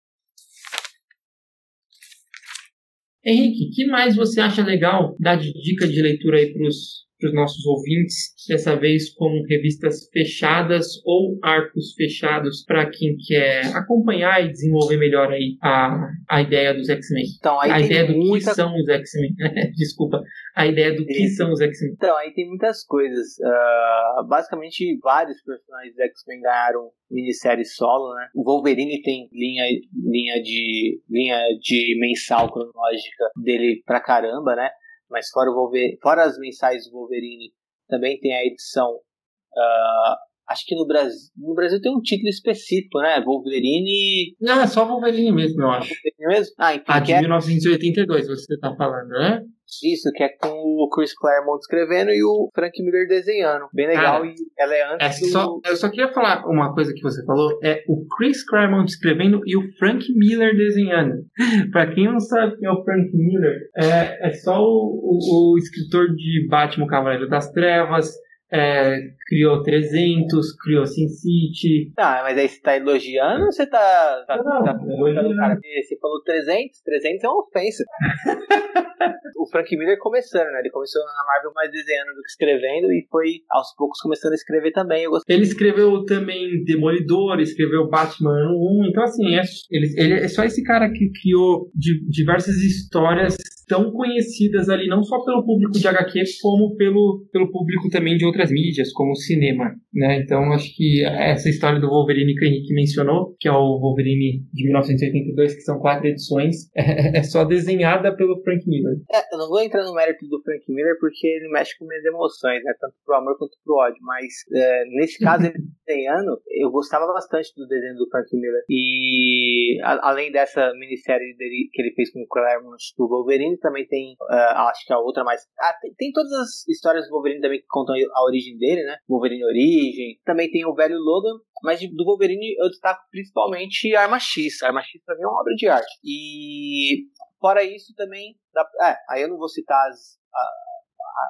Henrique, 3.25 3.71
que 3.75 3.87
mais 3.87 4.17
você 4.17 4.41
acha 4.41 4.65
legal 4.65 5.15
dar 5.21 5.37
de 5.37 5.53
dica 5.53 5.87
de 5.87 6.01
leitura 6.01 6.39
aí 6.39 6.51
para 6.53 6.67
os 6.67 7.08
para 7.19 7.29
os 7.29 7.35
nossos 7.35 7.67
ouvintes, 7.67 8.35
dessa 8.49 8.77
vez 8.77 9.13
com 9.15 9.43
revistas 9.49 10.09
fechadas 10.13 10.87
ou 11.05 11.39
arcos 11.43 11.95
fechados 11.95 12.65
para 12.65 12.89
quem 12.91 13.17
quer 13.27 13.67
acompanhar 13.77 14.45
e 14.45 14.51
desenvolver 14.51 14.97
melhor 14.97 15.31
aí 15.31 15.57
a, 15.63 16.09
a 16.29 16.43
ideia 16.43 16.73
dos 16.75 16.89
X-Men. 16.89 17.25
Então, 17.39 17.61
a 17.61 17.81
ideia 17.81 18.07
do 18.07 18.17
muita... 18.17 18.51
que 18.51 18.55
são 18.55 18.75
os 18.75 18.89
X-Men. 18.89 19.35
Desculpa, 19.77 20.23
a 20.55 20.67
ideia 20.67 20.95
do 20.95 21.05
que 21.05 21.29
são 21.29 21.51
os 21.53 21.61
X-Men. 21.61 21.93
Então, 21.95 22.17
aí 22.17 22.33
tem 22.33 22.49
muitas 22.49 22.85
coisas. 22.85 23.37
Uh, 23.39 24.27
basicamente, 24.27 24.99
vários 25.03 25.43
personagens 25.43 25.95
dos 25.95 26.05
X-Men 26.05 26.41
ganharam 26.41 26.91
minissérie 27.11 27.65
solo, 27.65 28.15
né? 28.15 28.29
O 28.35 28.45
Wolverine 28.45 29.03
tem 29.03 29.29
linha, 29.33 29.65
linha, 29.95 30.43
de, 30.43 31.01
linha 31.09 31.39
de 31.61 31.99
mensal 31.99 32.51
cronológica 32.53 33.31
dele 33.43 33.83
pra 33.87 34.01
caramba, 34.01 34.55
né? 34.55 34.69
Mas 35.11 35.29
fora, 35.31 35.51
o 35.51 35.55
Wolverine, 35.55 35.99
fora 36.03 36.25
as 36.25 36.39
mensais 36.39 36.85
do 36.85 36.93
Wolverine, 36.93 37.53
também 37.89 38.19
tem 38.21 38.35
a 38.35 38.45
edição. 38.45 38.91
Uh, 38.93 40.17
acho 40.49 40.65
que 40.67 40.75
no 40.75 40.87
Brasil, 40.87 41.31
no 41.37 41.55
Brasil 41.55 41.81
tem 41.81 41.95
um 41.95 42.01
título 42.01 42.29
específico, 42.29 43.01
né? 43.01 43.21
Wolverine. 43.25 44.37
Não, 44.41 44.61
é 44.61 44.67
só 44.67 44.85
Wolverine 44.87 45.33
mesmo, 45.33 45.63
eu 45.63 45.71
acho. 45.71 45.89
Wolverine 45.89 46.27
mesmo? 46.27 46.55
Ah, 46.59 46.75
então. 46.75 46.95
A 46.95 47.01
de 47.01 47.13
é... 47.13 47.21
1982, 47.21 48.27
você 48.27 48.59
tá 48.59 48.75
falando, 48.77 49.09
né? 49.09 49.43
Isso, 49.83 50.11
que 50.13 50.23
é 50.23 50.29
com 50.29 50.49
o 50.49 50.89
Chris 50.89 51.15
Claremont 51.15 51.61
escrevendo 51.61 52.11
e 52.11 52.23
o 52.23 52.51
Frank 52.55 52.83
Miller 52.83 53.07
desenhando. 53.07 53.67
Bem 53.73 53.87
legal, 53.87 54.25
e 54.25 54.35
ela 54.59 54.75
é 54.75 54.95
antes 54.95 55.19
é 55.19 55.21
do... 55.21 55.27
Só, 55.31 55.61
eu 55.65 55.77
só 55.77 55.91
queria 55.91 56.13
falar 56.13 56.47
uma 56.47 56.73
coisa 56.75 56.93
que 56.95 57.03
você 57.03 57.25
falou, 57.25 57.59
é 57.63 57.85
o 57.87 58.07
Chris 58.17 58.45
Claremont 58.45 58.91
escrevendo 58.91 59.41
e 59.47 59.57
o 59.57 59.73
Frank 59.79 60.05
Miller 60.15 60.57
desenhando. 60.57 61.25
pra 61.71 61.87
quem 61.93 62.07
não 62.07 62.21
sabe 62.21 62.57
quem 62.57 62.67
é 62.67 62.73
o 62.73 62.83
Frank 62.83 63.11
Miller, 63.15 63.69
é, 63.77 64.29
é 64.29 64.31
só 64.33 64.61
o, 64.61 65.19
o, 65.21 65.55
o 65.55 65.59
escritor 65.59 66.09
de 66.15 66.47
Batman 66.49 66.87
Cavaleiro 66.87 67.29
das 67.29 67.51
Trevas, 67.53 68.11
é, 68.51 68.99
criou 69.27 69.63
300, 69.63 70.57
criou 70.57 70.87
Sin 70.87 71.09
City. 71.09 71.93
Tá, 71.95 72.21
mas 72.23 72.39
aí 72.39 72.49
você 72.49 72.61
tá 72.61 72.77
elogiando 72.77 73.45
ou 73.45 73.53
você 73.53 73.67
tá. 73.67 74.25
tá, 74.27 74.37
não, 74.39 74.65
tá 74.65 74.79
elogiando. 74.87 75.37
Cara, 75.37 75.57
você 75.57 75.99
falou 76.01 76.23
300, 76.23 76.81
300 76.83 77.25
é 77.25 77.29
uma 77.29 77.43
ofensa. 77.43 77.85
o 79.37 79.47
Frank 79.51 79.77
Miller 79.77 79.99
começando, 79.99 80.47
né? 80.53 80.61
Ele 80.61 80.71
começou 80.71 81.03
na 81.05 81.25
Marvel 81.25 81.53
mais 81.55 81.71
desenhando 81.71 82.15
do 82.15 82.23
que 82.23 82.29
escrevendo 82.29 82.93
e 82.93 83.07
foi 83.11 83.43
aos 83.51 83.75
poucos 83.77 84.01
começando 84.01 84.33
a 84.33 84.37
escrever 84.37 84.73
também. 84.73 85.05
Ele 85.29 85.43
escreveu 85.43 86.05
também 86.05 86.65
Demolidor, 86.65 87.41
escreveu 87.41 87.89
Batman 87.89 88.53
1, 88.53 88.87
então 88.91 89.03
assim, 89.05 89.35
é, 89.35 89.43
ele, 89.71 89.95
ele 89.97 90.15
é 90.15 90.29
só 90.29 90.45
esse 90.45 90.63
cara 90.63 90.91
que 90.91 91.11
criou 91.21 91.71
diversas 91.75 92.57
histórias 92.57 93.37
tão 93.69 93.93
conhecidas 93.93 94.69
ali, 94.69 94.89
não 94.89 95.03
só 95.03 95.23
pelo 95.25 95.45
público 95.45 95.79
de 95.79 95.87
HQ, 95.87 96.23
como 96.43 96.75
pelo, 96.77 97.27
pelo 97.31 97.51
público 97.53 97.89
também 97.91 98.17
de 98.17 98.25
outras 98.25 98.51
mídias, 98.51 98.93
como 98.93 99.13
o 99.13 99.17
cinema. 99.17 99.75
Né? 99.93 100.21
Então, 100.23 100.53
acho 100.53 100.75
que 100.75 101.05
essa 101.05 101.49
história 101.49 101.81
do 101.81 101.89
Wolverine 101.89 102.35
que 102.35 102.47
Henrique 102.47 102.75
mencionou, 102.75 103.37
que 103.39 103.49
é 103.49 103.53
o 103.53 103.79
Wolverine 103.79 104.45
de 104.53 104.65
1982, 104.65 105.55
que 105.55 105.61
são 105.61 105.79
quatro 105.79 106.09
edições, 106.09 106.71
é, 106.75 107.19
é 107.19 107.23
só 107.23 107.45
desenhada 107.45 108.15
pelo 108.17 108.41
Frank 108.43 108.67
Miller. 108.67 108.97
É, 109.13 109.35
eu 109.35 109.39
não 109.39 109.49
vou 109.49 109.61
entrar 109.61 109.85
no 109.85 109.95
mérito 109.95 110.27
do 110.29 110.43
Frank 110.43 110.65
Miller 110.69 110.97
porque 110.99 111.27
ele 111.27 111.51
mexe 111.51 111.77
com 111.79 111.87
minhas 111.87 112.05
emoções, 112.05 112.63
né? 112.65 112.73
tanto 112.81 112.95
pro 113.05 113.17
amor 113.17 113.37
quanto 113.39 113.57
pro 113.65 113.77
ódio, 113.77 113.99
mas 114.03 114.27
é, 114.55 114.85
nesse 114.97 115.19
caso, 115.19 115.47
ele 115.47 115.59
desenhando, 115.87 116.41
eu 116.49 116.71
gostava 116.71 117.07
bastante 117.13 117.53
do 117.57 117.67
desenho 117.67 117.97
do 117.97 118.09
Frank 118.11 118.29
Miller. 118.35 118.63
E 118.69 119.79
a, 119.83 120.11
além 120.11 120.31
dessa 120.31 120.73
minissérie 120.75 121.37
dele, 121.37 121.69
que 121.73 121.83
ele 121.83 121.95
fez 121.95 122.13
com 122.13 122.21
o 122.21 122.27
Claremont 122.27 122.83
do 122.97 123.09
Wolverine, 123.09 123.58
também 123.61 123.87
tem, 123.87 124.15
uh, 124.21 124.69
acho 124.69 124.85
que 124.87 124.93
a 124.93 124.99
outra 124.99 125.25
mais. 125.25 125.43
Ah, 125.61 125.75
tem, 125.81 125.95
tem, 125.95 126.13
todas 126.13 126.33
as 126.33 126.69
histórias 126.69 127.07
do 127.07 127.13
Wolverine 127.13 127.41
também 127.41 127.61
que 127.61 127.67
contam 127.69 127.95
a 128.15 128.25
origem 128.25 128.57
dele, 128.59 128.85
né? 128.85 128.97
Wolverine 129.09 129.45
Origem. 129.45 130.21
Também 130.25 130.51
tem 130.51 130.67
o 130.67 130.75
velho 130.75 130.99
Logan, 130.99 131.39
mas 131.63 131.81
do 131.81 132.05
Wolverine 132.05 132.55
eu 132.59 132.69
destaco 132.69 133.01
principalmente 133.11 133.95
Arma 133.95 134.19
X. 134.19 134.63
Arma 134.63 134.83
X 134.83 135.03
pra 135.05 135.15
mim 135.17 135.23
é 135.23 135.27
uma 135.27 135.41
obra 135.41 135.55
de 135.55 135.69
arte. 135.69 135.99
E 136.05 137.07
fora 137.41 137.63
isso 137.63 137.95
também. 137.97 138.37
Dá, 138.53 138.67
é, 138.83 138.97
aí 139.11 139.23
eu 139.23 139.29
não 139.29 139.39
vou 139.39 139.49
citar 139.49 139.89
as, 139.89 140.19
a 140.35 140.78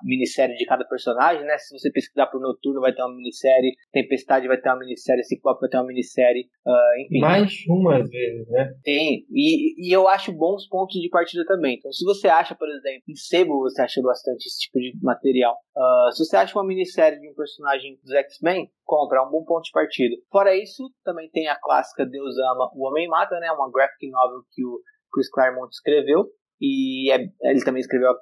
minissérie 0.03 0.57
de 0.57 0.65
cada 0.65 0.85
personagem, 0.85 1.45
né? 1.45 1.57
Se 1.59 1.77
você 1.79 1.91
pesquisar 1.91 2.27
por 2.27 2.41
Noturno, 2.41 2.81
vai 2.81 2.93
ter 2.93 3.03
uma 3.03 3.15
minissérie, 3.15 3.75
Tempestade 3.93 4.49
vai 4.49 4.61
ter 4.61 4.69
uma 4.69 4.79
minissérie, 4.79 5.25
Ciclope 5.25 5.61
vai 5.61 5.71
ter 5.71 5.77
uma 5.77 5.87
minissérie, 5.87 6.49
uh, 6.67 7.01
enfim. 7.05 7.21
Mais 7.21 7.53
uma 7.69 7.99
às 7.99 8.09
vezes, 8.09 8.49
né? 8.49 8.73
Tem, 8.83 9.27
e, 9.31 9.89
e 9.89 9.93
eu 9.93 10.09
acho 10.09 10.33
bons 10.33 10.67
pontos 10.69 11.01
de 11.01 11.09
partida 11.09 11.45
também. 11.47 11.77
Então, 11.77 11.93
se 11.93 12.05
você 12.05 12.29
acha, 12.29 12.55
por 12.55 12.69
exemplo, 12.69 13.03
em 13.09 13.15
Sebo 13.15 13.61
você 13.61 13.83
acha 13.83 14.01
bastante 14.03 14.47
esse 14.47 14.61
tipo 14.61 14.79
de 14.79 14.93
material. 15.03 15.57
Uh, 15.77 16.13
se 16.13 16.25
você 16.25 16.37
acha 16.37 16.59
uma 16.59 16.67
minissérie 16.67 17.21
de 17.21 17.29
um 17.29 17.35
personagem 17.35 17.99
dos 18.03 18.13
X-Men, 18.13 18.71
compra, 18.85 19.19
é 19.19 19.23
um 19.23 19.31
bom 19.31 19.45
ponto 19.45 19.65
de 19.65 19.73
partida. 19.73 20.17
Fora 20.31 20.57
isso, 20.57 20.91
também 21.05 21.29
tem 21.31 21.49
a 21.49 21.57
clássica 21.57 22.07
Deus 22.07 22.37
Ama, 22.39 22.71
o 22.75 22.87
Homem 22.87 23.09
Mata, 23.09 23.39
né? 23.39 23.51
Uma 23.53 23.71
graphic 23.71 24.09
novel 24.11 24.43
que 24.53 24.65
o 24.65 24.81
Chris 25.13 25.31
Claremont 25.31 25.71
escreveu. 25.71 26.27
E 26.61 27.11
é, 27.13 27.21
ele 27.43 27.65
também 27.65 27.81
escreveu 27.81 28.11
a 28.11 28.17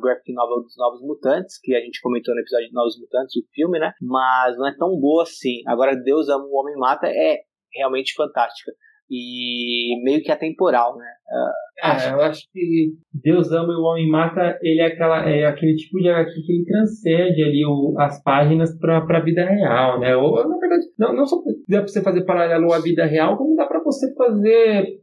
graphic 0.00 0.32
novel 0.32 0.62
dos 0.62 0.76
Novos 0.76 1.00
Mutantes, 1.02 1.58
que 1.62 1.74
a 1.74 1.80
gente 1.80 2.00
comentou 2.00 2.34
no 2.34 2.40
episódio 2.40 2.68
de 2.68 2.74
Novos 2.74 2.98
Mutantes, 3.00 3.36
o 3.36 3.46
filme, 3.52 3.78
né? 3.78 3.92
Mas 4.00 4.56
não 4.56 4.68
é 4.68 4.76
tão 4.76 4.98
boa 4.98 5.22
assim. 5.22 5.62
Agora, 5.66 5.96
Deus 5.96 6.28
Ama 6.28 6.44
o 6.44 6.54
Homem 6.54 6.76
Mata 6.76 7.06
é 7.06 7.38
realmente 7.74 8.14
fantástica. 8.14 8.72
E 9.10 10.02
meio 10.02 10.22
que 10.22 10.32
atemporal, 10.32 10.96
né? 10.96 11.06
Uh, 11.28 11.86
é, 11.86 12.12
eu 12.12 12.20
acho 12.22 12.42
que 12.50 12.94
Deus 13.12 13.52
Ama 13.52 13.72
e 13.72 13.76
o 13.76 13.82
Homem 13.82 14.08
Mata, 14.08 14.58
ele 14.62 14.80
é, 14.80 14.86
aquela, 14.86 15.28
é 15.28 15.44
aquele 15.44 15.74
tipo 15.76 15.98
de 15.98 16.08
HQ 16.08 16.32
que 16.42 16.52
ele 16.52 16.64
transcende 16.64 17.42
ali 17.42 17.66
o, 17.66 17.94
as 17.98 18.22
páginas 18.22 18.76
para 18.78 18.98
a 18.98 19.20
vida 19.22 19.44
real, 19.44 20.00
né? 20.00 20.16
Ou, 20.16 20.48
na 20.48 20.56
verdade, 20.56 20.86
não, 20.98 21.14
não 21.14 21.26
só 21.26 21.36
dá 21.68 21.78
para 21.78 21.88
você 21.88 22.02
fazer 22.02 22.24
paralelo 22.24 22.72
à 22.72 22.78
vida 22.78 23.04
real, 23.04 23.36
como 23.36 23.56
dá 23.56 23.66
para 23.66 23.73
você 23.84 24.12
fazer 24.14 25.00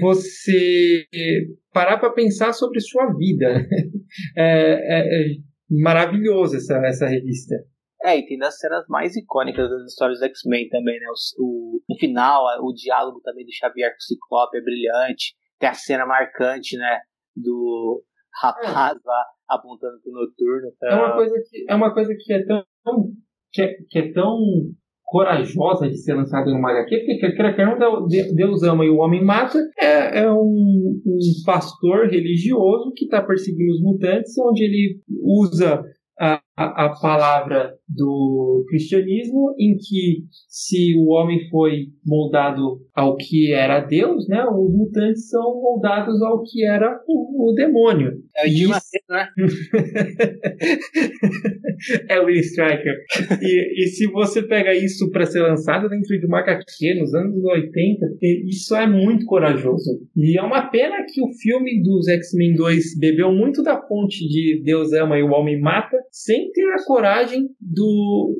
você 0.00 1.06
parar 1.72 1.98
para 1.98 2.12
pensar 2.12 2.52
sobre 2.52 2.80
sua 2.80 3.12
vida. 3.14 3.46
É, 4.36 4.44
é, 4.44 4.98
é 5.00 5.24
maravilhoso 5.70 6.54
essa, 6.54 6.76
essa 6.86 7.06
revista. 7.06 7.54
É, 8.04 8.18
e 8.18 8.26
tem 8.26 8.36
das 8.36 8.58
cenas 8.58 8.84
mais 8.88 9.16
icônicas 9.16 9.70
das 9.70 9.90
histórias 9.90 10.18
do 10.18 10.26
X-Men 10.26 10.68
também, 10.68 11.00
né? 11.00 11.06
O, 11.38 11.42
o, 11.42 11.80
o, 11.88 11.98
final, 11.98 12.44
o 12.60 12.74
diálogo 12.74 13.20
também 13.22 13.46
do 13.46 13.52
Xavier 13.52 13.90
com 13.90 13.96
o 13.96 14.02
Ciclope 14.02 14.58
é 14.58 14.60
brilhante. 14.60 15.34
Tem 15.58 15.68
a 15.68 15.74
cena 15.74 16.04
marcante, 16.04 16.76
né? 16.76 16.98
Do 17.34 18.04
rapaz 18.34 18.98
lá 19.02 19.24
apontando 19.48 20.00
pro 20.02 20.12
noturno. 20.12 20.72
Tá? 20.78 20.88
É, 20.88 20.94
uma 20.94 21.14
coisa 21.14 21.34
que, 21.48 21.64
é 21.68 21.74
uma 21.74 21.94
coisa 21.94 22.14
que 22.18 22.32
é 22.32 22.44
tão. 22.44 22.64
que 23.52 23.62
é, 23.62 23.74
que 23.88 23.98
é 23.98 24.12
tão 24.12 24.38
corajosa 25.12 25.90
de 25.90 25.98
ser 25.98 26.14
lançada 26.14 26.50
numa 26.50 26.70
HQ, 26.70 26.96
porque 26.96 27.18
quer 27.18 27.54
quer 27.54 27.78
não, 27.78 28.06
Deus 28.06 28.62
ama 28.62 28.82
e 28.82 28.88
o 28.88 28.96
homem 28.96 29.22
mata, 29.22 29.58
é, 29.78 30.20
é 30.20 30.32
um, 30.32 31.00
um 31.04 31.18
pastor 31.44 32.08
religioso 32.08 32.94
que 32.96 33.04
está 33.04 33.20
perseguindo 33.20 33.72
os 33.72 33.82
mutantes, 33.82 34.32
onde 34.38 34.64
ele 34.64 35.00
usa 35.22 35.84
a, 36.18 36.40
a, 36.56 36.88
palavra 36.98 37.74
do 37.94 38.64
cristianismo, 38.68 39.54
em 39.58 39.76
que 39.76 40.24
se 40.48 40.96
o 40.96 41.10
homem 41.10 41.48
foi 41.50 41.88
moldado 42.04 42.80
ao 42.94 43.16
que 43.16 43.52
era 43.52 43.80
Deus, 43.80 44.26
né, 44.28 44.44
os 44.44 44.74
mutantes 44.74 45.28
são 45.28 45.60
moldados 45.60 46.22
ao 46.22 46.42
que 46.42 46.64
era 46.64 47.00
o, 47.06 47.50
o 47.50 47.54
demônio. 47.54 48.22
É 48.36 48.46
o 48.46 48.50
Jim 48.50 48.68
né? 48.68 48.78
é 52.08 52.20
o 52.20 52.26
Will 52.26 52.40
Striker. 52.40 52.94
E, 53.40 53.84
e 53.84 53.86
se 53.88 54.06
você 54.06 54.42
pega 54.42 54.74
isso 54.74 55.10
para 55.10 55.26
ser 55.26 55.40
lançado 55.40 55.88
dentro 55.88 56.18
de 56.18 56.26
uma 56.26 56.40
HQ 56.40 56.94
nos 56.94 57.14
anos 57.14 57.44
80, 57.44 58.06
isso 58.46 58.74
é 58.74 58.86
muito 58.86 59.26
corajoso. 59.26 60.00
E 60.16 60.38
é 60.38 60.42
uma 60.42 60.70
pena 60.70 61.04
que 61.06 61.22
o 61.22 61.32
filme 61.40 61.82
dos 61.82 62.08
X-Men 62.08 62.54
2 62.54 62.98
bebeu 62.98 63.32
muito 63.32 63.62
da 63.62 63.80
fonte 63.86 64.26
de 64.28 64.62
Deus 64.64 64.92
ama 64.92 65.18
e 65.18 65.22
o 65.22 65.30
homem 65.30 65.60
mata, 65.60 65.96
sem 66.10 66.50
ter 66.52 66.68
a 66.72 66.84
coragem 66.84 67.48
do, 67.60 67.81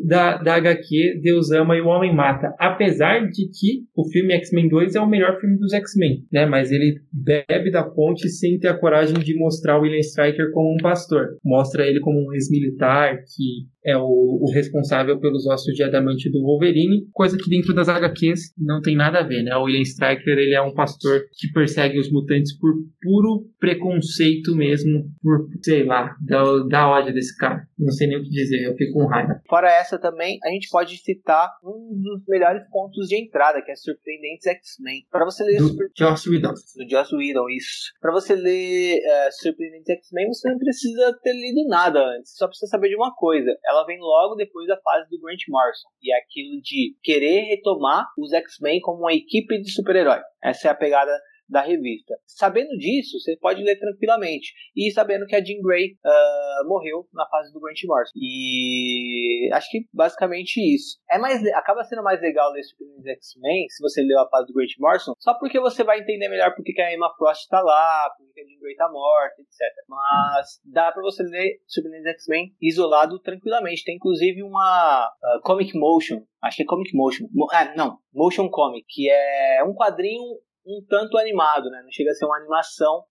da, 0.04 0.36
da 0.36 0.54
HQ 0.54 1.20
Deus 1.22 1.50
Ama 1.50 1.76
e 1.76 1.80
o 1.80 1.86
Homem 1.86 2.14
Mata. 2.14 2.54
Apesar 2.58 3.26
de 3.26 3.48
que 3.48 3.84
o 3.96 4.08
filme 4.10 4.32
X-Men 4.34 4.68
2 4.68 4.94
é 4.94 5.00
o 5.00 5.08
melhor 5.08 5.38
filme 5.40 5.58
dos 5.58 5.72
X-Men, 5.72 6.24
né? 6.32 6.46
Mas 6.46 6.70
ele 6.70 7.00
bebe 7.12 7.70
da 7.70 7.82
ponte 7.82 8.28
sem 8.28 8.58
ter 8.58 8.68
a 8.68 8.78
coragem 8.78 9.18
de 9.18 9.36
mostrar 9.36 9.78
o 9.78 9.82
William 9.82 10.00
Stryker 10.00 10.50
como 10.52 10.74
um 10.74 10.82
pastor. 10.82 11.36
Mostra 11.44 11.86
ele 11.86 12.00
como 12.00 12.18
um 12.18 12.32
ex-militar 12.32 13.18
que 13.18 13.66
é 13.84 13.96
o, 13.96 14.02
o, 14.02 14.52
responsável 14.52 15.18
pelos 15.18 15.46
ossos 15.46 15.74
de 15.74 15.82
adamante 15.82 16.30
do 16.30 16.42
Wolverine, 16.42 17.06
coisa 17.12 17.36
que 17.36 17.50
dentro 17.50 17.74
das 17.74 17.88
HQs 17.88 18.54
não 18.56 18.80
tem 18.80 18.96
nada 18.96 19.20
a 19.20 19.22
ver, 19.22 19.42
né? 19.42 19.56
O 19.56 19.64
William 19.64 19.82
Stryker, 19.82 20.38
ele 20.38 20.54
é 20.54 20.62
um 20.62 20.74
pastor 20.74 21.22
que 21.32 21.52
persegue 21.52 21.98
os 21.98 22.10
mutantes 22.10 22.56
por 22.58 22.72
puro 23.00 23.46
preconceito 23.58 24.54
mesmo, 24.54 25.04
por, 25.20 25.48
sei 25.62 25.84
lá, 25.84 26.14
da, 26.20 26.42
da 26.68 26.88
ódio 26.88 27.12
desse 27.12 27.36
cara. 27.36 27.66
Não 27.78 27.90
sei 27.92 28.08
nem 28.08 28.18
o 28.18 28.22
que 28.22 28.28
dizer, 28.28 28.62
eu 28.62 28.76
fico 28.76 28.92
com 28.92 29.06
raiva. 29.06 29.40
Fora 29.48 29.68
essa 29.68 29.98
também, 29.98 30.38
a 30.44 30.50
gente 30.50 30.68
pode 30.70 30.96
citar 30.98 31.50
um 31.64 32.00
dos 32.00 32.22
melhores 32.28 32.62
pontos 32.70 33.08
de 33.08 33.16
entrada, 33.16 33.62
que 33.62 33.70
é 33.70 33.76
Surpreendentes 33.76 34.46
X-Men. 34.46 35.06
Para 35.10 35.24
você 35.24 35.42
ler... 35.44 35.58
Do 35.58 35.68
Super... 35.68 35.88
Joss 35.98 36.28
Whedon. 36.28 36.52
Do 36.52 36.88
Joss 36.88 37.14
Whedon, 37.14 37.48
isso. 37.50 37.92
Para 38.00 38.12
você 38.12 38.34
ler 38.34 38.98
uh, 38.98 39.32
Surpreendentes 39.40 39.88
X-Men, 39.88 40.28
você 40.28 40.48
não 40.48 40.58
precisa 40.58 41.18
ter 41.22 41.32
lido 41.32 41.66
nada 41.68 41.98
antes, 41.98 42.36
só 42.36 42.46
precisa 42.46 42.70
saber 42.70 42.88
de 42.88 42.96
uma 42.96 43.12
coisa 43.14 43.50
ela 43.72 43.84
vem 43.84 43.98
logo 43.98 44.34
depois 44.34 44.66
da 44.66 44.78
fase 44.80 45.08
do 45.10 45.20
Grant 45.20 45.40
Morrison. 45.48 45.88
E 46.02 46.14
é 46.14 46.18
aquilo 46.18 46.60
de 46.62 46.96
querer 47.02 47.42
retomar 47.48 48.06
os 48.18 48.32
X-Men 48.32 48.80
como 48.80 49.00
uma 49.00 49.12
equipe 49.12 49.60
de 49.60 49.72
super-herói. 49.72 50.20
Essa 50.42 50.68
é 50.68 50.70
a 50.70 50.74
pegada 50.74 51.12
da 51.52 51.60
revista. 51.60 52.14
Sabendo 52.26 52.76
disso, 52.78 53.20
você 53.20 53.36
pode 53.36 53.62
ler 53.62 53.78
tranquilamente. 53.78 54.52
E 54.74 54.90
sabendo 54.90 55.26
que 55.26 55.36
a 55.36 55.44
Jean 55.44 55.60
Grey 55.62 55.92
uh, 56.04 56.68
morreu 56.68 57.06
na 57.12 57.28
fase 57.28 57.52
do 57.52 57.60
Grant 57.60 57.78
Morrison. 57.84 58.12
E 58.16 59.50
acho 59.52 59.70
que 59.70 59.86
basicamente 59.92 60.56
isso. 60.74 60.98
É 61.10 61.18
mais, 61.18 61.44
acaba 61.54 61.84
sendo 61.84 62.02
mais 62.02 62.20
legal 62.20 62.50
ler 62.50 62.62
Superman 62.62 63.12
X-Men 63.14 63.66
se 63.68 63.82
você 63.82 64.02
leu 64.02 64.18
a 64.18 64.28
fase 64.28 64.46
do 64.46 64.54
Grant 64.54 64.70
Morrison, 64.78 65.12
só 65.18 65.34
porque 65.34 65.60
você 65.60 65.84
vai 65.84 66.00
entender 66.00 66.28
melhor 66.28 66.54
porque 66.54 66.80
a 66.80 66.94
Emma 66.94 67.12
Frost 67.16 67.46
tá 67.48 67.60
lá, 67.60 68.10
porque 68.16 68.40
a 68.40 68.44
Jean 68.44 68.58
Grey 68.58 68.74
tá 68.74 68.88
morta, 68.90 69.42
etc. 69.42 69.60
Mas 69.86 70.60
dá 70.64 70.90
para 70.90 71.02
você 71.02 71.22
ler 71.22 71.60
Superman 71.66 72.08
X-Men 72.12 72.54
isolado 72.60 73.20
tranquilamente. 73.20 73.84
Tem 73.84 73.96
inclusive 73.96 74.42
uma 74.42 75.06
uh, 75.06 75.42
Comic 75.42 75.78
Motion 75.78 76.22
acho 76.42 76.56
que 76.56 76.62
é 76.64 76.66
Comic 76.66 76.94
Motion. 76.94 77.26
Ah, 77.52 77.72
não, 77.76 77.98
Motion 78.12 78.48
Comic, 78.50 78.84
que 78.88 79.08
é 79.08 79.62
um 79.64 79.74
quadrinho 79.74 80.22
um 80.66 80.84
tanto 80.88 81.18
animado, 81.18 81.68
né? 81.70 81.80
Não 81.82 81.90
chega 81.90 82.10
a 82.10 82.14
ser 82.14 82.24
uma 82.24 82.38
animação, 82.38 83.04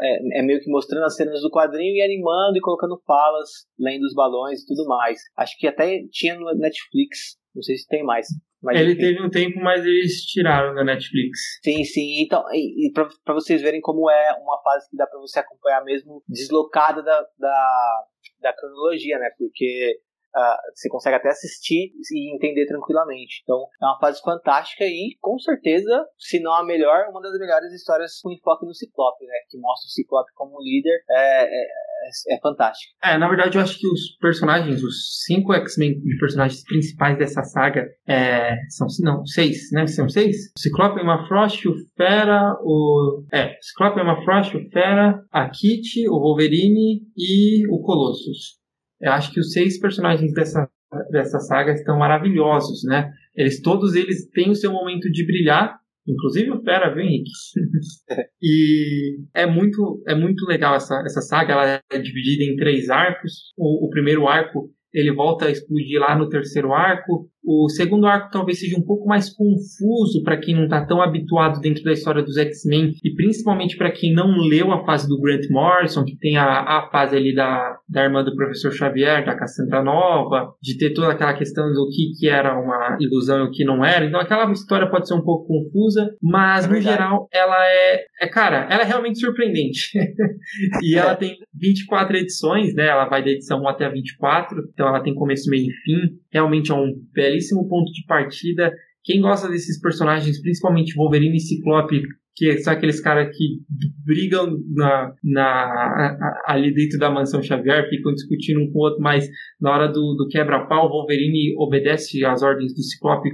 é, 0.00 0.08
é, 0.08 0.40
é, 0.40 0.42
meio 0.42 0.60
que 0.60 0.70
mostrando 0.70 1.04
as 1.04 1.16
cenas 1.16 1.40
do 1.40 1.50
quadrinho 1.50 1.94
e 1.94 2.02
animando 2.02 2.56
e 2.56 2.60
colocando 2.60 3.00
falas, 3.06 3.50
lendo 3.78 4.04
os 4.04 4.14
balões 4.14 4.62
e 4.62 4.66
tudo 4.66 4.86
mais. 4.86 5.20
Acho 5.36 5.56
que 5.58 5.66
até 5.66 6.02
tinha 6.10 6.34
no 6.36 6.54
Netflix, 6.54 7.36
não 7.54 7.62
sei 7.62 7.76
se 7.76 7.86
tem 7.86 8.04
mais. 8.04 8.26
Mas, 8.62 8.80
ele 8.80 8.92
enfim. 8.92 9.00
teve 9.00 9.22
um 9.22 9.28
tempo, 9.28 9.60
mas 9.60 9.84
eles 9.84 10.24
tiraram 10.24 10.74
da 10.74 10.82
Netflix. 10.82 11.38
Sim, 11.62 11.84
sim. 11.84 12.22
Então, 12.22 12.42
e, 12.50 12.88
e 12.88 12.92
pra, 12.92 13.06
pra 13.22 13.34
vocês 13.34 13.60
verem 13.60 13.80
como 13.82 14.10
é 14.10 14.32
uma 14.40 14.58
fase 14.62 14.88
que 14.88 14.96
dá 14.96 15.06
pra 15.06 15.20
você 15.20 15.38
acompanhar 15.38 15.84
mesmo 15.84 16.22
deslocada 16.26 17.02
da, 17.02 17.20
da, 17.38 18.04
da 18.40 18.52
cronologia, 18.54 19.18
né? 19.18 19.28
Porque 19.36 20.00
uh, 20.34 20.56
você 20.74 20.88
consegue 20.88 21.16
até 21.16 21.28
assistir 21.28 21.92
e 22.12 22.34
entender 22.34 22.66
tranquilamente. 22.66 23.42
Então, 23.42 23.66
é 23.80 23.84
uma 23.84 23.98
fase 23.98 24.20
fantástica 24.20 24.84
e, 24.84 25.16
com 25.20 25.38
certeza, 25.38 26.04
se 26.18 26.40
não 26.40 26.52
a 26.52 26.64
melhor, 26.64 27.06
uma 27.10 27.20
das 27.20 27.32
melhores 27.38 27.72
histórias 27.72 28.20
com 28.20 28.32
enfoque 28.32 28.66
no 28.66 28.74
Ciclope, 28.74 29.24
né? 29.26 29.34
Que 29.48 29.58
mostra 29.58 29.86
o 29.86 29.90
Ciclope 29.90 30.30
como 30.34 30.60
líder. 30.60 30.98
É, 31.10 31.44
é, 31.44 31.46
é, 31.46 32.36
é 32.36 32.40
fantástico. 32.40 32.92
É, 33.02 33.16
na 33.16 33.28
verdade, 33.28 33.56
eu 33.56 33.62
acho 33.62 33.78
que 33.78 33.88
os 33.88 34.16
personagens, 34.20 34.82
os 34.82 35.24
cinco 35.24 35.52
X-Men 35.54 36.00
personagens 36.18 36.64
principais 36.64 37.18
dessa 37.18 37.42
saga 37.42 37.86
é, 38.06 38.56
são, 38.70 38.86
não, 39.00 39.24
seis, 39.26 39.70
né? 39.72 39.86
São 39.86 40.08
seis? 40.08 40.52
Ciclope, 40.58 41.00
Emma 41.00 41.26
Frost, 41.28 41.66
o 41.66 41.74
Fera, 41.96 42.54
o... 42.62 43.24
É, 43.32 43.56
Ciclope, 43.60 44.00
Emma 44.00 44.22
Frost, 44.24 44.56
o 44.56 44.70
Fera, 44.70 45.22
a 45.30 45.48
Kitty, 45.48 46.08
o 46.08 46.18
Wolverine 46.18 47.02
e 47.16 47.66
o 47.68 47.80
Colossus. 47.82 48.63
Eu 49.04 49.12
acho 49.12 49.30
que 49.32 49.38
os 49.38 49.52
seis 49.52 49.78
personagens 49.78 50.32
dessa, 50.32 50.66
dessa 51.10 51.38
saga 51.38 51.72
estão 51.72 51.98
maravilhosos, 51.98 52.82
né? 52.84 53.12
Eles, 53.36 53.60
todos 53.60 53.94
eles 53.94 54.30
têm 54.30 54.50
o 54.50 54.54
seu 54.54 54.72
momento 54.72 55.10
de 55.12 55.26
brilhar, 55.26 55.78
inclusive 56.08 56.50
o 56.50 56.62
Fera, 56.62 56.88
viu, 56.94 57.04
Henrique? 57.04 57.30
e 58.40 59.18
é 59.34 59.44
muito, 59.44 60.02
é 60.08 60.14
muito 60.14 60.46
legal 60.46 60.74
essa, 60.74 61.02
essa 61.04 61.20
saga, 61.20 61.52
ela 61.52 61.80
é 61.92 61.98
dividida 61.98 62.44
em 62.44 62.56
três 62.56 62.88
arcos. 62.88 63.52
O, 63.58 63.86
o 63.86 63.90
primeiro 63.90 64.26
arco 64.26 64.70
ele 64.90 65.12
volta 65.12 65.46
a 65.46 65.50
explodir 65.50 66.00
lá 66.00 66.16
no 66.16 66.30
terceiro 66.30 66.72
arco. 66.72 67.28
O 67.46 67.68
segundo 67.68 68.06
arco 68.06 68.30
talvez 68.30 68.58
seja 68.58 68.78
um 68.78 68.82
pouco 68.82 69.06
mais 69.06 69.28
confuso 69.28 70.22
para 70.24 70.38
quem 70.38 70.54
não 70.54 70.64
está 70.64 70.84
tão 70.84 71.02
habituado 71.02 71.60
dentro 71.60 71.84
da 71.84 71.92
história 71.92 72.22
dos 72.22 72.38
X-Men 72.38 72.94
e 73.04 73.14
principalmente 73.14 73.76
para 73.76 73.92
quem 73.92 74.14
não 74.14 74.38
leu 74.38 74.72
a 74.72 74.84
fase 74.84 75.06
do 75.06 75.20
Grant 75.20 75.44
Morrison, 75.50 76.04
que 76.04 76.16
tem 76.16 76.38
a, 76.38 76.44
a 76.44 76.88
fase 76.90 77.16
ali 77.16 77.34
da, 77.34 77.76
da 77.88 78.04
irmã 78.04 78.24
do 78.24 78.34
professor 78.34 78.72
Xavier, 78.72 79.26
da 79.26 79.36
Cassandra 79.36 79.82
Nova, 79.82 80.54
de 80.62 80.78
ter 80.78 80.94
toda 80.94 81.12
aquela 81.12 81.34
questão 81.34 81.70
do 81.72 81.88
que, 81.90 82.18
que 82.18 82.28
era 82.28 82.58
uma 82.58 82.96
ilusão 82.98 83.44
e 83.44 83.48
o 83.48 83.50
que 83.50 83.64
não 83.64 83.84
era. 83.84 84.06
Então 84.06 84.20
aquela 84.20 84.50
história 84.50 84.90
pode 84.90 85.06
ser 85.06 85.14
um 85.14 85.22
pouco 85.22 85.46
confusa, 85.46 86.14
mas 86.22 86.64
é 86.64 86.68
no 86.68 86.80
geral 86.80 87.28
ela 87.30 87.66
é, 87.66 88.04
é, 88.22 88.26
cara, 88.26 88.66
ela 88.70 88.82
é 88.82 88.86
realmente 88.86 89.18
surpreendente. 89.18 89.90
e 90.82 90.96
ela 90.96 91.14
tem 91.14 91.36
24 91.54 92.16
edições, 92.16 92.74
né? 92.74 92.86
Ela 92.86 93.06
vai 93.06 93.22
da 93.22 93.30
edição 93.30 93.60
1 93.60 93.68
até 93.68 93.84
a 93.84 93.90
24, 93.90 94.58
então 94.72 94.88
ela 94.88 95.02
tem 95.02 95.14
começo, 95.14 95.50
meio 95.50 95.66
e 95.66 95.72
fim. 95.84 96.18
Realmente 96.32 96.72
é 96.72 96.74
um 96.74 96.92
belíssimo 97.34 97.68
ponto 97.68 97.90
de 97.92 98.04
partida. 98.06 98.72
Quem 99.02 99.20
gosta 99.20 99.48
desses 99.48 99.80
personagens, 99.80 100.40
principalmente 100.40 100.94
Wolverine 100.94 101.36
e 101.36 101.40
Ciclope, 101.40 102.02
que 102.36 102.58
são 102.58 102.72
aqueles 102.72 103.00
caras 103.00 103.36
que 103.36 103.60
brigam 104.04 104.58
na, 104.74 105.14
na, 105.22 106.32
ali 106.46 106.74
dentro 106.74 106.98
da 106.98 107.10
mansão 107.10 107.42
Xavier, 107.42 107.88
ficam 107.88 108.12
discutindo 108.12 108.60
um 108.60 108.72
com 108.72 108.78
o 108.78 108.82
outro, 108.82 109.00
mas 109.00 109.28
na 109.60 109.72
hora 109.72 109.86
do, 109.86 110.14
do 110.14 110.26
quebra-pau, 110.28 110.88
Wolverine 110.88 111.54
obedece 111.58 112.24
às 112.24 112.42
ordens 112.42 112.74
do 112.74 112.82
Ciclope, 112.82 113.30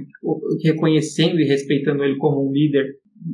reconhecendo 0.63 1.39
e 1.39 1.45
respeitando 1.45 2.03
ele 2.03 2.17
como 2.17 2.47
um 2.47 2.51
líder 2.51 2.85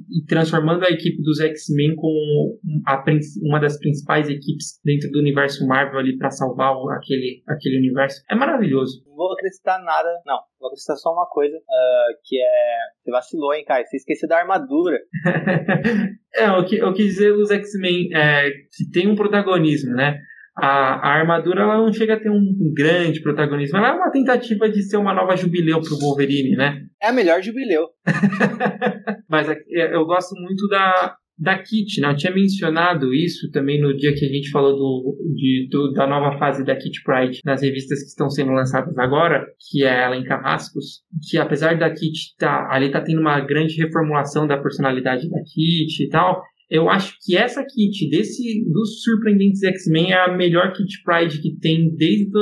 e 0.09 0.25
transformando 0.25 0.83
a 0.83 0.89
equipe 0.89 1.21
dos 1.21 1.39
X-Men 1.39 1.95
como 1.95 2.59
a, 2.85 3.03
uma 3.43 3.59
das 3.59 3.77
principais 3.79 4.29
equipes 4.29 4.79
dentro 4.83 5.09
do 5.11 5.19
universo 5.19 5.65
Marvel 5.65 5.99
ali 5.99 6.17
para 6.17 6.29
salvar 6.29 6.73
aquele, 6.97 7.41
aquele 7.47 7.77
universo. 7.77 8.21
É 8.29 8.35
maravilhoso. 8.35 9.03
Não 9.05 9.15
vou 9.15 9.33
acrescentar 9.33 9.81
nada, 9.83 10.09
não. 10.25 10.39
Vou 10.59 10.67
acrescentar 10.67 10.97
só 10.97 11.11
uma 11.11 11.27
coisa, 11.27 11.55
uh, 11.55 12.17
que 12.23 12.37
é... 12.37 12.77
Você 13.01 13.11
vacilou, 13.11 13.53
hein, 13.53 13.63
Kai? 13.65 13.85
Você 13.85 13.97
esqueceu 13.97 14.27
da 14.27 14.39
armadura. 14.39 14.99
é, 16.35 16.51
o 16.51 16.65
que 16.65 16.77
eu 16.77 16.93
quis 16.93 17.05
dizer 17.05 17.31
os 17.31 17.49
X-Men 17.49 18.09
é, 18.13 18.49
que 18.75 18.89
tem 18.91 19.07
um 19.07 19.15
protagonismo, 19.15 19.93
né? 19.93 20.19
A, 20.57 20.95
a 20.95 21.19
armadura 21.19 21.61
ela 21.61 21.77
não 21.77 21.93
chega 21.93 22.15
a 22.15 22.19
ter 22.19 22.31
um 22.31 22.73
grande 22.75 23.21
protagonismo. 23.21 23.77
Ela 23.77 23.89
é 23.89 23.93
uma 23.93 24.11
tentativa 24.11 24.67
de 24.67 24.81
ser 24.81 24.97
uma 24.97 25.13
nova 25.13 25.35
jubileu 25.35 25.79
pro 25.81 25.99
Wolverine, 25.99 26.55
né? 26.55 26.81
É 27.01 27.09
a 27.09 27.13
melhor 27.13 27.41
jubileu. 27.41 27.87
Mas 29.29 29.47
é, 29.49 29.95
eu 29.95 30.03
gosto 30.05 30.33
muito 30.41 30.67
da, 30.67 31.15
da 31.37 31.57
Kit, 31.59 32.01
né? 32.01 32.09
Eu 32.09 32.15
tinha 32.15 32.33
mencionado 32.33 33.13
isso 33.13 33.51
também 33.51 33.79
no 33.79 33.95
dia 33.95 34.15
que 34.15 34.25
a 34.25 34.29
gente 34.29 34.49
falou 34.49 34.75
do, 34.75 35.17
de, 35.35 35.67
do, 35.69 35.91
da 35.91 36.07
nova 36.07 36.39
fase 36.39 36.65
da 36.65 36.75
Kit 36.75 37.03
Pride 37.03 37.39
nas 37.45 37.61
revistas 37.61 37.99
que 37.99 38.07
estão 38.07 38.27
sendo 38.27 38.51
lançadas 38.51 38.97
agora, 38.97 39.45
que 39.69 39.83
é 39.83 40.03
ela 40.03 40.17
em 40.17 40.23
Carrascos, 40.23 41.03
que 41.29 41.37
apesar 41.37 41.77
da 41.77 41.93
Kit 41.93 42.35
tá, 42.39 42.67
ali 42.71 42.89
tá 42.89 42.99
tendo 42.99 43.21
uma 43.21 43.39
grande 43.41 43.75
reformulação 43.75 44.47
da 44.47 44.57
personalidade 44.57 45.29
da 45.29 45.39
Kit 45.43 46.03
e 46.03 46.09
tal, 46.09 46.41
eu 46.69 46.89
acho 46.89 47.15
que 47.21 47.37
essa 47.37 47.63
kit 47.63 48.09
desse 48.09 48.63
dos 48.71 49.01
surpreendentes 49.01 49.63
X-Men 49.63 50.11
é 50.11 50.25
a 50.25 50.35
melhor 50.35 50.73
kit 50.73 51.01
Pride 51.03 51.41
que 51.41 51.57
tem 51.59 51.95
desde 51.95 52.37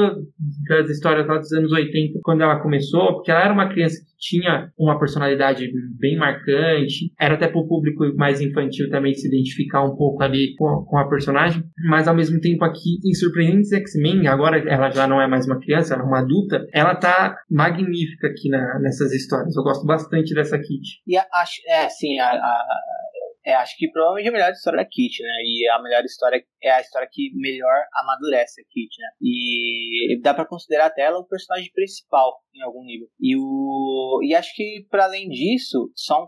as 0.72 0.90
histórias 0.90 1.28
lá 1.28 1.38
dos 1.38 1.52
anos 1.52 1.72
80, 1.72 2.20
quando 2.24 2.42
ela 2.42 2.60
começou, 2.60 3.16
porque 3.16 3.32
ela 3.32 3.44
era 3.44 3.54
uma 3.54 3.70
criança 3.70 3.98
que 3.98 4.16
tinha 4.18 4.72
uma 4.78 4.98
personalidade 4.98 5.70
bem 6.00 6.18
marcante, 6.18 7.12
era 7.20 7.36
até 7.36 7.48
para 7.48 7.60
o 7.60 7.68
público 7.68 8.04
mais 8.16 8.42
infantil 8.42 8.90
também 8.90 9.14
se 9.14 9.28
identificar 9.28 9.84
um 9.84 9.96
pouco 9.96 10.24
ali 10.24 10.56
com, 10.56 10.84
com 10.88 10.98
a 10.98 11.08
personagem, 11.08 11.64
mas 11.88 12.08
ao 12.08 12.16
mesmo 12.16 12.40
tempo 12.40 12.64
aqui 12.66 12.98
em 13.06 13.14
Surpreendentes 13.14 13.72
X-Men, 13.72 14.28
agora 14.28 14.58
ela 14.68 14.90
já 14.90 15.08
não 15.08 15.22
é 15.22 15.28
mais 15.28 15.46
uma 15.46 15.60
criança, 15.60 15.94
ela 15.94 16.04
é 16.04 16.08
uma 16.08 16.20
adulta, 16.20 16.66
ela 16.74 16.96
tá 16.96 17.38
magnífica 17.50 18.28
aqui 18.28 18.50
na, 18.50 18.80
nessas 18.80 19.12
histórias. 19.14 19.56
Eu 19.56 19.64
gosto 19.64 19.86
bastante 19.86 20.34
dessa 20.34 20.58
kit. 20.58 21.02
E 21.08 21.16
acho, 21.18 21.62
é, 21.68 21.88
sim, 21.90 22.18
a, 22.20 22.32
a 22.32 23.05
é, 23.46 23.54
acho 23.54 23.78
que 23.78 23.90
provavelmente 23.92 24.30
a 24.30 24.32
melhor 24.32 24.52
história 24.52 24.78
da 24.78 24.90
Kit, 24.90 25.22
né? 25.22 25.38
E 25.44 25.70
a 25.70 25.82
melhor 25.82 26.04
história 26.04 26.44
é 26.62 26.72
a 26.72 26.82
história 26.82 27.08
que 27.12 27.30
melhor 27.36 27.78
amadurece 28.02 28.62
a 28.62 28.64
Kit, 28.64 28.90
né? 29.00 29.08
E 29.22 30.20
dá 30.22 30.34
para 30.34 30.48
considerar 30.48 30.88
até 30.88 31.04
ela 31.04 31.20
o 31.20 31.28
personagem 31.28 31.72
principal 31.72 32.34
em 32.56 32.62
algum 32.64 32.84
nível. 32.84 33.08
E 33.20 33.36
o 33.38 34.20
e 34.24 34.34
acho 34.34 34.52
que 34.56 34.86
para 34.90 35.06
além 35.06 35.30
disso, 35.30 35.92
só 35.94 36.24
um, 36.24 36.28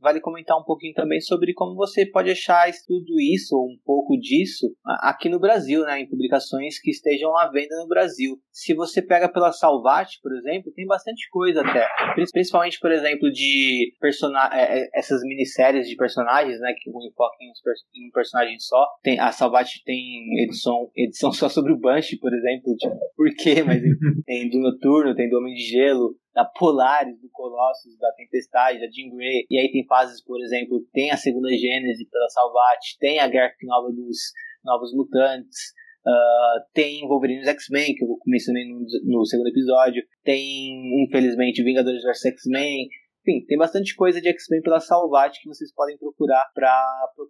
vale 0.00 0.20
comentar 0.20 0.58
um 0.58 0.64
pouquinho 0.64 0.94
também 0.94 1.20
sobre 1.20 1.54
como 1.54 1.76
você 1.76 2.04
pode 2.04 2.30
achar 2.30 2.68
tudo 2.86 3.20
isso 3.20 3.54
ou 3.54 3.66
um 3.66 3.78
pouco 3.84 4.16
disso 4.18 4.66
aqui 5.00 5.28
no 5.28 5.38
Brasil, 5.38 5.84
né? 5.84 6.00
Em 6.00 6.08
publicações 6.08 6.80
que 6.80 6.90
estejam 6.90 7.36
à 7.36 7.48
venda 7.50 7.76
no 7.76 7.86
Brasil. 7.86 8.36
Se 8.58 8.74
você 8.74 9.00
pega 9.00 9.30
pela 9.30 9.52
Salvat, 9.52 10.18
por 10.20 10.36
exemplo, 10.36 10.72
tem 10.74 10.86
bastante 10.86 11.28
coisa 11.30 11.60
até, 11.60 11.86
principalmente 12.32 12.80
por 12.80 12.90
exemplo 12.90 13.30
de 13.30 13.94
persona 14.00 14.50
é, 14.52 14.80
é, 14.80 14.88
essas 14.94 15.22
minisséries 15.22 15.88
de 15.88 15.94
personagens 15.94 16.58
né? 16.60 16.74
Que 16.74 16.90
enfoca 16.90 17.36
em, 17.40 18.08
um 18.08 18.10
personagem 18.10 18.58
só. 18.58 18.86
Tem, 19.02 19.18
a 19.18 19.32
Salvat 19.32 19.68
tem 19.84 20.42
edição, 20.42 20.90
edição 20.96 21.30
só 21.32 21.48
sobre 21.48 21.72
o 21.72 21.78
Banshee, 21.78 22.18
por 22.18 22.32
exemplo. 22.34 22.74
Tipo, 22.76 22.98
por 23.16 23.28
quê? 23.36 23.62
Mas 23.62 23.80
tem 24.26 24.48
do 24.48 24.58
Noturno, 24.58 25.14
tem 25.14 25.28
do 25.28 25.38
Homem 25.38 25.54
de 25.54 25.62
Gelo, 25.62 26.16
da 26.34 26.44
Polaris, 26.44 27.20
do 27.20 27.28
Colossus, 27.30 27.96
da 27.98 28.12
Tempestade, 28.12 28.80
da 28.80 28.86
Jean 28.90 29.14
Grey. 29.14 29.46
E 29.50 29.58
aí 29.58 29.70
tem 29.70 29.86
fases, 29.86 30.22
por 30.22 30.40
exemplo, 30.40 30.84
tem 30.92 31.10
a 31.10 31.16
segunda 31.16 31.48
Gênese 31.50 32.08
pela 32.10 32.28
Salvat, 32.28 32.96
tem 32.98 33.18
a 33.18 33.28
Guerra 33.28 33.52
Nova 33.62 33.92
dos 33.92 34.18
Novos 34.64 34.92
Mutantes. 34.94 35.72
Uh, 36.08 36.64
tem 36.72 37.06
Wolverine 37.06 37.46
X-Men, 37.46 37.94
que 37.94 38.02
eu 38.02 38.16
mencionei 38.26 38.64
no, 38.66 38.80
no, 39.04 39.26
segundo 39.26 39.48
episódio. 39.48 40.02
Tem, 40.24 41.04
infelizmente, 41.04 41.62
Vingadores 41.62 42.02
vs 42.02 42.24
X-Men. 42.24 42.88
Enfim, 43.20 43.44
tem 43.46 43.58
bastante 43.58 43.94
coisa 43.94 44.18
de 44.18 44.28
X-Men 44.28 44.62
pela 44.62 44.80
Salvat 44.80 45.38
que 45.38 45.48
vocês 45.48 45.70
podem 45.74 45.98
procurar 45.98 46.50
para 46.54 47.28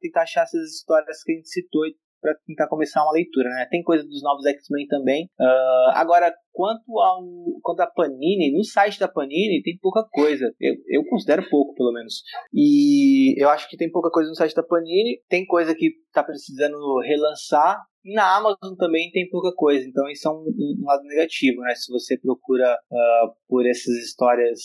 tentar 0.00 0.22
achar 0.22 0.42
essas 0.42 0.76
histórias 0.76 1.24
que 1.24 1.32
a 1.32 1.34
gente 1.34 1.48
citou 1.48 1.84
para 2.24 2.34
tentar 2.46 2.68
começar 2.68 3.02
uma 3.02 3.12
leitura, 3.12 3.50
né? 3.50 3.68
Tem 3.70 3.82
coisa 3.82 4.02
dos 4.02 4.22
novos 4.22 4.46
X-Men 4.46 4.86
também. 4.86 5.28
Uh, 5.38 5.90
agora, 5.92 6.34
quanto 6.52 6.98
ao 6.98 7.22
quanto 7.62 7.80
a 7.80 7.86
Panini, 7.86 8.50
no 8.50 8.64
site 8.64 8.98
da 8.98 9.06
Panini 9.06 9.62
tem 9.62 9.76
pouca 9.78 10.02
coisa. 10.10 10.50
Eu, 10.58 10.74
eu 10.88 11.04
considero 11.04 11.46
pouco, 11.50 11.74
pelo 11.74 11.92
menos. 11.92 12.22
E 12.50 13.38
eu 13.40 13.50
acho 13.50 13.68
que 13.68 13.76
tem 13.76 13.90
pouca 13.90 14.10
coisa 14.10 14.30
no 14.30 14.36
site 14.36 14.54
da 14.54 14.62
Panini. 14.62 15.20
Tem 15.28 15.44
coisa 15.44 15.74
que 15.74 15.90
tá 16.14 16.24
precisando 16.24 16.78
relançar. 17.00 17.78
Na 18.06 18.36
Amazon 18.36 18.74
também 18.78 19.10
tem 19.10 19.28
pouca 19.30 19.50
coisa, 19.54 19.86
então 19.88 20.06
isso 20.10 20.28
é 20.28 20.30
um, 20.30 20.44
um 20.44 20.84
lado 20.84 21.02
negativo, 21.04 21.62
né? 21.62 21.74
Se 21.74 21.90
você 21.90 22.18
procura 22.18 22.74
uh, 22.74 23.34
por 23.48 23.66
essas 23.66 23.94
histórias 23.96 24.60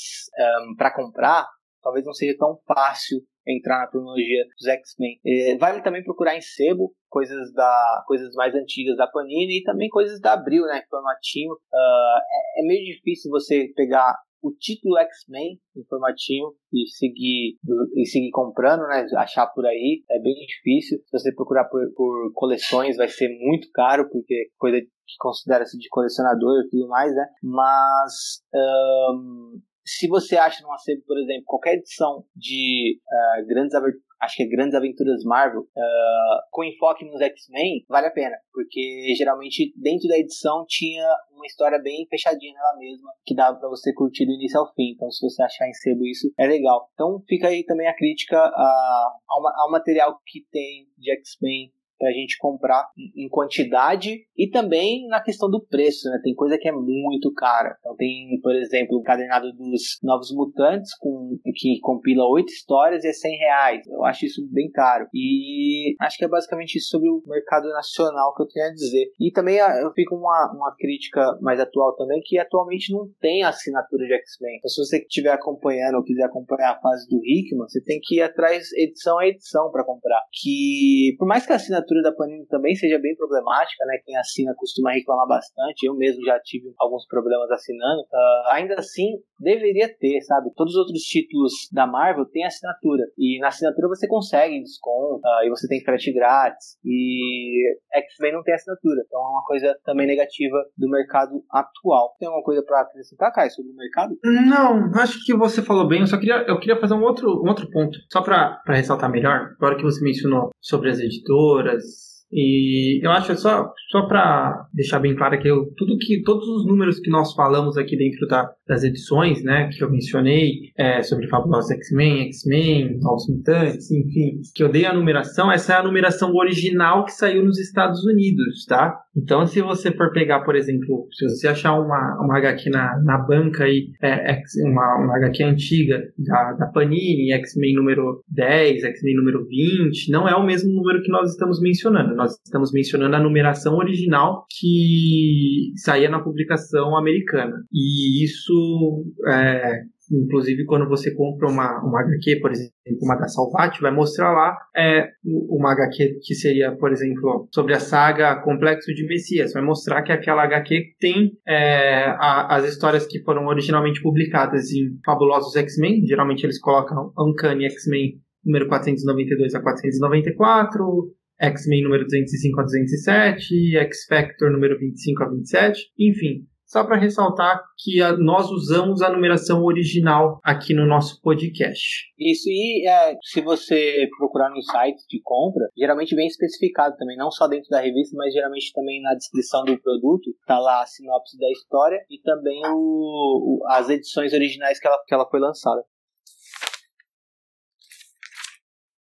um, 0.68 0.76
para 0.76 0.94
comprar, 0.94 1.48
talvez 1.82 2.06
não 2.06 2.14
seja 2.14 2.36
tão 2.38 2.58
fácil 2.68 3.20
entrar 3.50 3.80
na 3.80 3.88
cronologia 3.88 4.44
dos 4.58 4.68
X-Men. 4.68 5.20
É, 5.26 5.58
vale 5.58 5.82
também 5.82 6.04
procurar 6.04 6.36
em 6.36 6.42
sebo 6.42 6.94
coisas 7.10 7.52
da 7.54 8.04
coisas 8.08 8.34
mais 8.36 8.54
antigas 8.54 8.96
da 8.96 9.08
Panini 9.08 9.60
e 9.60 9.64
também 9.64 9.90
coisas 9.90 10.20
da 10.22 10.34
Abril, 10.34 10.64
né, 10.66 10.82
formatinho. 10.90 11.54
Uh, 11.54 12.20
é, 12.58 12.62
é 12.62 12.68
meio 12.68 12.84
difícil 12.86 13.32
você 13.32 13.72
pegar 13.76 14.16
o 14.42 14.52
título 14.52 14.98
X-Men 14.98 15.60
em 15.76 15.84
formatinho 15.86 16.54
e 16.74 16.88
seguir 16.88 17.58
e 17.96 18.06
seguir 18.06 18.32
comprando, 18.32 18.88
né? 18.88 19.06
Achar 19.18 19.48
por 19.48 19.66
aí 19.66 20.04
é 20.10 20.20
bem 20.20 20.34
difícil. 20.34 21.00
Se 21.06 21.12
você 21.12 21.34
procurar 21.34 21.66
por, 21.66 21.82
por 21.94 22.32
coleções, 22.34 22.96
vai 22.96 23.08
ser 23.08 23.28
muito 23.40 23.70
caro 23.74 24.10
porque 24.10 24.50
coisa 24.58 24.80
que 24.80 25.16
considera-se 25.20 25.78
de 25.78 25.90
colecionador 25.90 26.62
e 26.62 26.70
tudo 26.70 26.88
mais, 26.88 27.14
né? 27.14 27.26
Mas 27.44 28.42
um, 28.54 29.60
se 29.98 30.08
você 30.08 30.38
acha 30.38 30.62
no 30.62 30.72
acervo, 30.72 31.02
por 31.08 31.18
exemplo, 31.18 31.44
qualquer 31.46 31.74
edição 31.76 32.24
de 32.36 33.00
uh, 33.02 33.48
grandes 33.48 33.74
acho 34.22 34.36
que 34.36 34.44
é 34.44 34.48
Grandes 34.48 34.76
Aventuras 34.76 35.24
Marvel, 35.24 35.62
uh, 35.62 36.40
com 36.52 36.64
enfoque 36.64 37.06
nos 37.06 37.22
X-Men, 37.22 37.86
vale 37.88 38.08
a 38.08 38.12
pena, 38.12 38.36
porque 38.54 39.14
geralmente 39.16 39.74
dentro 39.78 40.08
da 40.08 40.18
edição 40.18 40.66
tinha 40.68 41.08
uma 41.32 41.46
história 41.46 41.80
bem 41.80 42.06
fechadinha 42.10 42.54
nela 42.54 42.78
mesma, 42.78 43.10
que 43.26 43.34
dava 43.34 43.58
para 43.58 43.70
você 43.70 43.94
curtir 43.94 44.26
do 44.26 44.34
início 44.34 44.60
ao 44.60 44.72
fim. 44.74 44.92
Então, 44.94 45.10
se 45.10 45.26
você 45.26 45.42
achar 45.42 45.68
em 45.68 45.74
sebo 45.74 46.06
isso, 46.06 46.32
é 46.38 46.46
legal. 46.46 46.90
Então, 46.94 47.24
fica 47.28 47.48
aí 47.48 47.64
também 47.64 47.88
a 47.88 47.96
crítica 47.96 48.38
a, 48.38 49.14
ao 49.30 49.72
material 49.72 50.20
que 50.26 50.46
tem 50.52 50.88
de 50.98 51.12
X-Men 51.12 51.72
para 52.00 52.10
a 52.10 52.14
gente 52.14 52.38
comprar 52.40 52.88
em 52.98 53.28
quantidade 53.30 54.26
e 54.38 54.50
também 54.50 55.06
na 55.08 55.22
questão 55.22 55.50
do 55.50 55.64
preço, 55.64 56.10
né? 56.10 56.20
Tem 56.24 56.34
coisa 56.34 56.58
que 56.58 56.68
é 56.68 56.72
muito 56.72 57.32
cara. 57.34 57.76
Então 57.80 57.96
tem, 57.96 58.40
por 58.42 58.56
exemplo, 58.56 58.98
o 58.98 59.04
cadernado 59.04 59.52
dos 59.52 60.00
Novos 60.02 60.34
Mutantes 60.34 60.96
com, 60.98 61.38
que 61.56 61.80
compila 61.82 62.26
oito 62.30 62.52
histórias 62.52 63.04
e 63.04 63.10
é 63.10 63.14
100 63.14 63.38
reais. 63.38 63.88
Eu 63.88 64.06
acho 64.06 64.26
isso 64.26 64.48
bem 64.52 64.70
caro. 64.72 65.08
E 65.14 65.96
acho 66.00 66.18
que 66.18 66.26
é 66.26 66.28
basicamente 66.28 66.78
isso 66.78 66.90
sobre 66.90 67.10
o 67.10 67.22
mercado 67.28 67.68
nacional 67.70 68.34
que 68.34 68.44
eu 68.44 68.48
tenho 68.48 68.68
a 68.68 68.74
dizer. 68.74 69.12
E 69.20 69.32
também 69.32 69.60
ah, 69.60 69.80
eu 69.82 69.92
fico 69.92 70.16
uma, 70.16 70.54
uma 70.56 70.76
crítica 70.78 71.38
mais 71.42 71.60
atual 71.60 71.96
também, 71.96 72.22
que 72.24 72.40
atualmente 72.40 72.94
não 72.94 73.10
tem 73.20 73.44
assinatura 73.44 74.06
de 74.06 74.14
X-Men. 74.14 74.58
Então, 74.58 74.70
se 74.70 74.86
você 74.86 74.98
estiver 75.00 75.32
acompanhando 75.32 75.96
ou 75.96 76.04
quiser 76.04 76.24
acompanhar 76.24 76.72
a 76.72 76.80
fase 76.80 77.08
do 77.10 77.20
Hickman, 77.26 77.68
você 77.68 77.82
tem 77.82 78.00
que 78.02 78.16
ir 78.16 78.22
atrás 78.22 78.72
edição 78.74 79.20
a 79.20 79.28
edição 79.28 79.70
para 79.72 79.84
comprar. 79.84 80.22
Que 80.32 81.16
por 81.18 81.28
mais 81.28 81.46
que 81.46 81.52
a 81.52 81.56
assinatura 81.56 81.89
assinatura 81.90 82.02
da 82.04 82.12
Panini 82.12 82.46
também 82.48 82.76
seja 82.76 83.00
bem 83.00 83.16
problemática, 83.16 83.86
né? 83.86 83.98
Quem 84.06 84.16
assina 84.18 84.54
costuma 84.56 84.92
reclamar 84.92 85.28
bastante. 85.28 85.86
Eu 85.86 85.96
mesmo 85.96 86.24
já 86.24 86.40
tive 86.40 86.72
alguns 86.80 87.06
problemas 87.08 87.50
assinando. 87.52 88.02
Uh, 88.02 88.52
ainda 88.52 88.76
assim, 88.76 89.18
deveria 89.40 89.90
ter, 90.00 90.22
sabe? 90.22 90.52
Todos 90.56 90.74
os 90.74 90.80
outros 90.80 91.02
títulos 91.02 91.54
da 91.72 91.88
Marvel 91.88 92.26
têm 92.26 92.46
assinatura. 92.46 93.04
E 93.18 93.40
na 93.40 93.48
assinatura 93.48 93.88
você 93.88 94.08
consegue 94.08 94.62
desconto, 94.62 95.22
uh, 95.26 95.46
e 95.46 95.50
você 95.50 95.68
tem 95.68 95.84
frete 95.84 96.14
grátis. 96.14 96.78
E 96.86 97.76
X-Men 97.94 98.34
não 98.34 98.44
tem 98.44 98.54
assinatura. 98.54 99.02
Então 99.06 99.20
é 99.20 99.30
uma 99.30 99.44
coisa 99.44 99.76
também 99.84 100.08
negativa 100.08 100.58
do 100.78 100.90
mercado 100.90 101.44
atual. 101.52 102.16
Tem 102.20 102.28
alguma 102.28 102.44
coisa 102.44 102.64
para 102.64 102.82
acrescentar, 102.82 103.34
Kai, 103.34 103.50
sobre 103.50 103.72
o 103.72 103.76
mercado? 103.76 104.16
Não, 104.24 104.92
acho 105.02 105.24
que 105.26 105.36
você 105.36 105.62
falou 105.62 105.88
bem. 105.88 106.02
Eu 106.02 106.08
só 106.08 106.18
queria, 106.18 106.46
eu 106.48 106.60
queria 106.60 106.80
fazer 106.80 106.94
um 106.94 107.04
outro, 107.04 107.42
um 107.44 107.48
outro 107.48 107.70
ponto, 107.70 107.98
só 108.12 108.22
para 108.22 108.62
ressaltar 108.68 109.10
melhor. 109.10 109.54
Agora 109.58 109.76
que 109.76 109.84
você 109.84 110.04
mencionou 110.04 110.50
sobre 110.62 110.90
as 110.90 111.00
editoras, 111.00 111.79
is 111.80 112.19
e 112.32 113.00
eu 113.06 113.12
acho 113.12 113.36
só 113.38 113.72
só 113.90 114.04
para 114.04 114.68
deixar 114.74 115.00
bem 115.00 115.16
claro 115.16 115.40
que 115.40 115.48
eu, 115.48 115.74
tudo 115.76 115.98
que 115.98 116.22
todos 116.22 116.48
os 116.48 116.66
números 116.66 117.00
que 117.00 117.10
nós 117.10 117.34
falamos 117.34 117.76
aqui 117.76 117.98
dentro 117.98 118.28
da, 118.28 118.50
das 118.68 118.84
edições, 118.84 119.44
né, 119.44 119.70
que 119.70 119.84
eu 119.84 119.90
mencionei 119.90 120.52
é, 120.78 121.02
sobre 121.02 121.28
Fabulosos 121.28 121.72
X-Men, 121.72 122.28
X-Men, 122.28 123.00
Novos 123.00 123.28
Mutantes, 123.28 123.90
enfim, 123.90 124.42
que 124.54 124.64
eu 124.64 124.70
dei 124.70 124.86
a 124.86 124.94
numeração, 124.94 125.52
essa 125.52 125.74
é 125.74 125.78
a 125.78 125.84
numeração 125.84 126.32
original 126.36 127.04
que 127.06 127.12
saiu 127.12 127.44
nos 127.44 127.60
Estados 127.60 128.06
Unidos, 128.06 128.66
tá? 128.68 128.96
Então, 129.18 129.46
se 129.46 129.62
você 129.62 129.92
for 129.92 130.12
pegar, 130.12 130.42
por 130.42 130.56
exemplo, 130.56 131.08
se 131.12 131.28
você 131.28 131.48
achar 131.48 131.74
uma, 131.74 132.18
uma 132.24 132.38
HQ 132.38 132.70
na, 132.70 133.02
na 133.04 133.18
banca 133.18 133.64
aí, 133.64 133.90
é, 134.02 134.40
uma, 134.66 134.98
uma 134.98 135.18
HQ 135.18 135.44
antiga 135.44 136.02
da, 136.18 136.54
da 136.54 136.68
Panini, 136.68 137.32
X-Men 137.34 137.76
número 137.76 138.24
10, 138.30 138.84
X-Men 138.84 139.16
número 139.16 139.46
20, 139.46 140.12
não 140.12 140.28
é 140.28 140.36
o 140.36 140.46
mesmo 140.46 140.72
número 140.72 141.02
que 141.02 141.12
nós 141.12 141.32
estamos 141.32 141.60
mencionando. 141.60 142.16
Nós 142.20 142.34
estamos 142.46 142.72
mencionando 142.72 143.16
a 143.16 143.20
numeração 143.20 143.76
original 143.78 144.46
que 144.60 145.72
saía 145.78 146.10
na 146.10 146.22
publicação 146.22 146.98
americana. 146.98 147.56
E 147.72 148.24
isso 148.24 149.06
é, 149.28 149.84
Inclusive, 150.12 150.66
quando 150.66 150.88
você 150.90 151.14
compra 151.14 151.48
uma, 151.48 151.84
uma 151.84 152.02
HQ, 152.02 152.40
por 152.42 152.52
exemplo, 152.52 152.74
uma 153.02 153.16
da 153.16 153.28
Salvat, 153.28 153.80
vai 153.80 153.92
mostrar 153.92 154.32
lá 154.32 154.58
é, 154.76 155.08
uma 155.24 155.72
HQ 155.72 156.20
que 156.24 156.34
seria, 156.34 156.76
por 156.76 156.92
exemplo, 156.92 157.48
sobre 157.54 157.76
a 157.76 157.80
saga 157.80 158.42
Complexo 158.42 158.92
de 158.94 159.06
Messias. 159.06 159.54
Vai 159.54 159.62
mostrar 159.64 160.02
que 160.02 160.12
aquela 160.12 160.44
HQ 160.44 160.96
tem 161.00 161.34
é, 161.48 162.06
a, 162.18 162.56
as 162.56 162.66
histórias 162.66 163.06
que 163.06 163.22
foram 163.24 163.46
originalmente 163.46 164.02
publicadas 164.02 164.72
em 164.72 164.98
Fabulosos 165.06 165.56
X-Men. 165.56 166.06
Geralmente 166.06 166.44
eles 166.44 166.60
colocam 166.60 167.14
Uncanny 167.18 167.66
X-Men 167.66 168.20
número 168.44 168.68
492 168.68 169.54
a 169.54 169.62
494, 169.62 171.14
X-Men 171.40 171.84
número 171.84 172.04
205 172.04 172.60
a 172.60 172.64
207, 172.64 173.78
X-Factor 173.78 174.52
número 174.52 174.78
25 174.78 175.24
a 175.24 175.30
27, 175.30 175.80
enfim 175.98 176.48
só 176.70 176.84
para 176.84 177.00
ressaltar 177.00 177.64
que 177.80 178.00
a, 178.00 178.16
nós 178.16 178.50
usamos 178.52 179.02
a 179.02 179.12
numeração 179.12 179.64
original 179.64 180.40
aqui 180.44 180.74
no 180.74 180.86
nosso 180.86 181.20
podcast. 181.20 182.06
Isso, 182.18 182.48
e 182.48 182.88
é, 182.88 183.16
se 183.24 183.42
você 183.42 184.08
procurar 184.18 184.52
no 184.52 184.62
site 184.62 185.02
de 185.10 185.20
compra, 185.24 185.68
geralmente 185.76 186.16
vem 186.16 186.28
especificado 186.28 186.96
também, 186.96 187.18
não 187.18 187.32
só 187.32 187.48
dentro 187.48 187.70
da 187.70 187.82
revista, 187.82 188.16
mas 188.16 188.34
geralmente 188.34 188.72
também 188.72 189.02
na 189.02 189.16
descrição 189.16 189.66
do 189.66 189.82
produto, 189.82 190.30
tá 190.46 190.60
lá 190.60 190.84
a 190.84 190.86
sinopse 190.86 191.38
da 191.40 191.50
história 191.50 192.00
e 192.08 192.22
também 192.22 192.62
o, 192.68 192.76
o, 192.76 193.60
as 193.70 193.90
edições 193.90 194.32
originais 194.32 194.80
que 194.80 194.88
ela, 194.88 194.98
que 195.08 195.14
ela 195.14 195.28
foi 195.28 195.40
lançada. 195.40 195.82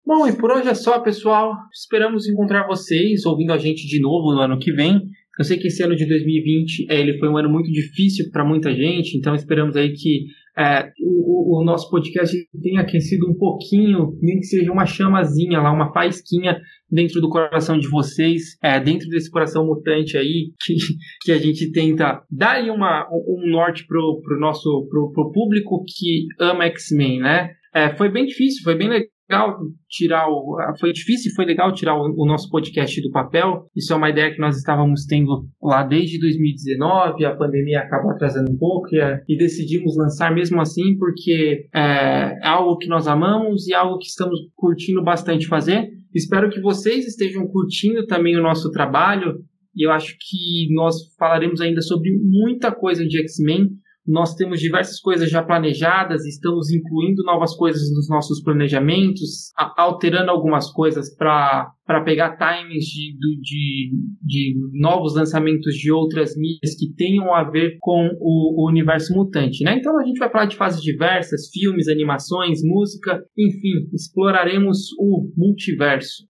Bom, 0.06 0.26
e 0.26 0.36
por 0.36 0.52
hoje 0.52 0.68
é 0.68 0.74
só, 0.74 1.00
pessoal. 1.00 1.54
Esperamos 1.72 2.28
encontrar 2.28 2.66
vocês 2.66 3.24
ouvindo 3.24 3.54
a 3.54 3.56
gente 3.56 3.86
de 3.86 3.98
novo 3.98 4.34
no 4.34 4.40
ano 4.40 4.58
que 4.58 4.70
vem. 4.70 5.00
Eu 5.38 5.44
sei 5.46 5.56
que 5.56 5.68
esse 5.68 5.82
ano 5.82 5.96
de 5.96 6.06
2020 6.06 6.86
é, 6.90 7.00
ele 7.00 7.18
foi 7.18 7.26
um 7.26 7.38
ano 7.38 7.48
muito 7.48 7.72
difícil 7.72 8.30
para 8.30 8.44
muita 8.44 8.70
gente, 8.74 9.16
então 9.16 9.34
esperamos 9.34 9.74
aí 9.76 9.94
que 9.94 10.26
é, 10.58 10.90
o, 11.00 11.58
o, 11.58 11.64
nosso 11.64 11.90
podcast 11.90 12.36
tenha 12.62 12.82
aquecido 12.82 13.28
um 13.28 13.34
pouquinho, 13.34 14.16
nem 14.20 14.38
que 14.38 14.44
seja 14.44 14.70
uma 14.70 14.84
chamazinha 14.84 15.58
lá, 15.58 15.72
uma 15.72 15.90
faísquinha 15.90 16.60
dentro 16.88 17.20
do 17.22 17.30
coração 17.30 17.78
de 17.78 17.88
vocês, 17.88 18.58
é, 18.62 18.78
dentro 18.78 19.08
desse 19.08 19.30
coração 19.30 19.66
mutante 19.66 20.18
aí, 20.18 20.52
que, 20.64 20.74
que 21.22 21.32
a 21.32 21.38
gente 21.38 21.72
tenta 21.72 22.22
dar 22.30 22.62
uma, 22.70 23.08
um 23.10 23.50
norte 23.50 23.86
pro, 23.86 24.20
pro 24.22 24.38
nosso 24.38 24.86
pro, 24.90 25.10
pro 25.12 25.32
público 25.32 25.82
que 25.84 26.26
ama 26.38 26.66
X-Men, 26.66 27.20
né? 27.20 27.50
É, 27.74 27.96
foi 27.96 28.08
bem 28.08 28.26
difícil, 28.26 28.62
foi 28.62 28.76
bem 28.76 28.88
legal 28.88 29.13
legal 29.28 29.58
tirar 29.88 30.28
o. 30.28 30.56
Foi 30.78 30.92
difícil 30.92 31.30
e 31.30 31.34
foi 31.34 31.44
legal 31.44 31.72
tirar 31.72 31.96
o, 31.96 32.14
o, 32.16 32.26
nosso 32.26 32.48
podcast 32.50 33.00
do 33.00 33.10
papel. 33.10 33.66
Isso 33.74 33.92
é 33.92 33.96
uma 33.96 34.10
ideia 34.10 34.32
que 34.32 34.40
nós 34.40 34.56
estávamos 34.56 35.06
tendo 35.06 35.46
lá 35.62 35.82
desde 35.82 36.18
2019. 36.18 37.24
A 37.24 37.36
pandemia 37.36 37.80
acabou 37.80 38.10
atrasando 38.10 38.50
um 38.50 38.56
pouco 38.56 38.88
e, 38.92 38.98
e 39.28 39.36
decidimos 39.36 39.96
lançar 39.96 40.34
mesmo 40.34 40.60
assim, 40.60 40.96
porque 40.98 41.66
é, 41.74 42.38
é 42.42 42.46
algo 42.46 42.76
que 42.78 42.88
nós 42.88 43.06
amamos 43.06 43.66
e 43.66 43.74
algo 43.74 43.98
que 43.98 44.06
estamos 44.06 44.38
curtindo 44.54 45.02
bastante 45.02 45.46
fazer. 45.46 45.88
Espero 46.14 46.50
que 46.50 46.60
vocês 46.60 47.06
estejam 47.06 47.46
curtindo 47.46 48.06
também 48.06 48.36
o 48.36 48.42
nosso 48.42 48.70
trabalho. 48.70 49.40
E 49.76 49.84
eu 49.84 49.90
acho 49.90 50.14
que 50.20 50.72
nós 50.72 50.94
falaremos 51.18 51.60
ainda 51.60 51.82
sobre 51.82 52.12
muita 52.16 52.70
coisa 52.70 53.04
de 53.04 53.18
X-Men 53.18 53.70
nós 54.06 54.34
temos 54.34 54.60
diversas 54.60 55.00
coisas 55.00 55.30
já 55.30 55.42
planejadas, 55.42 56.26
estamos 56.26 56.70
incluindo 56.70 57.22
novas 57.22 57.56
coisas 57.56 57.90
nos 57.94 58.08
nossos 58.08 58.42
planejamentos, 58.42 59.50
alterando 59.76 60.30
algumas 60.30 60.70
coisas 60.70 61.14
para 61.16 61.72
pegar 62.04 62.36
times 62.36 62.84
de, 62.84 63.16
de, 63.40 63.92
de, 64.22 64.54
novos 64.74 65.14
lançamentos 65.14 65.74
de 65.74 65.90
outras 65.90 66.36
mídias 66.36 66.74
que 66.78 66.92
tenham 66.94 67.34
a 67.34 67.44
ver 67.44 67.78
com 67.80 68.10
o, 68.20 68.62
o 68.62 68.68
universo 68.68 69.14
mutante. 69.14 69.64
Né? 69.64 69.78
Então 69.78 69.98
a 69.98 70.04
gente 70.04 70.18
vai 70.18 70.30
falar 70.30 70.46
de 70.46 70.56
fases 70.56 70.82
diversas, 70.82 71.48
filmes, 71.48 71.88
animações, 71.88 72.60
música, 72.62 73.24
enfim, 73.38 73.88
exploraremos 73.94 74.92
o 74.98 75.30
multiverso. 75.34 76.24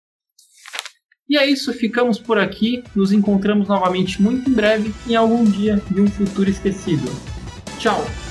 E 1.29 1.37
é 1.37 1.51
isso, 1.51 1.73
ficamos 1.73 2.19
por 2.19 2.39
aqui. 2.39 2.85
Nos 2.95 3.11
encontramos 3.11 3.67
novamente 3.67 4.23
muito 4.23 4.49
em 4.49 4.53
breve, 4.53 4.93
em 5.09 5.17
algum 5.17 5.43
dia 5.43 5.83
de 5.91 6.01
um 6.01 6.07
futuro 6.07 6.51
esquecido. 6.51 7.34
Tchau! 7.85 8.24